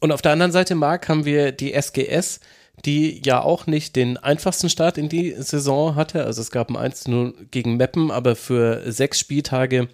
Und 0.00 0.12
auf 0.12 0.22
der 0.22 0.32
anderen 0.32 0.52
Seite, 0.52 0.74
Marc, 0.74 1.08
haben 1.08 1.24
wir 1.24 1.52
die 1.52 1.72
SGS, 1.72 2.40
die 2.84 3.22
ja 3.24 3.40
auch 3.40 3.66
nicht 3.66 3.96
den 3.96 4.18
einfachsten 4.18 4.68
Start 4.68 4.98
in 4.98 5.08
die 5.08 5.34
Saison 5.38 5.94
hatte. 5.94 6.24
Also 6.24 6.42
es 6.42 6.50
gab 6.50 6.70
ein 6.70 6.76
1-0 6.76 7.46
gegen 7.50 7.76
Meppen, 7.76 8.10
aber 8.10 8.36
für 8.36 8.90
sechs 8.92 9.18
Spieltage 9.18 9.88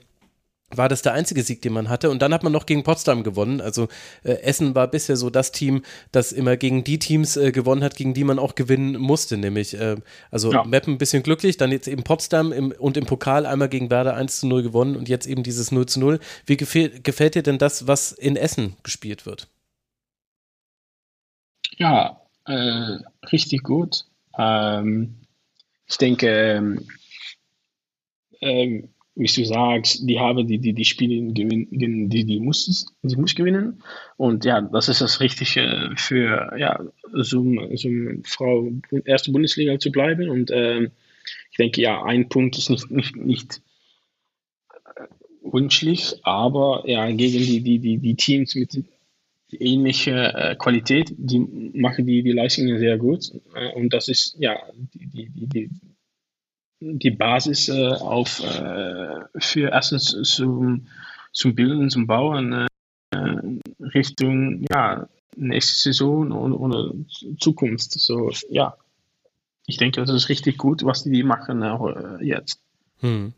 war 0.76 0.88
das 0.88 1.02
der 1.02 1.12
einzige 1.12 1.42
Sieg, 1.42 1.62
den 1.62 1.72
man 1.72 1.88
hatte. 1.88 2.10
Und 2.10 2.22
dann 2.22 2.32
hat 2.32 2.42
man 2.42 2.52
noch 2.52 2.66
gegen 2.66 2.82
Potsdam 2.82 3.22
gewonnen. 3.22 3.60
Also 3.60 3.88
äh, 4.24 4.34
Essen 4.42 4.74
war 4.74 4.88
bisher 4.88 5.16
so 5.16 5.30
das 5.30 5.52
Team, 5.52 5.82
das 6.10 6.32
immer 6.32 6.56
gegen 6.56 6.84
die 6.84 6.98
Teams 6.98 7.36
äh, 7.36 7.52
gewonnen 7.52 7.84
hat, 7.84 7.96
gegen 7.96 8.14
die 8.14 8.24
man 8.24 8.38
auch 8.38 8.54
gewinnen 8.54 9.00
musste. 9.00 9.36
Nämlich, 9.36 9.78
äh, 9.78 9.96
also 10.30 10.52
ja. 10.52 10.64
Meppen 10.64 10.94
ein 10.94 10.98
bisschen 10.98 11.22
glücklich, 11.22 11.56
dann 11.56 11.72
jetzt 11.72 11.88
eben 11.88 12.02
Potsdam 12.02 12.52
im, 12.52 12.72
und 12.72 12.96
im 12.96 13.06
Pokal 13.06 13.46
einmal 13.46 13.68
gegen 13.68 13.90
Werder 13.90 14.14
1 14.14 14.40
zu 14.40 14.46
0 14.46 14.62
gewonnen 14.62 14.96
und 14.96 15.08
jetzt 15.08 15.26
eben 15.26 15.42
dieses 15.42 15.72
0 15.72 15.86
zu 15.86 16.00
0. 16.00 16.20
Wie 16.46 16.56
gefällt, 16.56 17.04
gefällt 17.04 17.34
dir 17.34 17.42
denn 17.42 17.58
das, 17.58 17.86
was 17.86 18.12
in 18.12 18.36
Essen 18.36 18.76
gespielt 18.82 19.26
wird? 19.26 19.48
Ja, 21.76 22.20
äh, 22.46 22.98
richtig 23.30 23.62
gut. 23.62 24.04
Ähm, 24.38 25.16
ich 25.86 25.98
denke, 25.98 26.28
ähm, 26.28 26.88
ähm 28.40 28.88
wie 29.14 29.26
du 29.26 29.44
sagst, 29.44 30.08
die 30.08 30.18
haben 30.18 30.46
die, 30.46 30.58
die, 30.58 30.72
die 30.72 30.84
Spiele 30.84 31.32
gewinnen, 31.32 32.08
die, 32.08 32.24
die 32.24 32.40
muss, 32.40 32.86
die 33.02 33.16
muss 33.16 33.34
gewinnen. 33.34 33.82
Und 34.16 34.44
ja, 34.44 34.60
das 34.60 34.88
ist 34.88 35.02
das 35.02 35.20
Richtige 35.20 35.92
für, 35.96 36.56
ja, 36.58 36.80
so 37.12 37.40
eine 37.40 38.22
Frau 38.24 38.70
erste 39.04 39.32
Bundesliga 39.32 39.78
zu 39.78 39.92
bleiben. 39.92 40.30
Und 40.30 40.50
äh, 40.50 40.84
ich 41.50 41.56
denke, 41.58 41.82
ja, 41.82 42.02
ein 42.02 42.28
Punkt 42.30 42.56
ist 42.56 42.70
nicht, 42.70 42.90
nicht, 42.90 43.16
nicht 43.16 43.62
wünschlich, 45.42 46.14
aber 46.22 46.84
ja, 46.86 47.06
gegen 47.10 47.38
die, 47.44 47.60
die, 47.62 47.78
die, 47.78 47.98
die 47.98 48.14
Teams 48.14 48.54
mit 48.54 48.82
ähnlicher 49.50 50.52
äh, 50.52 50.56
Qualität, 50.56 51.12
die 51.18 51.38
machen 51.74 52.06
die, 52.06 52.22
die 52.22 52.32
Leistungen 52.32 52.78
sehr 52.78 52.96
gut. 52.96 53.30
Äh, 53.54 53.72
und 53.74 53.92
das 53.92 54.08
ist 54.08 54.36
ja 54.38 54.58
die, 54.94 55.06
die, 55.06 55.28
die, 55.28 55.46
die 55.46 55.70
Basis 57.10 57.68
äh, 57.68 57.88
auf, 57.88 58.40
äh, 58.40 59.20
für 59.38 59.70
erstens 59.70 60.16
zum, 60.22 60.86
zum 61.32 61.54
Bilden, 61.54 61.90
zum 61.90 62.06
Bauen 62.06 62.52
äh, 62.52 63.18
Richtung 63.80 64.64
ja, 64.70 65.08
nächste 65.36 65.74
Saison 65.74 66.32
und, 66.32 66.52
und 66.52 67.40
Zukunft. 67.40 67.92
So, 67.92 68.30
ja, 68.48 68.76
ich 69.66 69.76
denke, 69.76 70.00
das 70.00 70.10
ist 70.10 70.28
richtig 70.28 70.58
gut, 70.58 70.84
was 70.84 71.04
die 71.04 71.22
machen 71.22 71.62
äh, 71.62 72.24
jetzt. 72.24 72.60
Hm. 73.00 73.34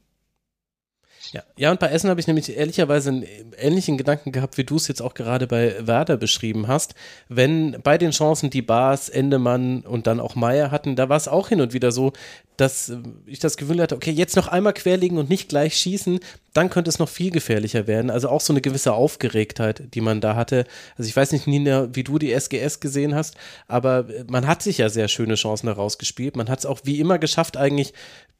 Ja, 1.32 1.42
ja, 1.56 1.70
und 1.70 1.80
bei 1.80 1.88
Essen 1.88 2.10
habe 2.10 2.20
ich 2.20 2.26
nämlich 2.26 2.56
ehrlicherweise 2.56 3.10
einen 3.10 3.26
ähnlichen 3.58 3.96
Gedanken 3.96 4.32
gehabt, 4.32 4.56
wie 4.58 4.64
du 4.64 4.76
es 4.76 4.88
jetzt 4.88 5.00
auch 5.00 5.14
gerade 5.14 5.46
bei 5.46 5.74
Werder 5.86 6.16
beschrieben 6.16 6.68
hast. 6.68 6.94
Wenn 7.28 7.80
bei 7.82 7.98
den 7.98 8.10
Chancen 8.10 8.50
die 8.50 8.62
Bars, 8.62 9.08
Endemann 9.08 9.80
und 9.80 10.06
dann 10.06 10.20
auch 10.20 10.34
Meier 10.34 10.70
hatten, 10.70 10.96
da 10.96 11.08
war 11.08 11.16
es 11.16 11.28
auch 11.28 11.48
hin 11.48 11.60
und 11.60 11.72
wieder 11.72 11.92
so, 11.92 12.12
dass 12.56 12.88
äh, 12.88 12.98
ich 13.26 13.38
das 13.38 13.56
Gefühl 13.56 13.80
hatte, 13.80 13.96
okay, 13.96 14.10
jetzt 14.10 14.36
noch 14.36 14.48
einmal 14.48 14.72
querlegen 14.72 15.18
und 15.18 15.28
nicht 15.30 15.48
gleich 15.48 15.76
schießen, 15.76 16.20
dann 16.54 16.70
könnte 16.70 16.88
es 16.88 17.00
noch 17.00 17.08
viel 17.08 17.30
gefährlicher 17.30 17.86
werden. 17.86 18.10
Also 18.10 18.28
auch 18.28 18.40
so 18.40 18.52
eine 18.52 18.60
gewisse 18.60 18.94
Aufgeregtheit, 18.94 19.92
die 19.92 20.00
man 20.00 20.20
da 20.20 20.36
hatte. 20.36 20.64
Also 20.96 21.08
ich 21.08 21.16
weiß 21.16 21.32
nicht, 21.32 21.46
Nina, 21.46 21.94
wie 21.94 22.04
du 22.04 22.18
die 22.18 22.32
SGS 22.32 22.80
gesehen 22.80 23.14
hast, 23.14 23.36
aber 23.66 24.08
äh, 24.08 24.24
man 24.28 24.46
hat 24.46 24.62
sich 24.62 24.78
ja 24.78 24.88
sehr 24.88 25.08
schöne 25.08 25.34
Chancen 25.34 25.68
herausgespielt. 25.68 26.36
Man 26.36 26.48
hat 26.48 26.60
es 26.60 26.66
auch 26.66 26.80
wie 26.84 27.00
immer 27.00 27.18
geschafft, 27.18 27.56
eigentlich, 27.56 27.92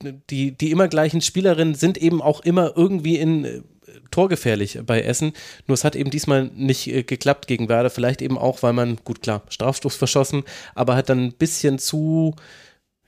die, 0.03 0.57
die 0.57 0.71
immer 0.71 0.89
gleichen 0.89 1.21
Spielerinnen 1.21 1.75
sind 1.75 1.99
eben 1.99 2.23
auch 2.23 2.41
immer 2.41 2.73
irgendwie 2.77 3.19
in 3.19 3.45
äh, 3.45 3.61
torgefährlich 4.13 4.79
bei 4.87 5.03
Essen. 5.03 5.33
Nur 5.67 5.75
es 5.75 5.83
hat 5.83 5.97
eben 5.97 6.11
diesmal 6.11 6.45
nicht 6.55 6.87
äh, 6.87 7.03
geklappt 7.03 7.49
gegen 7.49 7.69
Werder. 7.69 7.91
Vielleicht 7.91 8.23
eben 8.23 8.39
auch, 8.39 8.63
weil 8.63 8.75
man, 8.75 8.99
gut 9.03 9.23
klar, 9.23 9.43
Strafstoß 9.49 9.97
verschossen, 9.97 10.45
aber 10.77 10.95
hat 10.95 11.09
dann 11.09 11.19
ein 11.19 11.35
bisschen 11.35 11.81
zu, 11.81 12.37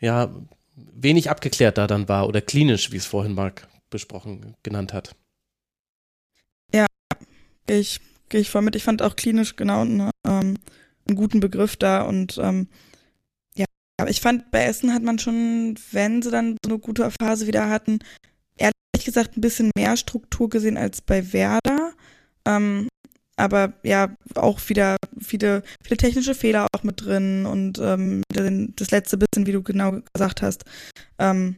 ja, 0.01 0.35
wenig 0.75 1.31
abgeklärt 1.31 1.79
da 1.79 1.87
dann 1.87 2.09
war 2.09 2.29
oder 2.29 2.41
klinisch, 2.41 2.91
wie 2.91 2.97
es 2.97 3.07
vorhin 3.07 3.35
Marc 3.35 3.69
besprochen 3.91 4.55
genannt 4.63 4.93
hat. 4.93 5.15
Ja, 6.75 6.87
ich 7.69 8.01
gehe 8.29 8.41
ich 8.41 8.51
voll 8.51 8.63
mit. 8.63 8.77
Ich 8.77 8.85
fand 8.85 9.03
auch 9.03 9.17
klinisch 9.17 9.57
genau 9.57 9.85
ne, 9.85 10.11
ähm, 10.27 10.59
einen 11.07 11.17
guten 11.17 11.41
Begriff 11.41 11.77
da 11.77 12.03
und 12.03 12.39
ähm, 12.39 12.69
ja, 13.57 13.67
aber 14.01 14.11
ich 14.11 14.21
fand 14.21 14.51
bei 14.51 14.65
Essen 14.65 14.93
hat 14.93 15.03
man 15.03 15.19
schon, 15.19 15.79
wenn 15.93 16.23
sie 16.23 16.31
dann 16.31 16.57
so 16.65 16.71
eine 16.71 16.79
gute 16.79 17.11
Phase 17.21 17.47
wieder 17.47 17.71
hatten, 17.71 18.01
ehrlich 18.57 19.05
gesagt 19.05 19.37
ein 19.37 19.41
bisschen 19.41 19.71
mehr 19.77 19.97
Struktur 19.97 20.49
gesehen 20.49 20.77
als 20.77 21.01
bei 21.01 21.33
Werder. 21.33 21.93
Ähm, 22.45 22.89
aber 23.37 23.75
ja, 23.83 24.17
auch 24.35 24.61
wieder 24.69 24.97
viele, 25.21 25.63
viele 25.83 25.99
technische 25.99 26.35
Fehler 26.35 26.67
auch 26.73 26.83
mit 26.83 27.05
drin 27.05 27.45
und 27.45 27.79
ähm, 27.79 28.23
das 28.29 28.91
letzte 28.91 29.19
bisschen, 29.19 29.47
wie 29.47 29.53
du 29.53 29.63
genau 29.63 30.01
gesagt 30.15 30.41
hast, 30.41 30.65
ähm, 31.19 31.57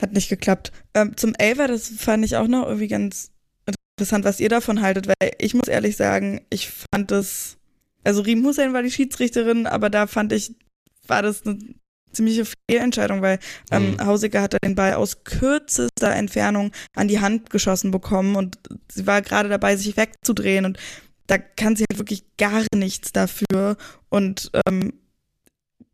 hat 0.00 0.12
nicht 0.12 0.28
geklappt. 0.28 0.72
Ähm, 0.94 1.16
zum 1.16 1.34
Elfer, 1.34 1.68
das 1.68 1.88
fand 1.88 2.24
ich 2.24 2.36
auch 2.36 2.48
noch 2.48 2.66
irgendwie 2.66 2.88
ganz 2.88 3.30
interessant, 3.96 4.24
was 4.24 4.40
ihr 4.40 4.48
davon 4.48 4.82
haltet, 4.82 5.06
weil 5.06 5.32
ich 5.38 5.54
muss 5.54 5.68
ehrlich 5.68 5.96
sagen, 5.96 6.44
ich 6.50 6.68
fand 6.68 7.10
das, 7.10 7.56
also 8.02 8.22
Riem 8.22 8.44
Hussein 8.44 8.72
war 8.72 8.82
die 8.82 8.90
Schiedsrichterin, 8.90 9.66
aber 9.66 9.90
da 9.90 10.06
fand 10.06 10.32
ich, 10.32 10.54
war 11.06 11.22
das 11.22 11.46
eine 11.46 11.58
ziemliche 12.12 12.44
Fehlentscheidung, 12.70 13.22
weil 13.22 13.38
ähm, 13.70 13.92
mhm. 13.92 14.06
Hausiger 14.06 14.42
hat 14.42 14.56
den 14.64 14.74
Ball 14.74 14.94
aus 14.94 15.24
kürzester 15.24 16.12
Entfernung 16.12 16.72
an 16.94 17.08
die 17.08 17.20
Hand 17.20 17.50
geschossen 17.50 17.90
bekommen 17.90 18.36
und 18.36 18.58
sie 18.90 19.06
war 19.06 19.22
gerade 19.22 19.48
dabei, 19.48 19.76
sich 19.76 19.96
wegzudrehen 19.96 20.64
und 20.64 20.78
da 21.26 21.38
kann 21.38 21.76
sie 21.76 21.84
halt 21.90 21.98
wirklich 21.98 22.24
gar 22.36 22.64
nichts 22.74 23.12
dafür 23.12 23.76
und 24.08 24.50
ähm, 24.66 24.92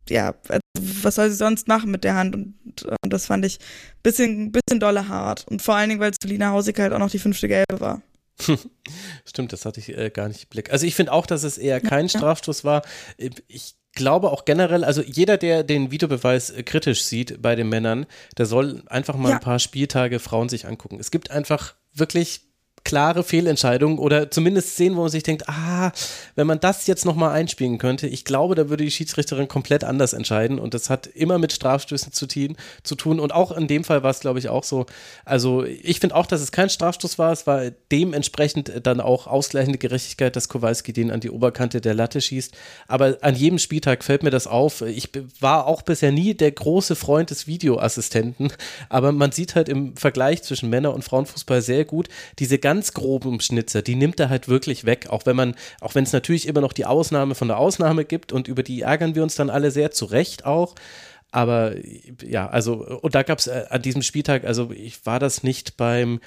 ja, 0.09 0.35
also 0.47 0.61
was 1.03 1.15
soll 1.15 1.29
sie 1.29 1.35
sonst 1.35 1.67
machen 1.67 1.91
mit 1.91 2.03
der 2.03 2.15
Hand 2.15 2.35
und, 2.35 2.55
und 2.83 3.13
das 3.13 3.25
fand 3.25 3.45
ich 3.45 3.59
ein 3.59 4.01
bisschen, 4.03 4.51
bisschen 4.51 4.79
dolle 4.79 5.07
hart 5.07 5.45
und 5.49 5.61
vor 5.61 5.75
allen 5.75 5.89
Dingen, 5.89 6.01
weil 6.01 6.11
Selina 6.21 6.51
Hausiger 6.51 6.83
halt 6.83 6.93
auch 6.93 6.99
noch 6.99 7.11
die 7.11 7.19
fünfte 7.19 7.47
Gelbe 7.47 7.79
war. 7.79 8.01
Stimmt, 9.25 9.53
das 9.53 9.65
hatte 9.65 9.79
ich 9.79 9.95
äh, 9.95 10.09
gar 10.09 10.27
nicht 10.27 10.43
im 10.43 10.49
Blick. 10.49 10.71
Also 10.71 10.85
ich 10.85 10.95
finde 10.95 11.11
auch, 11.11 11.25
dass 11.25 11.43
es 11.43 11.57
eher 11.57 11.79
kein 11.79 12.05
ja. 12.05 12.17
Strafstoß 12.17 12.63
war. 12.63 12.81
Ich 13.47 13.75
glaube 13.93 14.31
auch 14.31 14.45
generell, 14.45 14.83
also 14.83 15.01
jeder, 15.01 15.37
der 15.37 15.63
den 15.63 15.91
Videobeweis 15.91 16.49
äh, 16.49 16.63
kritisch 16.63 17.03
sieht 17.03 17.41
bei 17.41 17.55
den 17.55 17.69
Männern, 17.69 18.05
der 18.37 18.45
soll 18.45 18.83
einfach 18.87 19.15
mal 19.15 19.29
ja. 19.29 19.35
ein 19.35 19.41
paar 19.41 19.59
Spieltage 19.59 20.19
Frauen 20.19 20.49
sich 20.49 20.65
angucken. 20.65 20.99
Es 20.99 21.11
gibt 21.11 21.31
einfach 21.31 21.75
wirklich 21.93 22.50
klare 22.83 23.23
Fehlentscheidung 23.23 23.99
oder 23.99 24.31
zumindest 24.31 24.71
Szenen, 24.71 24.95
wo 24.95 25.01
man 25.01 25.09
sich 25.09 25.23
denkt, 25.23 25.47
ah, 25.47 25.91
wenn 26.35 26.47
man 26.47 26.59
das 26.59 26.87
jetzt 26.87 27.05
nochmal 27.05 27.31
einspielen 27.31 27.77
könnte, 27.77 28.07
ich 28.07 28.25
glaube, 28.25 28.55
da 28.55 28.69
würde 28.69 28.83
die 28.83 28.91
Schiedsrichterin 28.91 29.47
komplett 29.47 29.83
anders 29.83 30.13
entscheiden 30.13 30.59
und 30.59 30.73
das 30.73 30.89
hat 30.89 31.07
immer 31.07 31.37
mit 31.37 31.53
Strafstößen 31.53 32.11
zu, 32.11 32.27
zu 32.27 32.95
tun 32.95 33.19
und 33.19 33.33
auch 33.33 33.51
in 33.51 33.67
dem 33.67 33.83
Fall 33.83 34.03
war 34.03 34.11
es, 34.11 34.19
glaube 34.19 34.39
ich, 34.39 34.49
auch 34.49 34.63
so. 34.63 34.87
Also 35.25 35.63
ich 35.63 35.99
finde 35.99 36.15
auch, 36.15 36.25
dass 36.25 36.41
es 36.41 36.51
kein 36.51 36.69
Strafstoß 36.69 37.19
war, 37.19 37.31
es 37.31 37.45
war 37.45 37.69
dementsprechend 37.91 38.71
dann 38.83 38.99
auch 38.99 39.27
ausgleichende 39.27 39.77
Gerechtigkeit, 39.77 40.35
dass 40.35 40.49
Kowalski 40.49 40.91
den 40.91 41.11
an 41.11 41.19
die 41.19 41.29
Oberkante 41.29 41.81
der 41.81 41.93
Latte 41.93 42.19
schießt, 42.19 42.53
aber 42.87 43.17
an 43.21 43.35
jedem 43.35 43.59
Spieltag 43.59 44.03
fällt 44.03 44.23
mir 44.23 44.31
das 44.31 44.47
auf. 44.47 44.81
Ich 44.81 45.09
war 45.39 45.67
auch 45.67 45.83
bisher 45.83 46.11
nie 46.11 46.33
der 46.33 46.51
große 46.51 46.95
Freund 46.95 47.29
des 47.29 47.45
Videoassistenten, 47.45 48.51
aber 48.89 49.11
man 49.11 49.31
sieht 49.31 49.55
halt 49.55 49.69
im 49.69 49.95
Vergleich 49.95 50.41
zwischen 50.41 50.69
Männer- 50.69 50.93
und 50.93 51.03
Frauenfußball 51.03 51.61
sehr 51.61 51.85
gut 51.85 52.09
diese 52.39 52.57
ganze 52.57 52.70
ganz 52.71 52.93
groben 52.93 53.41
Schnitzer, 53.41 53.81
die 53.81 53.95
nimmt 53.95 54.17
er 54.21 54.29
halt 54.29 54.47
wirklich 54.47 54.85
weg, 54.85 55.07
auch 55.09 55.25
wenn 55.25 55.35
man, 55.35 55.55
auch 55.81 55.93
wenn 55.93 56.05
es 56.05 56.13
natürlich 56.13 56.47
immer 56.47 56.61
noch 56.61 56.71
die 56.71 56.85
Ausnahme 56.85 57.35
von 57.35 57.49
der 57.49 57.57
Ausnahme 57.57 58.05
gibt 58.05 58.31
und 58.31 58.47
über 58.47 58.63
die 58.63 58.79
ärgern 58.81 59.13
wir 59.13 59.23
uns 59.23 59.35
dann 59.35 59.49
alle 59.49 59.71
sehr 59.71 59.91
zu 59.91 60.05
Recht 60.05 60.45
auch. 60.45 60.75
Aber 61.31 61.73
ja, 62.25 62.47
also, 62.47 62.75
und 63.01 63.13
da 63.13 63.23
gab 63.23 63.39
es 63.39 63.47
äh, 63.47 63.65
an 63.69 63.81
diesem 63.81 64.03
Spieltag, 64.03 64.45
also 64.45 64.71
ich 64.71 65.05
war 65.05 65.19
das 65.19 65.43
nicht 65.43 65.75
beim 65.75 66.21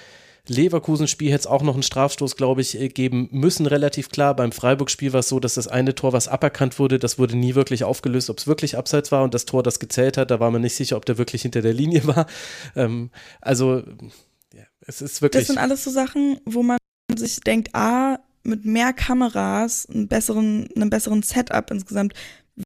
Leverkusen-Spiel 0.47 1.31
hätte 1.31 1.41
es 1.41 1.47
auch 1.47 1.63
noch 1.63 1.73
einen 1.73 1.83
Strafstoß, 1.83 2.37
glaube 2.37 2.61
ich, 2.61 2.79
äh, 2.79 2.89
geben 2.91 3.29
müssen, 3.31 3.65
relativ 3.65 4.11
klar. 4.11 4.37
Beim 4.37 4.53
Freiburg-Spiel 4.53 5.15
war 5.15 5.21
es 5.21 5.31
so, 5.31 5.41
dass 5.41 5.55
das 5.55 5.69
eine 5.69 5.95
Tor, 5.95 6.13
was 6.13 6.29
aberkannt 6.29 6.79
wurde, 6.79 6.99
das 6.99 7.19
wurde 7.19 7.39
nie 7.39 7.55
wirklich 7.55 7.85
aufgelöst, 7.85 8.29
ob 8.29 8.37
es 8.37 8.47
wirklich 8.47 8.77
abseits 8.77 9.11
war. 9.11 9.25
Und 9.25 9.33
das 9.33 9.47
Tor, 9.47 9.63
das 9.63 9.81
gezählt 9.81 10.19
hat, 10.19 10.31
da 10.31 10.41
war 10.41 10.51
man 10.51 10.61
nicht 10.61 10.75
sicher, 10.75 10.99
ob 10.99 11.07
der 11.07 11.17
wirklich 11.17 11.41
hinter 11.41 11.63
der 11.63 11.73
Linie 11.73 12.07
war. 12.15 12.27
Ähm, 12.77 13.09
also 13.41 13.83
es 14.87 15.03
ist 15.03 15.23
wirklich. 15.23 15.43
Das 15.43 15.49
sind 15.49 15.59
alles 15.59 15.85
so 15.85 15.91
Sachen, 15.91 16.41
wo 16.45 16.63
man 16.63 16.79
sich 17.17 17.41
denkt, 17.41 17.75
ah, 17.75 18.19
mit 18.43 18.65
mehr 18.65 18.93
Kameras, 18.93 19.87
einen 19.87 20.09
besseren, 20.09 20.69
einem 20.77 20.91
besseren 20.91 21.23
Setup 21.23 21.71
insgesamt, 21.71 22.15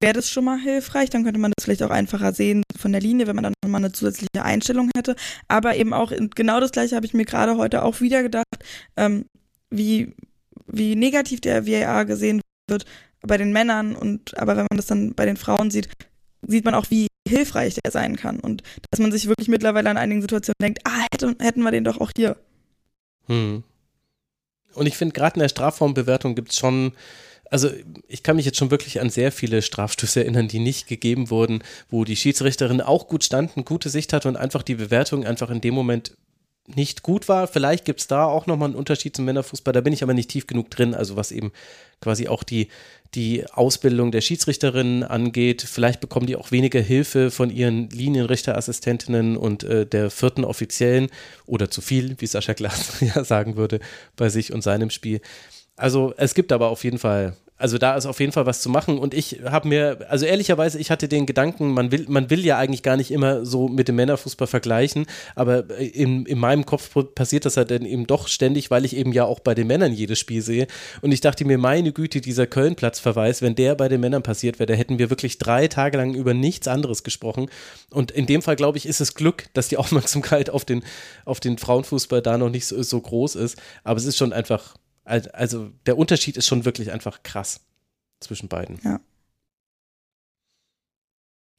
wäre 0.02 0.14
das 0.14 0.28
schon 0.28 0.44
mal 0.44 0.58
hilfreich. 0.58 1.10
Dann 1.10 1.24
könnte 1.24 1.40
man 1.40 1.52
das 1.56 1.64
vielleicht 1.64 1.82
auch 1.82 1.90
einfacher 1.90 2.32
sehen 2.32 2.62
von 2.76 2.92
der 2.92 3.00
Linie, 3.00 3.26
wenn 3.26 3.36
man 3.36 3.44
dann 3.44 3.54
nochmal 3.64 3.80
eine 3.80 3.92
zusätzliche 3.92 4.44
Einstellung 4.44 4.90
hätte. 4.96 5.16
Aber 5.46 5.76
eben 5.76 5.92
auch 5.92 6.12
genau 6.34 6.60
das 6.60 6.72
gleiche 6.72 6.96
habe 6.96 7.06
ich 7.06 7.14
mir 7.14 7.24
gerade 7.24 7.56
heute 7.56 7.82
auch 7.82 8.00
wieder 8.00 8.22
gedacht, 8.22 8.46
ähm, 8.96 9.26
wie, 9.70 10.14
wie 10.66 10.96
negativ 10.96 11.40
der 11.40 11.66
VAR 11.66 12.04
gesehen 12.04 12.40
wird 12.68 12.84
bei 13.22 13.36
den 13.36 13.52
Männern 13.52 13.96
und 13.96 14.38
aber 14.38 14.56
wenn 14.56 14.66
man 14.70 14.76
das 14.76 14.86
dann 14.86 15.14
bei 15.14 15.26
den 15.26 15.36
Frauen 15.36 15.70
sieht, 15.70 15.88
sieht 16.46 16.64
man 16.64 16.74
auch, 16.74 16.86
wie 16.90 17.08
hilfreich 17.26 17.74
der 17.74 17.90
sein 17.90 18.16
kann. 18.16 18.40
Und 18.40 18.62
dass 18.90 19.00
man 19.00 19.12
sich 19.12 19.26
wirklich 19.26 19.48
mittlerweile 19.48 19.90
an 19.90 19.96
einigen 19.96 20.20
Situationen 20.20 20.56
denkt, 20.60 20.80
ah, 20.84 21.06
hätte, 21.12 21.36
hätten 21.40 21.62
wir 21.62 21.70
den 21.70 21.84
doch 21.84 22.00
auch 22.00 22.10
hier. 22.16 22.36
Hm. 23.26 23.62
Und 24.74 24.86
ich 24.86 24.96
finde, 24.96 25.12
gerade 25.12 25.34
in 25.34 25.40
der 25.40 25.48
Strafraumbewertung 25.48 26.34
gibt 26.34 26.52
es 26.52 26.58
schon, 26.58 26.92
also 27.50 27.70
ich 28.06 28.22
kann 28.22 28.36
mich 28.36 28.46
jetzt 28.46 28.58
schon 28.58 28.70
wirklich 28.70 29.00
an 29.00 29.10
sehr 29.10 29.32
viele 29.32 29.62
Strafstöße 29.62 30.20
erinnern, 30.20 30.48
die 30.48 30.60
nicht 30.60 30.86
gegeben 30.86 31.30
wurden, 31.30 31.62
wo 31.90 32.04
die 32.04 32.16
Schiedsrichterin 32.16 32.80
auch 32.80 33.08
gut 33.08 33.24
standen, 33.24 33.64
gute 33.64 33.88
Sicht 33.88 34.12
hatte 34.12 34.28
und 34.28 34.36
einfach 34.36 34.62
die 34.62 34.76
Bewertung 34.76 35.26
einfach 35.26 35.50
in 35.50 35.60
dem 35.60 35.74
Moment 35.74 36.16
nicht 36.74 37.02
gut 37.02 37.28
war. 37.28 37.46
Vielleicht 37.46 37.84
gibt 37.84 38.00
es 38.00 38.06
da 38.06 38.24
auch 38.24 38.46
nochmal 38.46 38.68
einen 38.68 38.76
Unterschied 38.76 39.16
zum 39.16 39.24
Männerfußball, 39.24 39.72
da 39.72 39.80
bin 39.80 39.92
ich 39.92 40.02
aber 40.02 40.14
nicht 40.14 40.30
tief 40.30 40.46
genug 40.46 40.70
drin, 40.70 40.94
also 40.94 41.16
was 41.16 41.32
eben 41.32 41.52
quasi 42.00 42.28
auch 42.28 42.42
die, 42.42 42.68
die 43.14 43.44
Ausbildung 43.50 44.12
der 44.12 44.20
Schiedsrichterinnen 44.20 45.02
angeht. 45.02 45.62
Vielleicht 45.62 46.00
bekommen 46.00 46.26
die 46.26 46.36
auch 46.36 46.50
weniger 46.50 46.80
Hilfe 46.80 47.30
von 47.30 47.50
ihren 47.50 47.88
Linienrichterassistentinnen 47.90 49.36
und 49.36 49.64
äh, 49.64 49.86
der 49.86 50.10
vierten 50.10 50.44
Offiziellen 50.44 51.08
oder 51.46 51.70
zu 51.70 51.80
viel, 51.80 52.16
wie 52.18 52.26
Sascha 52.26 52.52
Glas 52.52 53.00
ja 53.00 53.24
sagen 53.24 53.56
würde, 53.56 53.80
bei 54.16 54.28
sich 54.28 54.52
und 54.52 54.62
seinem 54.62 54.90
Spiel. 54.90 55.20
Also 55.76 56.12
es 56.16 56.34
gibt 56.34 56.52
aber 56.52 56.68
auf 56.68 56.84
jeden 56.84 56.98
Fall 56.98 57.36
also 57.58 57.76
da 57.76 57.96
ist 57.96 58.06
auf 58.06 58.20
jeden 58.20 58.32
Fall 58.32 58.46
was 58.46 58.62
zu 58.62 58.70
machen. 58.70 58.98
Und 58.98 59.14
ich 59.14 59.40
habe 59.44 59.68
mir, 59.68 59.98
also 60.08 60.24
ehrlicherweise, 60.24 60.78
ich 60.78 60.90
hatte 60.90 61.08
den 61.08 61.26
Gedanken, 61.26 61.72
man 61.72 61.90
will, 61.90 62.06
man 62.08 62.30
will 62.30 62.44
ja 62.44 62.56
eigentlich 62.56 62.84
gar 62.84 62.96
nicht 62.96 63.10
immer 63.10 63.44
so 63.44 63.68
mit 63.68 63.88
dem 63.88 63.96
Männerfußball 63.96 64.46
vergleichen, 64.46 65.06
aber 65.34 65.68
in, 65.78 66.24
in 66.24 66.38
meinem 66.38 66.64
Kopf 66.64 66.90
passiert 67.14 67.44
das 67.44 67.56
halt 67.56 67.72
dann 67.72 67.84
eben 67.84 68.06
doch 68.06 68.28
ständig, 68.28 68.70
weil 68.70 68.84
ich 68.84 68.96
eben 68.96 69.12
ja 69.12 69.24
auch 69.24 69.40
bei 69.40 69.54
den 69.54 69.66
Männern 69.66 69.92
jedes 69.92 70.20
Spiel 70.20 70.40
sehe. 70.40 70.68
Und 71.02 71.10
ich 71.10 71.20
dachte 71.20 71.44
mir, 71.44 71.58
meine 71.58 71.92
Güte, 71.92 72.20
dieser 72.20 72.46
Köln-Platzverweis, 72.46 73.42
wenn 73.42 73.56
der 73.56 73.74
bei 73.74 73.88
den 73.88 74.00
Männern 74.00 74.22
passiert 74.22 74.60
wäre, 74.60 74.68
da 74.68 74.74
hätten 74.74 74.98
wir 74.98 75.10
wirklich 75.10 75.38
drei 75.38 75.66
Tage 75.66 75.98
lang 75.98 76.14
über 76.14 76.34
nichts 76.34 76.68
anderes 76.68 77.02
gesprochen. 77.02 77.50
Und 77.90 78.12
in 78.12 78.26
dem 78.26 78.40
Fall, 78.40 78.56
glaube 78.56 78.78
ich, 78.78 78.86
ist 78.86 79.00
es 79.00 79.14
Glück, 79.14 79.46
dass 79.54 79.66
die 79.68 79.76
Aufmerksamkeit 79.78 80.48
auf 80.50 80.64
den, 80.64 80.84
auf 81.24 81.40
den 81.40 81.58
Frauenfußball 81.58 82.22
da 82.22 82.38
noch 82.38 82.50
nicht 82.50 82.66
so, 82.66 82.80
so 82.82 83.00
groß 83.00 83.34
ist, 83.34 83.58
aber 83.82 83.98
es 83.98 84.04
ist 84.04 84.16
schon 84.16 84.32
einfach 84.32 84.74
also 85.08 85.70
der 85.86 85.96
Unterschied 85.98 86.36
ist 86.36 86.46
schon 86.46 86.64
wirklich 86.64 86.92
einfach 86.92 87.22
krass 87.22 87.60
zwischen 88.20 88.48
beiden. 88.48 88.78
Ja. 88.84 89.00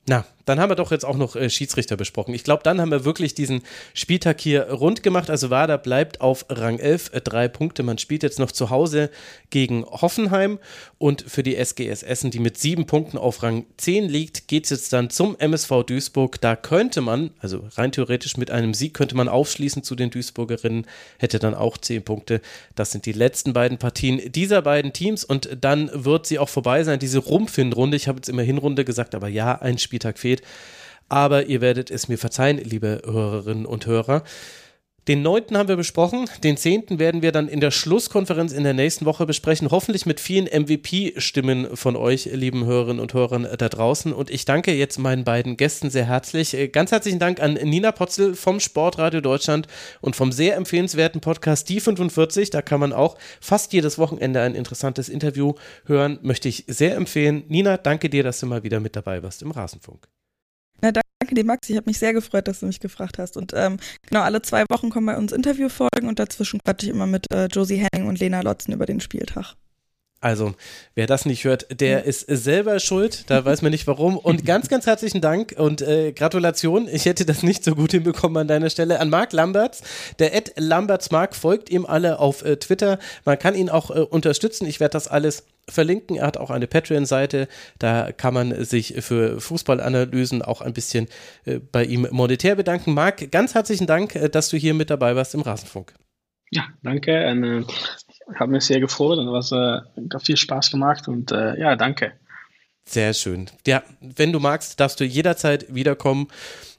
Na, 0.08 0.26
dann 0.50 0.60
haben 0.60 0.70
wir 0.72 0.76
doch 0.76 0.92
jetzt 0.92 1.06
auch 1.06 1.16
noch 1.16 1.36
äh, 1.36 1.50
Schiedsrichter 1.50 1.96
besprochen. 1.96 2.34
Ich 2.34 2.44
glaube, 2.44 2.64
dann 2.64 2.82
haben 2.82 2.92
wir 2.92 3.06
wirklich 3.06 3.36
diesen 3.36 3.62
Spieltag 3.94 4.42
hier 4.42 4.70
rund 4.72 5.04
gemacht. 5.04 5.30
Also 5.30 5.50
Werder 5.50 5.78
bleibt 5.78 6.22
auf 6.22 6.46
Rang 6.50 6.80
11, 6.80 7.12
äh, 7.14 7.22
drei 7.22 7.48
Punkte. 7.48 7.84
Man 7.84 8.00
spielt 8.00 8.24
jetzt 8.24 8.40
noch 8.40 8.52
zu 8.52 8.70
Hause 8.70 9.12
gegen 9.52 9.86
Hoffenheim 9.86 10.60
und 10.98 11.22
für 11.22 11.44
die 11.44 11.56
SGS 11.56 12.04
Essen, 12.04 12.32
die 12.32 12.40
mit 12.40 12.58
sieben 12.58 12.88
Punkten 12.88 13.18
auf 13.18 13.44
Rang 13.44 13.66
10 13.78 14.10
liegt, 14.10 14.48
geht 14.48 14.64
es 14.64 14.72
jetzt 14.72 14.92
dann 14.92 15.10
zum 15.10 15.38
MSV 15.38 15.84
Duisburg. 15.86 16.42
Da 16.42 16.56
könnte 16.56 17.02
man, 17.02 17.30
also 17.40 17.68
rein 17.76 17.92
theoretisch 17.92 18.36
mit 18.36 18.50
einem 18.50 18.74
Sieg 18.74 18.96
könnte 18.96 19.16
man 19.16 19.30
aufschließen 19.30 19.84
zu 19.84 19.96
den 19.96 20.10
Duisburgerinnen, 20.10 20.88
hätte 21.20 21.38
dann 21.38 21.54
auch 21.54 21.78
zehn 21.78 22.04
Punkte. 22.04 22.42
Das 22.76 22.92
sind 22.92 23.06
die 23.06 23.12
letzten 23.12 23.54
beiden 23.54 23.78
Partien 23.78 24.32
dieser 24.32 24.64
beiden 24.64 24.94
Teams 24.94 25.24
und 25.24 25.58
dann 25.62 25.92
wird 25.94 26.26
sie 26.26 26.40
auch 26.40 26.50
vorbei 26.50 26.84
sein, 26.84 26.98
diese 26.98 27.20
Rumpfhinrunde. 27.20 27.96
Ich 27.96 28.08
habe 28.08 28.18
jetzt 28.18 28.30
immer 28.30 28.42
Hinrunde 28.42 28.84
gesagt, 28.84 29.14
aber 29.14 29.28
ja, 29.28 29.56
ein 29.62 29.78
Spieltag 29.78 30.18
fehlt. 30.18 30.39
Aber 31.08 31.46
ihr 31.46 31.62
werdet 31.62 31.90
es 31.90 32.08
mir 32.08 32.18
verzeihen, 32.18 32.58
liebe 32.58 33.02
Hörerinnen 33.06 33.66
und 33.66 33.86
Hörer. 33.88 34.24
Den 35.10 35.24
9. 35.24 35.58
haben 35.58 35.70
wir 35.70 35.76
besprochen, 35.76 36.30
den 36.44 36.56
10. 36.56 37.00
werden 37.00 37.24
wir 37.24 37.32
dann 37.32 37.48
in 37.48 37.62
der 37.62 37.72
Schlusskonferenz 37.72 38.52
in 38.52 38.64
der 38.64 38.76
nächsten 38.76 39.06
Woche 39.06 39.26
besprechen, 39.26 39.72
hoffentlich 39.72 40.06
mit 40.06 40.20
vielen 40.20 40.46
MVP-Stimmen 40.46 41.76
von 41.76 41.96
euch, 41.96 42.26
lieben 42.26 42.66
Hörerinnen 42.66 43.00
und 43.00 43.16
Hörern 43.16 43.48
da 43.58 43.70
draußen. 43.70 44.14
Und 44.14 44.30
ich 44.30 44.46
danke 44.46 44.72
jetzt 44.72 45.00
meinen 45.00 45.24
beiden 45.24 45.58
Gästen 45.58 45.90
sehr 45.90 46.06
herzlich. 46.06 46.56
Ganz 46.72 46.92
herzlichen 46.92 47.18
Dank 47.18 47.42
an 47.42 47.56
Nina 47.56 47.92
Potzel 47.92 48.36
vom 48.36 48.60
Sportradio 48.60 49.20
Deutschland 49.20 49.68
und 50.02 50.16
vom 50.16 50.32
sehr 50.32 50.56
empfehlenswerten 50.56 51.22
Podcast 51.22 51.70
Die 51.70 51.80
45. 51.80 52.52
Da 52.52 52.62
kann 52.62 52.80
man 52.80 52.94
auch 52.94 53.18
fast 53.42 53.74
jedes 53.74 53.98
Wochenende 53.98 54.42
ein 54.42 54.54
interessantes 54.54 55.10
Interview 55.10 55.56
hören. 55.86 56.20
Möchte 56.22 56.50
ich 56.50 56.66
sehr 56.68 56.96
empfehlen. 56.96 57.46
Nina, 57.48 57.78
danke 57.78 58.12
dir, 58.12 58.22
dass 58.22 58.42
du 58.42 58.46
mal 58.46 58.62
wieder 58.62 58.80
mit 58.80 58.96
dabei 58.96 59.24
warst 59.24 59.42
im 59.42 59.50
Rasenfunk. 59.50 60.08
Danke 61.22 61.36
dir, 61.36 61.44
Max. 61.44 61.70
Ich 61.70 61.76
habe 61.76 61.90
mich 61.90 62.00
sehr 62.00 62.14
gefreut, 62.14 62.48
dass 62.48 62.62
du 62.62 62.66
mich 62.66 62.80
gefragt 62.80 63.18
hast. 63.18 63.36
Und 63.36 63.52
ähm, 63.54 63.78
genau, 64.08 64.22
alle 64.22 64.42
zwei 64.42 64.64
Wochen 64.70 64.90
kommen 64.90 65.06
bei 65.06 65.18
uns 65.18 65.34
Interviewfolgen 65.34 66.08
und 66.08 66.18
dazwischen 66.18 66.60
quatsche 66.64 66.86
ich 66.86 66.94
immer 66.94 67.08
mit 67.08 67.30
äh, 67.34 67.48
Josie 67.48 67.86
Henning 67.92 68.08
und 68.08 68.20
Lena 68.20 68.40
Lotzen 68.40 68.74
über 68.74 68.86
den 68.86 69.02
Spieltag. 69.02 69.56
Also, 70.22 70.54
wer 70.96 71.08
das 71.08 71.26
nicht 71.26 71.46
hört, 71.46 71.80
der 71.80 72.04
ist 72.04 72.26
selber 72.28 72.82
schuld. 72.82 73.30
Da 73.30 73.46
weiß 73.46 73.62
man 73.62 73.72
nicht 73.72 73.88
warum. 73.88 74.18
Und 74.18 74.46
ganz, 74.46 74.68
ganz 74.68 74.86
herzlichen 74.86 75.22
Dank 75.22 75.56
und 75.58 75.82
äh, 75.82 76.12
Gratulation. 76.12 76.90
Ich 76.92 77.06
hätte 77.06 77.26
das 77.26 77.42
nicht 77.42 77.64
so 77.64 77.74
gut 77.74 77.92
hinbekommen 77.92 78.36
an 78.36 78.48
deiner 78.50 78.70
Stelle. 78.70 79.00
An 79.00 79.10
Marc 79.10 79.32
Lamberts. 79.32 79.82
Der 80.20 80.36
Ed 80.36 80.54
Lamberts 80.58 81.12
Marc 81.12 81.36
folgt 81.36 81.70
ihm 81.70 81.86
alle 81.86 82.20
auf 82.20 82.44
äh, 82.44 82.58
Twitter. 82.58 83.00
Man 83.24 83.40
kann 83.40 83.56
ihn 83.56 83.70
auch 83.70 83.92
äh, 83.92 84.00
unterstützen. 84.00 84.68
Ich 84.68 84.82
werde 84.82 84.92
das 84.92 85.08
alles 85.08 85.46
verlinken. 85.70 86.18
Er 86.18 86.28
hat 86.28 86.36
auch 86.36 86.50
eine 86.50 86.68
Patreon-Seite. 86.68 87.48
Da 87.78 88.12
kann 88.12 88.34
man 88.34 88.66
sich 88.66 88.96
für 89.00 89.40
Fußballanalysen 89.40 90.42
auch 90.42 90.60
ein 90.60 90.74
bisschen 90.74 91.08
äh, 91.46 91.60
bei 91.60 91.86
ihm 91.86 92.08
monetär 92.12 92.56
bedanken. 92.56 92.94
Marc, 92.94 93.32
ganz 93.32 93.56
herzlichen 93.56 93.88
Dank, 93.88 94.16
äh, 94.16 94.28
dass 94.28 94.50
du 94.50 94.58
hier 94.58 94.74
mit 94.74 94.90
dabei 94.90 95.16
warst 95.16 95.34
im 95.34 95.42
Rasenfunk. 95.42 95.94
Ja, 96.52 96.66
danke. 96.84 97.26
Und, 97.30 97.68
habe 98.36 98.52
mich 98.52 98.66
sehr 98.66 98.80
gefreut 98.80 99.18
und 99.20 99.32
was 99.32 99.52
äh, 99.52 99.80
viel 100.20 100.38
Spaß 100.38 100.72
gemacht 100.72 101.08
und 101.08 101.32
äh, 101.32 101.60
ja, 101.60 101.76
danke. 101.76 102.14
Sehr 102.90 103.14
schön. 103.14 103.52
Ja, 103.68 103.84
wenn 104.02 104.34
du 104.34 104.40
magst, 104.40 104.80
darfst 104.80 105.00
du 105.00 105.04
jederzeit 105.04 105.74
wiederkommen. 105.74 106.28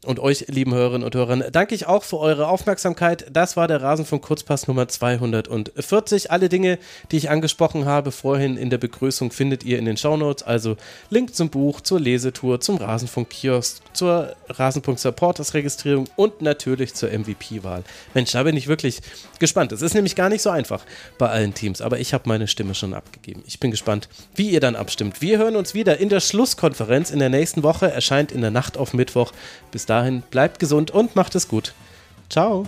Und 0.07 0.19
euch, 0.19 0.47
lieben 0.49 0.73
Hörerinnen 0.73 1.05
und 1.05 1.15
Hörern, 1.15 1.45
danke 1.53 1.75
ich 1.75 1.87
auch 1.87 2.05
für 2.05 2.19
eure 2.19 2.49
Aufmerksamkeit. 2.49 3.27
Das 3.31 3.59
war 3.59 3.69
der 3.69 3.83
Rasenfunk 3.83 4.23
Kurzpass 4.23 4.67
Nummer 4.67 4.89
240. 4.89 6.31
Alle 6.31 6.49
Dinge, 6.49 6.79
die 7.11 7.19
ich 7.19 7.29
angesprochen 7.29 7.85
habe 7.85 8.11
vorhin 8.11 8.57
in 8.57 8.71
der 8.71 8.79
Begrüßung, 8.79 9.31
findet 9.31 9.63
ihr 9.63 9.79
in 9.79 9.85
den 9.85 9.99
Shownotes. 9.99 10.43
Also 10.43 10.79
Link 11.11 11.35
zum 11.35 11.51
Buch, 11.51 11.83
zur 11.83 12.01
Lesetour, 12.01 12.63
zum 12.63 12.79
Rasenfunk-Kiosk, 12.79 13.83
zur 13.93 14.35
Rasenfunk-Supporters-Registrierung 14.49 16.09
und 16.17 16.41
natürlich 16.41 16.95
zur 16.95 17.11
MVP-Wahl. 17.11 17.85
Mensch, 18.15 18.33
da 18.33 18.43
bin 18.43 18.57
ich 18.57 18.69
wirklich 18.69 19.03
gespannt. 19.39 19.71
Es 19.73 19.83
ist 19.83 19.93
nämlich 19.93 20.17
gar 20.17 20.31
nicht 20.31 20.41
so 20.41 20.49
einfach 20.49 20.83
bei 21.19 21.29
allen 21.29 21.53
Teams, 21.53 21.83
aber 21.83 22.01
ich 22.01 22.15
habe 22.15 22.27
meine 22.27 22.49
Stimme 22.49 22.75
schon 22.75 22.95
abgegeben. 22.95 23.43
Ich 23.47 23.61
bin 23.61 23.71
gespannt, 23.71 24.09
wie 24.35 24.49
ihr 24.49 24.61
dann 24.61 24.77
abstimmt. 24.77 25.21
Wir 25.21 25.37
hören 25.37 25.57
uns 25.57 25.75
wieder 25.75 26.00
in 26.01 26.09
der 26.09 26.21
Schlusskonferenz 26.21 27.11
in 27.11 27.19
der 27.19 27.29
nächsten 27.29 27.63
Woche. 27.63 27.91
Erscheint 27.91 28.33
in 28.33 28.41
der 28.41 28.51
Nacht 28.51 28.77
auf 28.77 28.95
Mittwoch. 28.95 29.33
Bis 29.71 29.87
dahin 29.87 30.23
bleibt 30.31 30.59
gesund 30.59 30.91
und 30.91 31.15
macht 31.15 31.35
es 31.35 31.47
gut. 31.47 31.75
Ciao. 32.29 32.67